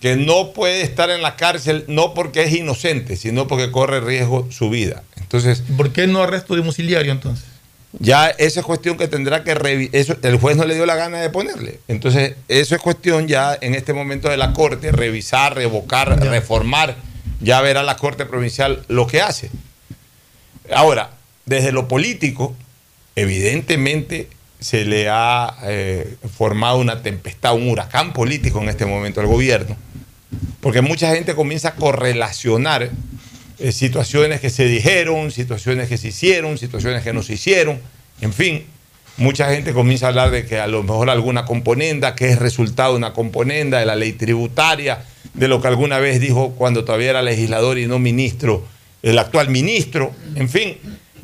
que 0.00 0.16
no 0.16 0.52
puede 0.52 0.82
estar 0.82 1.10
en 1.10 1.22
la 1.22 1.36
cárcel 1.36 1.84
no 1.86 2.12
porque 2.12 2.42
es 2.42 2.52
inocente, 2.52 3.16
sino 3.16 3.46
porque 3.46 3.70
corre 3.70 4.00
riesgo 4.00 4.48
su 4.50 4.68
vida. 4.68 5.04
Entonces, 5.16 5.62
¿Por 5.76 5.92
qué 5.92 6.06
no 6.08 6.22
arresto 6.22 6.56
domiciliario 6.56 7.12
entonces? 7.12 7.46
ya 7.98 8.28
esa 8.28 8.60
es 8.60 8.66
cuestión 8.66 8.96
que 8.96 9.06
tendrá 9.06 9.44
que 9.44 9.54
revisar. 9.54 10.18
El 10.22 10.38
juez 10.38 10.56
no 10.56 10.64
le 10.64 10.74
dio 10.74 10.86
la 10.86 10.96
gana 10.96 11.20
de 11.20 11.30
ponerle. 11.30 11.78
Entonces, 11.88 12.34
eso 12.48 12.74
es 12.74 12.80
cuestión 12.82 13.28
ya 13.28 13.56
en 13.60 13.74
este 13.74 13.92
momento 13.92 14.28
de 14.28 14.36
la 14.38 14.52
Corte, 14.54 14.90
revisar, 14.92 15.54
revocar, 15.54 16.18
reformar. 16.20 16.96
Ya 17.40 17.60
verá 17.60 17.82
la 17.82 17.96
Corte 17.96 18.24
Provincial 18.26 18.82
lo 18.88 19.06
que 19.06 19.20
hace. 19.20 19.50
Ahora, 20.74 21.10
desde 21.44 21.72
lo 21.72 21.88
político, 21.88 22.56
evidentemente 23.16 24.28
se 24.60 24.84
le 24.84 25.08
ha 25.08 25.56
eh, 25.64 26.16
formado 26.36 26.78
una 26.78 27.02
tempestad, 27.02 27.54
un 27.54 27.68
huracán 27.68 28.12
político 28.12 28.62
en 28.62 28.68
este 28.68 28.86
momento 28.86 29.20
al 29.20 29.26
gobierno, 29.26 29.76
porque 30.60 30.82
mucha 30.82 31.14
gente 31.14 31.34
comienza 31.34 31.70
a 31.70 31.74
correlacionar 31.74 32.90
eh, 33.58 33.72
situaciones 33.72 34.40
que 34.40 34.50
se 34.50 34.66
dijeron, 34.66 35.30
situaciones 35.30 35.88
que 35.88 35.98
se 35.98 36.08
hicieron, 36.08 36.58
situaciones 36.58 37.02
que 37.02 37.12
no 37.12 37.22
se 37.22 37.34
hicieron, 37.34 37.80
en 38.20 38.32
fin, 38.32 38.64
mucha 39.16 39.52
gente 39.52 39.72
comienza 39.72 40.06
a 40.06 40.08
hablar 40.10 40.30
de 40.30 40.46
que 40.46 40.58
a 40.60 40.66
lo 40.66 40.82
mejor 40.82 41.10
alguna 41.10 41.44
componenda, 41.44 42.14
que 42.14 42.30
es 42.30 42.38
resultado 42.38 42.92
de 42.92 42.98
una 42.98 43.12
componenda 43.12 43.80
de 43.80 43.86
la 43.86 43.96
ley 43.96 44.12
tributaria, 44.12 45.04
de 45.34 45.48
lo 45.48 45.60
que 45.60 45.68
alguna 45.68 45.98
vez 45.98 46.20
dijo 46.20 46.50
cuando 46.52 46.84
todavía 46.84 47.10
era 47.10 47.22
legislador 47.22 47.78
y 47.78 47.86
no 47.86 47.98
ministro, 47.98 48.64
el 49.02 49.18
actual 49.18 49.48
ministro, 49.48 50.12
en 50.36 50.48
fin, 50.48 50.76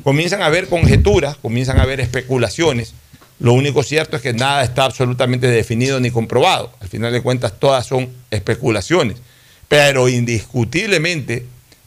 comienzan 0.03 0.41
a 0.41 0.47
haber 0.47 0.67
conjeturas, 0.67 1.37
comienzan 1.37 1.79
a 1.79 1.83
haber 1.83 1.99
especulaciones. 1.99 2.93
Lo 3.39 3.53
único 3.53 3.83
cierto 3.83 4.17
es 4.17 4.21
que 4.21 4.33
nada 4.33 4.63
está 4.63 4.83
absolutamente 4.83 5.47
definido 5.47 5.99
ni 5.99 6.11
comprobado. 6.11 6.73
Al 6.81 6.89
final 6.89 7.13
de 7.13 7.21
cuentas, 7.21 7.53
todas 7.57 7.85
son 7.85 8.09
especulaciones. 8.31 9.17
Pero 9.67 10.09
indiscutiblemente, 10.09 11.45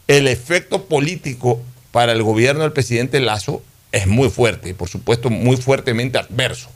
el 0.09 0.29
efecto 0.29 0.85
político 0.85 1.61
para 1.91 2.13
el 2.13 2.23
gobierno 2.23 2.63
del 2.63 2.73
presidente 2.73 3.21
Lazo 3.21 3.63
es 3.93 4.07
muy 4.07 4.31
fuerte 4.31 4.71
y, 4.71 4.73
por 4.73 4.89
supuesto, 4.89 5.29
muy 5.29 5.57
fuertemente 5.57 6.19
adverso. 6.19 6.71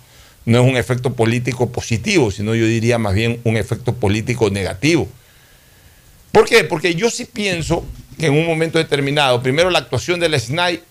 no 0.44 0.60
es 0.62 0.70
un 0.70 0.76
efecto 0.76 1.14
político 1.14 1.72
positivo, 1.72 2.30
sino 2.30 2.54
yo 2.54 2.66
diría 2.66 2.98
más 2.98 3.14
bien 3.14 3.40
un 3.42 3.56
efecto 3.56 3.94
político 3.94 4.48
negativo. 4.50 5.08
¿Por 6.30 6.46
qué? 6.46 6.62
Porque 6.62 6.94
yo 6.94 7.10
sí 7.10 7.24
pienso 7.24 7.84
que 8.18 8.26
en 8.26 8.34
un 8.34 8.46
momento 8.46 8.78
determinado, 8.78 9.42
primero 9.42 9.70
la 9.70 9.80
actuación 9.80 10.20
del 10.20 10.38
SNAI 10.38 10.82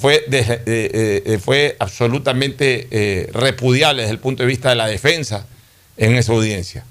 fue, 0.00 0.24
de- 0.28 0.38
eh, 0.40 0.62
eh, 0.66 1.22
eh, 1.26 1.38
fue 1.38 1.76
absolutamente 1.78 2.88
eh, 2.90 3.30
repudiable 3.32 4.02
desde 4.02 4.12
el 4.14 4.18
punto 4.18 4.42
de 4.42 4.46
vista 4.48 4.70
de 4.70 4.76
la 4.76 4.86
defensa 4.86 5.46
en 5.96 6.14
esa 6.16 6.32
audiencia. 6.32 6.84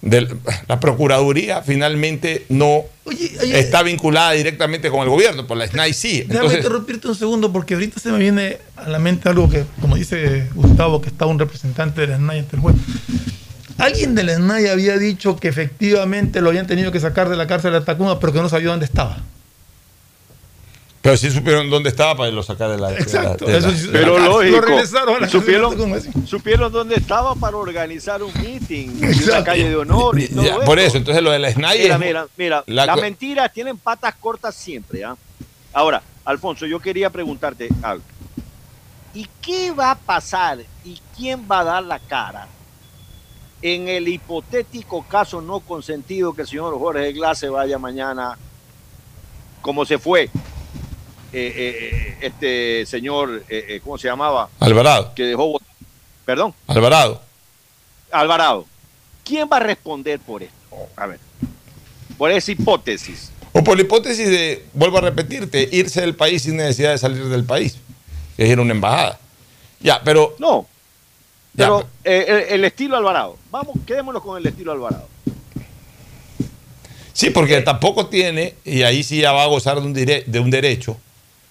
Del- 0.00 0.28
la 0.68 0.78
Procuraduría 0.78 1.62
finalmente 1.62 2.44
no 2.50 2.84
oye. 3.04 3.58
está 3.58 3.82
vinculada 3.82 4.32
directamente 4.32 4.90
con 4.90 5.00
el 5.02 5.08
gobierno, 5.08 5.46
por 5.46 5.56
la 5.56 5.66
SNAI 5.66 5.92
sí. 5.92 6.18
Déjame 6.20 6.34
Entonces, 6.34 6.58
interrumpirte 6.58 7.08
un 7.08 7.14
segundo 7.16 7.52
porque 7.52 7.74
ahorita 7.74 7.98
se 8.00 8.10
me 8.12 8.18
viene 8.18 8.58
a 8.76 8.88
la 8.88 8.98
mente 9.00 9.28
algo 9.28 9.48
que, 9.50 9.64
como 9.80 9.96
dice 9.96 10.46
Gustavo, 10.54 11.00
que 11.00 11.08
está 11.08 11.26
un 11.26 11.38
representante 11.38 12.00
del 12.02 12.16
SNAI 12.16 12.38
ante 12.40 12.56
el 12.56 12.62
juez. 12.62 12.76
Alguien 13.76 14.14
del 14.14 14.30
SNAI 14.30 14.68
había 14.68 14.98
dicho 14.98 15.36
que 15.36 15.48
efectivamente 15.48 16.40
lo 16.40 16.50
habían 16.50 16.66
tenido 16.66 16.90
que 16.92 17.00
sacar 17.00 17.28
de 17.28 17.36
la 17.36 17.46
cárcel 17.46 17.72
de 17.72 17.80
Tacuma, 17.80 18.18
pero 18.20 18.32
que 18.32 18.40
no 18.40 18.48
sabía 18.48 18.68
dónde 18.70 18.84
estaba. 18.86 19.18
Pero 21.08 21.16
sí 21.16 21.30
supieron 21.30 21.70
dónde 21.70 21.88
estaba 21.88 22.14
para 22.14 22.28
irlo 22.28 22.42
sacar 22.42 22.68
de 22.70 22.76
la. 22.76 22.88
de 22.88 22.96
la- 22.96 23.00
Exacto, 23.00 23.46
de 23.46 23.60
la- 23.62 23.66
de 23.70 23.82
la 23.86 23.92
Pero 23.92 24.18
lógico. 24.18 24.60
Lo 25.06 25.18
la 25.20 25.26
supieron, 25.26 26.26
supieron 26.26 26.70
dónde 26.70 26.96
estaba 26.96 27.34
para 27.34 27.56
organizar 27.56 28.22
un 28.22 28.30
meeting 28.34 28.90
en 29.02 29.22
una 29.24 29.42
calle 29.42 29.70
de 29.70 29.76
honor 29.76 30.18
y 30.18 30.28
todo 30.28 30.42
Ya, 30.44 30.50
eso. 30.56 30.60
por 30.66 30.78
eso, 30.78 30.98
entonces 30.98 31.22
lo 31.22 31.30
de 31.30 31.38
la 31.38 31.50
SNAI 31.50 31.78
Mira, 31.80 31.96
mira, 31.98 32.26
mira, 32.36 32.64
la 32.66 32.84
las 32.84 33.00
mentiras 33.00 33.50
tienen 33.54 33.78
patas 33.78 34.16
cortas 34.16 34.54
siempre. 34.54 35.02
¿ah? 35.02 35.16
Ahora, 35.72 36.02
Alfonso, 36.26 36.66
yo 36.66 36.78
quería 36.78 37.08
preguntarte 37.08 37.70
algo. 37.80 38.04
¿Y 39.14 39.26
qué 39.40 39.70
va 39.72 39.92
a 39.92 39.94
pasar 39.94 40.58
y 40.84 41.00
quién 41.16 41.46
va 41.50 41.60
a 41.60 41.64
dar 41.64 41.84
la 41.84 42.00
cara 42.00 42.48
en 43.62 43.88
el 43.88 44.08
hipotético 44.08 45.02
caso 45.08 45.40
no 45.40 45.60
consentido 45.60 46.34
que 46.34 46.42
el 46.42 46.48
señor 46.48 46.78
Jorge 46.78 47.12
Glass 47.14 47.38
se 47.38 47.48
vaya 47.48 47.78
mañana, 47.78 48.36
como 49.62 49.86
se 49.86 49.98
fue 49.98 50.28
eh, 51.32 51.52
eh, 51.56 52.16
este 52.22 52.86
señor, 52.86 53.44
eh, 53.48 53.66
eh, 53.68 53.80
¿cómo 53.82 53.98
se 53.98 54.08
llamaba? 54.08 54.48
Alvarado. 54.60 55.12
Que 55.14 55.24
dejó... 55.24 55.60
Perdón. 56.24 56.54
Alvarado. 56.66 57.22
Alvarado. 58.10 58.66
¿Quién 59.24 59.48
va 59.52 59.58
a 59.58 59.60
responder 59.60 60.18
por 60.20 60.42
esto? 60.42 60.54
A 60.96 61.06
ver, 61.06 61.18
por 62.16 62.30
esa 62.30 62.52
hipótesis. 62.52 63.30
O 63.52 63.62
por 63.64 63.76
la 63.76 63.82
hipótesis 63.82 64.28
de, 64.28 64.64
vuelvo 64.74 64.98
a 64.98 65.00
repetirte, 65.02 65.68
irse 65.72 66.00
del 66.00 66.14
país 66.14 66.42
sin 66.42 66.56
necesidad 66.56 66.90
de 66.92 66.98
salir 66.98 67.24
del 67.24 67.44
país. 67.44 67.76
Es 68.36 68.48
ir 68.48 68.58
a 68.58 68.62
una 68.62 68.72
embajada. 68.72 69.18
Ya, 69.80 70.00
pero. 70.04 70.34
No. 70.38 70.66
Ya, 71.54 71.64
Pero 71.66 71.88
eh, 72.04 72.24
el, 72.50 72.54
el 72.60 72.64
estilo 72.64 72.96
Alvarado. 72.96 73.36
Vamos, 73.50 73.74
quedémonos 73.86 74.22
con 74.22 74.38
el 74.38 74.46
estilo 74.46 74.72
Alvarado. 74.72 75.08
Sí, 77.12 77.30
porque 77.30 77.60
tampoco 77.62 78.06
tiene, 78.06 78.54
y 78.64 78.82
ahí 78.82 79.02
sí 79.02 79.20
ya 79.20 79.32
va 79.32 79.42
a 79.42 79.46
gozar 79.46 79.80
de 79.80 79.86
un, 79.86 79.94
dire- 79.94 80.24
de 80.24 80.38
un 80.38 80.50
derecho, 80.50 80.96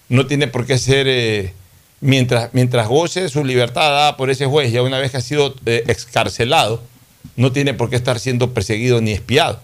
no 0.08 0.26
tiene 0.26 0.46
por 0.48 0.66
qué 0.66 0.78
ser, 0.78 1.06
eh, 1.08 1.52
mientras, 2.00 2.50
mientras 2.52 2.88
goce 2.88 3.28
su 3.28 3.44
libertad 3.44 3.82
dada 3.90 4.16
por 4.16 4.30
ese 4.30 4.46
juez, 4.46 4.72
ya 4.72 4.82
una 4.82 4.98
vez 4.98 5.10
que 5.10 5.16
ha 5.18 5.20
sido 5.22 5.54
eh, 5.66 5.84
excarcelado, 5.86 6.82
no 7.36 7.52
tiene 7.52 7.74
por 7.74 7.90
qué 7.90 7.96
estar 7.96 8.18
siendo 8.18 8.52
perseguido 8.54 9.00
ni 9.00 9.12
espiado, 9.12 9.60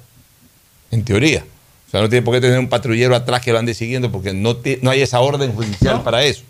en 0.91 1.05
teoría. 1.05 1.45
O 1.89 1.91
sea, 1.91 2.01
no 2.01 2.09
tiene 2.09 2.25
por 2.25 2.35
qué 2.35 2.41
tener 2.41 2.59
un 2.59 2.69
patrullero 2.69 3.15
atrás 3.15 3.41
que 3.41 3.53
lo 3.53 3.59
ande 3.59 3.75
siguiendo, 3.75 4.11
porque 4.11 4.33
no, 4.33 4.59
no 4.83 4.91
hay 4.91 5.03
esa 5.03 5.21
orden 5.21 5.53
judicial 5.53 6.03
para 6.03 6.25
eso. 6.25 6.43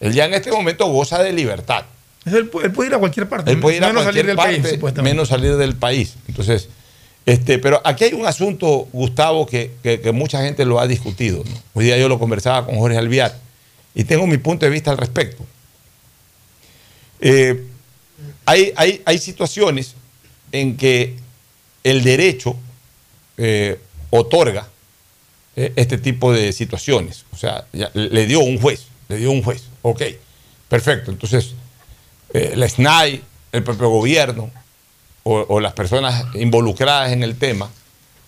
Él 0.00 0.12
ya 0.12 0.26
en 0.26 0.34
este 0.34 0.50
momento 0.52 0.86
goza 0.86 1.22
de 1.22 1.32
libertad. 1.32 1.84
Él, 2.26 2.50
pu- 2.50 2.62
él 2.64 2.70
puede 2.72 2.90
ir 2.90 2.94
a 2.94 2.98
cualquier 2.98 3.28
parte. 3.28 3.50
Él 3.50 3.60
puede 3.60 3.78
ir 3.78 3.84
a 3.84 3.88
menos 3.88 4.02
cualquier 4.02 4.24
salir 4.24 4.26
del 4.26 4.36
parte, 4.36 4.60
país, 4.60 4.74
supuestamente. 4.74 5.14
menos 5.14 5.28
salir 5.28 5.56
del 5.56 5.74
país. 5.76 6.14
Entonces, 6.28 6.68
este, 7.26 7.58
pero 7.58 7.80
aquí 7.84 8.04
hay 8.04 8.12
un 8.14 8.26
asunto, 8.26 8.88
Gustavo, 8.92 9.46
que, 9.46 9.70
mucha 10.12 10.42
gente 10.42 10.64
lo 10.64 10.80
ha 10.80 10.86
discutido. 10.86 11.44
¿no? 11.44 11.62
Hoy 11.74 11.84
día 11.84 11.98
yo 11.98 12.08
lo 12.08 12.18
conversaba 12.18 12.66
con 12.66 12.76
Jorge 12.78 12.96
Alviar 12.96 13.36
y 13.94 14.04
tengo 14.04 14.26
mi 14.26 14.38
punto 14.38 14.66
de 14.66 14.72
vista 14.72 14.90
al 14.90 14.98
respecto. 14.98 15.44
Eh, 17.20 17.62
hay, 18.46 19.18
situaciones 19.18 19.94
en 20.52 20.76
que 20.76 21.16
el 21.84 22.02
derecho 22.02 22.56
eh, 23.36 23.78
otorga 24.10 24.68
eh, 25.56 25.72
este 25.76 25.98
tipo 25.98 26.32
de 26.32 26.52
situaciones. 26.52 27.26
O 27.32 27.36
sea, 27.36 27.66
le 27.72 28.26
dio 28.26 28.40
un 28.40 28.58
juez, 28.58 28.86
le 29.08 29.18
dio 29.18 29.30
un 29.30 29.42
juez. 29.42 29.64
Ok, 29.82 30.02
perfecto. 30.68 31.10
Entonces, 31.10 31.54
la 32.32 32.68
SNAI, 32.68 33.22
el 33.52 33.62
propio 33.64 33.88
gobierno 33.88 34.50
o, 35.22 35.60
las 35.60 35.72
personas 35.74 36.24
involucradas 36.34 37.12
en 37.12 37.22
el 37.22 37.36
tema 37.36 37.70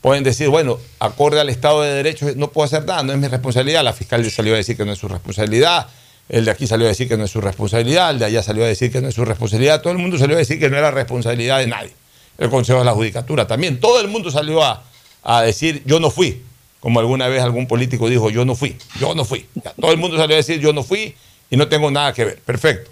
pueden 0.01 0.25
decir, 0.25 0.49
bueno, 0.49 0.79
acorde 0.99 1.41
al 1.41 1.49
Estado 1.49 1.83
de 1.83 1.93
Derecho 1.95 2.27
no 2.37 2.51
puedo 2.51 2.67
hacer 2.67 2.85
nada, 2.85 3.03
no 3.03 3.13
es 3.13 3.19
mi 3.19 3.29
responsabilidad. 3.29 3.85
La 3.85 3.93
fiscal 3.93 4.29
salió 4.31 4.55
a 4.55 4.57
decir 4.57 4.77
que 4.77 4.85
no 4.85 4.93
es 4.93 4.99
su 4.99 5.09
responsabilidad, 5.09 5.87
el 6.29 6.45
de 6.45 6.51
aquí 6.51 6.67
salió 6.67 6.87
a 6.87 6.89
decir 6.89 7.09
que 7.09 7.17
no 7.17 7.25
es 7.25 7.31
su 7.31 7.41
responsabilidad, 7.41 8.11
el 8.11 8.19
de 8.19 8.25
allá 8.27 8.43
salió 8.43 8.65
a 8.65 8.67
decir 8.67 8.91
que 8.91 9.01
no 9.01 9.09
es 9.09 9.15
su 9.15 9.25
responsabilidad, 9.25 9.81
todo 9.81 9.93
el 9.93 9.99
mundo 9.99 10.19
salió 10.19 10.37
a 10.37 10.39
decir 10.39 10.59
que 10.59 10.71
no 10.71 10.77
era 10.77 10.91
responsabilidad 10.91 11.59
de 11.59 11.67
nadie. 11.67 11.93
El 12.39 12.51
Consejo 12.51 12.81
de 12.81 12.85
la 12.85 12.93
Judicatura 12.93 13.47
también, 13.47 13.81
todo 13.81 14.01
el 14.01 14.09
mundo 14.09 14.31
salió 14.31 14.63
a, 14.63 14.83
a 15.23 15.43
decir 15.43 15.83
yo 15.87 16.01
no 16.01 16.11
fui, 16.11 16.43
como 16.81 16.99
alguna 17.01 17.29
vez 17.29 17.43
algún 17.43 17.69
político 17.69 18.09
dijo 18.09 18.31
yo 18.31 18.45
no 18.45 18.55
fui, 18.55 18.77
yo 18.99 19.15
no 19.15 19.25
fui. 19.25 19.47
Todo 19.81 19.93
el 19.93 19.99
mundo 19.99 20.17
salió 20.17 20.35
a 20.35 20.39
decir 20.39 20.59
yo 20.59 20.73
no 20.73 20.83
fui 20.83 21.15
y 21.51 21.57
no 21.57 21.69
tengo 21.69 21.91
nada 21.91 22.13
que 22.13 22.25
ver. 22.25 22.39
Perfecto. 22.39 22.91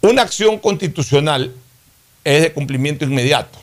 Una 0.00 0.22
acción 0.22 0.58
constitucional 0.58 1.52
es 2.24 2.42
de 2.42 2.52
cumplimiento 2.52 3.04
inmediato. 3.04 3.58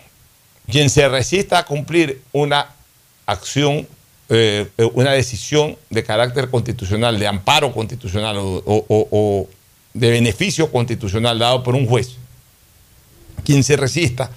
Quien 0.70 0.90
se 0.90 1.08
resista 1.08 1.60
a 1.60 1.66
cumplir 1.66 2.22
una 2.32 2.68
acción, 3.26 3.88
eh, 4.30 4.68
una 4.94 5.12
decisión 5.12 5.78
de 5.90 6.04
carácter 6.04 6.50
constitucional, 6.50 7.20
de 7.20 7.28
amparo 7.28 7.72
constitucional 7.72 8.36
o, 8.40 9.48
de 9.94 10.10
beneficio 10.10 10.72
constitucional 10.72 11.38
dado 11.40 11.64
por 11.64 11.76
un 11.76 11.86
juez, 11.86 12.16
quien 13.46 13.64
se 13.64 13.78
resista, 13.78 14.32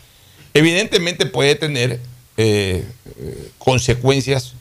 evidentemente 0.54 1.26
puede 1.26 1.54
tener 1.54 2.00
eh, 2.36 2.84
eh, 3.18 3.50
consecuencias 3.58 4.52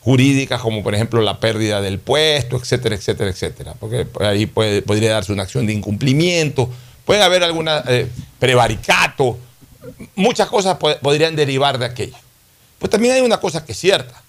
jurídicas, 0.00 0.60
como 0.60 0.82
por 0.82 0.94
ejemplo 0.94 1.20
la 1.22 1.38
pérdida 1.40 1.80
del 1.80 1.98
puesto, 1.98 2.56
etcétera, 2.56 2.94
etcétera, 2.94 3.30
etcétera. 3.30 3.74
Porque 3.78 4.06
ahí 4.20 4.46
puede- 4.46 4.82
podría 4.82 5.12
darse 5.12 5.32
una 5.32 5.44
acción 5.44 5.66
de 5.66 5.72
incumplimiento, 5.72 6.70
puede 7.04 7.22
haber 7.22 7.42
alguna 7.44 7.82
eh, 7.86 8.08
prevaricato, 8.38 9.38
muchas 10.14 10.48
cosas 10.48 10.76
po- 10.78 10.96
podrían 11.00 11.36
derivar 11.36 11.78
de 11.78 11.86
aquello. 11.86 12.16
Pues 12.78 12.90
también 12.90 13.14
hay 13.14 13.20
una 13.20 13.38
cosa 13.38 13.64
que 13.64 13.72
es 13.72 13.78
cierta. 13.78 14.20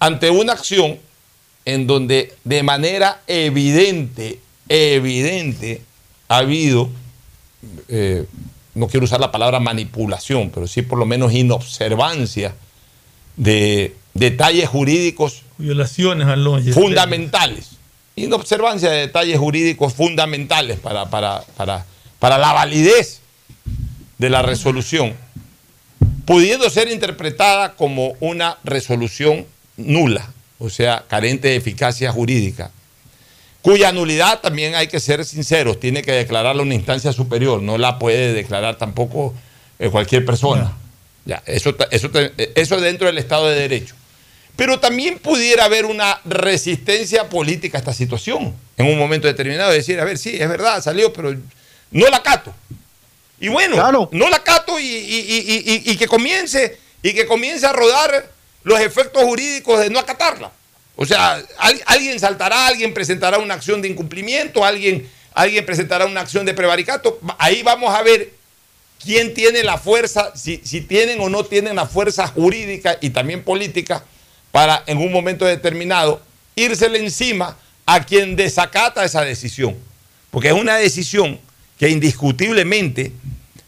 Ante 0.00 0.30
una 0.30 0.52
acción 0.52 0.98
en 1.64 1.86
donde 1.86 2.34
de 2.44 2.62
manera 2.62 3.22
evidente, 3.26 4.40
evidente, 4.68 5.82
ha 6.28 6.38
habido, 6.38 6.90
eh, 7.88 8.26
no 8.74 8.88
quiero 8.88 9.04
usar 9.04 9.20
la 9.20 9.32
palabra 9.32 9.60
manipulación, 9.60 10.50
pero 10.50 10.66
sí 10.66 10.82
por 10.82 10.98
lo 10.98 11.06
menos 11.06 11.32
inobservancia 11.32 12.54
de 13.36 13.96
detalles 14.12 14.68
jurídicos 14.68 15.42
Violaciones 15.58 16.26
law. 16.38 16.60
fundamentales. 16.72 17.70
Inobservancia 18.16 18.90
de 18.90 18.98
detalles 19.00 19.38
jurídicos 19.38 19.92
fundamentales 19.92 20.78
para, 20.78 21.06
para, 21.10 21.42
para, 21.56 21.84
para 22.18 22.38
la 22.38 22.52
validez 22.52 23.20
de 24.18 24.30
la 24.30 24.42
resolución, 24.42 25.14
pudiendo 26.24 26.70
ser 26.70 26.88
interpretada 26.88 27.74
como 27.74 28.14
una 28.20 28.58
resolución 28.64 29.46
nula, 29.76 30.30
o 30.58 30.70
sea, 30.70 31.04
carente 31.08 31.48
de 31.48 31.56
eficacia 31.56 32.12
jurídica, 32.12 32.70
cuya 33.62 33.90
nulidad 33.92 34.40
también 34.40 34.74
hay 34.76 34.86
que 34.86 35.00
ser 35.00 35.24
sinceros, 35.24 35.80
tiene 35.80 36.02
que 36.02 36.12
declararla 36.12 36.62
una 36.62 36.74
instancia 36.74 37.12
superior, 37.12 37.60
no 37.62 37.78
la 37.78 37.98
puede 37.98 38.32
declarar 38.32 38.76
tampoco 38.76 39.34
eh, 39.78 39.88
cualquier 39.90 40.24
persona. 40.24 40.72
Ya, 41.26 41.42
eso, 41.46 41.74
eso, 41.90 42.10
te- 42.10 42.32
eso 42.60 42.80
dentro 42.80 43.06
del 43.06 43.18
Estado 43.18 43.48
de 43.48 43.56
Derecho. 43.58 43.94
Pero 44.56 44.78
también 44.78 45.18
pudiera 45.18 45.64
haber 45.64 45.84
una 45.86 46.20
resistencia 46.24 47.28
política 47.28 47.78
a 47.78 47.80
esta 47.80 47.92
situación 47.92 48.54
en 48.76 48.86
un 48.86 48.98
momento 48.98 49.26
determinado, 49.26 49.70
de 49.70 49.78
decir, 49.78 49.98
a 50.00 50.04
ver, 50.04 50.16
sí, 50.18 50.36
es 50.38 50.48
verdad, 50.48 50.82
salió, 50.82 51.12
pero 51.12 51.34
no 51.90 52.08
la 52.08 52.22
cato. 52.22 52.54
Y 53.40 53.48
bueno, 53.48 53.76
no 54.12 54.28
la 54.28 54.42
cato 54.42 54.78
y, 54.78 54.84
y- 54.84 54.86
y- 54.86 55.72
y- 55.86 55.90
y 55.92 55.96
que 55.96 56.06
comience, 56.06 56.78
y 57.02 57.12
que 57.14 57.26
comience 57.26 57.66
a 57.66 57.72
rodar 57.72 58.30
los 58.62 58.80
efectos 58.80 59.22
jurídicos 59.24 59.80
de 59.80 59.90
no 59.90 59.98
acatarla. 59.98 60.52
O 60.96 61.04
sea, 61.04 61.42
al- 61.58 61.82
alguien 61.86 62.18
saltará, 62.20 62.68
alguien 62.68 62.94
presentará 62.94 63.38
una 63.38 63.54
acción 63.54 63.82
de 63.82 63.88
incumplimiento, 63.88 64.64
alguien, 64.64 65.08
alguien 65.34 65.66
presentará 65.66 66.06
una 66.06 66.20
acción 66.20 66.46
de 66.46 66.54
prevaricato. 66.54 67.18
Ahí 67.38 67.62
vamos 67.64 67.92
a 67.92 68.02
ver 68.02 68.30
quién 69.02 69.34
tiene 69.34 69.64
la 69.64 69.78
fuerza, 69.78 70.32
si, 70.36 70.60
si 70.64 70.80
tienen 70.80 71.20
o 71.20 71.28
no 71.28 71.44
tienen 71.44 71.74
la 71.76 71.86
fuerza 71.86 72.28
jurídica 72.28 72.96
y 73.00 73.10
también 73.10 73.42
política 73.42 74.04
para 74.54 74.84
en 74.86 74.98
un 74.98 75.10
momento 75.10 75.44
determinado 75.44 76.22
írsele 76.54 77.00
encima 77.00 77.56
a 77.86 78.04
quien 78.04 78.36
desacata 78.36 79.04
esa 79.04 79.22
decisión. 79.22 79.74
porque 80.30 80.46
es 80.46 80.54
una 80.54 80.76
decisión 80.76 81.40
que 81.76 81.88
indiscutiblemente 81.88 83.10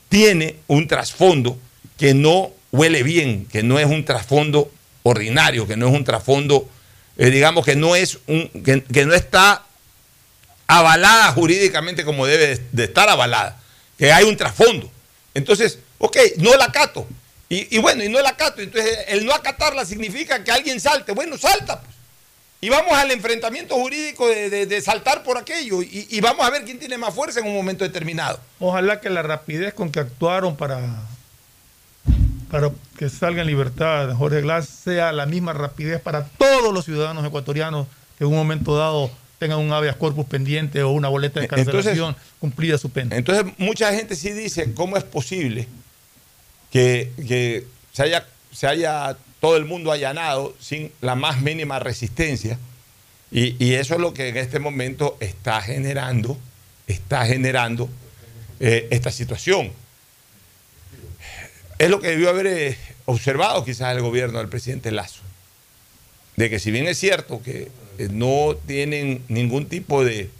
tiene 0.09 0.55
un 0.69 0.87
trasfondo 0.87 1.59
que 1.99 2.15
no 2.15 2.53
huele 2.71 3.03
bien, 3.03 3.47
que 3.47 3.65
no 3.65 3.81
es 3.81 3.87
un 3.87 4.05
trasfondo 4.05 4.71
ordinario, 5.03 5.67
que 5.67 5.77
no 5.77 5.89
es 5.89 5.93
un 5.93 6.05
trasfondo, 6.05 6.69
eh, 7.17 7.31
digamos, 7.31 7.65
que 7.65 7.75
no 7.75 7.97
es 7.97 8.21
que, 8.65 9.07
no 9.07 9.15
está 9.15 9.65
avalada 10.69 11.33
jurídicamente 11.33 12.05
como 12.05 12.27
debe 12.27 12.61
de, 12.71 12.85
estar 12.85 13.09
avalada, 13.09 13.59
que 13.99 14.13
hay 14.13 14.23
un 14.23 14.37
trasfondo. 14.37 14.89
Entonces, 15.35 15.81
ok, 15.99 16.17
no 16.39 16.55
la 16.55 16.67
acato. 16.67 17.09
Y, 17.48 17.77
y 17.77 17.78
bueno, 17.78 18.02
y 18.02 18.09
no 18.09 18.20
la 18.20 18.31
acato. 18.31 18.60
Entonces, 18.60 18.98
el 19.09 19.24
no 19.24 19.32
acatarla 19.35 19.85
significa 19.85 20.43
que 20.43 20.51
alguien 20.51 20.81
salte. 20.81 21.12
Bueno, 21.12 21.39
salta. 21.39 21.81
Pues. 21.81 21.94
Y 22.60 22.68
vamos 22.70 22.93
al 22.94 23.10
enfrentamiento 23.10 23.74
jurídico 23.77 24.27
de, 24.28 24.51
de- 24.51 24.66
de 24.66 24.81
saltar 24.81 25.23
por 25.23 25.39
aquello. 25.39 25.82
Y, 25.82 26.09
y 26.10 26.20
vamos 26.20 26.44
a 26.47 26.51
ver 26.51 26.64
quién 26.64 26.78
tiene 26.78 26.98
más 26.98 27.14
fuerza 27.14 27.39
en 27.40 27.47
un 27.47 27.55
momento 27.55 27.85
determinado. 27.85 28.40
Ojalá 28.59 29.01
que 29.01 29.10
la 29.10 29.23
rapidez 29.23 29.74
con 29.74 29.93
que 29.93 30.01
actuaron 30.01 30.56
para, 30.56 30.81
para 32.51 32.70
que 32.98 33.09
salga 33.09 33.43
en 33.43 33.48
libertad 33.48 34.12
Jorge 34.14 34.40
Glass 34.40 34.68
sea 34.68 35.12
la 35.12 35.27
misma 35.27 35.52
rapidez 35.52 36.01
para 36.01 36.24
todos 36.24 36.73
los 36.73 36.85
ciudadanos 36.85 37.24
ecuatorianos 37.27 37.86
que 38.18 38.24
en 38.24 38.31
un 38.31 38.36
momento 38.36 38.77
dado 38.77 39.10
tengan 39.39 39.59
un 39.59 39.70
habeas 39.73 39.97
corpus 39.97 40.24
pendiente 40.27 40.82
o 40.82 40.90
una 40.90 41.09
boleta 41.09 41.40
de 41.40 41.47
Entonces- 41.47 41.73
cancelación 41.73 42.16
cumplida 42.40 42.78
su 42.78 42.90
pena. 42.90 43.16
Entonces, 43.16 43.52
mucha 43.59 43.93
gente 43.93 44.16
sí 44.16 44.31
dice, 44.31 44.73
¿cómo 44.73 44.97
es 44.97 45.05
posible 45.05 45.68
que, 46.70 47.66
se, 47.93 48.02
haya, 48.02 48.26
se 48.52 48.66
haya 48.66 49.16
todo 49.40 49.56
el 49.56 49.64
mundo 49.64 49.93
allanado 49.93 50.55
sin 50.60 50.93
la 51.01 51.14
más 51.14 51.40
mínima 51.40 51.78
resistencia? 51.78 52.59
Y, 53.30 53.74
eso 53.74 53.94
es 53.94 54.01
lo 54.01 54.14
que 54.14 54.28
en 54.28 54.36
este 54.36 54.60
momento 54.60 55.16
está 55.20 55.60
generando, 55.60 56.38
está 56.86 57.26
generando 57.26 57.88
eh, 58.60 58.86
esta 58.90 59.10
situación. 59.10 59.72
Es 61.78 61.90
lo 61.90 62.01
que 62.01 62.09
debió 62.09 62.30
haber 62.30 62.47
eh, 62.47 62.78
observado 63.05 63.64
quizás 63.64 63.94
el 63.94 64.02
gobierno 64.02 64.38
del 64.38 64.48
presidente 64.48 64.90
Lazo. 64.93 65.20
De 66.36 66.48
que 66.48 66.59
si 66.59 66.70
bien 66.70 66.86
es 66.86 66.98
cierto 66.98 67.43
que 67.43 67.70
eh, 67.98 68.09
no 68.10 68.56
tienen 68.66 69.22
ningún 69.28 69.66
tipo 69.66 70.05
de, 70.05 70.30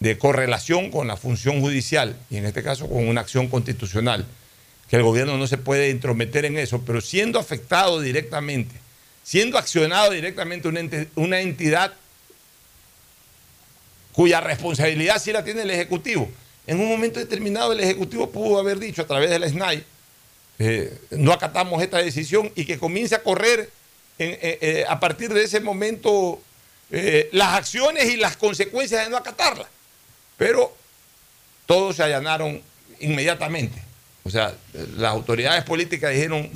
de 0.00 0.18
correlación 0.18 0.90
con 0.90 1.06
la 1.06 1.16
función 1.16 1.60
judicial, 1.60 2.16
y 2.30 2.36
en 2.36 2.46
este 2.46 2.62
caso 2.62 2.88
con 2.88 3.06
una 3.08 3.20
acción 3.20 3.48
constitucional, 3.48 4.26
que 4.88 4.96
el 4.96 5.02
gobierno 5.02 5.36
no 5.38 5.46
se 5.46 5.58
puede 5.58 5.90
intrometer 5.90 6.44
en 6.44 6.58
eso, 6.58 6.82
pero 6.84 7.00
siendo 7.00 7.38
afectado 7.38 8.00
directamente, 8.00 8.74
siendo 9.22 9.58
accionado 9.58 10.10
directamente 10.10 10.68
una, 11.14 11.40
entidad 11.40 11.94
cuya 14.12 14.40
responsabilidad 14.40 15.20
sí 15.20 15.32
la 15.32 15.42
tiene 15.42 15.62
el 15.62 15.70
Ejecutivo. 15.70 16.30
En 16.66 16.80
un 16.80 16.88
momento 16.88 17.18
determinado 17.18 17.72
el 17.72 17.80
Ejecutivo 17.80 18.30
pudo 18.30 18.58
haber 18.58 18.78
dicho 18.78 19.02
a 19.02 19.06
través 19.06 19.30
de 19.30 19.38
la 19.38 19.48
SNAI, 19.48 19.84
eh, 20.58 20.96
no 21.10 21.32
acatamos 21.32 21.82
esta 21.82 21.98
decisión 21.98 22.52
y 22.54 22.64
que 22.64 22.78
comience 22.78 23.14
a 23.14 23.22
correr 23.22 23.70
eh, 24.18 24.58
eh, 24.60 24.84
a 24.88 25.00
partir 25.00 25.32
de 25.32 25.42
ese 25.42 25.60
momento 25.60 26.40
las 27.32 27.54
acciones 27.54 28.04
y 28.04 28.16
las 28.16 28.36
consecuencias 28.36 29.02
de 29.02 29.10
no 29.10 29.16
acatarla. 29.16 29.68
Pero 30.36 30.74
todos 31.66 31.96
se 31.96 32.02
allanaron 32.02 32.60
inmediatamente. 33.00 33.82
O 34.24 34.30
sea, 34.30 34.54
las 34.96 35.12
autoridades 35.12 35.64
políticas 35.64 36.12
dijeron, 36.12 36.50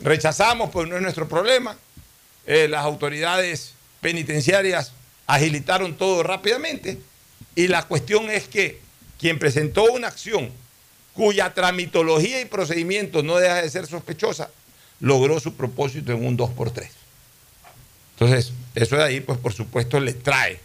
rechazamos, 0.00 0.70
pues 0.70 0.88
no 0.88 0.96
es 0.96 1.02
nuestro 1.02 1.28
problema. 1.28 1.76
Eh, 2.46 2.68
las 2.68 2.84
autoridades 2.84 3.74
penitenciarias 4.00 4.92
agilitaron 5.26 5.96
todo 5.96 6.22
rápidamente. 6.22 6.98
Y 7.54 7.68
la 7.68 7.82
cuestión 7.82 8.30
es 8.30 8.48
que 8.48 8.80
quien 9.18 9.38
presentó 9.38 9.84
una 9.92 10.08
acción 10.08 10.50
cuya 11.12 11.52
tramitología 11.52 12.40
y 12.40 12.44
procedimiento 12.44 13.24
no 13.24 13.36
deja 13.38 13.60
de 13.60 13.68
ser 13.68 13.88
sospechosa, 13.88 14.50
logró 15.00 15.40
su 15.40 15.54
propósito 15.54 16.12
en 16.12 16.24
un 16.24 16.36
2 16.36 16.50
por 16.50 16.70
3 16.70 16.88
Entonces, 18.12 18.52
eso 18.76 18.96
de 18.96 19.02
ahí, 19.02 19.20
pues 19.20 19.38
por 19.38 19.52
supuesto, 19.52 19.98
le 19.98 20.14
trae, 20.14 20.60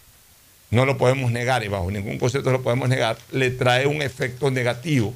no 0.74 0.86
lo 0.86 0.98
podemos 0.98 1.32
negar 1.32 1.64
y 1.64 1.68
bajo 1.68 1.92
ningún 1.92 2.18
concepto 2.18 2.52
lo 2.52 2.64
podemos 2.64 2.90
negar, 2.90 3.18
le 3.32 3.52
trae 3.52 3.86
un 3.86 4.02
efecto 4.02 4.50
negativo, 4.50 5.14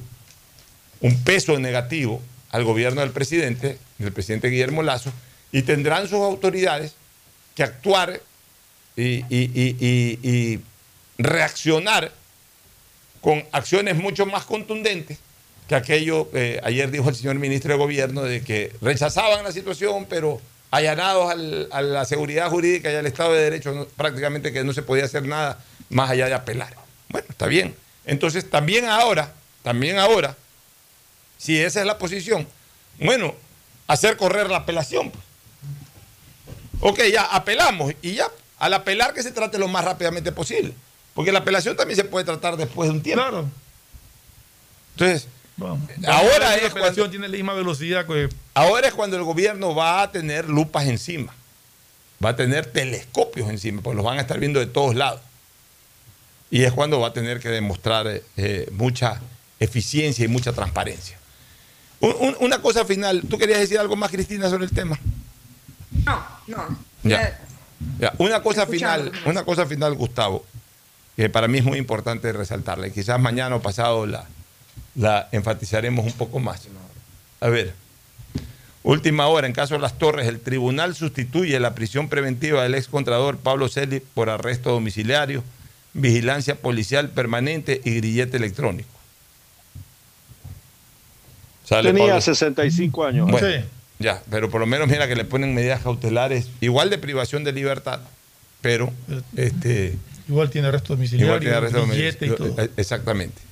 un 1.00 1.22
peso 1.24 1.58
negativo 1.58 2.22
al 2.50 2.62
gobierno 2.64 3.00
del 3.00 3.10
presidente, 3.10 3.76
del 3.98 4.12
presidente 4.12 4.48
Guillermo 4.48 4.82
Lazo, 4.82 5.12
y 5.50 5.62
tendrán 5.62 6.04
sus 6.04 6.20
autoridades 6.20 6.94
que 7.56 7.64
actuar 7.64 8.20
y, 8.96 10.60
reaccionar 11.20 12.12
con 13.20 13.44
acciones 13.50 13.96
mucho 13.96 14.24
más 14.26 14.44
contundentes 14.44 15.18
que 15.66 15.74
aquello 15.74 16.30
que 16.30 16.60
ayer 16.62 16.92
dijo 16.92 17.08
el 17.08 17.16
señor 17.16 17.34
ministro 17.40 17.72
de 17.72 17.78
Gobierno 17.78 18.22
de 18.22 18.42
que 18.42 18.72
rechazaban 18.80 19.42
la 19.42 19.50
situación, 19.50 20.06
pero 20.08 20.40
allanados 20.70 21.30
al- 21.30 21.68
a 21.72 21.80
la 21.82 22.04
seguridad 22.04 22.48
jurídica 22.50 22.90
y 22.92 22.94
al 22.96 23.06
Estado 23.06 23.32
de 23.32 23.42
Derecho, 23.42 23.72
no- 23.72 23.86
prácticamente 23.86 24.52
que 24.52 24.64
no 24.64 24.72
se 24.72 24.82
podía 24.82 25.04
hacer 25.04 25.24
nada 25.26 25.58
más 25.90 26.10
allá 26.10 26.26
de 26.26 26.34
apelar. 26.34 26.74
Bueno, 27.08 27.26
está 27.30 27.46
bien. 27.46 27.74
Entonces, 28.04 28.48
también 28.50 28.86
ahora, 28.86 29.32
también 29.62 29.98
ahora, 29.98 30.36
si 31.38 31.58
esa 31.60 31.80
es 31.80 31.86
la 31.86 31.98
posición, 31.98 32.46
bueno, 32.98 33.34
hacer 33.86 34.16
correr 34.16 34.50
la 34.50 34.58
apelación. 34.58 35.10
pues. 35.10 35.24
Ok, 36.80 37.00
ya 37.12 37.22
apelamos 37.24 37.92
y 38.02 38.14
ya, 38.14 38.28
al 38.58 38.74
apelar 38.74 39.14
que 39.14 39.22
se 39.22 39.32
trate 39.32 39.58
lo 39.58 39.68
más 39.68 39.84
rápidamente 39.84 40.32
posible. 40.32 40.74
Porque 41.14 41.32
la 41.32 41.40
apelación 41.40 41.76
también 41.76 41.96
se 41.96 42.04
puede 42.04 42.24
tratar 42.24 42.56
después 42.56 42.88
de 42.88 42.94
un 42.94 43.02
tiempo. 43.02 43.22
Claro. 43.22 43.48
Entonces, 44.94 45.26
Ahora 46.06 46.38
la 46.38 46.56
es 46.56 46.72
cuando, 46.72 47.10
tiene 47.10 47.28
la 47.28 47.36
misma 47.36 47.54
velocidad 47.54 48.06
que 48.06 48.28
ahora 48.54 48.88
es 48.88 48.94
cuando 48.94 49.16
el 49.16 49.24
gobierno 49.24 49.74
va 49.74 50.02
a 50.02 50.12
tener 50.12 50.48
lupas 50.48 50.86
encima. 50.86 51.34
Va 52.24 52.30
a 52.30 52.36
tener 52.36 52.66
telescopios 52.66 53.48
encima, 53.48 53.80
porque 53.82 53.96
los 53.96 54.04
van 54.04 54.18
a 54.18 54.20
estar 54.22 54.38
viendo 54.40 54.60
de 54.60 54.66
todos 54.66 54.94
lados. 54.94 55.20
Y 56.50 56.64
es 56.64 56.72
cuando 56.72 57.00
va 57.00 57.08
a 57.08 57.12
tener 57.12 57.40
que 57.40 57.48
demostrar 57.48 58.06
eh, 58.06 58.22
eh, 58.36 58.68
mucha 58.72 59.20
eficiencia 59.60 60.24
y 60.24 60.28
mucha 60.28 60.52
transparencia. 60.52 61.18
Un- 62.00 62.14
un- 62.20 62.36
una 62.40 62.60
cosa 62.62 62.84
final, 62.84 63.22
¿tú 63.28 63.38
querías 63.38 63.58
decir 63.60 63.78
algo 63.78 63.96
más, 63.96 64.10
Cristina, 64.10 64.48
sobre 64.48 64.64
el 64.64 64.70
tema? 64.70 64.98
No, 66.04 66.26
no. 66.46 66.78
Ya. 67.02 67.40
Ya, 68.00 68.12
Una 68.18 68.42
cosa 68.42 68.62
Escuchando, 68.64 69.10
final, 69.12 69.22
una 69.30 69.44
cosa 69.44 69.64
final, 69.66 69.94
Gustavo, 69.94 70.44
que 71.16 71.28
para 71.28 71.46
mí 71.46 71.58
es 71.58 71.64
muy 71.64 71.78
importante 71.78 72.32
resaltarla, 72.32 72.90
quizás 72.90 73.20
mañana 73.20 73.54
o 73.56 73.62
pasado 73.62 74.04
la, 74.06 74.24
la 74.98 75.28
enfatizaremos 75.32 76.04
un 76.04 76.12
poco 76.12 76.40
más. 76.40 76.66
A 77.40 77.48
ver, 77.48 77.72
última 78.82 79.28
hora, 79.28 79.46
en 79.46 79.52
caso 79.52 79.74
de 79.74 79.80
las 79.80 79.96
torres, 79.96 80.26
el 80.26 80.40
tribunal 80.40 80.94
sustituye 80.96 81.58
la 81.60 81.74
prisión 81.74 82.08
preventiva 82.08 82.64
del 82.64 82.74
excontrador 82.74 83.38
Pablo 83.38 83.68
Celi 83.68 84.00
por 84.14 84.28
arresto 84.28 84.70
domiciliario, 84.70 85.44
vigilancia 85.94 86.56
policial 86.56 87.10
permanente 87.10 87.80
y 87.84 87.94
grillete 87.94 88.36
electrónico. 88.36 88.88
Sale, 91.64 91.90
Tenía 91.90 92.06
Pablo. 92.08 92.20
65 92.20 93.04
años. 93.04 93.30
Bueno, 93.30 93.46
Ya, 94.00 94.22
pero 94.30 94.50
por 94.50 94.60
lo 94.60 94.66
menos 94.66 94.88
mira 94.88 95.06
que 95.06 95.14
le 95.14 95.24
ponen 95.24 95.54
medidas 95.54 95.82
cautelares, 95.82 96.48
igual 96.60 96.90
de 96.90 96.98
privación 96.98 97.44
de 97.44 97.52
libertad, 97.52 98.00
pero 98.62 98.92
este 99.36 99.96
igual 100.28 100.50
tiene 100.50 100.68
arresto 100.68 100.94
domiciliario, 100.94 101.26
igual 101.26 101.40
tiene 101.40 101.56
arresto 101.56 101.78
y 101.78 101.80
domiciliario. 101.82 102.36
todo. 102.36 102.62
Eh, 102.64 102.70
Exactamente. 102.76 103.47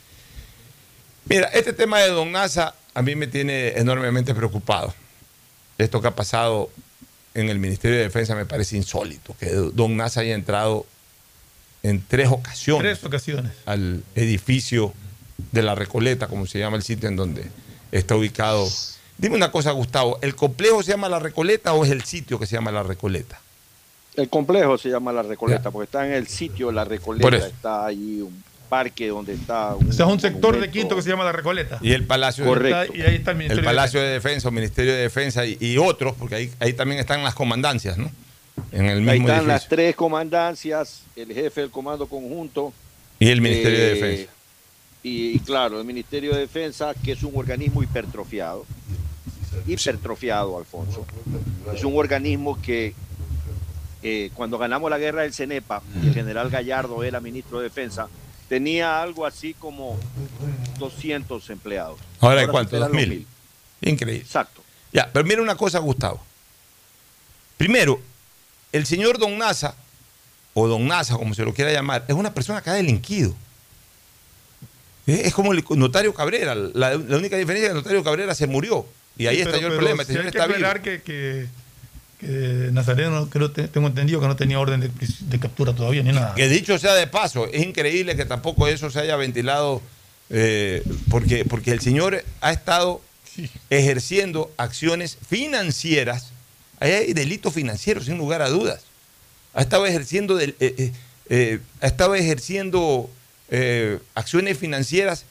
Mira, 1.28 1.48
este 1.48 1.72
tema 1.72 2.00
de 2.00 2.10
Don 2.10 2.30
Nasa 2.32 2.74
a 2.94 3.02
mí 3.02 3.14
me 3.16 3.26
tiene 3.26 3.78
enormemente 3.78 4.34
preocupado. 4.34 4.94
Esto 5.78 6.00
que 6.00 6.08
ha 6.08 6.14
pasado 6.14 6.70
en 7.34 7.48
el 7.50 7.58
Ministerio 7.58 7.98
de 7.98 8.04
Defensa 8.04 8.34
me 8.34 8.46
parece 8.46 8.76
insólito, 8.76 9.34
que 9.38 9.50
Don 9.50 9.96
Nasa 9.96 10.20
haya 10.20 10.34
entrado 10.34 10.86
en 11.82 12.02
tres 12.06 12.28
ocasiones 12.30 12.82
Tres 12.98 13.04
ocasiones. 13.04 13.52
al 13.66 14.02
edificio 14.14 14.94
de 15.52 15.62
la 15.62 15.74
Recoleta, 15.74 16.28
como 16.28 16.46
se 16.46 16.58
llama 16.58 16.76
el 16.76 16.82
sitio 16.82 17.08
en 17.08 17.16
donde 17.16 17.44
está 17.92 18.16
ubicado. 18.16 18.66
Dime 19.18 19.36
una 19.36 19.50
cosa, 19.50 19.70
Gustavo, 19.72 20.18
¿el 20.22 20.34
complejo 20.34 20.82
se 20.82 20.92
llama 20.92 21.08
La 21.08 21.18
Recoleta 21.18 21.74
o 21.74 21.84
es 21.84 21.90
el 21.90 22.04
sitio 22.04 22.38
que 22.38 22.46
se 22.46 22.54
llama 22.56 22.70
La 22.72 22.82
Recoleta? 22.82 23.38
El 24.14 24.30
complejo 24.30 24.78
se 24.78 24.88
llama 24.88 25.12
La 25.12 25.22
Recoleta, 25.22 25.64
Ya. 25.64 25.70
porque 25.70 25.84
está 25.84 26.06
en 26.06 26.14
el 26.14 26.26
sitio 26.26 26.72
La 26.72 26.84
Recoleta, 26.84 27.46
está 27.46 27.84
ahí 27.86 28.22
un 28.22 28.42
parque 28.66 29.08
donde 29.08 29.34
está 29.34 29.74
O 29.74 29.92
sea, 29.92 30.06
es 30.06 30.12
un 30.12 30.20
sector 30.20 30.58
de. 30.58 30.70
Quito 30.70 30.96
que 30.96 31.02
se 31.02 31.10
llama 31.10 31.24
La 31.24 31.32
Recoleta. 31.32 31.78
Y 31.80 31.92
el 31.92 32.04
Palacio, 32.04 32.44
Correcto. 32.44 32.94
Y 32.94 33.02
ahí 33.02 33.16
está 33.16 33.30
el 33.30 33.36
el 33.36 33.38
Ministerio 33.38 33.62
de 33.62 33.62
Palacio 33.62 34.00
de 34.00 34.08
Defensa, 34.08 34.48
o 34.48 34.50
Ministerio 34.50 34.92
de 34.92 34.98
Defensa 34.98 35.46
y, 35.46 35.56
y 35.60 35.78
otros, 35.78 36.14
porque 36.18 36.34
ahí, 36.34 36.52
ahí 36.60 36.72
también 36.72 37.00
están 37.00 37.22
las 37.22 37.34
comandancias, 37.34 37.96
¿no? 37.98 38.10
En 38.72 38.86
el 38.86 39.08
Ahí 39.08 39.18
mismo 39.18 39.28
están 39.28 39.46
las 39.46 39.68
tres 39.68 39.94
comandancias, 39.96 41.02
el 41.14 41.32
jefe 41.32 41.62
del 41.62 41.70
comando 41.70 42.06
conjunto. 42.06 42.72
Y 43.18 43.28
el 43.28 43.40
Ministerio 43.40 43.78
de 43.78 43.86
eh, 43.86 43.94
Defensa. 43.94 44.32
Y, 45.02 45.28
y 45.36 45.38
claro, 45.38 45.78
el 45.78 45.86
Ministerio 45.86 46.34
de 46.34 46.40
Defensa, 46.40 46.92
que 46.94 47.12
es 47.12 47.22
un 47.22 47.32
organismo 47.34 47.82
hipertrofiado. 47.82 48.66
Hipertrofiado, 49.66 50.58
Alfonso. 50.58 51.06
Es 51.74 51.84
un 51.84 51.96
organismo 51.96 52.60
que 52.60 52.94
eh, 54.02 54.30
cuando 54.34 54.58
ganamos 54.58 54.90
la 54.90 54.98
guerra 54.98 55.22
del 55.22 55.32
CENEPA 55.32 55.82
el 56.02 56.14
general 56.14 56.50
Gallardo 56.50 57.02
era 57.02 57.18
ministro 57.18 57.58
de 57.58 57.64
Defensa, 57.64 58.08
tenía 58.48 59.02
algo 59.02 59.26
así 59.26 59.54
como 59.54 59.98
200 60.78 61.50
empleados. 61.50 61.98
Ahora 62.20 62.40
hay 62.42 62.46
cuánto, 62.46 62.70
superan 62.76 62.92
dos 62.92 63.00
los 63.00 63.08
mil. 63.08 63.26
Increíble. 63.82 64.22
Exacto. 64.24 64.62
Ya, 64.92 65.10
pero 65.12 65.24
mira 65.24 65.42
una 65.42 65.56
cosa, 65.56 65.78
Gustavo. 65.78 66.22
Primero, 67.56 68.00
el 68.72 68.86
señor 68.86 69.18
Don 69.18 69.36
Nasa, 69.38 69.74
o 70.54 70.68
Don 70.68 70.86
Nasa, 70.86 71.16
como 71.16 71.34
se 71.34 71.44
lo 71.44 71.52
quiera 71.54 71.72
llamar, 71.72 72.04
es 72.08 72.14
una 72.14 72.32
persona 72.32 72.62
que 72.62 72.70
ha 72.70 72.74
delinquido. 72.74 73.34
Es 75.06 75.32
como 75.34 75.52
el 75.52 75.64
notario 75.70 76.12
Cabrera. 76.14 76.54
La, 76.54 76.94
la 76.96 77.16
única 77.16 77.36
diferencia 77.36 77.66
es 77.66 77.72
que 77.72 77.78
el 77.78 77.82
notario 77.84 78.02
Cabrera 78.02 78.34
se 78.34 78.46
murió. 78.46 78.86
Y 79.16 79.26
ahí 79.28 79.36
Sí, 79.36 79.42
estalló 79.42 79.58
pero- 79.58 79.66
el 79.68 79.72
pero 79.72 79.78
problema. 79.78 80.02
Este 80.02 80.12
señor 80.14 80.26
hay 80.26 80.32
que 80.32 80.38
está 80.38 80.46
vivo. 80.56 80.82
que, 80.82 81.02
que, 81.02 81.46
que 82.26 82.68
Nazareno, 82.72 83.28
creo, 83.30 83.50
te- 83.50 83.68
tengo 83.68 83.86
entendido 83.86 84.20
que 84.20 84.26
no 84.26 84.36
tenía 84.36 84.58
orden 84.58 84.80
de, 84.80 85.38
captura 85.38 85.72
todavía 85.74 86.02
ni 86.02 86.12
nada. 86.12 86.34
Que 86.34 86.48
dicho 86.48 86.78
sea 86.78 86.94
de 86.94 87.06
paso, 87.06 87.46
es 87.46 87.62
increíble 87.62 88.16
que 88.16 88.24
tampoco 88.24 88.66
eso 88.68 88.90
se 88.90 89.00
haya 89.00 89.16
ventilado, 89.16 89.80
eh, 90.30 90.82
porque, 91.10 91.44
porque 91.44 91.70
el 91.72 91.80
señor 91.80 92.24
ha 92.40 92.52
estado 92.52 93.00
ejerciendo 93.70 94.52
acciones 94.56 95.18
financieras. 95.28 96.30
Ahí 96.80 96.92
hay 96.92 97.12
delitos 97.12 97.54
financieros, 97.54 98.06
sin 98.06 98.18
lugar 98.18 98.42
a 98.42 98.48
dudas. 98.48 98.82
Ha 99.54 99.62
estado 99.62 99.86
ejerciendo, 99.86 100.36
del- 100.36 100.56
eh, 100.60 100.74
eh, 100.78 100.92
eh, 101.28 101.58
ha 101.80 101.86
estado 101.86 102.14
ejerciendo 102.14 103.10
eh, 103.48 103.98
acciones 104.14 104.58
financieras 104.58 105.24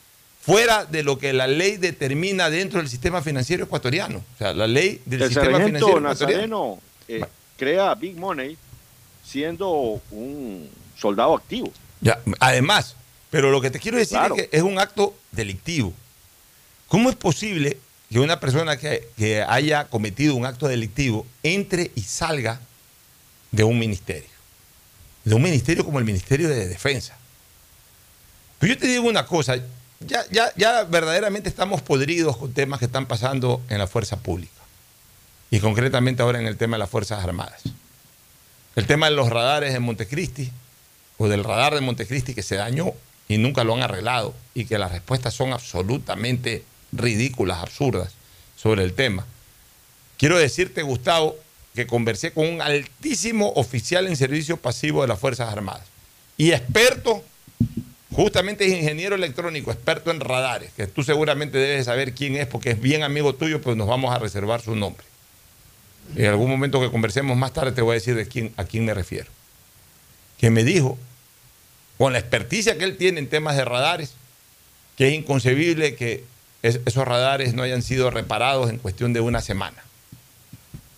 fuera 0.46 0.86
de 0.86 1.04
lo 1.04 1.18
que 1.18 1.34
la 1.34 1.48
ley 1.48 1.78
determina 1.78 2.50
dentro 2.50 2.80
del 2.80 2.90
sistema 2.90 3.22
financiero 3.22 3.64
ecuatoriano. 3.66 4.20
O 4.36 4.38
sea, 4.38 4.54
la 4.54 4.68
ley 4.68 5.02
del 5.06 5.24
El 5.24 5.28
sistema 5.30 5.60
financiero 5.60 5.98
ecuatoriano. 5.98 6.80
Eh, 7.08 7.24
crea 7.58 7.96
Big 7.96 8.16
Money 8.16 8.58
siendo 9.24 10.02
un 10.12 10.70
soldado 10.98 11.36
activo. 11.36 11.72
Ya, 12.02 12.20
además, 12.40 12.96
pero 13.32 13.50
lo 13.52 13.60
que 13.62 13.72
te 13.72 13.80
quiero 13.80 13.98
decir 13.98 14.18
Claro. 14.18 14.36
es 14.36 14.48
que 14.48 14.58
es 14.58 14.64
un 14.64 14.78
acto 14.80 15.16
delictivo. 15.32 15.94
¿Cómo 16.88 17.10
es 17.10 17.16
posible 17.16 17.78
que 18.12 18.20
una 18.20 18.40
persona 18.40 18.78
que, 18.78 19.10
que 19.18 19.42
haya 19.42 19.86
cometido 19.86 20.36
un 20.36 20.46
acto 20.46 20.68
delictivo 20.68 21.26
entre 21.42 21.92
y 21.96 22.02
salga 22.02 22.60
de 23.52 23.64
un 23.64 23.80
ministerio? 23.80 24.30
De 25.24 25.34
un 25.34 25.42
ministerio 25.42 25.84
como 25.84 25.98
el 25.98 26.06
Ministerio 26.06 26.48
de 26.50 26.68
Defensa. 26.68 27.18
Pero 28.60 28.74
yo 28.74 28.80
te 28.80 28.86
digo 28.88 29.08
una 29.08 29.26
cosa, 29.26 29.58
ya, 30.00 30.26
ya, 30.32 30.52
ya 30.56 30.84
verdaderamente 30.84 31.50
estamos 31.50 31.82
podridos 31.82 32.38
con 32.38 32.54
temas 32.54 32.80
que 32.80 32.86
están 32.86 33.06
pasando 33.06 33.62
en 33.70 33.78
la 33.78 33.88
fuerza 33.88 34.18
pública. 34.18 34.52
Y 35.52 35.60
concretamente 35.60 36.22
ahora 36.22 36.40
en 36.40 36.48
el 36.48 36.58
tema 36.58 36.76
de 36.76 36.80
las 36.80 36.90
Fuerzas 36.90 37.24
Armadas. 37.24 37.62
El 38.76 38.88
tema 38.88 39.10
de 39.10 39.16
los 39.16 39.30
radares 39.30 39.74
de 39.74 39.80
Montecristi, 39.80 40.52
o 41.18 41.28
del 41.28 41.44
radar 41.44 41.74
de 41.74 41.82
Montecristi 41.82 42.34
que 42.34 42.44
se 42.44 42.56
dañó 42.56 42.92
y 43.28 43.38
nunca 43.38 43.64
lo 43.64 43.74
han 43.74 43.84
arreglado, 43.84 44.36
y 44.54 44.66
que 44.66 44.78
las 44.78 44.92
respuestas 44.92 45.34
son 45.34 45.54
absolutamente 45.54 46.64
ridículas, 46.92 47.60
absurdas 47.60 48.14
sobre 48.56 48.84
el 48.84 48.94
tema. 48.94 49.26
Quiero 50.18 50.38
decirte, 50.38 50.82
Gustavo, 50.82 51.36
que 51.74 51.88
conversé 51.88 52.32
con 52.32 52.48
un 52.48 52.62
altísimo 52.62 53.54
oficial 53.56 54.08
en 54.08 54.16
servicio 54.16 54.58
pasivo 54.58 55.02
de 55.02 55.08
las 55.08 55.20
Fuerzas 55.20 55.52
Armadas 55.52 55.84
y 56.38 56.52
experto, 56.52 57.24
justamente 58.16 58.66
es 58.66 58.74
ingeniero 58.74 59.16
electrónico, 59.16 59.72
experto 59.72 60.12
en 60.12 60.20
radares, 60.20 60.72
que 60.76 60.88
tú 60.88 61.04
seguramente 61.04 61.58
debes 61.58 61.86
saber 61.86 62.14
quién 62.14 62.36
es 62.36 62.48
porque 62.48 62.72
es 62.72 62.82
bien 62.82 63.04
amigo 63.04 63.36
tuyo, 63.36 63.62
pues 63.62 63.76
nos 63.76 63.88
vamos 63.88 64.16
a 64.16 64.20
reservar 64.20 64.62
su 64.62 64.76
nombre. 64.76 65.06
En 66.16 66.28
algún 66.28 66.50
momento 66.50 66.80
que 66.80 66.92
conversemos 66.92 67.36
más 67.36 67.52
tarde 67.54 67.72
te 67.72 67.82
voy 67.82 67.92
a 67.92 67.96
decir 67.96 68.16
de 68.16 68.28
quién, 68.28 68.54
a 68.58 68.64
quién 68.64 68.86
me 68.86 68.94
refiero. 68.94 69.28
Que 70.38 70.50
me 70.50 70.64
dijo, 70.64 70.98
con 71.98 72.14
la 72.14 72.20
experticia 72.20 72.78
que 72.78 72.84
él 72.86 72.98
tiene 72.98 73.20
en 73.20 73.28
temas 73.28 73.56
de 73.58 73.66
radares, 73.66 74.14
que 74.98 75.08
es 75.10 75.14
inconcebible 75.14 75.96
que 75.96 76.24
es- 76.62 76.80
esos 76.86 77.06
radares 77.08 77.54
no 77.54 77.64
hayan 77.64 77.82
sido 77.82 78.12
reparados 78.12 78.70
en 78.70 78.78
cuestión 78.78 79.14
de 79.14 79.20
una 79.22 79.42
semana. 79.42 79.78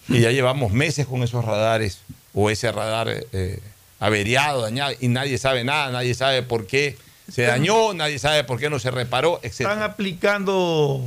Y 0.10 0.20
ya 0.22 0.32
llevamos 0.32 0.72
meses 0.72 1.06
con 1.08 1.24
esos 1.24 1.44
radares, 1.44 2.00
o 2.34 2.50
ese 2.50 2.72
radar 2.72 3.26
eh, 3.34 3.60
averiado, 4.00 4.62
dañado, 4.62 4.94
y 5.00 5.08
nadie 5.08 5.38
sabe 5.38 5.64
nada, 5.64 5.92
nadie 5.92 6.14
sabe 6.14 6.44
por 6.44 6.68
qué 6.68 6.96
se 7.32 7.44
dañó, 7.44 7.94
nadie 7.94 8.20
sabe 8.20 8.44
por 8.44 8.60
qué 8.60 8.70
no 8.70 8.80
se 8.80 8.92
reparó, 8.92 9.40
etc. 9.44 9.62
Están 9.62 9.82
aplicando 9.84 11.02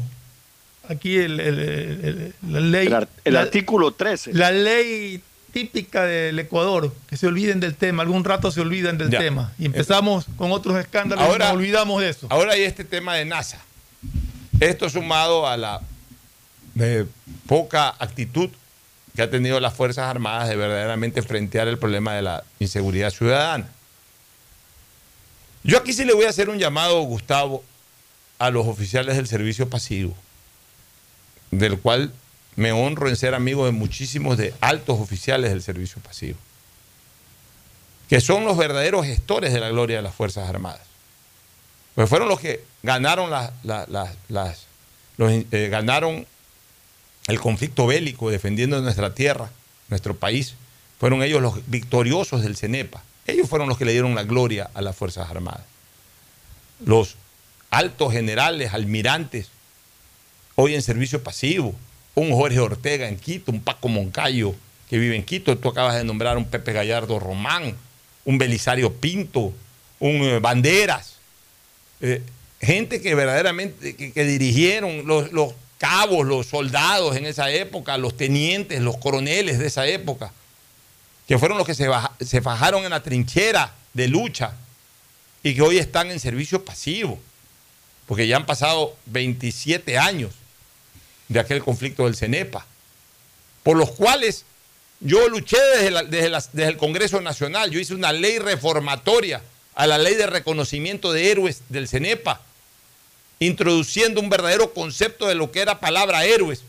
aquí 0.88 1.16
el, 1.16 1.40
el- 1.40 1.58
el- 1.58 2.04
el- 2.04 2.34
la 2.52 2.60
ley. 2.60 2.88
El, 3.24 3.34
la- 3.34 3.40
artículo 3.40 3.92
13. 3.92 4.34
La 4.34 4.50
ley 4.50 5.22
típica 5.52 6.04
del 6.04 6.38
Ecuador, 6.38 6.94
que 7.08 7.16
se 7.16 7.26
olviden 7.26 7.58
del 7.60 7.74
tema, 7.74 8.02
algún 8.02 8.22
rato 8.24 8.50
se 8.52 8.60
olvidan 8.60 8.98
del 8.98 9.10
Ya. 9.10 9.18
tema. 9.18 9.52
Y 9.58 9.66
empezamos 9.66 10.26
con 10.36 10.52
otros 10.52 10.78
escándalos 10.78 11.24
Ahora- 11.24 11.46
y 11.46 11.48
nos 11.48 11.56
olvidamos 11.56 12.00
de 12.02 12.08
eso. 12.10 12.26
Ahora 12.30 12.52
hay 12.52 12.62
este 12.62 12.84
tema 12.84 13.14
de 13.16 13.24
NASA. 13.24 13.58
Esto 14.60 14.88
sumado 14.90 15.46
a 15.48 15.56
la 15.56 15.80
eh, 16.78 17.04
poca 17.46 17.88
actitud 17.98 18.48
que 19.16 19.22
ha 19.22 19.30
tenido 19.30 19.58
las 19.58 19.74
Fuerzas 19.74 20.04
Armadas 20.04 20.48
de 20.48 20.54
verdaderamente 20.56 21.20
frentear 21.22 21.66
el 21.66 21.78
problema 21.78 22.14
de 22.14 22.22
la 22.22 22.44
inseguridad 22.60 23.10
ciudadana. 23.10 23.66
Yo 25.62 25.78
aquí 25.78 25.92
sí 25.92 26.04
le 26.04 26.14
voy 26.14 26.24
a 26.24 26.30
hacer 26.30 26.48
un 26.48 26.58
llamado, 26.58 27.00
Gustavo, 27.02 27.62
a 28.38 28.50
los 28.50 28.66
oficiales 28.66 29.16
del 29.16 29.28
servicio 29.28 29.68
pasivo, 29.68 30.14
del 31.50 31.78
cual 31.78 32.12
me 32.56 32.72
honro 32.72 33.08
en 33.08 33.16
ser 33.16 33.34
amigo 33.34 33.66
de 33.66 33.72
muchísimos 33.72 34.36
de 34.38 34.54
altos 34.60 34.98
oficiales 34.98 35.50
del 35.50 35.62
servicio 35.62 36.00
pasivo, 36.02 36.38
que 38.08 38.20
son 38.20 38.44
los 38.44 38.56
verdaderos 38.56 39.06
gestores 39.06 39.52
de 39.52 39.60
la 39.60 39.68
gloria 39.68 39.96
de 39.96 40.02
las 40.02 40.14
Fuerzas 40.14 40.48
Armadas. 40.48 40.80
Pues 41.94 42.08
fueron 42.08 42.28
los 42.28 42.40
que 42.40 42.64
ganaron 42.82 43.30
las, 43.30 43.52
eh, 45.18 45.68
ganaron 45.70 46.26
el 47.26 47.40
conflicto 47.40 47.86
bélico 47.86 48.30
defendiendo 48.30 48.80
nuestra 48.80 49.14
tierra, 49.14 49.50
nuestro 49.88 50.16
país. 50.16 50.54
Fueron 50.98 51.22
ellos 51.22 51.42
los 51.42 51.68
victoriosos 51.68 52.42
del 52.42 52.56
CENEPA. 52.56 53.02
Ellos 53.30 53.48
fueron 53.48 53.68
los 53.68 53.78
que 53.78 53.84
le 53.84 53.92
dieron 53.92 54.14
la 54.14 54.24
gloria 54.24 54.70
a 54.74 54.82
las 54.82 54.96
Fuerzas 54.96 55.30
Armadas. 55.30 55.62
Los 56.84 57.16
altos 57.70 58.12
generales, 58.12 58.74
almirantes, 58.74 59.48
hoy 60.56 60.74
en 60.74 60.82
servicio 60.82 61.22
pasivo. 61.22 61.74
Un 62.14 62.32
Jorge 62.32 62.58
Ortega 62.58 63.08
en 63.08 63.16
Quito, 63.16 63.52
un 63.52 63.62
Paco 63.62 63.88
Moncayo 63.88 64.54
que 64.88 64.98
vive 64.98 65.16
en 65.16 65.24
Quito. 65.24 65.56
Tú 65.56 65.68
acabas 65.68 65.94
de 65.96 66.04
nombrar 66.04 66.36
un 66.36 66.44
Pepe 66.44 66.72
Gallardo 66.72 67.18
Román, 67.18 67.76
un 68.24 68.38
Belisario 68.38 68.92
Pinto, 68.92 69.52
un 70.00 70.22
eh, 70.22 70.38
Banderas. 70.40 71.16
Eh, 72.00 72.22
gente 72.60 73.00
que 73.00 73.14
verdaderamente 73.14 73.94
que, 73.94 74.24
dirigieron 74.24 75.06
los, 75.06 75.32
los 75.32 75.54
cabos, 75.78 76.26
los 76.26 76.46
soldados 76.46 77.16
en 77.16 77.26
esa 77.26 77.50
época, 77.50 77.96
los 77.96 78.16
tenientes, 78.16 78.80
los 78.80 78.96
coroneles 78.96 79.58
de 79.58 79.66
esa 79.68 79.86
época, 79.86 80.32
que 81.30 81.38
fueron 81.38 81.58
los 81.58 81.66
que 81.68 81.76
se, 81.76 82.42
fajaron 82.42 82.82
en 82.82 82.90
la 82.90 83.04
trinchera 83.04 83.72
de 83.94 84.08
lucha 84.08 84.52
y 85.44 85.54
que 85.54 85.62
hoy 85.62 85.78
están 85.78 86.10
en 86.10 86.18
servicio 86.18 86.64
pasivo, 86.64 87.20
porque 88.06 88.26
ya 88.26 88.36
han 88.36 88.46
pasado 88.46 88.96
27 89.06 89.96
años 89.96 90.32
de 91.28 91.38
aquel 91.38 91.62
conflicto 91.62 92.06
del 92.06 92.16
CENEPA, 92.16 92.66
por 93.62 93.76
los 93.76 93.92
cuales 93.92 94.44
yo 94.98 95.28
luché 95.28 95.56
desde, 95.78 96.30
desde 96.52 96.66
el 96.66 96.76
Congreso 96.76 97.20
Nacional, 97.20 97.70
yo 97.70 97.78
hice 97.78 97.94
una 97.94 98.12
ley 98.12 98.40
reformatoria 98.40 99.40
a 99.76 99.86
la 99.86 99.98
ley 99.98 100.16
de 100.16 100.26
reconocimiento 100.26 101.12
de 101.12 101.30
héroes 101.30 101.62
del 101.68 101.86
CENEPA, 101.86 102.40
introduciendo 103.38 104.20
un 104.20 104.30
verdadero 104.30 104.74
concepto 104.74 105.28
de 105.28 105.36
lo 105.36 105.52
que 105.52 105.60
era 105.60 105.78
palabra 105.78 106.24
héroes, 106.24 106.64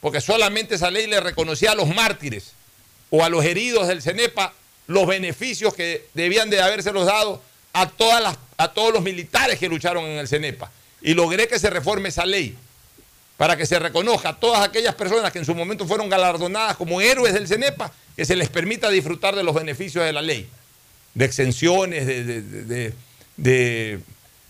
porque 0.00 0.22
solamente 0.22 0.76
esa 0.76 0.90
ley 0.90 1.06
le 1.06 1.20
reconocía 1.20 1.72
a 1.72 1.74
los 1.74 1.88
mártires 1.88 2.54
o 3.10 3.24
a 3.24 3.28
los 3.28 3.44
heridos 3.44 3.88
del 3.88 4.02
CENEPA 4.02 4.52
los 4.86 5.06
beneficios 5.06 5.74
que 5.74 6.06
debían 6.14 6.48
de 6.50 6.60
habérselos 6.62 7.06
dado 7.06 7.42
a, 7.72 7.88
todas 7.88 8.22
las, 8.22 8.38
a 8.56 8.72
todos 8.72 8.92
los 8.92 9.02
militares 9.02 9.58
que 9.58 9.68
lucharon 9.68 10.04
en 10.04 10.18
el 10.18 10.26
CENEPA. 10.28 10.70
Y 11.02 11.14
logré 11.14 11.46
que 11.46 11.58
se 11.58 11.68
reforme 11.70 12.08
esa 12.08 12.24
ley 12.26 12.56
para 13.36 13.56
que 13.56 13.66
se 13.66 13.78
reconozca 13.78 14.30
a 14.30 14.40
todas 14.40 14.62
aquellas 14.66 14.94
personas 14.94 15.30
que 15.32 15.38
en 15.38 15.44
su 15.44 15.54
momento 15.54 15.86
fueron 15.86 16.08
galardonadas 16.08 16.76
como 16.76 17.00
héroes 17.00 17.34
del 17.34 17.46
CENEPA, 17.46 17.92
que 18.16 18.24
se 18.24 18.34
les 18.34 18.48
permita 18.48 18.90
disfrutar 18.90 19.36
de 19.36 19.44
los 19.44 19.54
beneficios 19.54 20.04
de 20.04 20.12
la 20.12 20.22
ley, 20.22 20.48
de 21.14 21.24
exenciones, 21.24 22.06
de, 22.06 22.92
de- 23.36 24.00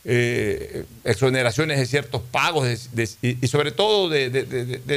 eh, 0.04 0.84
exoneraciones 1.04 1.78
de 1.78 1.84
ciertos 1.86 2.22
pagos 2.30 2.66
y, 3.20 3.46
sobre 3.48 3.72
todo 3.72 4.08
de, 4.08 4.30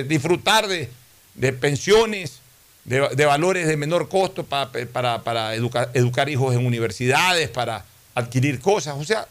disfrutar 0.07 0.67
de 0.67 1.53
pensiones, 1.53 2.40
de, 2.83 3.25
valores 3.25 3.67
de 3.67 3.77
menor 3.77 4.09
costo 4.09 4.43
pa- 4.43 4.71
para, 4.91 5.21
para 5.23 5.53
educar, 5.55 5.89
educar 5.93 6.29
hijos 6.29 6.55
en 6.55 6.65
universidades, 6.65 7.49
para 7.49 7.85
adquirir 8.15 8.59
cosas. 8.59 8.95
O 8.97 9.03
sea, 9.03 9.27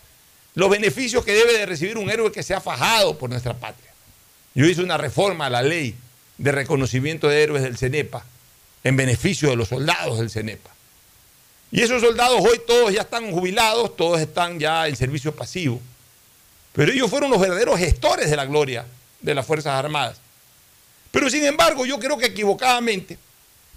los 0.55 0.71
beneficios 0.71 1.25
que 1.25 1.33
debe 1.33 1.53
de 1.59 1.67
recibir 1.67 1.99
un 1.99 2.11
héroe 2.11 2.33
que 2.33 2.43
se 2.43 2.55
ha 2.55 2.61
fajado 2.61 3.19
por 3.19 3.31
nuestra 3.31 3.55
patria. 3.55 3.91
Yo 4.55 4.67
hice 4.67 4.83
una 4.83 4.97
reforma 4.99 5.47
a 5.47 5.51
la 5.51 5.63
ley 5.63 5.95
de 6.39 6.53
reconocimiento 6.53 7.29
de 7.29 7.43
héroes 7.43 7.63
del 7.63 7.77
CENEPA 7.77 8.25
en 8.83 8.97
beneficio 8.97 9.51
de 9.51 9.57
los 9.57 9.69
soldados 9.69 10.19
del 10.19 10.31
CENEPA. 10.31 10.71
Y 11.73 11.83
esos 11.83 12.01
soldados 12.03 12.41
hoy 12.41 12.61
todos 12.67 12.93
ya 12.93 13.03
están 13.03 13.31
jubilados, 13.31 13.97
todos 13.97 14.21
están 14.21 14.59
ya 14.59 14.89
en 14.89 14.97
servicio 14.97 15.35
pasivo. 15.35 15.81
Pero 16.73 16.91
ellos 16.93 17.11
fueron 17.11 17.31
los 17.31 17.41
verdaderos 17.41 17.79
gestores 17.79 18.31
de 18.31 18.37
la 18.37 18.45
gloria 18.47 18.87
de 19.21 19.35
las 19.35 19.47
Fuerzas 19.47 19.75
Armadas. 19.75 20.19
Pero 21.13 21.29
sin 21.31 21.45
embargo, 21.45 21.85
yo 21.87 21.99
creo 21.99 22.17
que 22.19 22.27
equivocadamente, 22.27 23.19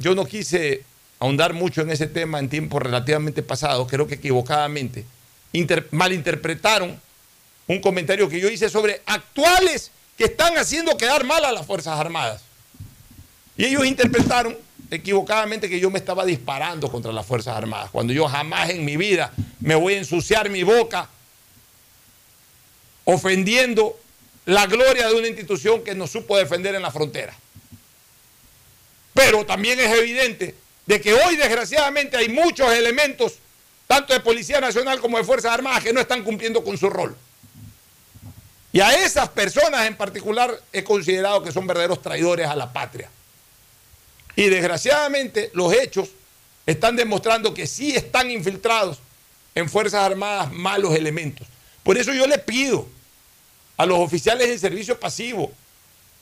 yo 0.03 0.13
no 0.15 0.25
quise 0.25 0.83
ahondar 1.19 1.53
mucho 1.53 1.81
en 1.81 1.89
ese 1.89 2.07
tema 2.07 2.37
en 2.39 2.49
tiempos 2.49 2.81
relativamente 2.81 3.41
pasados, 3.41 3.87
creo 3.89 4.05
que 4.05 4.15
equivocadamente 4.15 5.05
malinterpretaron 5.91 6.99
un 7.67 7.79
comentario 7.79 8.27
que 8.27 8.41
yo 8.41 8.49
hice 8.49 8.69
sobre 8.69 9.01
actuales 9.05 9.91
que 10.17 10.25
están 10.25 10.57
haciendo 10.57 10.97
quedar 10.97 11.23
mal 11.23 11.45
a 11.45 11.51
las 11.53 11.65
Fuerzas 11.65 11.97
Armadas. 11.97 12.41
Y 13.55 13.65
ellos 13.65 13.85
interpretaron 13.85 14.57
equivocadamente 14.91 15.69
que 15.69 15.79
yo 15.79 15.89
me 15.89 15.99
estaba 15.99 16.25
disparando 16.25 16.91
contra 16.91 17.13
las 17.13 17.25
Fuerzas 17.25 17.55
Armadas, 17.55 17.89
cuando 17.89 18.11
yo 18.11 18.27
jamás 18.27 18.71
en 18.71 18.83
mi 18.83 18.97
vida 18.97 19.31
me 19.61 19.75
voy 19.75 19.93
a 19.93 19.99
ensuciar 19.99 20.49
mi 20.49 20.63
boca 20.63 21.07
ofendiendo 23.05 23.97
la 24.45 24.65
gloria 24.67 25.07
de 25.07 25.15
una 25.15 25.27
institución 25.27 25.81
que 25.81 25.95
nos 25.95 26.11
supo 26.11 26.37
defender 26.37 26.75
en 26.75 26.81
la 26.81 26.91
frontera. 26.91 27.33
Pero 29.13 29.45
también 29.45 29.79
es 29.79 29.91
evidente 29.91 30.55
de 30.85 31.01
que 31.01 31.13
hoy 31.13 31.35
desgraciadamente 31.35 32.17
hay 32.17 32.29
muchos 32.29 32.71
elementos, 32.73 33.33
tanto 33.87 34.13
de 34.13 34.19
Policía 34.19 34.59
Nacional 34.59 34.99
como 34.99 35.17
de 35.17 35.23
Fuerzas 35.23 35.53
Armadas, 35.53 35.83
que 35.83 35.93
no 35.93 36.01
están 36.01 36.23
cumpliendo 36.23 36.63
con 36.63 36.77
su 36.77 36.89
rol. 36.89 37.15
Y 38.71 38.79
a 38.79 38.91
esas 39.05 39.29
personas 39.29 39.85
en 39.85 39.95
particular 39.95 40.59
he 40.71 40.83
considerado 40.83 41.43
que 41.43 41.51
son 41.51 41.67
verdaderos 41.67 42.01
traidores 42.01 42.47
a 42.47 42.55
la 42.55 42.73
patria. 42.73 43.09
Y 44.35 44.49
desgraciadamente 44.49 45.51
los 45.53 45.71
hechos 45.73 46.09
están 46.65 46.95
demostrando 46.95 47.53
que 47.53 47.67
sí 47.67 47.95
están 47.95 48.31
infiltrados 48.31 48.99
en 49.53 49.69
Fuerzas 49.69 50.01
Armadas 50.01 50.51
malos 50.51 50.95
elementos. 50.95 51.47
Por 51.83 51.97
eso 51.97 52.13
yo 52.13 52.25
le 52.25 52.39
pido 52.39 52.87
a 53.77 53.85
los 53.85 53.99
oficiales 53.99 54.49
en 54.49 54.59
servicio 54.59 54.99
pasivo, 54.99 55.51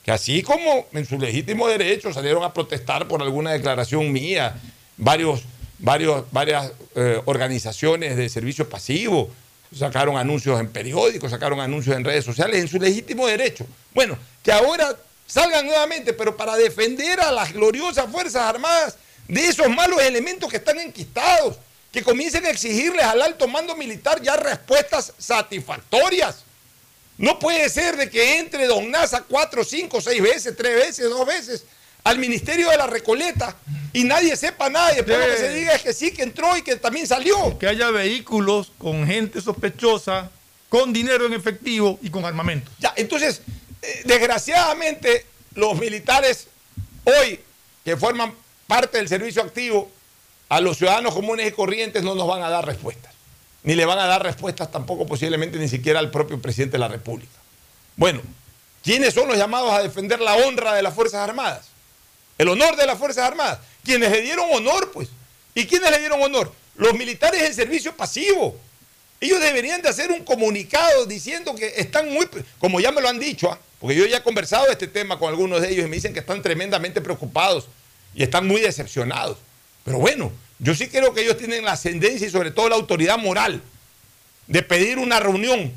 que 0.04 0.12
así 0.12 0.42
como 0.42 0.88
en 0.94 1.06
su 1.06 1.18
legítimo 1.18 1.68
derecho 1.68 2.12
salieron 2.14 2.44
a 2.44 2.54
protestar 2.54 3.08
por 3.08 3.22
alguna 3.22 3.52
declaración 3.52 4.12
mía, 4.12 4.60
varios, 4.98 5.44
varios, 5.78 6.26
varias 6.32 6.72
eh, 6.96 7.22
organizaciones 7.26 8.18
de 8.18 8.30
servicio 8.30 8.68
pasivo, 8.68 9.30
sacaron 9.78 10.18
anuncios 10.18 10.60
en 10.60 10.70
periódicos, 10.70 11.32
sacaron 11.32 11.60
anuncios 11.60 11.96
en 11.96 12.04
redes 12.04 12.26
sociales, 12.26 12.60
en 12.60 12.68
su 12.68 12.78
legítimo 12.78 13.28
derecho. 13.28 13.66
Bueno, 13.94 14.18
que 14.44 14.52
ahora 14.52 14.96
salgan 15.28 15.66
nuevamente, 15.66 16.14
pero 16.14 16.36
para 16.36 16.56
defender 16.56 17.20
a 17.22 17.32
las 17.32 17.54
gloriosas 17.54 18.12
Fuerzas 18.12 18.42
Armadas 18.44 18.98
de 19.28 19.48
esos 19.48 19.70
malos 19.70 20.02
elementos 20.02 20.50
que 20.50 20.58
están 20.58 20.80
enquistados, 20.80 21.58
que 21.92 22.04
comiencen 22.04 22.46
a 22.46 22.50
exigirles 22.50 23.06
al 23.06 23.22
alto 23.22 23.48
mando 23.48 23.76
militar 23.76 24.22
ya 24.22 24.36
respuestas 24.36 25.14
satisfactorias. 25.18 26.44
No 27.22 27.38
puede 27.38 27.70
ser 27.70 27.98
de 27.98 28.10
que 28.10 28.40
entre 28.40 28.66
Don 28.66 28.90
Nasa 28.90 29.22
cuatro, 29.22 29.64
cinco, 29.64 30.02
seis 30.02 30.22
veces, 30.22 30.58
tres 30.58 30.76
veces, 30.76 31.08
dos 31.08 31.24
veces 31.24 31.64
al 32.04 32.18
Ministerio 32.18 32.72
de 32.72 32.78
la 32.78 32.88
Recoleta 32.88 33.56
y 33.94 34.04
nadie 34.04 34.36
sepa 34.36 34.72
nada 34.72 34.92
y 34.92 34.96
después 34.96 35.20
lo 35.20 35.26
que 35.28 35.38
se 35.38 35.54
diga 35.54 35.76
es 35.76 35.84
que 35.84 35.94
sí, 35.94 36.12
que 36.12 36.24
entró 36.24 36.58
y 36.58 36.64
que 36.64 36.78
también 36.78 37.06
salió. 37.06 37.60
Que 37.60 37.68
haya 37.68 37.92
vehículos 37.92 38.72
con 38.80 39.06
gente 39.06 39.40
sospechosa, 39.40 40.32
con 40.68 40.92
dinero 40.92 41.28
en 41.28 41.34
efectivo 41.34 42.00
y 42.02 42.10
con 42.10 42.26
armamento. 42.26 42.72
Ya, 42.80 42.92
entonces, 42.96 43.42
eh, 43.84 44.02
desgraciadamente, 44.06 45.28
los 45.54 45.78
militares 45.78 46.48
hoy 47.04 47.40
que 47.86 47.98
forman 47.98 48.34
parte 48.66 48.98
del 48.98 49.08
servicio 49.08 49.44
activo, 49.44 49.92
a 50.50 50.60
los 50.60 50.78
ciudadanos 50.78 51.14
comunes 51.14 51.48
y 51.48 51.52
corrientes 51.52 52.02
no 52.02 52.16
nos 52.16 52.28
van 52.28 52.42
a 52.42 52.50
dar 52.50 52.66
respuestas. 52.66 53.11
Ni 53.64 53.76
le 53.76 53.86
van 53.86 54.00
a 54.00 54.06
dar 54.06 54.24
respuestas 54.24 54.72
tampoco 54.72 55.06
posiblemente 55.06 55.58
ni 55.58 55.68
siquiera 55.68 56.00
al 56.00 56.10
propio 56.10 56.42
presidente 56.42 56.74
de 56.74 56.80
la 56.80 56.88
República. 56.88 57.32
Bueno, 57.96 58.22
¿quiénes 58.84 59.14
son 59.14 59.28
los 59.28 59.38
llamados 59.38 59.72
a 59.72 59.84
defender 59.84 60.20
la 60.20 60.36
honra 60.36 60.74
de 60.74 60.82
las 60.82 60.94
Fuerzas 60.94 61.28
Armadas? 61.28 61.68
El 62.38 62.50
honor 62.50 62.76
de 62.76 62.88
las 62.88 62.98
Fuerzas 62.98 63.26
Armadas. 63.26 63.60
Quienes 63.84 64.12
le 64.12 64.22
dieron 64.22 64.48
honor, 64.52 64.92
pues. 64.92 65.10
¿Y 65.54 65.66
quiénes 65.66 65.92
le 65.92 66.00
dieron 66.00 66.22
honor? 66.22 66.52
Los 66.76 66.94
militares 66.94 67.42
en 67.44 67.54
servicio 67.54 67.96
pasivo. 67.96 68.58
Ellos 69.20 69.40
deberían 69.40 69.84
de 69.84 69.90
hacer 69.90 70.12
un 70.12 70.24
comunicado 70.24 71.06
diciendo 71.06 71.54
que 71.54 71.74
están 71.78 72.12
muy, 72.12 72.28
como 72.58 72.80
ya 72.80 72.92
me 72.92 73.02
lo 73.02 73.10
han 73.10 73.20
dicho, 73.20 73.52
¿ah? 73.52 73.60
porque 73.80 73.96
yo 73.96 74.06
ya 74.08 74.18
he 74.18 74.24
conversado 74.24 74.72
este 74.72 74.88
tema 74.88 75.20
con 75.20 75.30
algunos 75.30 75.62
de 75.62 75.70
ellos 75.70 75.86
y 75.86 75.90
me 75.90 75.98
dicen 75.98 76.14
que 76.14 76.22
están 76.22 76.42
tremendamente 76.42 77.02
preocupados 77.02 77.68
y 78.16 78.24
están 78.24 78.48
muy 78.48 78.62
decepcionados. 78.62 79.38
Pero 79.86 80.00
bueno, 80.00 80.32
yo 80.62 80.76
sí 80.76 80.88
creo 80.90 81.12
que 81.14 81.22
ellos 81.22 81.38
tienen 81.38 81.66
la 81.66 81.72
ascendencia 81.72 82.28
y 82.28 82.30
sobre 82.30 82.52
todo 82.52 82.70
la 82.70 82.76
autoridad 82.76 83.18
moral 83.18 83.64
de 84.46 84.62
pedir 84.62 85.00
una 85.00 85.20
reunión 85.20 85.74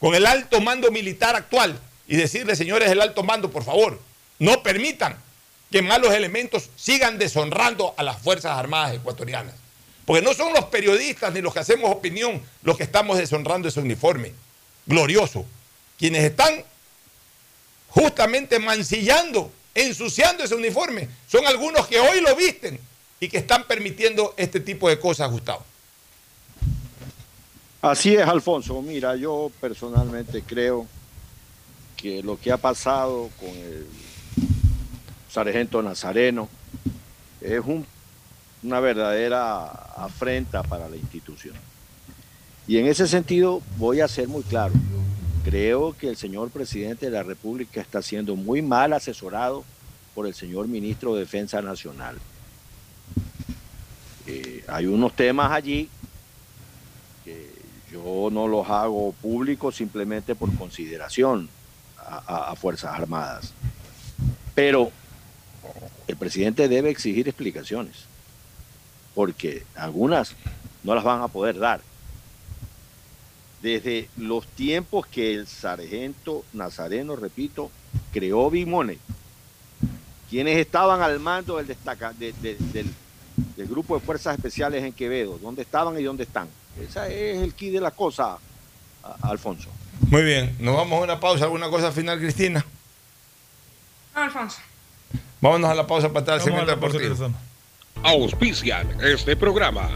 con 0.00 0.14
el 0.14 0.24
alto 0.24 0.62
mando 0.62 0.90
militar 0.90 1.36
actual 1.36 1.78
y 2.08 2.16
decirle, 2.16 2.56
señores 2.56 2.88
del 2.88 3.02
alto 3.02 3.22
mando, 3.22 3.50
por 3.50 3.64
favor, 3.64 4.00
no 4.38 4.62
permitan 4.62 5.16
que 5.70 5.82
malos 5.82 6.14
elementos 6.14 6.70
sigan 6.74 7.18
deshonrando 7.18 7.94
a 7.98 8.02
las 8.02 8.18
Fuerzas 8.22 8.58
Armadas 8.58 8.94
ecuatorianas. 8.94 9.54
Porque 10.06 10.22
no 10.22 10.32
son 10.32 10.54
los 10.54 10.64
periodistas 10.66 11.32
ni 11.34 11.42
los 11.42 11.52
que 11.52 11.60
hacemos 11.60 11.90
opinión 11.90 12.42
los 12.62 12.78
que 12.78 12.84
estamos 12.84 13.18
deshonrando 13.18 13.68
ese 13.68 13.80
uniforme 13.80 14.32
glorioso. 14.86 15.44
Quienes 15.98 16.24
están 16.24 16.64
justamente 17.88 18.58
mancillando, 18.58 19.52
ensuciando 19.74 20.44
ese 20.44 20.54
uniforme, 20.54 21.10
son 21.28 21.46
algunos 21.46 21.86
que 21.86 22.00
hoy 22.00 22.22
lo 22.22 22.34
visten 22.34 22.80
y 23.20 23.28
que 23.28 23.38
están 23.38 23.64
permitiendo 23.64 24.34
este 24.36 24.60
tipo 24.60 24.88
de 24.88 24.98
cosas, 24.98 25.30
Gustavo. 25.30 25.64
Así 27.82 28.14
es, 28.14 28.26
Alfonso. 28.26 28.80
Mira, 28.82 29.16
yo 29.16 29.50
personalmente 29.60 30.42
creo 30.42 30.86
que 31.96 32.22
lo 32.22 32.38
que 32.38 32.50
ha 32.50 32.56
pasado 32.56 33.30
con 33.38 33.48
el 33.48 33.86
sargento 35.28 35.82
Nazareno 35.82 36.48
es 37.40 37.60
un 37.64 37.86
una 38.64 38.80
verdadera 38.80 39.66
afrenta 39.66 40.62
para 40.62 40.88
la 40.88 40.96
institución. 40.96 41.54
Y 42.66 42.78
en 42.78 42.86
ese 42.86 43.06
sentido 43.06 43.60
voy 43.76 44.00
a 44.00 44.08
ser 44.08 44.26
muy 44.26 44.42
claro. 44.42 44.72
Creo 45.44 45.94
que 45.94 46.08
el 46.08 46.16
señor 46.16 46.50
presidente 46.50 47.06
de 47.06 47.12
la 47.12 47.22
República 47.22 47.82
está 47.82 48.00
siendo 48.00 48.34
muy 48.36 48.62
mal 48.62 48.94
asesorado 48.94 49.64
por 50.14 50.26
el 50.26 50.34
señor 50.34 50.66
ministro 50.66 51.14
de 51.14 51.20
Defensa 51.20 51.60
Nacional. 51.60 52.16
Eh, 54.26 54.64
hay 54.68 54.86
unos 54.86 55.14
temas 55.14 55.52
allí 55.52 55.88
que 57.24 57.50
yo 57.92 58.28
no 58.30 58.48
los 58.48 58.68
hago 58.68 59.12
públicos 59.12 59.76
simplemente 59.76 60.34
por 60.34 60.54
consideración 60.56 61.48
a 61.96 62.54
Fuerzas 62.56 62.92
Armadas. 62.92 63.54
Pero 64.54 64.92
el 66.06 66.16
presidente 66.16 66.68
debe 66.68 66.90
exigir 66.90 67.28
explicaciones 67.28 68.06
porque 69.14 69.64
algunas 69.74 70.34
no 70.82 70.94
las 70.94 71.04
van 71.04 71.22
a 71.22 71.28
poder 71.28 71.58
dar. 71.58 71.80
Desde 73.62 74.10
los 74.16 74.46
tiempos 74.46 75.06
que 75.06 75.32
el 75.32 75.46
sargento 75.46 76.44
Nazareno, 76.52 77.16
repito, 77.16 77.70
creó 78.12 78.50
Bimone, 78.50 78.98
quienes 80.28 80.58
estaban 80.58 81.00
al 81.00 81.18
mando 81.20 81.56
del, 81.56 81.66
destaca, 81.66 82.12
del, 82.12 82.86
grupo 83.56 83.98
de 83.98 84.04
fuerzas 84.04 84.36
especiales 84.36 84.84
en 84.84 84.92
Quevedo, 84.92 85.38
dónde 85.38 85.62
estaban 85.62 85.98
y 85.98 86.02
dónde 86.02 86.24
están. 86.24 86.48
Ese 86.80 87.32
es 87.32 87.42
el 87.42 87.54
key 87.54 87.70
de 87.70 87.80
la 87.80 87.90
cosa, 87.90 88.38
Alfonso. 89.22 89.68
Muy 90.08 90.22
bien, 90.22 90.56
nos 90.58 90.76
vamos 90.76 91.00
a 91.00 91.04
una 91.04 91.20
pausa. 91.20 91.44
¿Alguna 91.44 91.68
cosa 91.70 91.92
final, 91.92 92.18
Cristina? 92.18 92.64
Alfonso. 94.14 94.58
Vámonos 95.40 95.70
a 95.70 95.74
la 95.74 95.86
pausa 95.86 96.08
para 96.08 96.20
estar 96.20 96.34
el 96.36 96.40
segmento 96.40 96.70
deportivo 96.70 97.34
auspician 98.02 99.00
este 99.02 99.36
programa. 99.36 99.88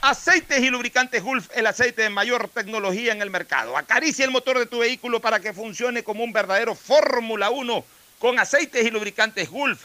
Aceites 0.00 0.60
y 0.60 0.68
lubricantes 0.68 1.22
Gulf, 1.22 1.48
el 1.54 1.66
aceite 1.66 2.02
de 2.02 2.10
mayor 2.10 2.48
tecnología 2.48 3.12
en 3.12 3.22
el 3.22 3.30
mercado. 3.30 3.76
Acaricia 3.76 4.24
el 4.24 4.30
motor 4.30 4.58
de 4.58 4.66
tu 4.66 4.80
vehículo 4.80 5.20
para 5.20 5.40
que 5.40 5.52
funcione 5.52 6.02
como 6.02 6.24
un 6.24 6.32
verdadero 6.32 6.74
Fórmula 6.74 7.50
1 7.50 7.84
con 8.18 8.38
aceites 8.38 8.84
y 8.84 8.90
lubricantes 8.90 9.48
Gulf. 9.48 9.84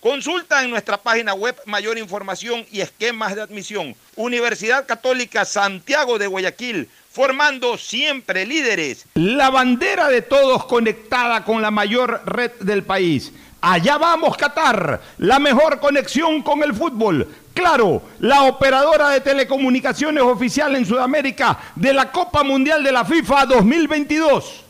Consulta 0.00 0.64
en 0.64 0.70
nuestra 0.70 0.96
página 0.96 1.34
web 1.34 1.54
mayor 1.66 1.98
información 1.98 2.64
y 2.72 2.80
esquemas 2.80 3.34
de 3.34 3.42
admisión. 3.42 3.94
Universidad 4.16 4.86
Católica 4.86 5.44
Santiago 5.44 6.18
de 6.18 6.26
Guayaquil, 6.26 6.88
formando 7.12 7.76
siempre 7.76 8.46
líderes. 8.46 9.04
La 9.12 9.50
bandera 9.50 10.08
de 10.08 10.22
todos 10.22 10.64
conectada 10.64 11.44
con 11.44 11.60
la 11.60 11.70
mayor 11.70 12.22
red 12.24 12.52
del 12.60 12.82
país. 12.82 13.30
Allá 13.60 13.98
vamos, 13.98 14.38
Qatar, 14.38 15.02
la 15.18 15.38
mejor 15.38 15.78
conexión 15.80 16.42
con 16.42 16.62
el 16.62 16.72
fútbol. 16.72 17.28
Claro, 17.52 18.00
la 18.20 18.44
operadora 18.44 19.10
de 19.10 19.20
telecomunicaciones 19.20 20.22
oficial 20.22 20.76
en 20.76 20.86
Sudamérica 20.86 21.58
de 21.76 21.92
la 21.92 22.10
Copa 22.10 22.42
Mundial 22.42 22.82
de 22.82 22.92
la 22.92 23.04
FIFA 23.04 23.44
2022. 23.44 24.64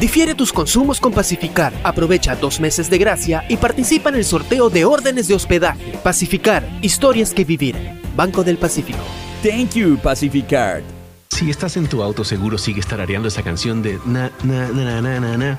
Difiere 0.00 0.34
tus 0.34 0.52
consumos 0.52 1.00
con 1.00 1.12
Pacificar. 1.12 1.72
Aprovecha 1.82 2.36
dos 2.36 2.60
meses 2.60 2.90
de 2.90 2.98
gracia 2.98 3.44
y 3.48 3.56
participa 3.56 4.10
en 4.10 4.16
el 4.16 4.24
sorteo 4.26 4.68
de 4.68 4.84
órdenes 4.84 5.26
de 5.26 5.34
hospedaje. 5.34 5.98
Pacificar, 6.04 6.68
historias 6.82 7.32
que 7.32 7.44
vivir. 7.44 7.76
Banco 8.14 8.44
del 8.44 8.58
Pacífico. 8.58 8.98
Thank 9.42 9.74
you, 9.74 9.96
Pacificard. 9.96 10.82
Si 11.30 11.48
estás 11.48 11.78
en 11.78 11.86
tu 11.86 12.02
auto, 12.02 12.24
seguro 12.24 12.58
sigues 12.58 12.86
tarareando 12.86 13.28
esa 13.28 13.42
canción 13.42 13.82
de 13.82 13.98
na, 14.04 14.30
na, 14.42 14.68
na, 14.68 15.00
na, 15.00 15.20
na, 15.20 15.36
na, 15.36 15.58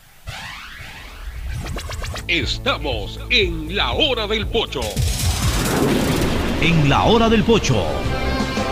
Estamos 2.31 3.19
en 3.29 3.75
la 3.75 3.91
hora 3.91 4.25
del 4.25 4.47
pocho. 4.47 4.79
En 6.61 6.87
la 6.87 7.03
hora 7.03 7.27
del 7.27 7.43
pocho 7.43 7.85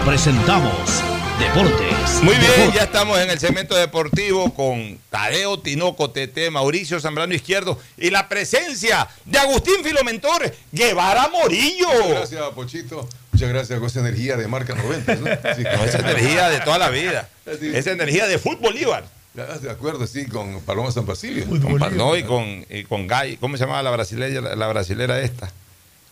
presentamos 0.06 1.04
Deportes. 1.38 2.24
Muy 2.24 2.36
bien, 2.36 2.72
ya 2.74 2.84
estamos 2.84 3.20
en 3.20 3.30
el 3.30 3.38
segmento 3.38 3.76
deportivo 3.76 4.54
con 4.54 4.98
Tadeo 5.10 5.60
Tinoco 5.60 6.10
TT, 6.10 6.52
Mauricio 6.52 7.02
Zambrano 7.02 7.34
Izquierdo 7.34 7.78
y 7.98 8.12
la 8.12 8.30
presencia 8.30 9.10
de 9.26 9.40
Agustín 9.40 9.84
Filomentor 9.84 10.56
Guevara 10.72 11.28
Morillo. 11.28 11.90
Muchas 11.92 12.32
gracias, 12.32 12.44
Pochito. 12.56 13.10
Muchas 13.34 13.50
gracias, 13.50 13.78
Cosa 13.82 14.00
Energía 14.00 14.38
de 14.38 14.48
marca 14.48 14.74
90. 14.74 15.16
¿no? 15.16 15.26
Sí, 15.58 15.64
No, 15.78 15.84
esa 15.84 16.00
energía 16.00 16.48
de 16.48 16.62
toda 16.62 16.78
la 16.78 16.90
vida. 16.90 17.28
Esa 17.46 17.92
energía 17.92 18.26
de 18.26 18.40
fútbol 18.40 18.72
Bolívar. 18.72 19.19
De 19.34 19.70
acuerdo, 19.70 20.06
sí, 20.08 20.26
con 20.26 20.60
Paloma 20.62 20.92
San 20.92 21.06
Basilio. 21.06 21.46
Con, 21.48 21.80
no, 21.96 22.18
y 22.18 22.24
con, 22.24 22.66
y 22.70 22.84
con 22.84 23.08
Gay, 23.08 23.38
¿cómo 23.38 23.56
se 23.58 23.64
llamaba 23.64 23.84
la 23.84 23.92
brasilera, 23.92 24.56
la, 24.56 24.68
brasilera 24.68 25.22
esta? 25.22 25.52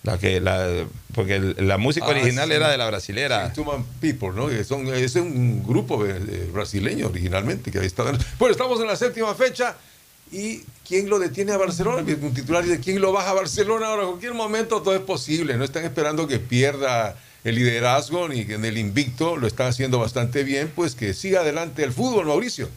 La 0.03 0.17
que 0.19 0.39
la, 0.39 0.85
porque 1.13 1.35
el- 1.35 1.55
la 1.67 1.77
música 1.77 2.05
Ah, 2.05 2.11
original 2.11 2.47
sí. 2.47 2.53
era 2.55 2.69
de 2.69 2.77
la 2.77 2.85
brasilera. 2.87 3.51
Sí, 3.53 3.61
People, 3.99 4.29
¿no? 4.35 4.47
Que 4.47 4.63
son, 4.63 4.87
es 4.93 5.15
un 5.15 5.63
grupo 5.65 6.05
brasileño 6.53 7.07
originalmente 7.07 7.71
que 7.71 7.79
está. 7.85 8.03
Bueno, 8.39 8.51
estamos 8.51 8.79
en 8.79 8.87
la 8.87 8.95
séptima 8.95 9.33
fecha 9.35 9.75
y 10.31 10.61
¿quién 10.87 11.09
lo 11.09 11.19
detiene 11.19 11.51
a 11.51 11.57
Barcelona? 11.57 12.03
Un 12.21 12.33
titular 12.33 12.63
dice, 12.63 12.79
¿quién 12.79 13.01
lo 13.01 13.11
baja 13.11 13.31
a 13.31 13.33
Barcelona? 13.33 13.87
Ahora, 13.87 14.03
en 14.03 14.09
cualquier 14.09 14.33
momento 14.35 14.81
todo 14.81 14.95
es 14.95 15.01
posible. 15.01 15.57
No 15.57 15.63
están 15.65 15.83
esperando 15.83 16.27
que 16.27 16.37
pierda 16.39 17.17
el 17.43 17.55
liderazgo 17.55 18.29
ni 18.29 18.45
que 18.45 18.53
en 18.53 18.63
el 18.65 18.77
invicto 18.77 19.35
lo 19.37 19.47
están 19.47 19.67
haciendo 19.67 19.99
bastante 19.99 20.43
bien, 20.43 20.71
pues 20.73 20.95
que 20.95 21.13
siga 21.13 21.41
adelante 21.41 21.83
el 21.83 21.91
fútbol, 21.91 22.27
Mauricio. 22.27 22.69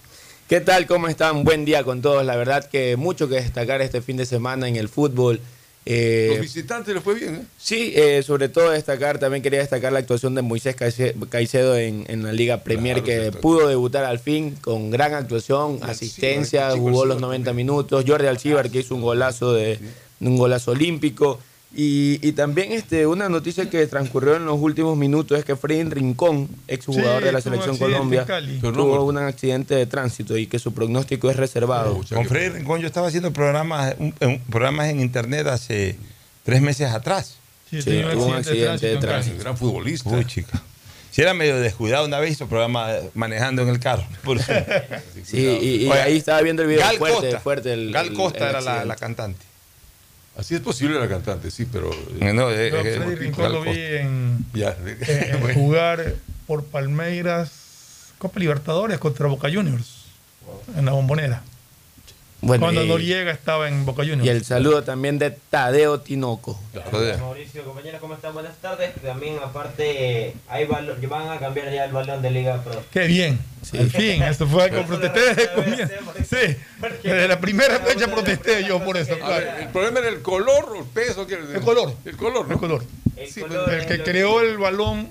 ¿Qué 0.51 0.61
tal? 0.61 0.89
¿Cómo 0.89 1.07
están? 1.07 1.45
Buen 1.45 1.65
día 1.65 1.85
con 1.85 2.03
todos. 2.03 2.27
La 2.27 2.35
verdad 2.35 2.69
que 2.69 2.97
mucho 2.97 3.29
que 3.29 3.37
destacar 3.37 3.81
este 3.83 4.03
fin 4.03 4.17
de 4.17 4.27
semana 4.27 4.67
en 4.67 4.75
el 4.75 4.89
fútbol. 4.89 5.39
Eh, 5.87 6.27
Los 6.33 6.41
visitantes 6.41 6.93
les 6.93 7.05
fue 7.05 7.15
bien, 7.15 7.37
¿eh? 7.37 7.43
sí, 7.57 7.93
eh, 7.95 8.25
sobre 8.25 8.49
todo 8.49 8.71
destacar, 8.73 9.21
también 9.21 9.45
quería 9.45 9.61
destacar 9.61 9.93
la 9.93 10.01
actuación 10.01 10.35
de 10.35 10.43
Moisés 10.43 10.75
Caice- 10.77 11.15
Caicedo 11.29 11.77
en, 11.79 12.05
en 12.09 12.25
la 12.25 12.33
Liga 12.33 12.65
Premier, 12.65 13.05
que 13.05 13.31
pudo 13.31 13.69
debutar 13.69 14.05
al 14.05 14.19
fin 14.19 14.57
con 14.61 14.91
gran 14.91 15.15
actuación, 15.15 15.79
asistencia, 15.83 16.73
jugó 16.73 17.05
los 17.07 17.15
Alcibar 17.15 17.21
90 17.21 17.53
minutos. 17.53 18.05
Jordi 18.05 18.27
Alcibar 18.27 18.71
que 18.71 18.81
hizo 18.81 18.97
un 18.97 19.03
golazo 19.03 19.53
de 19.55 19.79
un 20.19 20.37
golazo 20.37 20.73
olímpico. 20.73 21.39
Y, 21.73 22.19
y 22.27 22.33
también 22.33 22.73
este, 22.73 23.07
una 23.07 23.29
noticia 23.29 23.71
que 23.71 23.87
transcurrió 23.87 24.35
en 24.35 24.45
los 24.45 24.59
últimos 24.59 24.97
minutos 24.97 25.39
es 25.39 25.45
que 25.45 25.55
Freddy 25.55 25.85
Rincón, 25.85 26.49
exjugador 26.67 27.21
Sí, 27.21 27.27
de 27.27 27.33
la 27.33 27.41
selección 27.41 27.79
Colombia, 27.79 28.27
tuvo 28.61 29.05
un 29.05 29.19
accidente 29.19 29.77
de 29.77 29.87
tránsito 29.87 30.37
y 30.37 30.49
que 30.49 30.59
su 30.59 30.75
pronóstico 30.75 31.31
es 31.31 31.37
reservado. 31.37 32.01
Con 32.13 32.27
Freddy 32.27 32.49
Rincón 32.59 32.81
yo 32.81 32.89
estaba 32.89 33.07
haciendo 33.07 33.33
programas, 33.33 33.95
un- 33.99 34.13
un- 34.21 34.41
programas 34.51 34.89
en 34.89 34.99
internet 35.01 35.47
hace 35.47 35.97
tres 36.45 36.61
meses 36.61 36.91
atrás. 36.91 37.37
Sí, 37.71 37.81
Sí, 37.83 38.03
tuvo 38.13 38.27
un 38.27 38.35
accidente 38.35 38.89
de 38.89 38.97
tránsito. 38.97 39.39
Gran 39.39 39.57
futbolista. 39.57 40.11
Uy, 40.11 40.25
chica. 40.25 40.61
Si 41.13 41.23
era 41.23 41.35
medio 41.35 41.57
descuidado 41.61 42.05
una 42.05 42.19
vez 42.19 42.33
hizo 42.33 42.49
programa 42.49 42.89
manejando 43.15 43.63
en 43.63 43.69
el 43.69 43.79
carro. 43.79 44.05
Sí, 45.25 45.37
y, 45.39 45.85
y 45.85 45.89
Oiga, 45.89 46.03
ahí 46.05 46.17
estaba 46.17 46.41
viendo 46.43 46.63
el 46.63 46.69
video 46.69 46.81
Gal 46.85 46.97
fuerte, 46.99 47.21
Costa. 47.21 47.41
fuerte 47.41 47.73
el- 47.73 47.93
Gal 47.93 48.13
Costa 48.13 48.51
el 48.51 48.57
era 48.67 48.85
la 48.85 48.97
cantante. 48.97 49.45
Así 50.37 50.55
es 50.55 50.61
posible 50.61 50.99
la 50.99 51.09
cantante, 51.09 51.51
sí, 51.51 51.67
pero... 51.71 51.91
No, 52.21 52.51
eh, 52.51 52.71
Yo 52.71 52.79
a 52.79 52.81
eh, 52.83 52.97
Freddy 52.97 53.15
Rincón 53.17 53.53
lo 53.53 53.63
vi 53.63 53.71
en, 53.77 54.47
Ya. 54.55 54.77
eh, 54.87 55.33
en 55.43 55.55
jugar 55.55 56.15
por 56.47 56.65
Palmeiras 56.65 58.13
Copa 58.19 58.39
Libertadores 58.39 58.99
contra 58.99 59.27
Boca 59.27 59.49
Juniors 59.53 60.05
en 60.77 60.85
la 60.85 60.93
bombonera. 60.93 61.43
Bueno, 62.43 62.65
Cuando 62.65 62.85
y- 62.85 62.89
Noriega 62.89 63.31
estaba 63.33 63.69
en 63.69 63.85
Boca 63.85 64.03
Juniors. 64.03 64.25
Y 64.25 64.29
el 64.31 64.45
saludo 64.45 64.83
también 64.83 65.19
de 65.19 65.31
Tadeo 65.31 66.01
Tinoco. 66.01 66.59
Mauricio, 67.21 67.65
compañeros, 67.65 68.01
¿cómo 68.01 68.15
están? 68.15 68.33
Buenas 68.33 68.57
tardes. 68.57 68.95
También, 69.03 69.37
aparte, 69.45 70.35
hay 70.49 70.65
balón, 70.67 70.97
van 71.09 71.29
a 71.29 71.39
cambiar 71.39 71.71
ya 71.71 71.85
el 71.85 71.93
balón 71.93 72.23
de 72.23 72.31
Liga 72.31 72.63
Pro. 72.63 72.83
Qué 72.91 73.07
bien. 73.07 73.39
Al 73.79 73.91
fin, 73.91 74.23
eso 74.23 74.47
fue 74.47 74.65
algo 74.65 74.79
que 74.79 74.85
protesté 74.85 75.21
desde 75.21 75.43
el 75.43 75.51
comienzo. 75.51 75.95
Sí, 76.19 76.57
desde 77.03 77.29
la 77.29 77.39
primera 77.41 77.79
fecha 77.81 78.07
protesté 78.11 78.65
yo 78.65 78.83
por 78.83 78.97
eso. 78.97 79.15
Ver, 79.17 79.57
el 79.61 79.69
problema 79.69 79.99
era 80.01 80.09
el 80.09 80.23
color 80.23 80.65
o 80.71 80.79
el 80.81 80.87
peso. 80.87 81.27
El 81.29 81.61
color. 81.61 81.95
El 82.07 82.17
color, 82.17 82.49
¿no? 82.49 82.55
El 82.55 82.61
color. 82.61 82.85
Sí, 83.29 83.43
El 83.71 83.87
que 83.87 84.03
creó 84.03 84.41
el 84.41 84.57
balón 84.57 85.09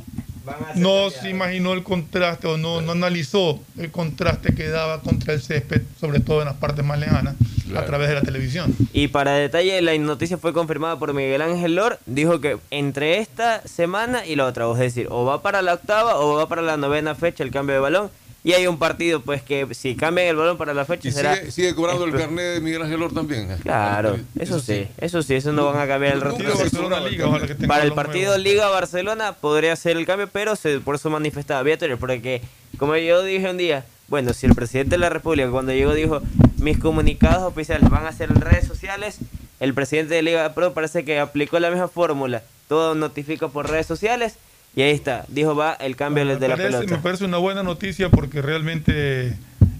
no 0.75 1.09
se 1.09 1.29
imaginó 1.29 1.73
el 1.73 1.83
contraste 1.83 2.47
o 2.47 2.57
no, 2.57 2.81
no 2.81 2.93
analizó 2.93 3.59
el 3.77 3.91
contraste 3.91 4.55
que 4.55 4.67
daba 4.67 5.01
contra 5.01 5.33
el 5.33 5.41
césped, 5.41 5.81
sobre 5.99 6.19
todo 6.19 6.39
en 6.39 6.45
las 6.45 6.55
partes 6.55 6.83
más 6.85 6.99
lejanas, 6.99 7.35
a 7.75 7.85
través 7.85 8.09
de 8.09 8.15
la 8.15 8.21
televisión. 8.21 8.75
Y 8.93 9.09
para 9.09 9.33
detalle, 9.33 9.81
la 9.81 9.97
noticia 9.97 10.37
fue 10.37 10.53
confirmada 10.53 10.97
por 10.97 11.13
Miguel 11.13 11.41
Ángel 11.41 11.75
Lor. 11.75 11.99
Dijo 12.05 12.41
que 12.41 12.57
entre 12.71 13.19
esta 13.19 13.61
semana 13.67 14.25
y 14.25 14.35
la 14.35 14.45
otra, 14.45 14.71
es 14.71 14.79
decir, 14.79 15.07
o 15.09 15.25
va 15.25 15.41
para 15.41 15.61
la 15.61 15.73
octava 15.73 16.19
o 16.19 16.35
va 16.35 16.47
para 16.47 16.61
la 16.61 16.77
novena 16.77 17.15
fecha 17.15 17.43
el 17.43 17.51
cambio 17.51 17.75
de 17.75 17.81
balón. 17.81 18.09
Y 18.43 18.53
hay 18.53 18.67
un 18.67 18.79
partido, 18.79 19.21
pues, 19.21 19.41
que 19.41 19.67
si 19.73 19.95
cambian 19.95 20.27
el 20.27 20.35
balón 20.37 20.57
para 20.57 20.73
la 20.73 20.85
fecha 20.85 21.09
Y 21.09 21.11
será... 21.11 21.35
sigue, 21.35 21.51
sigue 21.51 21.75
cobrando 21.75 22.05
el 22.05 22.13
carnet 22.13 22.53
de 22.53 22.61
Miguel 22.61 22.83
Ángel 22.83 23.01
Or 23.01 23.13
también. 23.13 23.51
¿eh? 23.51 23.57
Claro, 23.61 24.17
eso 24.39 24.59
sí, 24.59 24.87
eso 24.97 25.21
sí, 25.21 25.35
eso 25.35 25.51
no 25.51 25.65
van 25.65 25.77
a 25.77 25.87
cambiar 25.87 26.13
el 26.15 26.21
tenga 26.21 27.67
Para 27.67 27.83
el 27.83 27.93
partido 27.93 28.37
Liga-Barcelona 28.37 29.33
podría 29.33 29.75
ser 29.75 29.97
el 29.97 30.05
cambio, 30.05 30.29
pero 30.31 30.55
se, 30.55 30.79
por 30.79 30.95
eso 30.95 31.09
manifestaba 31.09 31.61
Beatriz, 31.63 31.97
porque 31.99 32.41
como 32.77 32.95
yo 32.95 33.23
dije 33.23 33.49
un 33.49 33.57
día, 33.57 33.85
bueno, 34.07 34.33
si 34.33 34.47
el 34.47 34.55
presidente 34.55 34.91
de 34.91 34.99
la 34.99 35.09
República 35.09 35.49
cuando 35.51 35.73
llegó 35.73 35.93
dijo, 35.93 36.21
mis 36.57 36.79
comunicados 36.79 37.43
oficiales 37.43 37.89
van 37.89 38.05
a 38.05 38.13
ser 38.13 38.29
en 38.29 38.39
redes 38.39 38.65
sociales, 38.65 39.19
el 39.59 39.73
presidente 39.73 40.15
de 40.15 40.21
Liga 40.21 40.53
Pro 40.53 40.73
parece 40.73 41.03
que 41.03 41.19
aplicó 41.19 41.59
la 41.59 41.69
misma 41.69 41.89
fórmula, 41.89 42.41
todo 42.69 42.95
notifica 42.95 43.49
por 43.49 43.69
redes 43.69 43.85
sociales, 43.85 44.35
y 44.75 44.81
ahí 44.81 44.91
está, 44.91 45.25
dijo 45.27 45.55
va 45.55 45.73
el 45.73 45.95
cambio 45.95 46.25
de 46.25 46.33
la 46.47 46.55
parece- 46.55 46.63
pelota. 46.77 46.95
Me 46.95 47.01
parece 47.01 47.25
una 47.25 47.37
buena 47.37 47.63
noticia 47.63 48.09
porque 48.09 48.41
realmente 48.41 49.33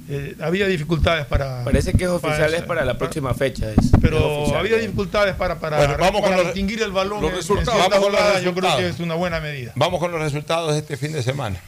eh, 0.09 0.35
había 0.41 0.67
dificultades 0.67 1.25
para. 1.27 1.63
Parece 1.63 1.93
que 1.93 2.05
es 2.05 2.09
oficial, 2.09 2.39
para- 2.39 2.57
es 2.57 2.63
para 2.63 2.85
la 2.85 2.97
próxima 2.97 3.33
fecha. 3.35 3.71
Es, 3.71 3.91
Pero 4.01 4.45
es 4.45 4.51
había 4.53 4.77
dificultades 4.77 5.35
para, 5.35 5.59
para, 5.59 5.77
Bueno, 5.77 5.95
vamos 5.99 6.21
con 6.21 6.31
los- 6.35 6.45
distinguir 6.45 6.81
el 6.81 6.91
balón. 6.91 7.21
los 7.21 7.33
resultados. 7.33 7.79
Vamos 7.89 7.99
con 8.05 8.11
los 8.13 8.21
Yo 8.21 8.27
creo 8.27 8.43
resultados. 8.53 8.79
que 8.81 8.87
es 8.89 8.99
una 8.99 9.15
buena 9.15 9.39
medida. 9.39 9.71
Vamos 9.75 9.99
con 9.99 10.11
los 10.11 10.19
resultados 10.19 10.73
de 10.73 10.79
este 10.79 10.97
fin 10.97 11.11
de 11.13 11.21
semana. 11.23 11.59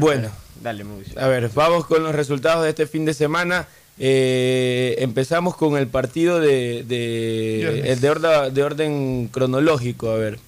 bueno, 0.00 0.30
dale, 0.62 0.84
Mauricio. 0.84 1.20
a 1.20 1.26
ver, 1.28 1.50
vamos 1.54 1.84
con 1.86 2.02
los 2.02 2.14
resultados 2.14 2.62
de 2.64 2.70
este 2.70 2.86
fin 2.86 3.04
de 3.04 3.12
semana. 3.12 3.66
Eh, 3.98 4.96
empezamos 4.98 5.54
con 5.56 5.76
el 5.76 5.86
partido 5.86 6.40
de, 6.40 6.84
de, 6.88 7.96
de, 8.00 8.10
orda- 8.10 8.50
de 8.50 8.62
orden 8.64 9.28
cronológico, 9.30 10.10
a 10.10 10.16
ver. 10.16 10.38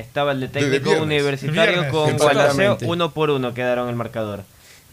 Estaba 0.00 0.32
el 0.32 0.40
de 0.40 0.48
técnico 0.48 0.84
viernes. 0.90 1.00
universitario 1.02 1.72
Viernes. 1.82 1.90
con. 1.92 2.16
Gualaceo, 2.16 2.78
uno 2.82 3.12
por 3.12 3.30
uno 3.30 3.54
quedaron 3.54 3.88
el 3.88 3.94
marcador. 3.96 4.44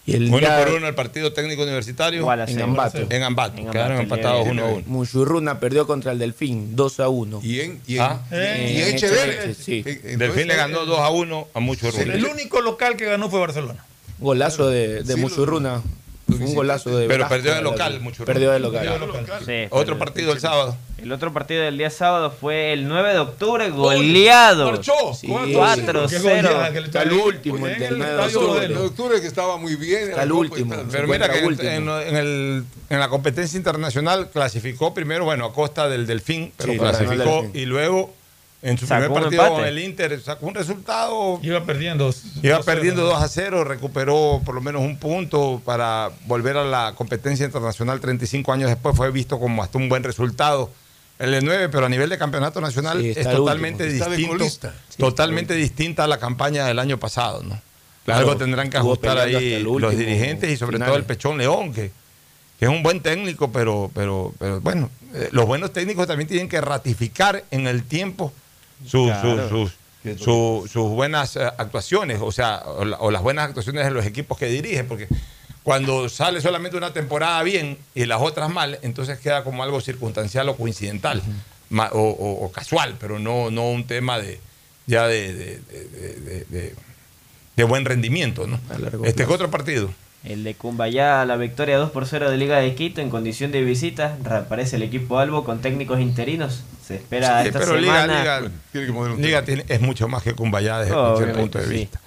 Y 0.08 0.14
el 0.14 0.28
uno 0.28 0.38
día- 0.38 0.60
por 0.64 0.76
uno 0.76 0.88
el 0.88 0.94
partido 0.94 1.34
técnico 1.34 1.64
universitario 1.64 2.24
Gualaceo. 2.24 2.56
En 2.58 2.62
Ambato. 2.64 3.00
En 3.10 3.24
Ambato. 3.24 3.58
En 3.58 3.72
Quedaron 3.72 3.98
Ambato, 3.98 4.16
empatados 4.16 4.48
uno 4.48 4.64
a 4.66 4.70
uno. 4.70 4.84
Muchurruna 4.86 5.60
perdió 5.60 5.88
contra 5.88 6.12
el 6.12 6.20
Delfín, 6.20 6.76
2 6.76 7.00
a 7.00 7.10
1. 7.10 7.40
¿Y 7.44 7.60
en, 7.62 7.82
y 7.88 7.98
Ah. 7.98 8.22
y 8.32 8.36
en 8.82 8.96
Echeverri? 8.96 9.56
Sí. 9.56 9.82
Delfín 9.82 10.48
le 10.48 10.56
ganó 10.56 10.86
2 10.86 11.00
a 11.00 11.10
1 11.10 11.48
a 11.54 11.60
Sí, 11.76 11.88
El 12.02 12.26
único 12.26 12.62
local 12.62 12.96
que 12.98 13.06
ganó 13.06 13.30
fue 13.32 13.40
Barcelona. 13.40 13.84
Golazo 14.20 14.70
de, 14.70 15.02
de 15.04 15.14
Sí, 15.16 15.20
Muchurruna. 15.20 15.82
Fue 16.28 16.38
un 16.38 16.56
golazo 16.56 16.98
de 16.98 17.08
Pero 17.08 17.28
perdió 17.30 17.54
de 17.54 17.62
local, 17.62 17.92
verdad. 17.94 18.04
Muchurruna. 18.04 18.34
Perdió 18.34 18.52
de 18.52 18.60
local. 18.60 19.00
Sí, 19.46 19.68
Otro 19.70 19.98
partido 20.00 20.34
el 20.34 20.40
sábado. 20.40 20.76
El 20.98 21.12
otro 21.12 21.32
partido 21.32 21.62
del 21.62 21.78
día 21.78 21.90
sábado 21.92 22.32
fue 22.32 22.74
el 22.74 22.88
9 22.88 23.14
de 23.14 23.20
octubre, 23.20 23.70
goleado. 23.70 24.72
marchó. 24.72 24.94
Sí. 25.14 25.28
4-0. 25.28 26.84
Está 26.86 27.04
el 27.04 27.14
último, 27.14 27.68
el 27.68 27.78
del 27.80 27.98
9 28.00 28.14
de 28.16 28.24
El 28.24 28.36
octubre. 28.38 28.68
de 28.68 28.78
octubre 28.78 29.22
que 29.22 29.28
estaba 29.28 29.58
muy 29.58 29.76
bien. 29.76 30.10
Está 30.10 30.24
el 30.24 30.32
último. 30.32 30.76
Pero 30.92 31.08
mira 31.08 31.30
que 31.30 31.40
en, 31.40 31.60
en- 31.62 31.90
en 31.90 32.16
el- 32.16 32.64
en 32.90 33.00
la 33.00 33.10
competencia 33.10 33.58
internacional 33.58 34.30
clasificó 34.32 34.94
primero, 34.94 35.26
bueno, 35.26 35.46
a 35.46 35.54
costa 35.54 35.88
del 35.90 36.08
Delfín, 36.08 36.52
pero 36.58 36.70
Sí, 36.72 36.74
el 36.74 36.80
clasificó 36.80 37.42
Delfín. 37.44 37.52
y 37.54 37.66
luego 37.66 38.14
en 38.66 38.78
su 38.80 38.88
Sacó 38.88 39.04
primer 39.06 39.22
partido 39.22 39.44
empate. 39.44 39.62
con 39.62 39.68
el 39.70 39.80
Inter 39.80 40.22
sacó 40.22 40.48
un 40.48 40.56
resultado. 40.56 41.40
Iba 41.44 41.64
perdiendo. 41.66 42.12
Iba 42.42 42.60
2-0. 42.62 42.66
perdiendo 42.66 43.04
2 43.04 43.22
a 43.22 43.28
0, 43.28 43.64
recuperó 43.64 44.42
por 44.44 44.56
lo 44.56 44.62
menos 44.62 44.82
un 44.82 44.98
punto 44.98 45.62
para 45.64 46.10
volver 46.26 46.58
a 46.58 46.66
la 46.66 46.94
competencia 46.96 47.46
internacional 47.46 48.00
35 48.00 48.52
años 48.52 48.70
después. 48.70 48.96
Fue 48.96 49.12
visto 49.12 49.40
como 49.40 49.62
hasta 49.62 49.78
un 49.78 49.88
buen 49.88 50.04
resultado. 50.04 50.72
El 51.20 51.32
de 51.32 51.42
9, 51.42 51.70
pero 51.70 51.86
a 51.86 51.90
nivel 51.90 52.10
de 52.10 52.18
campeonato 52.18 52.60
nacional 52.60 53.00
Sí, 53.02 53.14
es 53.16 53.30
totalmente 53.30 53.86
distinto. 53.88 54.50
Sí, 54.50 54.60
totalmente 54.98 55.54
distinta 55.54 56.04
a 56.04 56.08
la 56.08 56.18
campaña 56.18 56.66
del 56.66 56.80
año 56.80 56.98
pasado, 56.98 57.44
¿no? 57.44 57.62
Claro, 58.04 58.20
Algo 58.22 58.36
tendrán 58.38 58.70
que 58.70 58.78
ajustar 58.78 59.18
ahí 59.20 59.62
los 59.64 59.96
dirigentes 59.96 60.52
y 60.52 60.58
sobre 60.58 60.78
final. 60.78 60.88
todo 60.90 60.98
el 60.98 61.04
Pechón 61.06 61.38
León, 61.38 61.72
que, 61.72 61.92
que 62.60 62.66
es 62.66 62.70
un 62.72 62.84
buen 62.84 63.00
técnico, 63.02 63.52
pero, 63.52 63.90
pero, 63.94 64.34
pero 64.40 64.60
bueno, 64.60 64.90
eh, 65.14 65.30
los 65.32 65.46
buenos 65.46 65.72
técnicos 65.72 66.06
también 66.08 66.28
tienen 66.28 66.50
que 66.50 66.60
ratificar 66.62 67.44
en 67.52 67.68
el 67.68 67.84
tiempo 67.84 68.34
sus, 68.88 69.08
Claro. 69.12 69.50
sus, 69.50 69.72
sus, 70.04 70.22
su- 70.24 70.70
sus 70.72 70.90
buenas 70.90 71.36
eh, 71.36 71.42
actuaciones, 71.58 72.20
o 72.22 72.32
sea, 72.32 72.64
o, 72.66 72.86
la- 72.86 72.98
o 73.00 73.12
las 73.12 73.22
buenas 73.22 73.46
actuaciones 73.48 73.86
de 73.86 73.92
los 73.92 74.06
equipos 74.06 74.38
que 74.38 74.48
dirige, 74.48 74.84
porque 74.84 75.08
cuando 75.64 76.10
sale 76.10 76.42
solamente 76.42 76.78
una 76.78 76.94
temporada 76.94 77.42
bien 77.44 77.78
y 77.96 78.06
las 78.06 78.22
otras 78.22 78.50
mal, 78.52 78.78
entonces 78.84 79.18
queda 79.20 79.44
como 79.44 79.64
algo 79.64 79.82
circunstancial 79.82 80.48
o 80.50 80.56
coincidental 80.56 81.22
o, 81.92 82.00
o- 82.00 82.46
o 82.46 82.52
casual, 82.52 82.96
pero 83.00 83.18
no, 83.20 83.50
no 83.50 83.70
un 83.72 83.88
tema 83.88 84.20
de 84.20 84.40
ya 84.88 85.08
de, 85.08 85.34
de- 85.34 85.60
de- 85.60 85.84
de- 85.90 86.20
de- 86.20 86.46
de- 86.50 86.76
de 87.56 87.64
buen 87.64 87.86
rendimiento, 87.86 88.46
¿no? 88.46 88.60
Este 89.08 89.24
es 89.24 89.30
otro 89.30 89.50
partido. 89.50 89.90
El 90.26 90.44
de 90.44 90.56
Cumbayá, 90.56 91.24
la 91.26 91.38
victoria 91.38 91.78
2 91.78 91.92
por 91.92 92.08
0 92.08 92.32
de 92.32 92.38
Liga 92.38 92.58
de 92.60 92.74
Quito 92.74 93.00
en 93.00 93.10
condición 93.12 93.52
de 93.52 93.62
visita. 93.64 94.18
Reaparece 94.24 94.76
el 94.78 94.84
equipo 94.84 95.20
Albo 95.20 95.44
con 95.44 95.62
técnicos 95.62 96.00
interinos. 96.00 96.64
Se 96.84 96.96
espera 96.96 97.42
Sí, 97.44 97.48
esta 97.50 97.60
pero 97.60 97.78
Liga, 97.78 98.02
semana. 98.02 98.20
Liga, 98.20 98.52
Tiene 98.72 98.88
que 98.88 98.94
poner 98.94 99.12
un 99.16 99.22
Liga 99.22 99.44
tiene- 99.46 99.66
es 99.68 99.82
mucho 99.82 100.08
más 100.08 100.24
que 100.24 100.34
Cumbayá 100.34 100.80
desde 100.80 100.94
cualquier 100.94 101.34
punto 101.34 101.60
de 101.60 101.66
sí. 101.68 101.74
vista. 101.74 102.02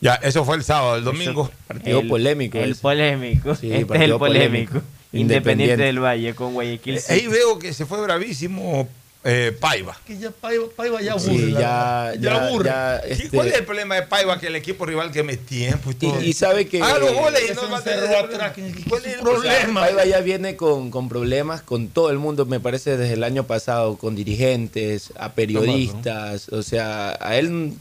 Ya, 0.00 0.14
eso 0.14 0.44
fue 0.44 0.56
el 0.56 0.64
sábado, 0.64 0.96
el 0.96 1.04
domingo. 1.04 1.50
Partido 1.68 2.00
El- 2.00 2.08
polémico 2.08 2.58
El 2.58 2.72
ese. 2.72 2.80
polémico. 2.80 3.54
Sí, 3.54 3.66
este 3.66 3.74
es 3.76 3.80
el 3.82 3.86
partido 3.86 4.18
polémico. 4.18 4.72
polémico. 4.72 4.72
Independiente 5.12 5.18
Independiente. 5.20 5.82
del 5.84 5.98
Valle 6.02 6.34
con 6.34 6.54
Guayaquil. 6.54 6.96
Eh, 6.96 7.02
Ahí 7.10 7.26
veo 7.26 7.58
que 7.58 7.72
se 7.72 7.84
fue 7.86 8.00
bravísimo 8.00 8.88
eh, 9.24 9.54
Paiva. 9.60 9.98
Que 10.06 10.16
ya 10.18 10.30
Paiva, 10.30 10.64
Paiva 10.74 11.00
ya 11.02 11.12
aburre. 11.12 11.24
Sí, 11.36 11.50
la 11.50 11.60
ya, 11.60 12.14
ya, 12.20 12.46
aburre. 12.46 12.64
ya, 12.70 13.00
¿Qué- 13.04 13.12
este, 13.12 13.28
¿Cuál 13.36 13.48
es 13.48 13.54
el 13.54 13.64
problema 13.66 13.94
de 13.96 14.02
Paiva? 14.02 14.38
Que 14.40 14.46
el 14.46 14.56
equipo 14.56 14.86
rival 14.86 15.10
que 15.12 15.22
me 15.22 15.36
tiempo 15.36 15.90
y 15.90 15.94
todo. 15.94 16.22
y, 16.22 16.28
y 16.28 16.32
sabe 16.32 16.66
que 16.68 16.80
Haga 16.82 16.98
los 17.00 17.12
goles 17.14 17.42
y 17.50 17.54
no 17.54 17.60
se 17.60 17.66
va 17.66 17.78
a 17.78 17.84
tener 17.84 18.14
atrás, 18.16 18.52
¿Cuál 18.88 19.04
es 19.04 19.14
el 19.14 19.20
problema? 19.20 19.54
problema. 19.54 19.80
Paiva 19.82 20.04
ya 20.06 20.20
viene 20.20 20.56
con, 20.56 20.90
con 20.90 21.08
problemas 21.10 21.60
con 21.62 21.88
todo 21.88 22.10
el 22.10 22.18
mundo, 22.18 22.46
me 22.46 22.60
parece, 22.60 22.96
desde 22.96 23.14
el 23.14 23.24
año 23.24 23.44
pasado, 23.46 23.96
con 23.98 24.16
dirigentes, 24.16 25.12
a 25.18 25.32
periodistas, 25.32 26.48
o 26.48 26.62
sea, 26.62 27.16
a 27.20 27.36
él 27.36 27.74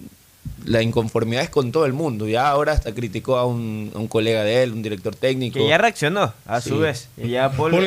la 0.66 0.82
inconformidad 0.82 1.44
es 1.44 1.50
con 1.50 1.72
todo 1.72 1.86
el 1.86 1.94
mundo. 1.94 2.28
Ya 2.28 2.48
ahora 2.50 2.74
hasta 2.74 2.94
criticó 2.94 3.38
a 3.38 3.46
un, 3.46 3.92
a 3.96 3.98
un 4.00 4.08
colega 4.08 4.44
de 4.44 4.64
él, 4.64 4.72
un 4.74 4.82
director 4.82 5.16
técnico. 5.16 5.60
Que 5.60 5.68
ya 5.68 5.78
reaccionó, 5.78 6.34
a 6.46 6.62
Sí. 6.62 6.70
su 6.70 6.80
vez. 6.80 7.10
Y 7.18 7.30
ya 7.30 7.52
Paul, 7.52 7.72
Sí, 7.72 7.78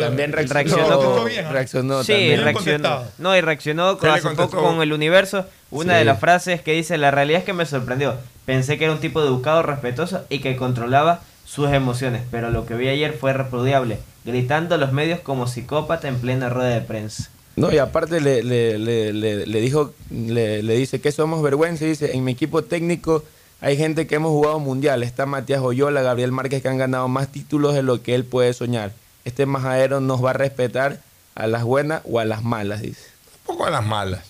también 0.00 0.32
reaccionó. 0.32 0.74
reaccionó 0.76 0.98
como- 1.00 1.24
bien, 1.24 1.44
¿no? 1.44 1.52
reaccionó 1.52 2.04
Sí, 2.04 2.12
también. 2.12 2.42
reaccionó. 2.44 3.02
No, 3.18 3.36
y 3.36 3.40
reaccionó 3.40 3.98
con 3.98 4.82
el 4.82 4.92
universo. 4.92 5.46
Una 5.70 5.94
Sí. 5.94 5.98
de 5.98 6.04
las 6.04 6.18
frases 6.20 6.62
que 6.62 6.72
dice: 6.72 6.96
La 6.98 7.10
realidad 7.10 7.40
es 7.40 7.44
que 7.44 7.52
me 7.52 7.66
sorprendió. 7.66 8.14
Pensé 8.46 8.78
que 8.78 8.84
era 8.84 8.92
un 8.94 9.00
tipo 9.00 9.20
educado, 9.20 9.62
respetuoso 9.62 10.22
y 10.30 10.38
que 10.38 10.56
controlaba 10.56 11.20
sus 11.44 11.70
emociones. 11.70 12.22
Pero 12.30 12.50
lo 12.50 12.64
que 12.66 12.74
vi 12.74 12.88
ayer 12.88 13.12
fue 13.12 13.32
repudiable, 13.34 13.98
gritando 14.24 14.74
a 14.74 14.78
los 14.78 14.92
medios 14.92 15.20
como 15.20 15.46
psicópata 15.46 16.08
en 16.08 16.16
plena 16.20 16.48
rueda 16.48 16.70
de 16.70 16.80
prensa. 16.80 17.28
No, 17.58 17.72
y 17.72 17.78
aparte 17.78 18.20
le, 18.20 18.42
le, 18.42 18.78
le, 18.78 19.12
le- 19.46 19.60
dijo, 19.60 19.92
le, 20.10 20.62
dice 20.62 21.00
que 21.00 21.10
somos 21.12 21.42
vergüenza, 21.42 21.84
y 21.84 21.88
dice, 21.88 22.14
en 22.14 22.24
mi 22.24 22.32
equipo 22.32 22.62
técnico 22.62 23.24
hay 23.60 23.76
gente 23.76 24.06
que 24.06 24.14
hemos 24.14 24.30
jugado 24.30 24.60
mundial, 24.60 25.02
está 25.02 25.26
Matías 25.26 25.60
Oyola, 25.60 26.02
Gabriel 26.02 26.30
Márquez 26.30 26.62
que 26.62 26.68
han 26.68 26.78
ganado 26.78 27.08
más 27.08 27.28
títulos 27.32 27.74
de 27.74 27.82
lo 27.82 28.02
que 28.02 28.14
él 28.14 28.24
puede 28.24 28.52
soñar. 28.52 28.92
Este 29.24 29.44
majadero 29.46 30.00
nos 30.00 30.24
va 30.24 30.30
a 30.30 30.34
respetar 30.34 31.00
a 31.34 31.46
las 31.48 31.64
buenas 31.64 32.02
o 32.04 32.20
a 32.20 32.24
las 32.24 32.44
malas, 32.44 32.80
dice. 32.82 33.02
Poco 33.44 33.64
a 33.66 33.70
las 33.70 33.84
malas. 33.84 34.22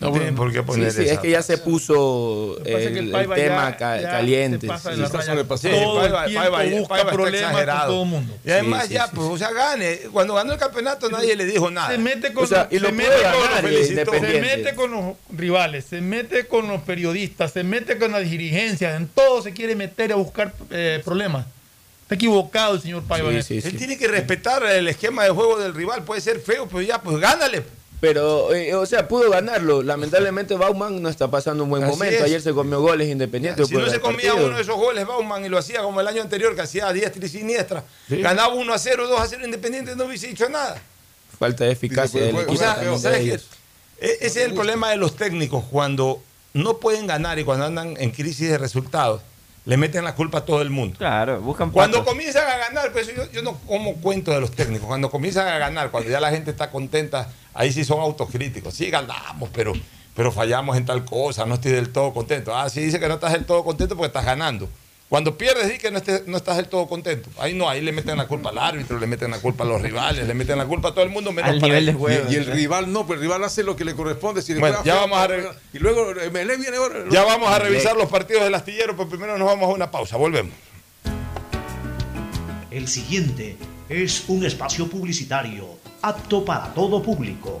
No 0.00 0.10
tienen 0.10 0.34
por 0.34 0.50
qué 0.52 0.58
Sí, 0.58 0.64
poner 0.64 0.90
sí, 0.92 1.02
es 1.02 1.10
esa 1.12 1.22
que 1.22 1.30
ya 1.30 1.40
se 1.40 1.56
puso 1.56 2.58
el, 2.64 3.12
tema 3.34 3.70
ya- 3.70 3.76
ca- 3.76 4.00
ya 4.00 4.10
caliente. 4.10 4.66
se 4.66 4.76
sí. 4.94 4.96
la 4.98 5.06
está 5.06 5.22
sobrepasado. 5.22 5.72
Todo 5.76 6.04
el 6.04 6.12
tiempo 6.26 6.40
Paiva 6.50 6.64
ya- 6.64 6.78
busca 6.80 6.94
Paiva 6.96 7.12
problemas 7.12 7.52
con 7.64 7.86
todo 7.86 8.02
el 8.02 8.08
mundo. 8.08 8.34
Y 8.44 8.50
además 8.50 8.82
Sí, 8.82 8.88
sí, 8.88 8.94
ya, 8.94 9.04
sí. 9.06 9.12
pues, 9.14 9.28
o 9.28 9.38
sea, 9.38 9.52
gane. 9.52 9.98
Cuando 10.12 10.34
ganó 10.34 10.52
el 10.52 10.58
campeonato 10.58 11.08
nadie 11.10 11.36
le 11.36 11.44
dijo 11.46 11.70
nada. 11.70 11.90
Se 11.92 11.98
mete 11.98 12.32
con, 12.32 12.42
O 12.44 12.46
sea, 12.48 12.66
y 12.72 12.74
se 12.74 12.80
lo 12.80 12.90
mete 12.92 13.08
puede 13.08 13.22
con 13.22 13.32
los 13.32 13.42
ganar, 13.48 13.62
felicitó. 13.62 14.00
Independiente. 14.16 14.50
se 14.50 14.56
mete 14.56 14.74
con 14.74 14.90
los 14.90 15.14
rivales, 15.30 15.84
se 15.84 16.00
mete 16.00 16.46
con 16.48 16.68
los 16.68 16.82
periodistas, 16.82 17.52
se 17.52 17.62
mete 17.62 17.96
con 17.96 18.10
las 18.10 18.28
dirigencias, 18.28 18.96
en 19.00 19.06
todo 19.06 19.42
se 19.42 19.52
quiere 19.52 19.76
meter 19.76 20.12
a 20.12 20.16
buscar 20.16 20.52
eh, 20.70 21.00
problemas. 21.04 21.46
Está 22.02 22.16
equivocado 22.16 22.74
el 22.74 22.82
señor 22.82 23.04
Paiva. 23.04 23.30
Él 23.30 23.42
sí. 23.44 23.60
tiene 23.62 23.96
que 23.96 24.08
respetar 24.08 24.64
el 24.66 24.88
esquema 24.88 25.22
de 25.22 25.30
juego 25.30 25.56
del 25.58 25.72
rival. 25.72 26.02
Puede 26.02 26.20
ser 26.20 26.40
feo, 26.40 26.66
pero 26.66 26.82
ya, 26.82 27.00
pues 27.00 27.16
gánale. 27.18 27.62
Pero, 28.06 28.52
eh, 28.54 28.74
o 28.74 28.84
sea, 28.84 29.08
pudo 29.08 29.30
ganarlo. 29.30 29.82
Lamentablemente 29.82 30.54
Bauman 30.56 31.00
no 31.00 31.08
está 31.08 31.30
pasando 31.30 31.64
un 31.64 31.70
buen 31.70 31.82
Así 31.84 31.92
momento. 31.92 32.16
es. 32.16 32.22
Ayer 32.22 32.42
se 32.42 32.52
comió 32.52 32.80
goles 32.82 33.08
independientes. 33.08 33.66
Si 33.66 33.74
no 33.74 33.88
se 33.88 33.98
comía 33.98 34.28
partido. 34.30 34.46
uno 34.46 34.56
de 34.56 34.62
esos 34.62 34.76
goles, 34.76 35.06
Bauman, 35.06 35.42
y 35.44 35.48
lo 35.48 35.56
hacía 35.56 35.80
como 35.82 36.02
el 36.02 36.06
año 36.06 36.20
anterior, 36.20 36.54
que 36.54 36.60
hacía 36.60 36.92
diestra 36.92 37.24
y 37.24 37.28
siniestra. 37.30 37.82
Sí. 38.06 38.20
Ganaba 38.20 38.52
1 38.52 38.74
a 38.74 38.78
0, 38.78 39.08
2 39.08 39.18
a 39.20 39.26
0 39.26 39.44
Independiente, 39.46 39.96
no 39.96 40.04
hubiese 40.04 40.26
dicho 40.26 40.46
nada. 40.50 40.82
Falta 41.38 41.64
de 41.64 41.72
eficacia 41.72 42.20
del 42.20 42.32
pues, 42.34 42.44
O 42.46 42.48
equipo. 42.50 42.62
sea, 42.62 42.74
también 42.74 42.94
de 42.94 43.00
¿sabes 43.00 43.18
qué? 43.20 43.24
ellos. 43.24 43.46
E- 44.00 44.18
Ese 44.20 44.40
es 44.42 44.48
el 44.48 44.54
problema 44.54 44.90
de 44.90 44.96
los 44.96 45.16
técnicos. 45.16 45.64
Cuando 45.70 46.22
no 46.52 46.76
pueden 46.76 47.06
ganar 47.06 47.38
y 47.38 47.44
cuando 47.44 47.64
andan 47.64 47.94
en 47.98 48.10
crisis 48.10 48.50
de 48.50 48.58
resultados, 48.58 49.22
le 49.66 49.76
meten 49.76 50.04
la 50.04 50.14
culpa 50.14 50.38
a 50.38 50.44
todo 50.44 50.60
el 50.62 50.70
mundo. 50.70 50.96
Claro, 50.98 51.40
buscan 51.40 51.70
Cuando 51.70 51.98
patos. 51.98 52.12
comienzan 52.12 52.46
a 52.48 52.56
ganar, 52.58 52.92
pues 52.92 53.06
yo, 53.14 53.30
yo 53.32 53.42
no 53.42 53.56
como 53.66 53.94
cuento 53.96 54.30
de 54.30 54.40
los 54.40 54.50
técnicos. 54.52 54.86
Cuando 54.86 55.10
comienzan 55.10 55.48
a 55.48 55.58
ganar, 55.58 55.90
cuando 55.90 56.10
ya 56.10 56.20
la 56.20 56.30
gente 56.30 56.50
está 56.50 56.70
contenta, 56.70 57.30
ahí 57.54 57.72
sí 57.72 57.84
son 57.84 58.00
autocríticos. 58.00 58.74
Sí, 58.74 58.90
ganamos, 58.90 59.48
pero, 59.54 59.72
pero 60.14 60.30
fallamos 60.32 60.76
en 60.76 60.84
tal 60.84 61.04
cosa, 61.04 61.46
no 61.46 61.54
estoy 61.54 61.72
del 61.72 61.90
todo 61.90 62.12
contento. 62.12 62.54
Ah, 62.54 62.68
sí 62.68 62.80
dice 62.80 63.00
que 63.00 63.08
no 63.08 63.14
estás 63.14 63.32
del 63.32 63.46
todo 63.46 63.64
contento 63.64 63.96
porque 63.96 64.08
estás 64.08 64.24
ganando. 64.26 64.68
Cuando 65.14 65.38
pierdes, 65.38 65.68
di 65.70 65.78
que 65.78 65.92
no, 65.92 66.00
estés- 66.00 66.24
no 66.26 66.36
estás 66.36 66.56
del 66.56 66.66
todo 66.66 66.88
contento. 66.88 67.30
Ahí 67.38 67.54
no, 67.54 67.68
ahí 67.68 67.80
le 67.80 67.92
meten 67.92 68.16
la 68.16 68.26
culpa 68.26 68.48
al 68.50 68.58
árbitro, 68.58 68.98
le 68.98 69.06
meten 69.06 69.30
la 69.30 69.38
culpa 69.38 69.62
a 69.62 69.66
los 69.68 69.80
rivales, 69.80 70.26
le 70.26 70.34
meten 70.34 70.58
la 70.58 70.66
culpa 70.66 70.88
a 70.88 70.90
todo 70.92 71.04
el 71.04 71.10
mundo, 71.10 71.30
menos 71.30 71.60
para 71.60 71.78
ellos. 71.78 71.94
Y, 72.28 72.32
y 72.32 72.36
el 72.36 72.46
rival 72.46 72.92
no, 72.92 73.06
pues 73.06 73.18
el 73.18 73.22
rival 73.22 73.44
hace 73.44 73.62
lo 73.62 73.76
que 73.76 73.84
le 73.84 73.94
corresponde. 73.94 74.42
Si 74.42 74.54
Bueno, 74.54 74.82
ya 74.82 74.96
vamos 74.96 75.16
a 75.20 75.28
pues, 75.28 75.46
Y 75.72 75.78
luego 75.78 76.10
eh, 76.20 76.30
Melé 76.30 76.56
viene 76.56 76.78
ahora. 76.78 77.04
Ya 77.12 77.22
vamos 77.22 77.48
a 77.48 77.60
revisar 77.60 77.96
los 77.96 78.10
partidos 78.10 78.42
del 78.42 78.56
astillero, 78.56 78.96
pero 78.96 79.08
primero 79.08 79.38
nos 79.38 79.46
vamos 79.46 79.70
a 79.70 79.72
una 79.72 79.88
pausa. 79.88 80.16
Volvemos. 80.16 80.52
El 82.72 82.88
siguiente 82.88 83.56
es 83.88 84.24
un 84.26 84.44
espacio 84.44 84.88
publicitario 84.90 85.78
apto 86.02 86.44
para 86.44 86.74
todo 86.74 87.00
público. 87.00 87.60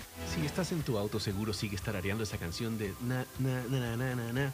Si 0.33 0.45
estás 0.45 0.71
en 0.71 0.81
tu 0.81 0.97
auto, 0.97 1.19
seguro 1.19 1.51
sigues 1.51 1.81
tarareando 1.81 2.23
esa 2.23 2.37
canción 2.37 2.77
de 2.77 2.93
na, 3.01 3.25
na, 3.39 3.63
na, 3.69 3.97
na, 3.97 4.15
na, 4.15 4.31
na, 4.31 4.53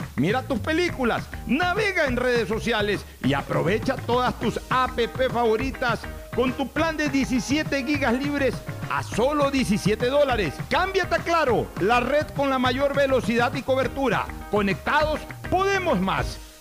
Mira 0.15 0.43
tus 0.43 0.59
películas, 0.59 1.23
navega 1.47 2.05
en 2.05 2.17
redes 2.17 2.47
sociales 2.47 3.05
y 3.23 3.33
aprovecha 3.33 3.95
todas 3.95 4.37
tus 4.39 4.59
app 4.69 4.99
favoritas 5.31 6.01
con 6.35 6.53
tu 6.53 6.67
plan 6.67 6.97
de 6.97 7.09
17 7.09 7.83
gigas 7.85 8.13
libres 8.13 8.55
a 8.89 9.03
solo 9.03 9.51
17 9.51 10.07
dólares. 10.07 10.53
Cámbiate 10.69 11.15
a 11.15 11.19
Claro, 11.19 11.67
la 11.79 11.99
red 12.01 12.27
con 12.35 12.49
la 12.49 12.59
mayor 12.59 12.95
velocidad 12.95 13.53
y 13.55 13.61
cobertura. 13.61 14.25
Conectados, 14.51 15.21
podemos 15.49 15.99
más. 15.99 16.50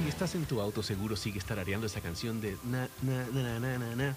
Si 0.00 0.08
estás 0.08 0.34
en 0.34 0.46
tu 0.46 0.62
auto, 0.62 0.82
seguro 0.82 1.14
sigues 1.14 1.44
tarareando 1.44 1.86
esa 1.86 2.00
canción 2.00 2.40
de 2.40 2.56
na, 2.64 2.88
na, 3.02 3.26
na, 3.34 3.60
na, 3.60 3.78
na, 3.78 3.94
na, 3.94 4.16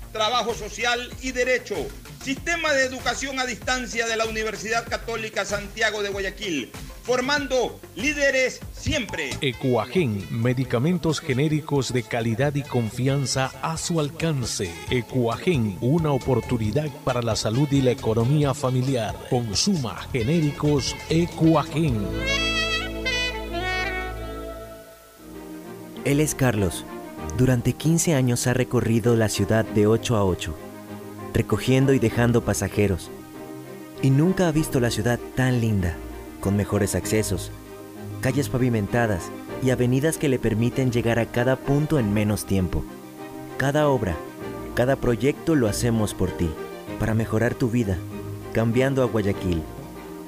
trabajo 0.11 0.53
social 0.53 1.11
y 1.21 1.31
derecho. 1.31 1.75
Sistema 2.23 2.71
de 2.73 2.85
educación 2.85 3.39
a 3.39 3.45
distancia 3.45 4.05
de 4.05 4.15
la 4.15 4.25
Universidad 4.25 4.87
Católica 4.87 5.43
Santiago 5.43 6.03
de 6.03 6.09
Guayaquil, 6.09 6.71
formando 7.01 7.79
líderes 7.95 8.59
siempre. 8.77 9.31
Ecuagen, 9.41 10.27
medicamentos 10.29 11.19
genéricos 11.19 11.91
de 11.91 12.03
calidad 12.03 12.53
y 12.53 12.61
confianza 12.61 13.51
a 13.63 13.75
su 13.77 13.99
alcance. 13.99 14.71
Ecuagen, 14.91 15.79
una 15.81 16.11
oportunidad 16.11 16.89
para 17.03 17.23
la 17.23 17.35
salud 17.35 17.67
y 17.71 17.81
la 17.81 17.91
economía 17.91 18.53
familiar. 18.53 19.15
Consuma 19.29 20.07
genéricos 20.11 20.95
Ecuagen. 21.09 22.05
Él 26.05 26.19
es 26.19 26.35
Carlos. 26.35 26.85
Durante 27.37 27.73
15 27.73 28.13
años 28.13 28.45
ha 28.47 28.53
recorrido 28.53 29.15
la 29.15 29.29
ciudad 29.29 29.65
de 29.65 29.87
8 29.87 30.15
a 30.15 30.25
8, 30.25 30.53
recogiendo 31.33 31.93
y 31.93 31.99
dejando 31.99 32.41
pasajeros. 32.41 33.09
Y 34.01 34.09
nunca 34.09 34.47
ha 34.47 34.51
visto 34.51 34.79
la 34.79 34.91
ciudad 34.91 35.19
tan 35.35 35.61
linda, 35.61 35.95
con 36.39 36.55
mejores 36.55 36.95
accesos, 36.95 37.51
calles 38.21 38.49
pavimentadas 38.49 39.31
y 39.63 39.69
avenidas 39.69 40.17
que 40.17 40.29
le 40.29 40.39
permiten 40.39 40.91
llegar 40.91 41.19
a 41.19 41.25
cada 41.25 41.55
punto 41.55 41.99
en 41.99 42.13
menos 42.13 42.45
tiempo. 42.45 42.83
Cada 43.57 43.87
obra, 43.87 44.15
cada 44.75 44.95
proyecto 44.95 45.55
lo 45.55 45.67
hacemos 45.67 46.13
por 46.13 46.31
ti, 46.31 46.49
para 46.99 47.13
mejorar 47.13 47.55
tu 47.55 47.69
vida, 47.69 47.97
cambiando 48.53 49.03
a 49.03 49.05
Guayaquil. 49.05 49.61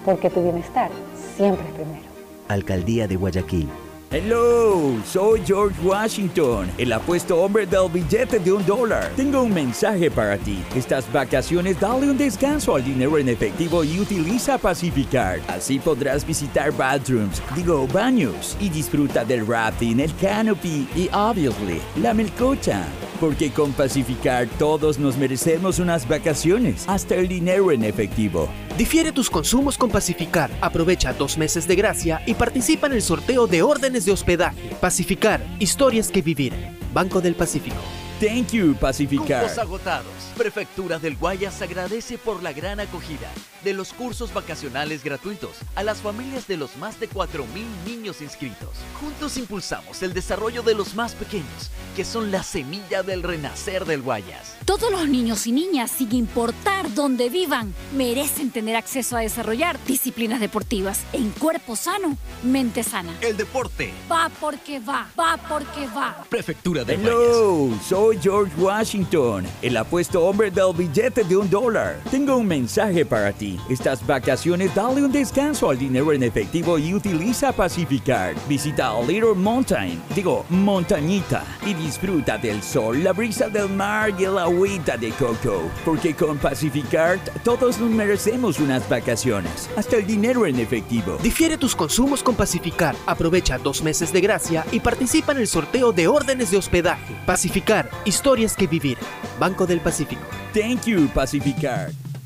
Porque 0.05 0.29
tu 0.29 0.41
bienestar 0.41 0.91
siempre 1.35 1.65
es 1.67 1.73
primero. 1.73 2.03
Alcaldía 2.47 3.07
de 3.07 3.15
Guayaquil. 3.15 3.69
Hello, 4.13 4.95
soy 5.03 5.41
George 5.43 5.75
Washington, 5.83 6.69
el 6.77 6.93
apuesto 6.93 7.41
hombre 7.41 7.65
del 7.65 7.89
billete 7.91 8.37
de 8.37 8.51
un 8.51 8.63
dólar. 8.63 9.09
Tengo 9.15 9.41
un 9.41 9.51
mensaje 9.51 10.11
para 10.11 10.37
ti. 10.37 10.63
Estas 10.75 11.11
vacaciones 11.11 11.79
dale 11.79 12.11
un 12.11 12.15
descanso 12.15 12.75
al 12.75 12.83
dinero 12.83 13.17
en 13.17 13.27
efectivo 13.27 13.83
y 13.83 13.99
utiliza 13.99 14.59
Pacificard. 14.59 15.41
Así 15.47 15.79
podrás 15.79 16.27
visitar 16.27 16.71
bathrooms, 16.77 17.41
digo 17.55 17.87
baños, 17.87 18.55
y 18.59 18.69
disfruta 18.69 19.25
del 19.25 19.47
rafting, 19.47 19.99
el 19.99 20.15
canopy 20.17 20.87
y 20.95 21.09
obviously 21.11 21.81
la 21.95 22.13
melcocha. 22.13 22.85
Porque 23.23 23.51
con 23.51 23.71
Pacificard 23.71 24.49
todos 24.59 24.99
nos 24.99 25.15
merecemos 25.15 25.79
unas 25.79 26.05
vacaciones, 26.05 26.83
hasta 26.89 27.15
el 27.15 27.29
dinero 27.29 27.71
en 27.71 27.85
efectivo. 27.85 28.49
Difiere 28.77 29.13
tus 29.13 29.29
consumos 29.29 29.77
con 29.77 29.89
Pacificar. 29.89 30.51
Aprovecha 30.59 31.13
dos 31.13 31.37
meses 31.37 31.65
de 31.65 31.77
gracia 31.77 32.21
y 32.25 32.33
participa 32.33 32.87
en 32.87 32.91
el 32.91 33.01
sorteo 33.01 33.47
de 33.47 33.61
órdenes 33.61 34.03
de 34.03 34.11
hospedaje. 34.11 34.75
Pacificar, 34.81 35.41
historias 35.59 36.11
que 36.11 36.21
vivir. 36.21 36.51
Banco 36.93 37.21
del 37.21 37.35
Pacífico. 37.35 37.77
Thank 38.19 38.51
you, 38.51 38.75
Pacificar. 38.75 39.43
Cupos 39.43 39.57
agotados. 39.57 40.33
Prefectura 40.37 40.99
del 40.99 41.15
Guayas 41.15 41.61
agradece 41.61 42.17
por 42.17 42.43
la 42.43 42.51
gran 42.51 42.81
acogida 42.81 43.29
de 43.63 43.73
los 43.73 43.93
cursos 43.93 44.33
vacacionales 44.33 45.03
gratuitos 45.03 45.57
a 45.75 45.83
las 45.83 45.99
familias 45.99 46.47
de 46.47 46.57
los 46.57 46.75
más 46.77 46.99
de 46.99 47.09
4.000 47.09 47.45
niños 47.85 48.21
inscritos. 48.21 48.69
Juntos 48.99 49.37
impulsamos 49.37 50.01
el 50.03 50.13
desarrollo 50.13 50.63
de 50.63 50.75
los 50.75 50.95
más 50.95 51.13
pequeños, 51.13 51.71
que 51.95 52.05
son 52.05 52.31
la 52.31 52.43
semilla 52.43 53.03
del 53.03 53.23
renacer 53.23 53.85
del 53.85 54.01
Guayas. 54.01 54.55
Todos 54.65 54.91
los 54.91 55.07
niños 55.07 55.47
y 55.47 55.51
niñas, 55.51 55.91
sin 55.91 56.13
importar 56.13 56.93
dónde 56.93 57.29
vivan, 57.29 57.73
merecen 57.95 58.51
tener 58.51 58.75
acceso 58.75 59.17
a 59.17 59.21
desarrollar 59.21 59.77
disciplinas 59.85 60.39
deportivas 60.39 61.01
en 61.13 61.31
cuerpo 61.31 61.75
sano, 61.75 62.17
mente 62.43 62.83
sana. 62.83 63.13
El 63.21 63.37
deporte. 63.37 63.93
Va 64.11 64.29
porque 64.39 64.79
va, 64.79 65.09
va 65.19 65.37
porque 65.49 65.87
va. 65.87 66.25
Prefectura 66.29 66.83
Guayas. 66.83 67.07
Hello, 67.07 67.69
soy 67.87 68.19
George 68.21 68.53
Washington, 68.57 69.45
el 69.61 69.77
apuesto 69.77 70.23
hombre 70.25 70.51
del 70.51 70.73
billete 70.75 71.23
de 71.23 71.37
un 71.37 71.49
dólar. 71.49 71.99
Tengo 72.09 72.35
un 72.37 72.47
mensaje 72.47 73.05
para 73.05 73.31
ti. 73.31 73.52
Estas 73.69 74.05
vacaciones 74.05 74.73
dale 74.75 75.03
un 75.03 75.11
descanso 75.11 75.69
al 75.69 75.77
dinero 75.77 76.11
en 76.13 76.23
efectivo 76.23 76.77
y 76.77 76.93
utiliza 76.93 77.51
Pacificar. 77.51 78.35
Visita 78.47 78.93
Little 79.01 79.33
Mountain, 79.35 80.01
digo, 80.15 80.45
montañita, 80.49 81.43
y 81.65 81.73
disfruta 81.73 82.37
del 82.37 82.61
sol, 82.61 83.03
la 83.03 83.13
brisa 83.13 83.49
del 83.49 83.69
mar 83.69 84.13
y 84.17 84.25
el 84.25 84.37
agüita 84.37 84.97
de 84.97 85.11
coco. 85.11 85.69
Porque 85.85 86.13
con 86.15 86.37
Pacificar 86.37 87.19
todos 87.43 87.79
nos 87.79 87.89
merecemos 87.89 88.59
unas 88.59 88.87
vacaciones, 88.89 89.69
hasta 89.75 89.97
el 89.97 90.05
dinero 90.05 90.45
en 90.45 90.59
efectivo. 90.59 91.17
Difiere 91.21 91.57
tus 91.57 91.75
consumos 91.75 92.23
con 92.23 92.35
Pacificar. 92.35 92.95
Aprovecha 93.05 93.57
dos 93.57 93.81
meses 93.83 94.11
de 94.11 94.21
gracia 94.21 94.65
y 94.71 94.79
participa 94.79 95.31
en 95.31 95.39
el 95.39 95.47
sorteo 95.47 95.91
de 95.91 96.07
órdenes 96.07 96.51
de 96.51 96.57
hospedaje. 96.57 97.15
Pacificar, 97.25 97.89
historias 98.05 98.55
que 98.55 98.67
vivir. 98.67 98.97
Banco 99.39 99.65
del 99.65 99.79
Pacífico. 99.79 100.21
Thank 100.53 100.85
you, 100.85 101.07
Pacificar. 101.13 101.91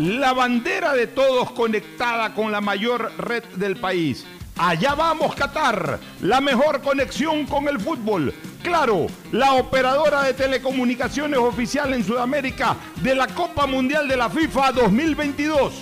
La 0.00 0.32
bandera 0.32 0.94
de 0.94 1.06
todos 1.06 1.50
conectada 1.50 2.32
con 2.32 2.50
la 2.50 2.62
mayor 2.62 3.12
red 3.18 3.44
del 3.56 3.76
país. 3.76 4.24
Allá 4.56 4.94
vamos 4.94 5.34
Qatar, 5.34 6.00
la 6.22 6.40
mejor 6.40 6.80
conexión 6.80 7.44
con 7.44 7.68
el 7.68 7.78
fútbol. 7.78 8.32
Claro, 8.62 9.08
la 9.30 9.52
operadora 9.52 10.22
de 10.22 10.32
telecomunicaciones 10.32 11.38
oficial 11.38 11.92
en 11.92 12.02
Sudamérica 12.02 12.78
de 13.02 13.14
la 13.14 13.26
Copa 13.26 13.66
Mundial 13.66 14.08
de 14.08 14.16
la 14.16 14.30
FIFA 14.30 14.72
2022. 14.72 15.74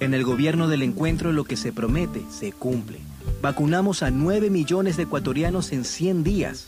En 0.00 0.14
el 0.14 0.24
gobierno 0.24 0.66
del 0.66 0.82
encuentro 0.82 1.30
lo 1.30 1.44
que 1.44 1.56
se 1.56 1.72
promete 1.72 2.24
se 2.28 2.50
cumple. 2.50 2.98
Vacunamos 3.40 4.02
a 4.02 4.10
9 4.10 4.50
millones 4.50 4.96
de 4.96 5.04
ecuatorianos 5.04 5.70
en 5.70 5.84
100 5.84 6.24
días. 6.24 6.67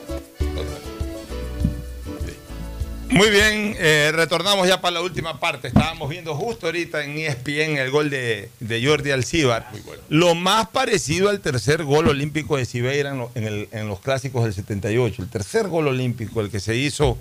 Muy 3.11 3.29
bien, 3.29 3.75
eh, 3.77 4.11
retornamos 4.13 4.67
ya 4.67 4.79
para 4.79 4.93
la 4.95 5.01
última 5.01 5.39
parte. 5.39 5.67
Estábamos 5.67 6.09
viendo 6.09 6.33
justo 6.35 6.67
ahorita 6.67 7.03
en 7.03 7.17
ESPN 7.17 7.77
el 7.77 7.91
gol 7.91 8.09
de, 8.09 8.49
de 8.61 8.85
Jordi 8.85 9.11
Alcibar. 9.11 9.69
Lo 10.07 10.33
más 10.33 10.69
parecido 10.69 11.29
al 11.29 11.41
tercer 11.41 11.83
gol 11.83 12.07
olímpico 12.07 12.55
de 12.55 12.65
Cibeira 12.65 13.09
en, 13.11 13.17
lo- 13.17 13.31
en 13.35 13.43
el- 13.43 13.67
en 13.73 13.87
los 13.89 13.99
clásicos 13.99 14.43
del 14.45 14.53
78. 14.53 15.23
El 15.23 15.29
tercer 15.29 15.67
gol 15.67 15.89
olímpico, 15.89 16.39
el 16.39 16.49
que 16.49 16.61
se 16.61 16.77
hizo, 16.77 17.17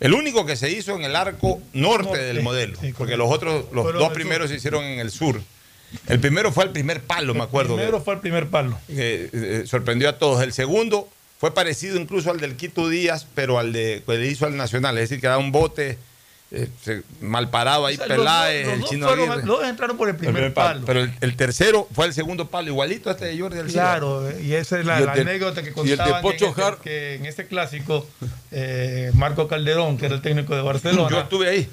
el 0.00 0.12
único 0.12 0.44
que 0.44 0.54
se 0.54 0.70
hizo 0.70 0.94
en 0.96 1.04
el 1.04 1.16
arco 1.16 1.60
norte, 1.72 2.04
Norte, 2.08 2.22
del 2.22 2.42
modelo. 2.42 2.78
sí, 2.78 2.92
porque 2.96 3.16
los 3.16 3.30
otros, 3.30 3.64
los 3.72 3.92
dos 3.94 4.10
primeros 4.12 4.48
sur. 4.48 4.50
se 4.50 4.56
hicieron 4.56 4.84
en 4.84 4.98
el 5.00 5.10
sur. 5.10 5.40
El 6.08 6.20
primero 6.20 6.52
fue 6.52 6.64
el 6.64 6.70
primer 6.70 7.00
palo, 7.00 7.32
me 7.32 7.42
acuerdo. 7.44 7.74
El 7.74 7.76
primero 7.80 8.02
fue 8.02 8.14
el 8.14 8.20
primer 8.20 8.48
palo. 8.48 8.78
eh, 8.88 9.62
sorprendió 9.66 10.10
a 10.10 10.18
todos. 10.18 10.42
El 10.42 10.52
segundo 10.52 11.08
fue 11.38 11.52
parecido 11.54 11.98
incluso 12.00 12.30
al 12.30 12.40
del 12.40 12.56
Quito 12.56 12.88
Díaz, 12.88 13.26
pero 13.34 13.58
al 13.58 13.72
de 13.72 14.02
que 14.06 14.16
le 14.18 14.26
hizo 14.26 14.46
al 14.46 14.56
Nacional. 14.56 14.96
Es 14.98 15.08
decir, 15.10 15.20
que 15.20 15.26
era 15.26 15.38
un 15.38 15.52
bote 15.52 15.98
eh, 16.52 16.68
se- 16.82 17.02
mal 17.20 17.50
parado 17.50 17.86
ahí, 17.86 17.96
O 17.96 17.98
sea, 17.98 18.06
los 18.06 18.16
Peláez, 18.18 18.64
dos- 18.66 18.66
los 18.66 18.74
el 18.74 18.80
dos 18.82 18.90
chino 18.90 19.06
fueron- 19.08 19.30
Aguirre. 19.32 19.46
los 19.48 19.58
dos 19.60 19.68
entraron 19.68 19.96
por 19.96 20.08
el 20.08 20.14
El 20.14 20.20
primer, 20.20 20.54
palo. 20.54 20.86
Pero 20.86 21.00
el, 21.00 21.12
el 21.20 21.36
tercero 21.36 21.88
fue 21.92 22.06
el 22.06 22.14
segundo 22.14 22.46
palo, 22.48 22.68
igualito 22.68 23.10
a 23.10 23.14
este 23.14 23.24
de 23.26 23.38
Jordi 23.40 23.58
Alcibar. 23.58 23.98
Claro, 23.98 24.40
y 24.40 24.54
esa 24.54 24.78
es 24.78 24.86
la, 24.86 24.94
Y 24.94 25.00
el 25.00 25.06
la 25.06 25.14
de- 25.14 25.20
anécdota 25.22 25.62
que 25.62 25.68
y 25.70 25.70
el 25.70 25.74
de 25.74 25.96
contaban 25.96 26.22
que, 26.22 26.22
Pocho 26.22 26.44
en 26.44 26.50
este, 26.52 26.82
que 26.84 27.14
en 27.16 27.26
este 27.26 27.46
clásico 27.48 28.06
eh, 28.52 29.10
Marco 29.14 29.48
Calderón, 29.48 29.98
que 29.98 30.06
era 30.06 30.14
el 30.14 30.22
técnico 30.22 30.54
de 30.54 30.62
Barcelona, 30.62 31.10
Yo 31.10 31.20
estuve 31.20 31.48
ahí. 31.48 31.68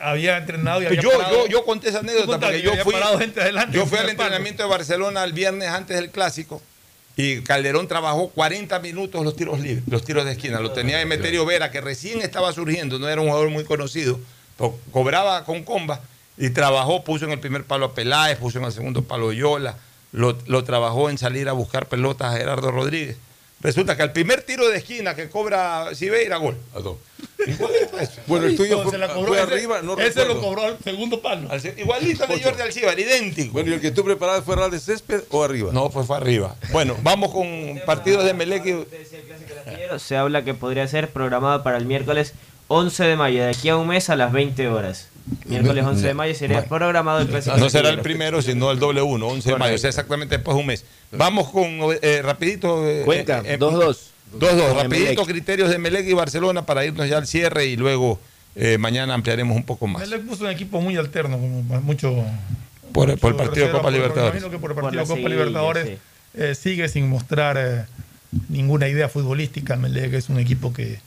había 0.00 0.36
entrenado 0.38 0.80
y 0.82 0.86
había 0.86 1.00
Yo, 1.00 1.10
parado- 1.10 1.44
yo, 1.44 1.48
yo 1.48 1.64
conté 1.64 1.88
esa 1.88 1.98
anécdota 1.98 2.38
porque 2.38 2.56
que 2.58 2.62
yo 2.62 2.70
había 2.72 2.84
fui, 2.84 2.92
parado 2.92 3.18
gente 3.18 3.40
adelante 3.40 3.76
yo 3.76 3.86
fui 3.86 3.98
al 3.98 4.08
entrenamiento 4.08 4.62
de 4.62 4.68
Barcelona 4.68 5.24
el 5.24 5.32
viernes 5.32 5.68
antes 5.68 5.96
del 5.96 6.10
clásico 6.10 6.62
y 7.16 7.42
Calderón 7.42 7.86
trabajó 7.86 8.28
40 8.30 8.78
minutos 8.80 9.24
los 9.24 9.36
tiros 9.36 9.60
libres, 9.60 9.84
los 9.86 10.04
tiros 10.04 10.24
de 10.24 10.32
esquina. 10.32 10.60
Lo 10.60 10.72
tenía 10.72 11.00
Emeterio 11.00 11.46
Vera, 11.46 11.70
que 11.70 11.80
recién 11.80 12.20
estaba 12.22 12.52
surgiendo, 12.52 12.98
no 12.98 13.08
era 13.08 13.20
un 13.20 13.28
jugador 13.28 13.50
muy 13.50 13.64
conocido, 13.64 14.18
cobraba 14.90 15.44
con 15.44 15.62
comba 15.62 16.00
y 16.36 16.50
trabajó, 16.50 17.04
puso 17.04 17.24
en 17.24 17.30
el 17.30 17.38
primer 17.38 17.64
palo 17.64 17.86
a 17.86 17.94
Peláez, 17.94 18.38
puso 18.38 18.58
en 18.58 18.64
el 18.64 18.72
segundo 18.72 19.02
palo 19.02 19.30
a 19.30 19.34
Yola, 19.34 19.76
lo, 20.12 20.36
lo 20.46 20.64
trabajó 20.64 21.08
en 21.08 21.18
salir 21.18 21.48
a 21.48 21.52
buscar 21.52 21.86
pelotas 21.86 22.34
a 22.34 22.36
Gerardo 22.36 22.70
Rodríguez. 22.70 23.16
Resulta 23.64 23.96
que 23.96 24.02
al 24.02 24.12
primer 24.12 24.42
tiro 24.42 24.68
de 24.68 24.76
esquina 24.76 25.16
que 25.16 25.30
cobra 25.30 25.94
Sibeira, 25.94 26.36
gol. 26.36 26.54
Bueno, 28.26 28.46
el 28.46 28.56
tuyo 28.56 28.82
fue, 28.84 29.40
arriba, 29.40 29.80
no 29.80 29.98
Ese 29.98 30.20
recuerdo. 30.20 30.34
lo 30.34 30.40
cobró 30.42 30.62
al 30.64 30.78
segundo 30.84 31.22
palo. 31.22 31.48
Igualito 31.78 32.26
de 32.26 32.42
Jordi 32.42 32.60
Alcibar, 32.60 32.98
idéntico. 33.00 33.54
Bueno, 33.54 33.70
¿y 33.70 33.74
el 33.74 33.80
que 33.80 33.90
tú 33.90 34.04
preparabas 34.04 34.44
fue 34.44 34.54
de 34.68 34.78
césped 34.78 35.22
o 35.30 35.42
arriba? 35.42 35.72
No, 35.72 35.88
pues 35.88 36.06
fue 36.06 36.18
arriba. 36.18 36.54
Bueno, 36.72 36.94
vamos 37.02 37.32
con 37.32 37.80
partidos 37.86 38.26
de 38.26 38.34
Melec 38.34 38.66
y... 38.66 38.86
Se 39.98 40.18
habla 40.18 40.44
que 40.44 40.52
podría 40.52 40.86
ser 40.86 41.08
programado 41.08 41.62
para 41.62 41.78
el 41.78 41.86
miércoles 41.86 42.34
11 42.68 43.04
de 43.04 43.16
mayo, 43.16 43.44
de 43.44 43.48
aquí 43.48 43.70
a 43.70 43.78
un 43.78 43.88
mes 43.88 44.10
a 44.10 44.16
las 44.16 44.30
20 44.30 44.68
horas. 44.68 45.08
Miércoles 45.46 45.84
11 45.84 46.06
de 46.06 46.14
mayo 46.14 46.34
sería 46.34 46.64
programado 46.66 47.20
el 47.20 47.28
clásico. 47.28 47.56
No 47.56 47.70
será 47.70 47.88
el 47.90 48.00
primero, 48.00 48.42
sino 48.42 48.70
el 48.70 48.78
doble 48.78 49.00
uno, 49.02 49.28
11 49.28 49.52
de 49.52 49.56
mayo, 49.56 49.74
o 49.74 49.78
sea, 49.78 49.88
exactamente 49.88 50.36
después 50.36 50.54
de 50.54 50.60
un 50.60 50.66
mes. 50.66 50.84
Vamos 51.12 51.48
con, 51.50 51.66
eh, 52.02 52.20
rapidito. 52.22 52.86
eh, 52.88 53.02
Cuenca, 53.04 53.38
eh, 53.44 53.54
eh, 53.54 53.58
2-2. 53.58 53.96
2-2, 54.38 54.68
Con 54.68 54.76
rapidito 54.82 55.24
criterios 55.24 55.70
de 55.70 55.78
Melec 55.78 56.06
y 56.06 56.12
Barcelona 56.12 56.66
para 56.66 56.84
irnos 56.84 57.08
ya 57.08 57.18
al 57.18 57.26
cierre 57.26 57.66
y 57.66 57.76
luego 57.76 58.18
eh, 58.56 58.78
mañana 58.78 59.14
ampliaremos 59.14 59.56
un 59.56 59.64
poco 59.64 59.86
más. 59.86 60.02
Melec 60.08 60.26
puso 60.26 60.44
un 60.44 60.50
equipo 60.50 60.80
muy 60.80 60.96
alterno, 60.96 61.38
como 61.38 61.62
mucho. 61.80 62.24
Por, 62.92 63.16
por 63.18 63.30
el 63.32 63.34
mucho 63.34 63.36
partido 63.36 63.66
de 63.66 63.72
Copa 63.72 63.90
Libertadores. 63.90 64.34
imagino 64.42 64.50
que 64.50 64.58
por 64.58 64.70
el 64.72 64.76
partido 64.76 65.02
de 65.02 65.06
Copa 65.08 65.16
seguidilla, 65.16 65.38
Libertadores 65.44 65.98
eh, 66.34 66.54
sigue 66.54 66.88
sin 66.88 67.08
mostrar 67.08 67.56
eh, 67.58 67.84
ninguna 68.48 68.88
idea 68.88 69.08
futbolística. 69.08 69.76
Melec 69.76 70.12
es 70.14 70.28
un 70.28 70.38
equipo 70.38 70.72
que, 70.72 70.98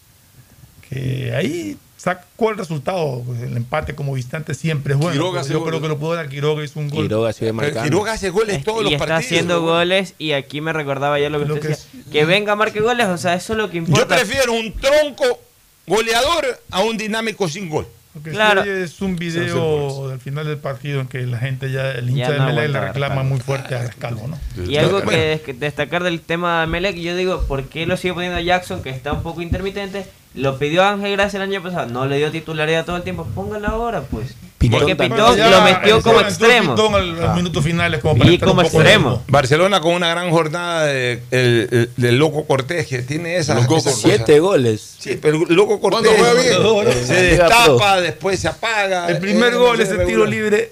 que 0.89 1.33
ahí 1.35 1.77
sacó 1.97 2.51
el 2.51 2.57
resultado. 2.57 3.23
pues, 3.25 3.41
El 3.41 3.57
empate 3.57 3.95
como 3.95 4.13
visitante 4.13 4.53
siempre 4.53 4.93
es 4.93 4.99
bueno. 4.99 5.11
Quiroga 5.13 5.41
yo 5.41 5.63
creo 5.65 5.81
que 5.81 5.87
lo 5.87 5.97
pudo 5.97 6.13
dar 6.15 6.29
Quiroga, 6.29 6.63
hizo 6.63 6.79
un 6.79 6.89
gol. 6.89 7.03
Quiroga 7.03 7.33
sigue 7.33 7.51
marcando. 7.53 7.83
Quiroga 7.83 8.13
hace 8.13 8.29
goles 8.29 8.63
todos 8.63 8.81
y 8.81 8.83
los 8.85 8.93
está 8.93 9.05
partidos. 9.07 9.25
haciendo 9.25 9.55
¿no? 9.55 9.61
goles 9.61 10.13
y 10.17 10.31
aquí 10.31 10.61
me 10.61 10.71
recordaba 10.73 11.19
ya 11.19 11.29
lo 11.29 11.43
que 11.45 11.51
usted 11.53 11.69
decía. 11.69 12.01
Que 12.11 12.25
venga, 12.25 12.55
marque 12.55 12.79
goles, 12.79 13.07
o 13.07 13.17
sea, 13.17 13.33
eso 13.33 13.53
es 13.53 13.57
lo 13.57 13.69
que 13.69 13.77
Yo 13.77 13.83
importa. 13.83 14.15
prefiero 14.15 14.53
un 14.53 14.71
tronco 14.73 15.39
goleador 15.85 16.61
a 16.71 16.81
un 16.81 16.97
dinámico 16.97 17.47
sin 17.49 17.69
gol. 17.69 17.87
Claro. 18.23 18.63
sí 18.63 18.69
es 18.69 18.99
un 19.01 19.15
video 19.15 20.09
del 20.09 20.19
final 20.19 20.43
del 20.47 20.57
partido 20.57 21.01
en 21.01 21.07
que 21.07 21.19
la 21.27 21.37
gente 21.37 21.71
ya, 21.71 21.91
el 21.91 22.09
hincha 22.09 22.29
Ya 22.29 22.31
de 22.31 22.37
no 22.39 22.45
Melec 22.47 22.71
le 22.71 22.79
reclama 22.81 23.21
muy 23.21 23.39
fuerte 23.39 23.75
a 23.75 23.83
Rescalvo, 23.83 24.27
¿no? 24.27 24.39
Y 24.67 24.77
algo 24.77 25.01
Bueno, 25.03 25.39
que 25.45 25.53
destacar 25.53 26.03
del 26.03 26.21
tema 26.21 26.61
de 26.61 26.67
Melec, 26.67 26.95
yo 26.95 27.15
digo, 27.15 27.43
¿por 27.43 27.65
qué 27.65 27.85
lo 27.85 27.95
sigue 27.95 28.15
poniendo 28.15 28.39
Jackson, 28.39 28.81
que 28.81 28.89
está 28.89 29.13
un 29.13 29.21
poco 29.21 29.43
intermitente? 29.43 30.07
Lo 30.37 30.57
pidió 30.59 30.83
Ángel 30.83 31.11
Gracia 31.13 31.37
el 31.37 31.43
año 31.49 31.63
pasado, 31.63 31.87
no 31.87 32.05
le 32.05 32.17
dio 32.17 32.31
titularidad 32.31 32.85
todo 32.85 32.95
el 32.97 33.03
tiempo, 33.03 33.25
póngalo 33.35 33.67
ahora, 33.67 34.01
pues. 34.01 34.35
Porque 34.59 34.95
Bueno, 34.95 34.97
Pitón 35.15 35.37
ya 35.37 35.49
lo 35.49 35.61
metió 35.61 35.97
entró- 35.97 36.01
como 36.03 36.21
extremo. 36.21 36.75
Pitón 36.75 36.95
al, 36.95 37.23
Ah. 37.23 37.29
al 37.31 37.35
minuto 37.37 37.61
finales 37.61 38.01
como 38.01 38.17
para 38.17 38.31
Y 38.31 38.37
como 38.39 38.61
de 38.61 38.67
extremo. 38.67 39.23
Barcelona 39.27 39.81
con 39.81 39.93
una 39.93 40.09
gran 40.09 40.29
jornada 40.31 40.85
de- 40.85 41.21
el- 41.31 41.69
el- 41.71 41.89
del 41.95 42.17
Loco 42.17 42.45
Cortés, 42.47 42.87
que 42.87 42.99
tiene 43.03 43.37
esa. 43.37 43.53
Loco 43.55 43.77
esa 43.77 43.91
Cortés. 43.91 44.01
Siete 44.15 44.39
goles. 44.39 44.95
Sí, 44.99 45.17
pero 45.21 45.37
el 45.47 45.55
Loco 45.55 45.79
Cortés 45.79 46.11
juega 46.17 46.33
bien? 46.33 47.05
se 47.05 47.13
destapa, 47.13 48.01
después 48.01 48.39
se 48.39 48.47
apaga. 48.47 49.07
El 49.09 49.19
primer 49.19 49.53
eh, 49.53 49.57
gol, 49.57 49.77
no 49.77 49.83
ese 49.83 49.97
tiro 50.05 50.25
libre, 50.25 50.71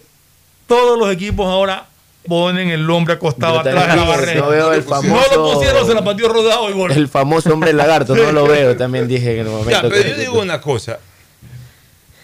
todos 0.67 0.97
los 0.97 1.11
equipos 1.11 1.45
ahora 1.47 1.85
ponen 2.27 2.69
el 2.69 2.89
hombre 2.89 3.13
acostado 3.15 3.59
atrás 3.59 3.87
de 3.89 3.95
la 3.95 4.03
barrera. 4.03 4.41
no 4.41 4.49
veo 4.49 4.73
el 4.73 4.83
No 4.83 4.89
famoso- 4.89 5.35
lo 5.35 5.53
pusieron, 5.53 5.87
se 5.87 5.93
la 5.93 6.03
pateó 6.03 6.27
rodado 6.29 6.69
y 6.69 6.73
gol. 6.73 6.91
El 6.91 7.07
famoso 7.07 7.51
hombre 7.53 7.73
lagarto, 7.73 8.15
no 8.15 8.31
lo 8.31 8.45
veo, 8.47 8.75
también 8.75 9.07
dije 9.07 9.33
en 9.33 9.39
el 9.41 9.45
momento. 9.47 9.71
Ya, 9.71 9.81
pero 9.81 10.03
que- 10.03 10.09
yo 10.09 10.15
digo 10.15 10.41
una 10.41 10.59
cosa. 10.61 10.99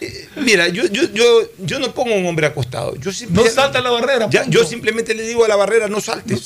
Eh, 0.00 0.28
Mira, 0.36 0.66
yo, 0.66 0.84
yo, 0.86 1.02
yo, 1.12 1.24
yo 1.58 1.78
no 1.78 1.92
pongo 1.94 2.12
un 2.16 2.26
hombre 2.26 2.46
acostado. 2.48 2.96
Yo 2.96 3.12
No 3.30 3.44
salta 3.46 3.80
la 3.80 3.90
barrera. 3.90 4.26
Ya, 4.30 4.44
yo 4.48 4.64
simplemente 4.64 5.14
le 5.14 5.22
digo 5.22 5.44
a 5.44 5.48
la 5.48 5.54
barrera, 5.54 5.86
no 5.86 6.00
salte. 6.00 6.36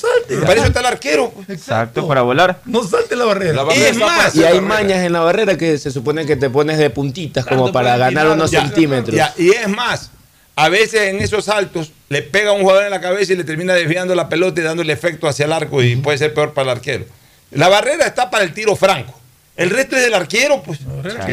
Para 0.41 0.53
eso 0.53 0.65
está 0.65 0.81
el 0.81 0.85
arquero. 0.85 1.33
Exacto, 1.47 2.07
para 2.07 2.21
volar. 2.21 2.59
No 2.65 2.83
salte 2.87 3.15
la 3.15 3.25
barrera. 3.25 3.53
La 3.53 3.63
barrera 3.63 3.89
Es 3.89 3.97
más, 3.97 4.35
y 4.35 4.43
hay 4.43 4.61
mañas 4.61 5.03
en 5.03 5.11
la 5.13 5.21
barrera 5.21 5.57
que 5.57 5.79
se 5.79 5.89
supone 5.89 6.27
que 6.27 6.35
te 6.35 6.51
pones 6.51 6.77
de 6.77 6.91
puntitas 6.91 7.45
como 7.47 7.71
para 7.71 7.97
ganar 7.97 8.27
unos 8.29 8.51
ya, 8.51 8.61
centímetros. 8.61 9.15
ya, 9.15 9.33
y 9.37 9.49
es 9.49 9.67
más, 9.67 10.11
a 10.57 10.69
veces 10.69 11.01
en 11.01 11.21
esos 11.21 11.45
saltos 11.45 11.91
le 12.09 12.23
pega 12.23 12.49
a 12.49 12.53
un 12.53 12.61
jugador 12.61 12.85
en 12.85 12.89
la 12.89 12.99
cabeza 12.99 13.31
y 13.31 13.35
le 13.35 13.43
termina 13.43 13.75
desviando 13.75 14.15
la 14.15 14.27
pelota 14.27 14.59
y 14.59 14.63
dándole 14.63 14.91
efecto 14.91 15.27
hacia 15.27 15.45
el 15.45 15.53
arco 15.53 15.83
y 15.83 15.95
puede 15.97 16.17
ser 16.17 16.33
peor 16.33 16.53
para 16.53 16.71
el 16.71 16.77
arquero. 16.77 17.05
La 17.51 17.69
barrera 17.69 18.07
está 18.07 18.31
para 18.31 18.43
el 18.43 18.53
tiro 18.53 18.75
franco. 18.75 19.13
El 19.55 19.69
resto 19.69 19.95
es 19.95 20.01
del 20.01 20.15
arquero, 20.15 20.63
pues. 20.63 20.79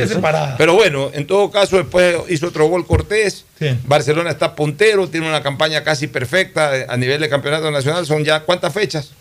separada. 0.08 0.56
Pero 0.58 0.74
bueno, 0.74 1.10
en 1.14 1.26
todo 1.26 1.50
caso, 1.50 1.78
después 1.78 2.16
hizo 2.28 2.48
otro 2.48 2.66
gol 2.68 2.86
Cortés. 2.86 3.46
Sí. 3.58 3.68
Barcelona 3.84 4.30
está 4.30 4.54
puntero, 4.54 5.08
tiene 5.08 5.26
una 5.26 5.42
campaña 5.42 5.82
casi 5.82 6.06
perfecta 6.06 6.84
a 6.86 6.96
nivel 6.98 7.18
de 7.22 7.30
campeonato 7.30 7.70
nacional. 7.70 8.04
Son 8.04 8.24
ya 8.24 8.40
cuántas 8.40 8.74
fechas? 8.74 9.12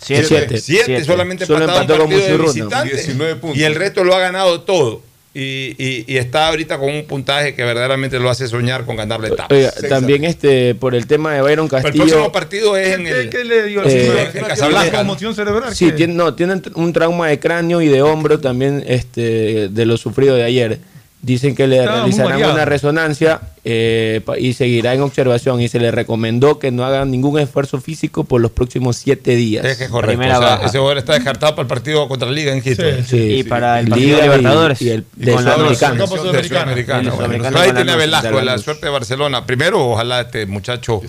Siete. 0.00 0.24
Siete, 0.26 0.58
Siete. 0.58 0.86
Siete, 0.86 1.04
solamente 1.04 1.46
Solo 1.46 1.60
empatado 1.60 1.82
empató 1.82 2.04
un 2.04 2.10
con 2.10 2.18
partido 2.20 2.38
de 2.38 2.44
visitante. 2.44 2.94
19 2.94 3.36
puntos. 3.36 3.58
Y 3.58 3.62
el 3.62 3.76
resto 3.76 4.02
lo 4.02 4.14
ha 4.16 4.18
ganado 4.18 4.62
todo. 4.62 5.02
Y, 5.34 5.74
y- 5.78 6.04
y 6.08 6.18
está 6.18 6.48
ahorita 6.48 6.76
con 6.78 6.90
un 6.90 7.06
puntaje 7.06 7.54
que 7.54 7.64
verdaderamente 7.64 8.18
lo 8.18 8.28
hace 8.28 8.46
soñar 8.48 8.84
con 8.84 8.96
ganarle 8.96 9.28
etapas. 9.28 9.50
Oiga, 9.56 9.72
también 9.88 10.24
este 10.24 10.74
por 10.74 10.94
el 10.94 11.06
tema 11.06 11.32
de 11.32 11.40
Byron 11.40 11.68
Pero 11.68 11.78
el 11.78 11.82
Castillo. 11.84 12.04
próximo 12.04 12.32
partido 12.32 12.76
es 12.76 12.94
en 12.98 13.04
¿Qué, 13.04 13.10
el. 13.12 13.30
qué 13.30 13.44
le 13.44 13.62
dio? 13.62 13.82
Eh, 13.82 14.28
en 14.34 14.44
Casablanca, 14.44 14.98
conmoción 14.98 15.34
cerebral. 15.34 15.74
Sí, 15.74 15.86
¿qué? 15.86 15.92
tiene, 15.92 16.12
no, 16.14 16.34
tienen 16.34 16.62
un 16.74 16.92
trauma 16.92 17.28
de 17.28 17.40
cráneo 17.40 17.80
y 17.80 17.88
de 17.88 18.02
hombro 18.02 18.40
también 18.40 18.84
este, 18.86 19.68
de 19.70 19.86
lo 19.86 19.96
sufrido 19.96 20.34
de 20.34 20.44
ayer. 20.44 20.78
Dicen 21.22 21.54
que 21.54 21.66
le 21.66 21.78
Estaba 21.78 21.96
realizarán 21.98 22.44
una 22.52 22.64
resonancia 22.66 23.40
eh, 23.64 24.20
pa- 24.24 24.38
y 24.38 24.54
seguirá 24.54 24.92
en 24.94 25.02
observación 25.02 25.60
y 25.60 25.68
se 25.68 25.78
le 25.78 25.90
recomendó 25.92 26.58
que 26.58 26.70
no 26.72 26.84
hagan 26.84 27.10
ningún 27.10 27.38
esfuerzo 27.38 27.80
físico 27.80 28.24
por 28.24 28.40
los 28.40 28.50
próximos 28.50 28.96
siete 28.96 29.36
días. 29.36 29.64
Es 29.64 29.78
que 29.78 29.84
es 29.84 29.90
correcto. 29.90 30.18
Primera 30.18 30.38
o 30.38 30.42
sea, 30.42 30.50
baja. 30.56 30.66
ese 30.66 30.78
jugador 30.78 30.98
está 30.98 31.12
descartado 31.14 31.52
para 31.54 31.62
el 31.62 31.68
partido 31.68 32.08
contra 32.08 32.28
la 32.28 32.34
Liga 32.34 32.52
en 32.52 32.60
Quito. 32.60 32.82
Sí. 32.82 33.04
Sí, 33.06 33.16
Y 33.16 33.42
sí. 33.42 33.48
para 33.48 33.78
el 33.80 33.86
Liga 33.86 34.16
de 34.16 34.22
Libertadores. 34.24 34.82
y 34.82 34.90
el 34.90 35.04
Y 35.16 35.24
de 35.26 35.32
Sudamericana. 35.38 36.06
Sudamericana. 36.06 37.10
Bueno. 37.12 37.58
Ahí 37.58 37.72
tiene 37.72 37.94
Velasco, 37.96 38.40
la 38.40 38.58
suerte 38.58 38.86
de 38.86 38.92
Barcelona. 38.92 39.46
Primero, 39.46 39.84
ojalá 39.90 40.22
este 40.22 40.46
muchacho 40.46 41.00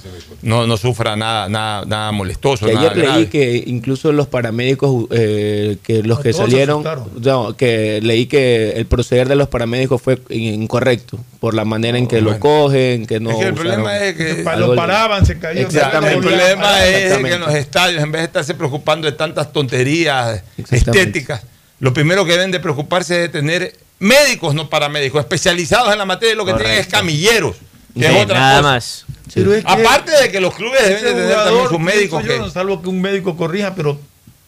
no, 0.42 0.68
no 0.68 0.78
sufra 0.78 1.16
nada, 1.16 1.50
nada, 1.50 1.86
nada 1.86 2.12
molestoso. 2.12 2.66
Que 2.68 2.74
nada 2.74 2.88
ayer 2.92 2.98
leí 2.98 3.08
grave. 3.08 3.30
que 3.30 3.64
incluso 3.68 4.12
los 4.12 4.28
paramédicos, 4.28 5.08
eh, 5.12 5.78
que 5.84 6.04
los 6.04 6.20
que 6.20 6.34
salieron, 6.34 6.84
no, 7.22 7.56
que 7.58 8.00
leí 8.02 8.28
que 8.28 8.72
el 8.72 8.86
proceder 8.86 9.28
de 9.28 9.36
los 9.36 9.48
paramédicos 9.48 10.02
fue 10.02 10.20
incorrecto 10.30 11.18
por 11.40 11.54
la 11.54 11.66
manera 11.66 11.98
en 11.98 12.08
que 12.08 12.18
lo 12.22 12.30
Bueno. 12.32 12.40
Cogen, 12.44 13.06
que 13.06 13.22
no 13.22 13.32
es 13.32 13.38
que 13.38 13.44
el 13.44 13.54
problema 13.54 13.98
es 14.00 14.16
que. 14.18 14.44
Lo 14.58 14.76
paraban, 14.76 15.26
se 15.26 15.40
caían. 15.40 15.66
Exactamente. 15.66 16.18
El 16.18 16.22
problema 16.22 16.86
es 16.86 17.18
que 17.18 17.34
en 17.34 17.40
los 17.40 17.54
estadios, 17.56 18.04
en 18.04 18.12
vez 18.12 18.22
de 18.24 18.26
estarse 18.26 18.54
preocupando 18.54 19.06
de 19.10 19.14
tantas 19.14 19.54
tonterías 19.54 20.44
estéticas, 20.70 21.42
lo 21.80 21.94
primero 21.94 22.26
que 22.26 22.34
deben 22.34 22.52
de 22.52 22.60
preocuparse 22.60 23.16
es 23.16 23.22
de 23.32 23.40
tener 23.40 23.78
médicos, 24.00 24.54
no 24.54 24.70
paramédicos, 24.70 25.22
especializados 25.22 25.94
en 25.94 25.98
la 25.98 26.06
materia, 26.06 26.36
lo 26.36 26.46
que 26.46 26.54
tienen 26.54 26.80
es 26.80 26.88
camilleros, 26.88 27.56
que 27.94 28.08
Sí, 28.10 28.14
es 28.14 28.24
otra 28.24 28.40
nada 28.40 28.58
cosa. 28.58 28.70
más. 28.70 29.06
Pero 29.34 29.54
es 29.54 29.64
que 29.64 29.72
Aparte 29.72 30.12
de 30.12 30.30
que 30.30 30.42
los 30.42 30.54
clubes 30.54 30.82
deben 30.84 31.04
de 31.04 31.14
tener 31.14 31.36
también 31.36 31.68
sus 31.70 31.80
médicos 31.80 32.26
yo, 32.26 32.44
que... 32.46 32.52
salvo 32.52 32.82
que 32.82 32.90
un 32.90 33.02
médico 33.02 33.38
corrija, 33.38 33.74
pero 33.74 33.98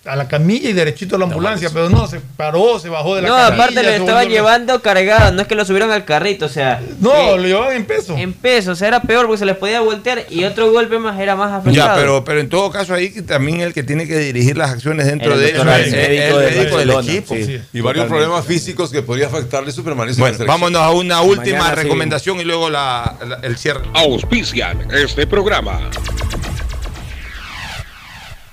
a 0.06 0.15
la 0.15 0.27
camilla 0.27 0.69
y 0.69 0.73
derechito 0.73 1.15
a 1.15 1.19
la 1.19 1.26
ambulancia, 1.26 1.69
pero 1.73 1.90
no, 1.90 2.07
se 2.07 2.19
paró, 2.38 2.77
se 2.80 2.90
bajó 2.90 3.15
de 3.15 3.23
la 3.23 3.27
No, 3.30 3.36
camilla. 3.36 3.53
aparte 3.56 3.84
le 3.84 3.90
se 3.90 3.95
estaba 3.98 4.22
volvió- 4.22 4.36
llevando 4.36 4.82
cargado, 4.82 5.32
no 5.32 5.41
es 5.41 5.48
que 5.48 5.56
lo 5.56 5.65
subieron 5.65 5.91
al 5.91 6.06
carrito, 6.06 6.45
o 6.45 6.49
sea. 6.49 6.80
No, 6.99 7.11
eh, 7.14 7.38
lo 7.38 7.44
llevaban 7.44 7.76
en 7.76 7.86
peso. 7.86 8.15
En 8.18 8.34
peso, 8.34 8.72
o 8.72 8.76
sea, 8.76 8.88
era 8.88 9.02
peor 9.02 9.26
porque 9.26 9.40
se 9.40 9.45
les 9.45 9.57
podía 9.57 9.82
voltear 9.82 10.26
y 10.30 10.44
otro 10.44 10.72
golpe 10.72 10.99
más 10.99 11.19
era 11.19 11.36
más 11.36 11.52
afectado. 11.52 11.76
Ya, 11.76 11.95
pero, 11.95 12.23
pero 12.23 12.40
en 12.40 12.49
todo 12.49 12.69
caso 12.72 12.94
ahí 12.94 13.10
también 13.23 13.61
el 13.61 13.73
que 13.73 13.84
tiene 13.84 14.06
que 14.07 14.18
dirigir 14.18 14.57
las 14.57 14.72
acciones 14.72 15.06
dentro 15.07 15.34
El 15.34 15.40
de 15.40 15.49
es 15.52 15.60
Álvarez, 15.60 15.88
el 15.88 15.99
médico 15.99 16.38
médico, 16.38 16.77
de 16.77 16.86
del 16.86 16.91
equipo. 17.10 17.36
sí. 17.36 17.61
Y 17.73 17.82
varios 17.82 18.06
problemas 18.06 18.45
físicos 18.45 18.91
que 18.91 19.02
podría 19.02 19.27
afectarle 19.27 19.72
su 19.72 19.84
permanencia 19.84 20.22
Bueno, 20.22 20.36
en 20.36 20.40
la 20.48 20.53
selección. 20.53 20.72
vámonos 20.72 20.82
a 20.82 20.91
una 20.91 21.22
última 21.22 21.57
Mañana 21.60 21.76
recomendación 21.76 22.40
y 22.40 22.44
luego 22.44 22.69
la, 22.69 23.15
la- 23.27 23.40
el 23.41 23.57
cierre. 23.57 23.82
Auspician 23.94 24.88
este 24.91 25.26
programa. 25.26 25.80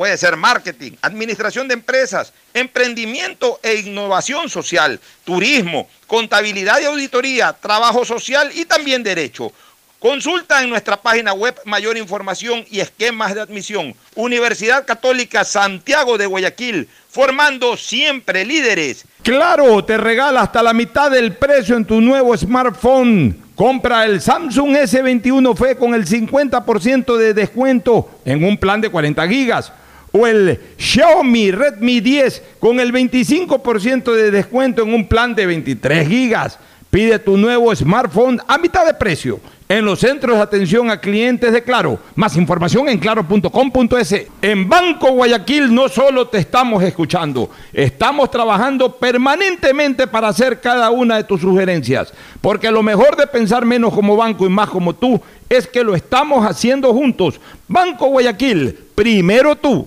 Puede 0.00 0.16
ser 0.16 0.34
marketing, 0.34 0.92
administración 1.02 1.68
de 1.68 1.74
empresas, 1.74 2.32
emprendimiento 2.54 3.60
e 3.62 3.74
innovación 3.80 4.48
social, 4.48 4.98
turismo, 5.24 5.90
contabilidad 6.06 6.80
y 6.80 6.86
auditoría, 6.86 7.52
trabajo 7.52 8.06
social 8.06 8.50
y 8.54 8.64
también 8.64 9.02
derecho. 9.02 9.52
Consulta 9.98 10.62
en 10.62 10.70
nuestra 10.70 10.96
página 10.96 11.34
web 11.34 11.54
mayor 11.66 11.98
información 11.98 12.64
y 12.70 12.80
esquemas 12.80 13.34
de 13.34 13.42
admisión. 13.42 13.94
Universidad 14.14 14.86
Católica 14.86 15.44
Santiago 15.44 16.16
de 16.16 16.24
Guayaquil, 16.24 16.88
formando 17.10 17.76
siempre 17.76 18.46
líderes. 18.46 19.04
Claro, 19.22 19.84
te 19.84 19.98
regala 19.98 20.40
hasta 20.40 20.62
la 20.62 20.72
mitad 20.72 21.10
del 21.10 21.36
precio 21.36 21.76
en 21.76 21.84
tu 21.84 22.00
nuevo 22.00 22.34
smartphone. 22.34 23.50
Compra 23.54 24.06
el 24.06 24.22
Samsung 24.22 24.76
S21 24.76 25.54
FE 25.54 25.76
con 25.76 25.92
el 25.92 26.06
50% 26.06 27.18
de 27.18 27.34
descuento 27.34 28.22
en 28.24 28.42
un 28.42 28.56
plan 28.56 28.80
de 28.80 28.88
40 28.88 29.28
gigas. 29.28 29.70
O 30.12 30.26
el 30.26 30.58
Xiaomi 30.76 31.50
Redmi 31.52 32.00
10 32.00 32.42
con 32.58 32.80
el 32.80 32.92
25% 32.92 34.12
de 34.12 34.30
descuento 34.30 34.82
en 34.82 34.92
un 34.94 35.06
plan 35.06 35.34
de 35.34 35.46
23 35.46 36.08
gigas. 36.08 36.58
Pide 36.90 37.20
tu 37.20 37.36
nuevo 37.36 37.74
smartphone 37.74 38.40
a 38.48 38.58
mitad 38.58 38.84
de 38.84 38.94
precio 38.94 39.38
en 39.70 39.84
los 39.84 40.00
centros 40.00 40.36
de 40.36 40.42
atención 40.42 40.90
a 40.90 41.00
clientes 41.00 41.52
de 41.52 41.62
Claro. 41.62 42.00
Más 42.16 42.36
información 42.36 42.88
en 42.88 42.98
claro.com.es. 42.98 44.26
En 44.42 44.68
Banco 44.68 45.12
Guayaquil 45.12 45.72
no 45.72 45.88
solo 45.88 46.26
te 46.26 46.38
estamos 46.38 46.82
escuchando, 46.82 47.48
estamos 47.72 48.32
trabajando 48.32 48.96
permanentemente 48.96 50.08
para 50.08 50.26
hacer 50.26 50.60
cada 50.60 50.90
una 50.90 51.18
de 51.18 51.24
tus 51.24 51.40
sugerencias. 51.40 52.12
Porque 52.40 52.72
lo 52.72 52.82
mejor 52.82 53.16
de 53.16 53.28
pensar 53.28 53.64
menos 53.64 53.94
como 53.94 54.16
banco 54.16 54.44
y 54.44 54.48
más 54.48 54.68
como 54.68 54.92
tú 54.92 55.20
es 55.48 55.68
que 55.68 55.84
lo 55.84 55.94
estamos 55.94 56.44
haciendo 56.44 56.92
juntos. 56.92 57.40
Banco 57.68 58.08
Guayaquil, 58.08 58.76
primero 58.96 59.54
tú. 59.54 59.86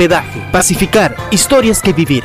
hospedaje. 0.00 0.40
Pacificar, 0.50 1.14
historias 1.30 1.82
que 1.82 1.92
vivir. 1.92 2.24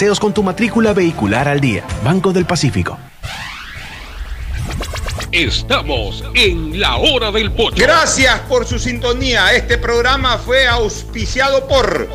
paseos 0.00 0.18
con 0.18 0.32
tu 0.32 0.42
matrícula 0.42 0.94
vehicular 0.94 1.46
al 1.46 1.60
día. 1.60 1.84
Banco 2.02 2.32
del 2.32 2.46
Pacífico. 2.46 2.98
Estamos 5.30 6.24
en 6.34 6.80
la 6.80 6.96
hora 6.96 7.30
del 7.30 7.52
pocho. 7.52 7.76
Gracias 7.76 8.40
por 8.48 8.64
su 8.64 8.78
sintonía. 8.78 9.52
Este 9.52 9.76
programa 9.76 10.38
fue 10.38 10.66
auspiciado 10.66 11.68
por 11.68 12.08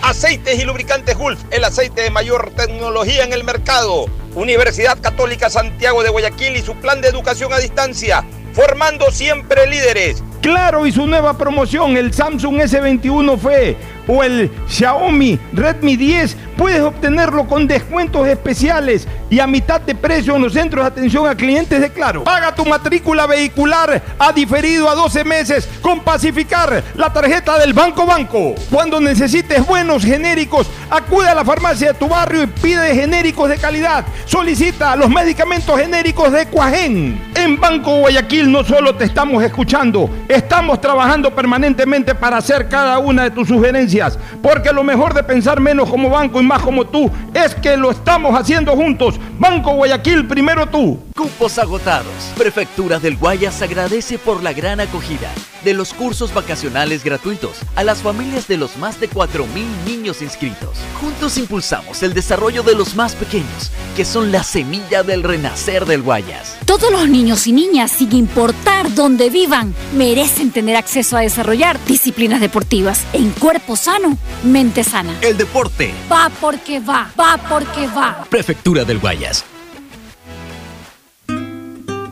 Aceites 0.00 0.58
y 0.58 0.64
lubricantes 0.64 1.18
Gulf, 1.18 1.38
el 1.50 1.64
aceite 1.64 2.00
de 2.00 2.10
mayor 2.10 2.52
tecnología 2.56 3.22
en 3.22 3.34
el 3.34 3.44
mercado. 3.44 4.06
Universidad 4.34 4.98
Católica 5.02 5.50
Santiago 5.50 6.02
de 6.02 6.08
Guayaquil 6.08 6.56
y 6.56 6.62
su 6.62 6.74
plan 6.76 7.02
de 7.02 7.08
educación 7.08 7.52
a 7.52 7.58
distancia, 7.58 8.24
formando 8.54 9.10
siempre 9.10 9.66
líderes. 9.66 10.22
Claro, 10.40 10.86
y 10.86 10.92
su 10.92 11.06
nueva 11.06 11.36
promoción, 11.36 11.98
el 11.98 12.14
Samsung 12.14 12.56
S21 12.62 13.38
FE 13.38 13.76
o 14.06 14.22
el 14.22 14.50
Xiaomi 14.68 15.38
Redmi 15.52 15.96
10, 15.96 16.36
puedes 16.56 16.82
obtenerlo 16.82 17.46
con 17.46 17.66
descuentos 17.66 18.26
especiales 18.28 19.06
y 19.30 19.40
a 19.40 19.46
mitad 19.46 19.80
de 19.80 19.94
precio 19.94 20.36
en 20.36 20.42
los 20.42 20.52
centros 20.52 20.84
de 20.84 20.88
atención 20.88 21.28
a 21.28 21.34
clientes 21.34 21.80
de 21.80 21.90
Claro. 21.90 22.24
Paga 22.24 22.54
tu 22.54 22.64
matrícula 22.64 23.26
vehicular 23.26 24.02
a 24.18 24.32
diferido 24.32 24.88
a 24.88 24.94
12 24.94 25.24
meses 25.24 25.68
con 25.80 26.00
Pacificar, 26.00 26.82
la 26.94 27.12
tarjeta 27.12 27.58
del 27.58 27.72
Banco 27.72 28.06
Banco. 28.06 28.54
Cuando 28.70 29.00
necesites 29.00 29.66
buenos 29.66 30.04
genéricos, 30.04 30.68
acude 30.90 31.28
a 31.28 31.34
la 31.34 31.44
farmacia 31.44 31.92
de 31.92 31.98
tu 31.98 32.08
barrio 32.08 32.42
y 32.42 32.46
pide 32.46 32.94
genéricos 32.94 33.48
de 33.48 33.56
calidad. 33.56 34.04
Solicita 34.26 34.94
los 34.96 35.08
medicamentos 35.08 35.78
genéricos 35.78 36.32
de 36.32 36.46
Cuajén. 36.46 37.20
En 37.34 37.58
Banco 37.58 37.96
Guayaquil 38.00 38.50
no 38.50 38.64
solo 38.64 38.94
te 38.94 39.04
estamos 39.04 39.42
escuchando, 39.42 40.10
estamos 40.28 40.80
trabajando 40.80 41.34
permanentemente 41.34 42.14
para 42.14 42.38
hacer 42.38 42.68
cada 42.68 42.98
una 42.98 43.24
de 43.24 43.30
tus 43.30 43.48
sugerencias. 43.48 43.95
Porque 44.42 44.72
lo 44.72 44.84
mejor 44.84 45.14
de 45.14 45.22
pensar 45.22 45.60
menos 45.60 45.88
como 45.88 46.10
banco 46.10 46.40
y 46.40 46.44
más 46.44 46.62
como 46.62 46.86
tú 46.86 47.10
es 47.32 47.54
que 47.54 47.76
lo 47.76 47.90
estamos 47.90 48.38
haciendo 48.38 48.72
juntos. 48.76 49.18
Banco 49.38 49.74
Guayaquil, 49.74 50.26
primero 50.26 50.66
tú. 50.66 50.98
Cupos 51.14 51.58
agotados. 51.58 52.32
Prefectura 52.36 52.98
del 52.98 53.16
Guayas 53.16 53.62
agradece 53.62 54.18
por 54.18 54.42
la 54.42 54.52
gran 54.52 54.80
acogida 54.80 55.30
de 55.66 55.74
los 55.74 55.92
cursos 55.92 56.32
vacacionales 56.32 57.02
gratuitos 57.02 57.58
a 57.74 57.82
las 57.82 57.98
familias 57.98 58.46
de 58.46 58.56
los 58.56 58.76
más 58.76 59.00
de 59.00 59.10
4.000 59.10 59.66
niños 59.84 60.22
inscritos. 60.22 60.78
Juntos 61.00 61.36
impulsamos 61.38 62.04
el 62.04 62.14
desarrollo 62.14 62.62
de 62.62 62.76
los 62.76 62.94
más 62.94 63.16
pequeños, 63.16 63.72
que 63.96 64.04
son 64.04 64.30
la 64.30 64.44
semilla 64.44 65.02
del 65.02 65.24
renacer 65.24 65.84
del 65.84 66.02
Guayas. 66.02 66.56
Todos 66.66 66.92
los 66.92 67.08
niños 67.08 67.48
y 67.48 67.52
niñas, 67.52 67.90
sin 67.90 68.12
importar 68.12 68.94
dónde 68.94 69.28
vivan, 69.28 69.74
merecen 69.96 70.52
tener 70.52 70.76
acceso 70.76 71.16
a 71.16 71.22
desarrollar 71.22 71.84
disciplinas 71.84 72.40
deportivas 72.40 73.04
en 73.12 73.30
cuerpo 73.32 73.74
sano, 73.74 74.16
mente 74.44 74.84
sana. 74.84 75.18
El 75.20 75.36
deporte. 75.36 75.92
Va 76.10 76.30
porque 76.40 76.78
va, 76.78 77.10
va 77.18 77.38
porque 77.48 77.88
va. 77.88 78.24
Prefectura 78.30 78.84
del 78.84 79.00
Guayas. 79.00 79.44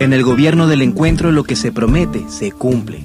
En 0.00 0.12
el 0.12 0.24
gobierno 0.24 0.66
del 0.66 0.82
encuentro 0.82 1.30
lo 1.30 1.44
que 1.44 1.54
se 1.54 1.70
promete 1.70 2.28
se 2.28 2.50
cumple. 2.50 3.04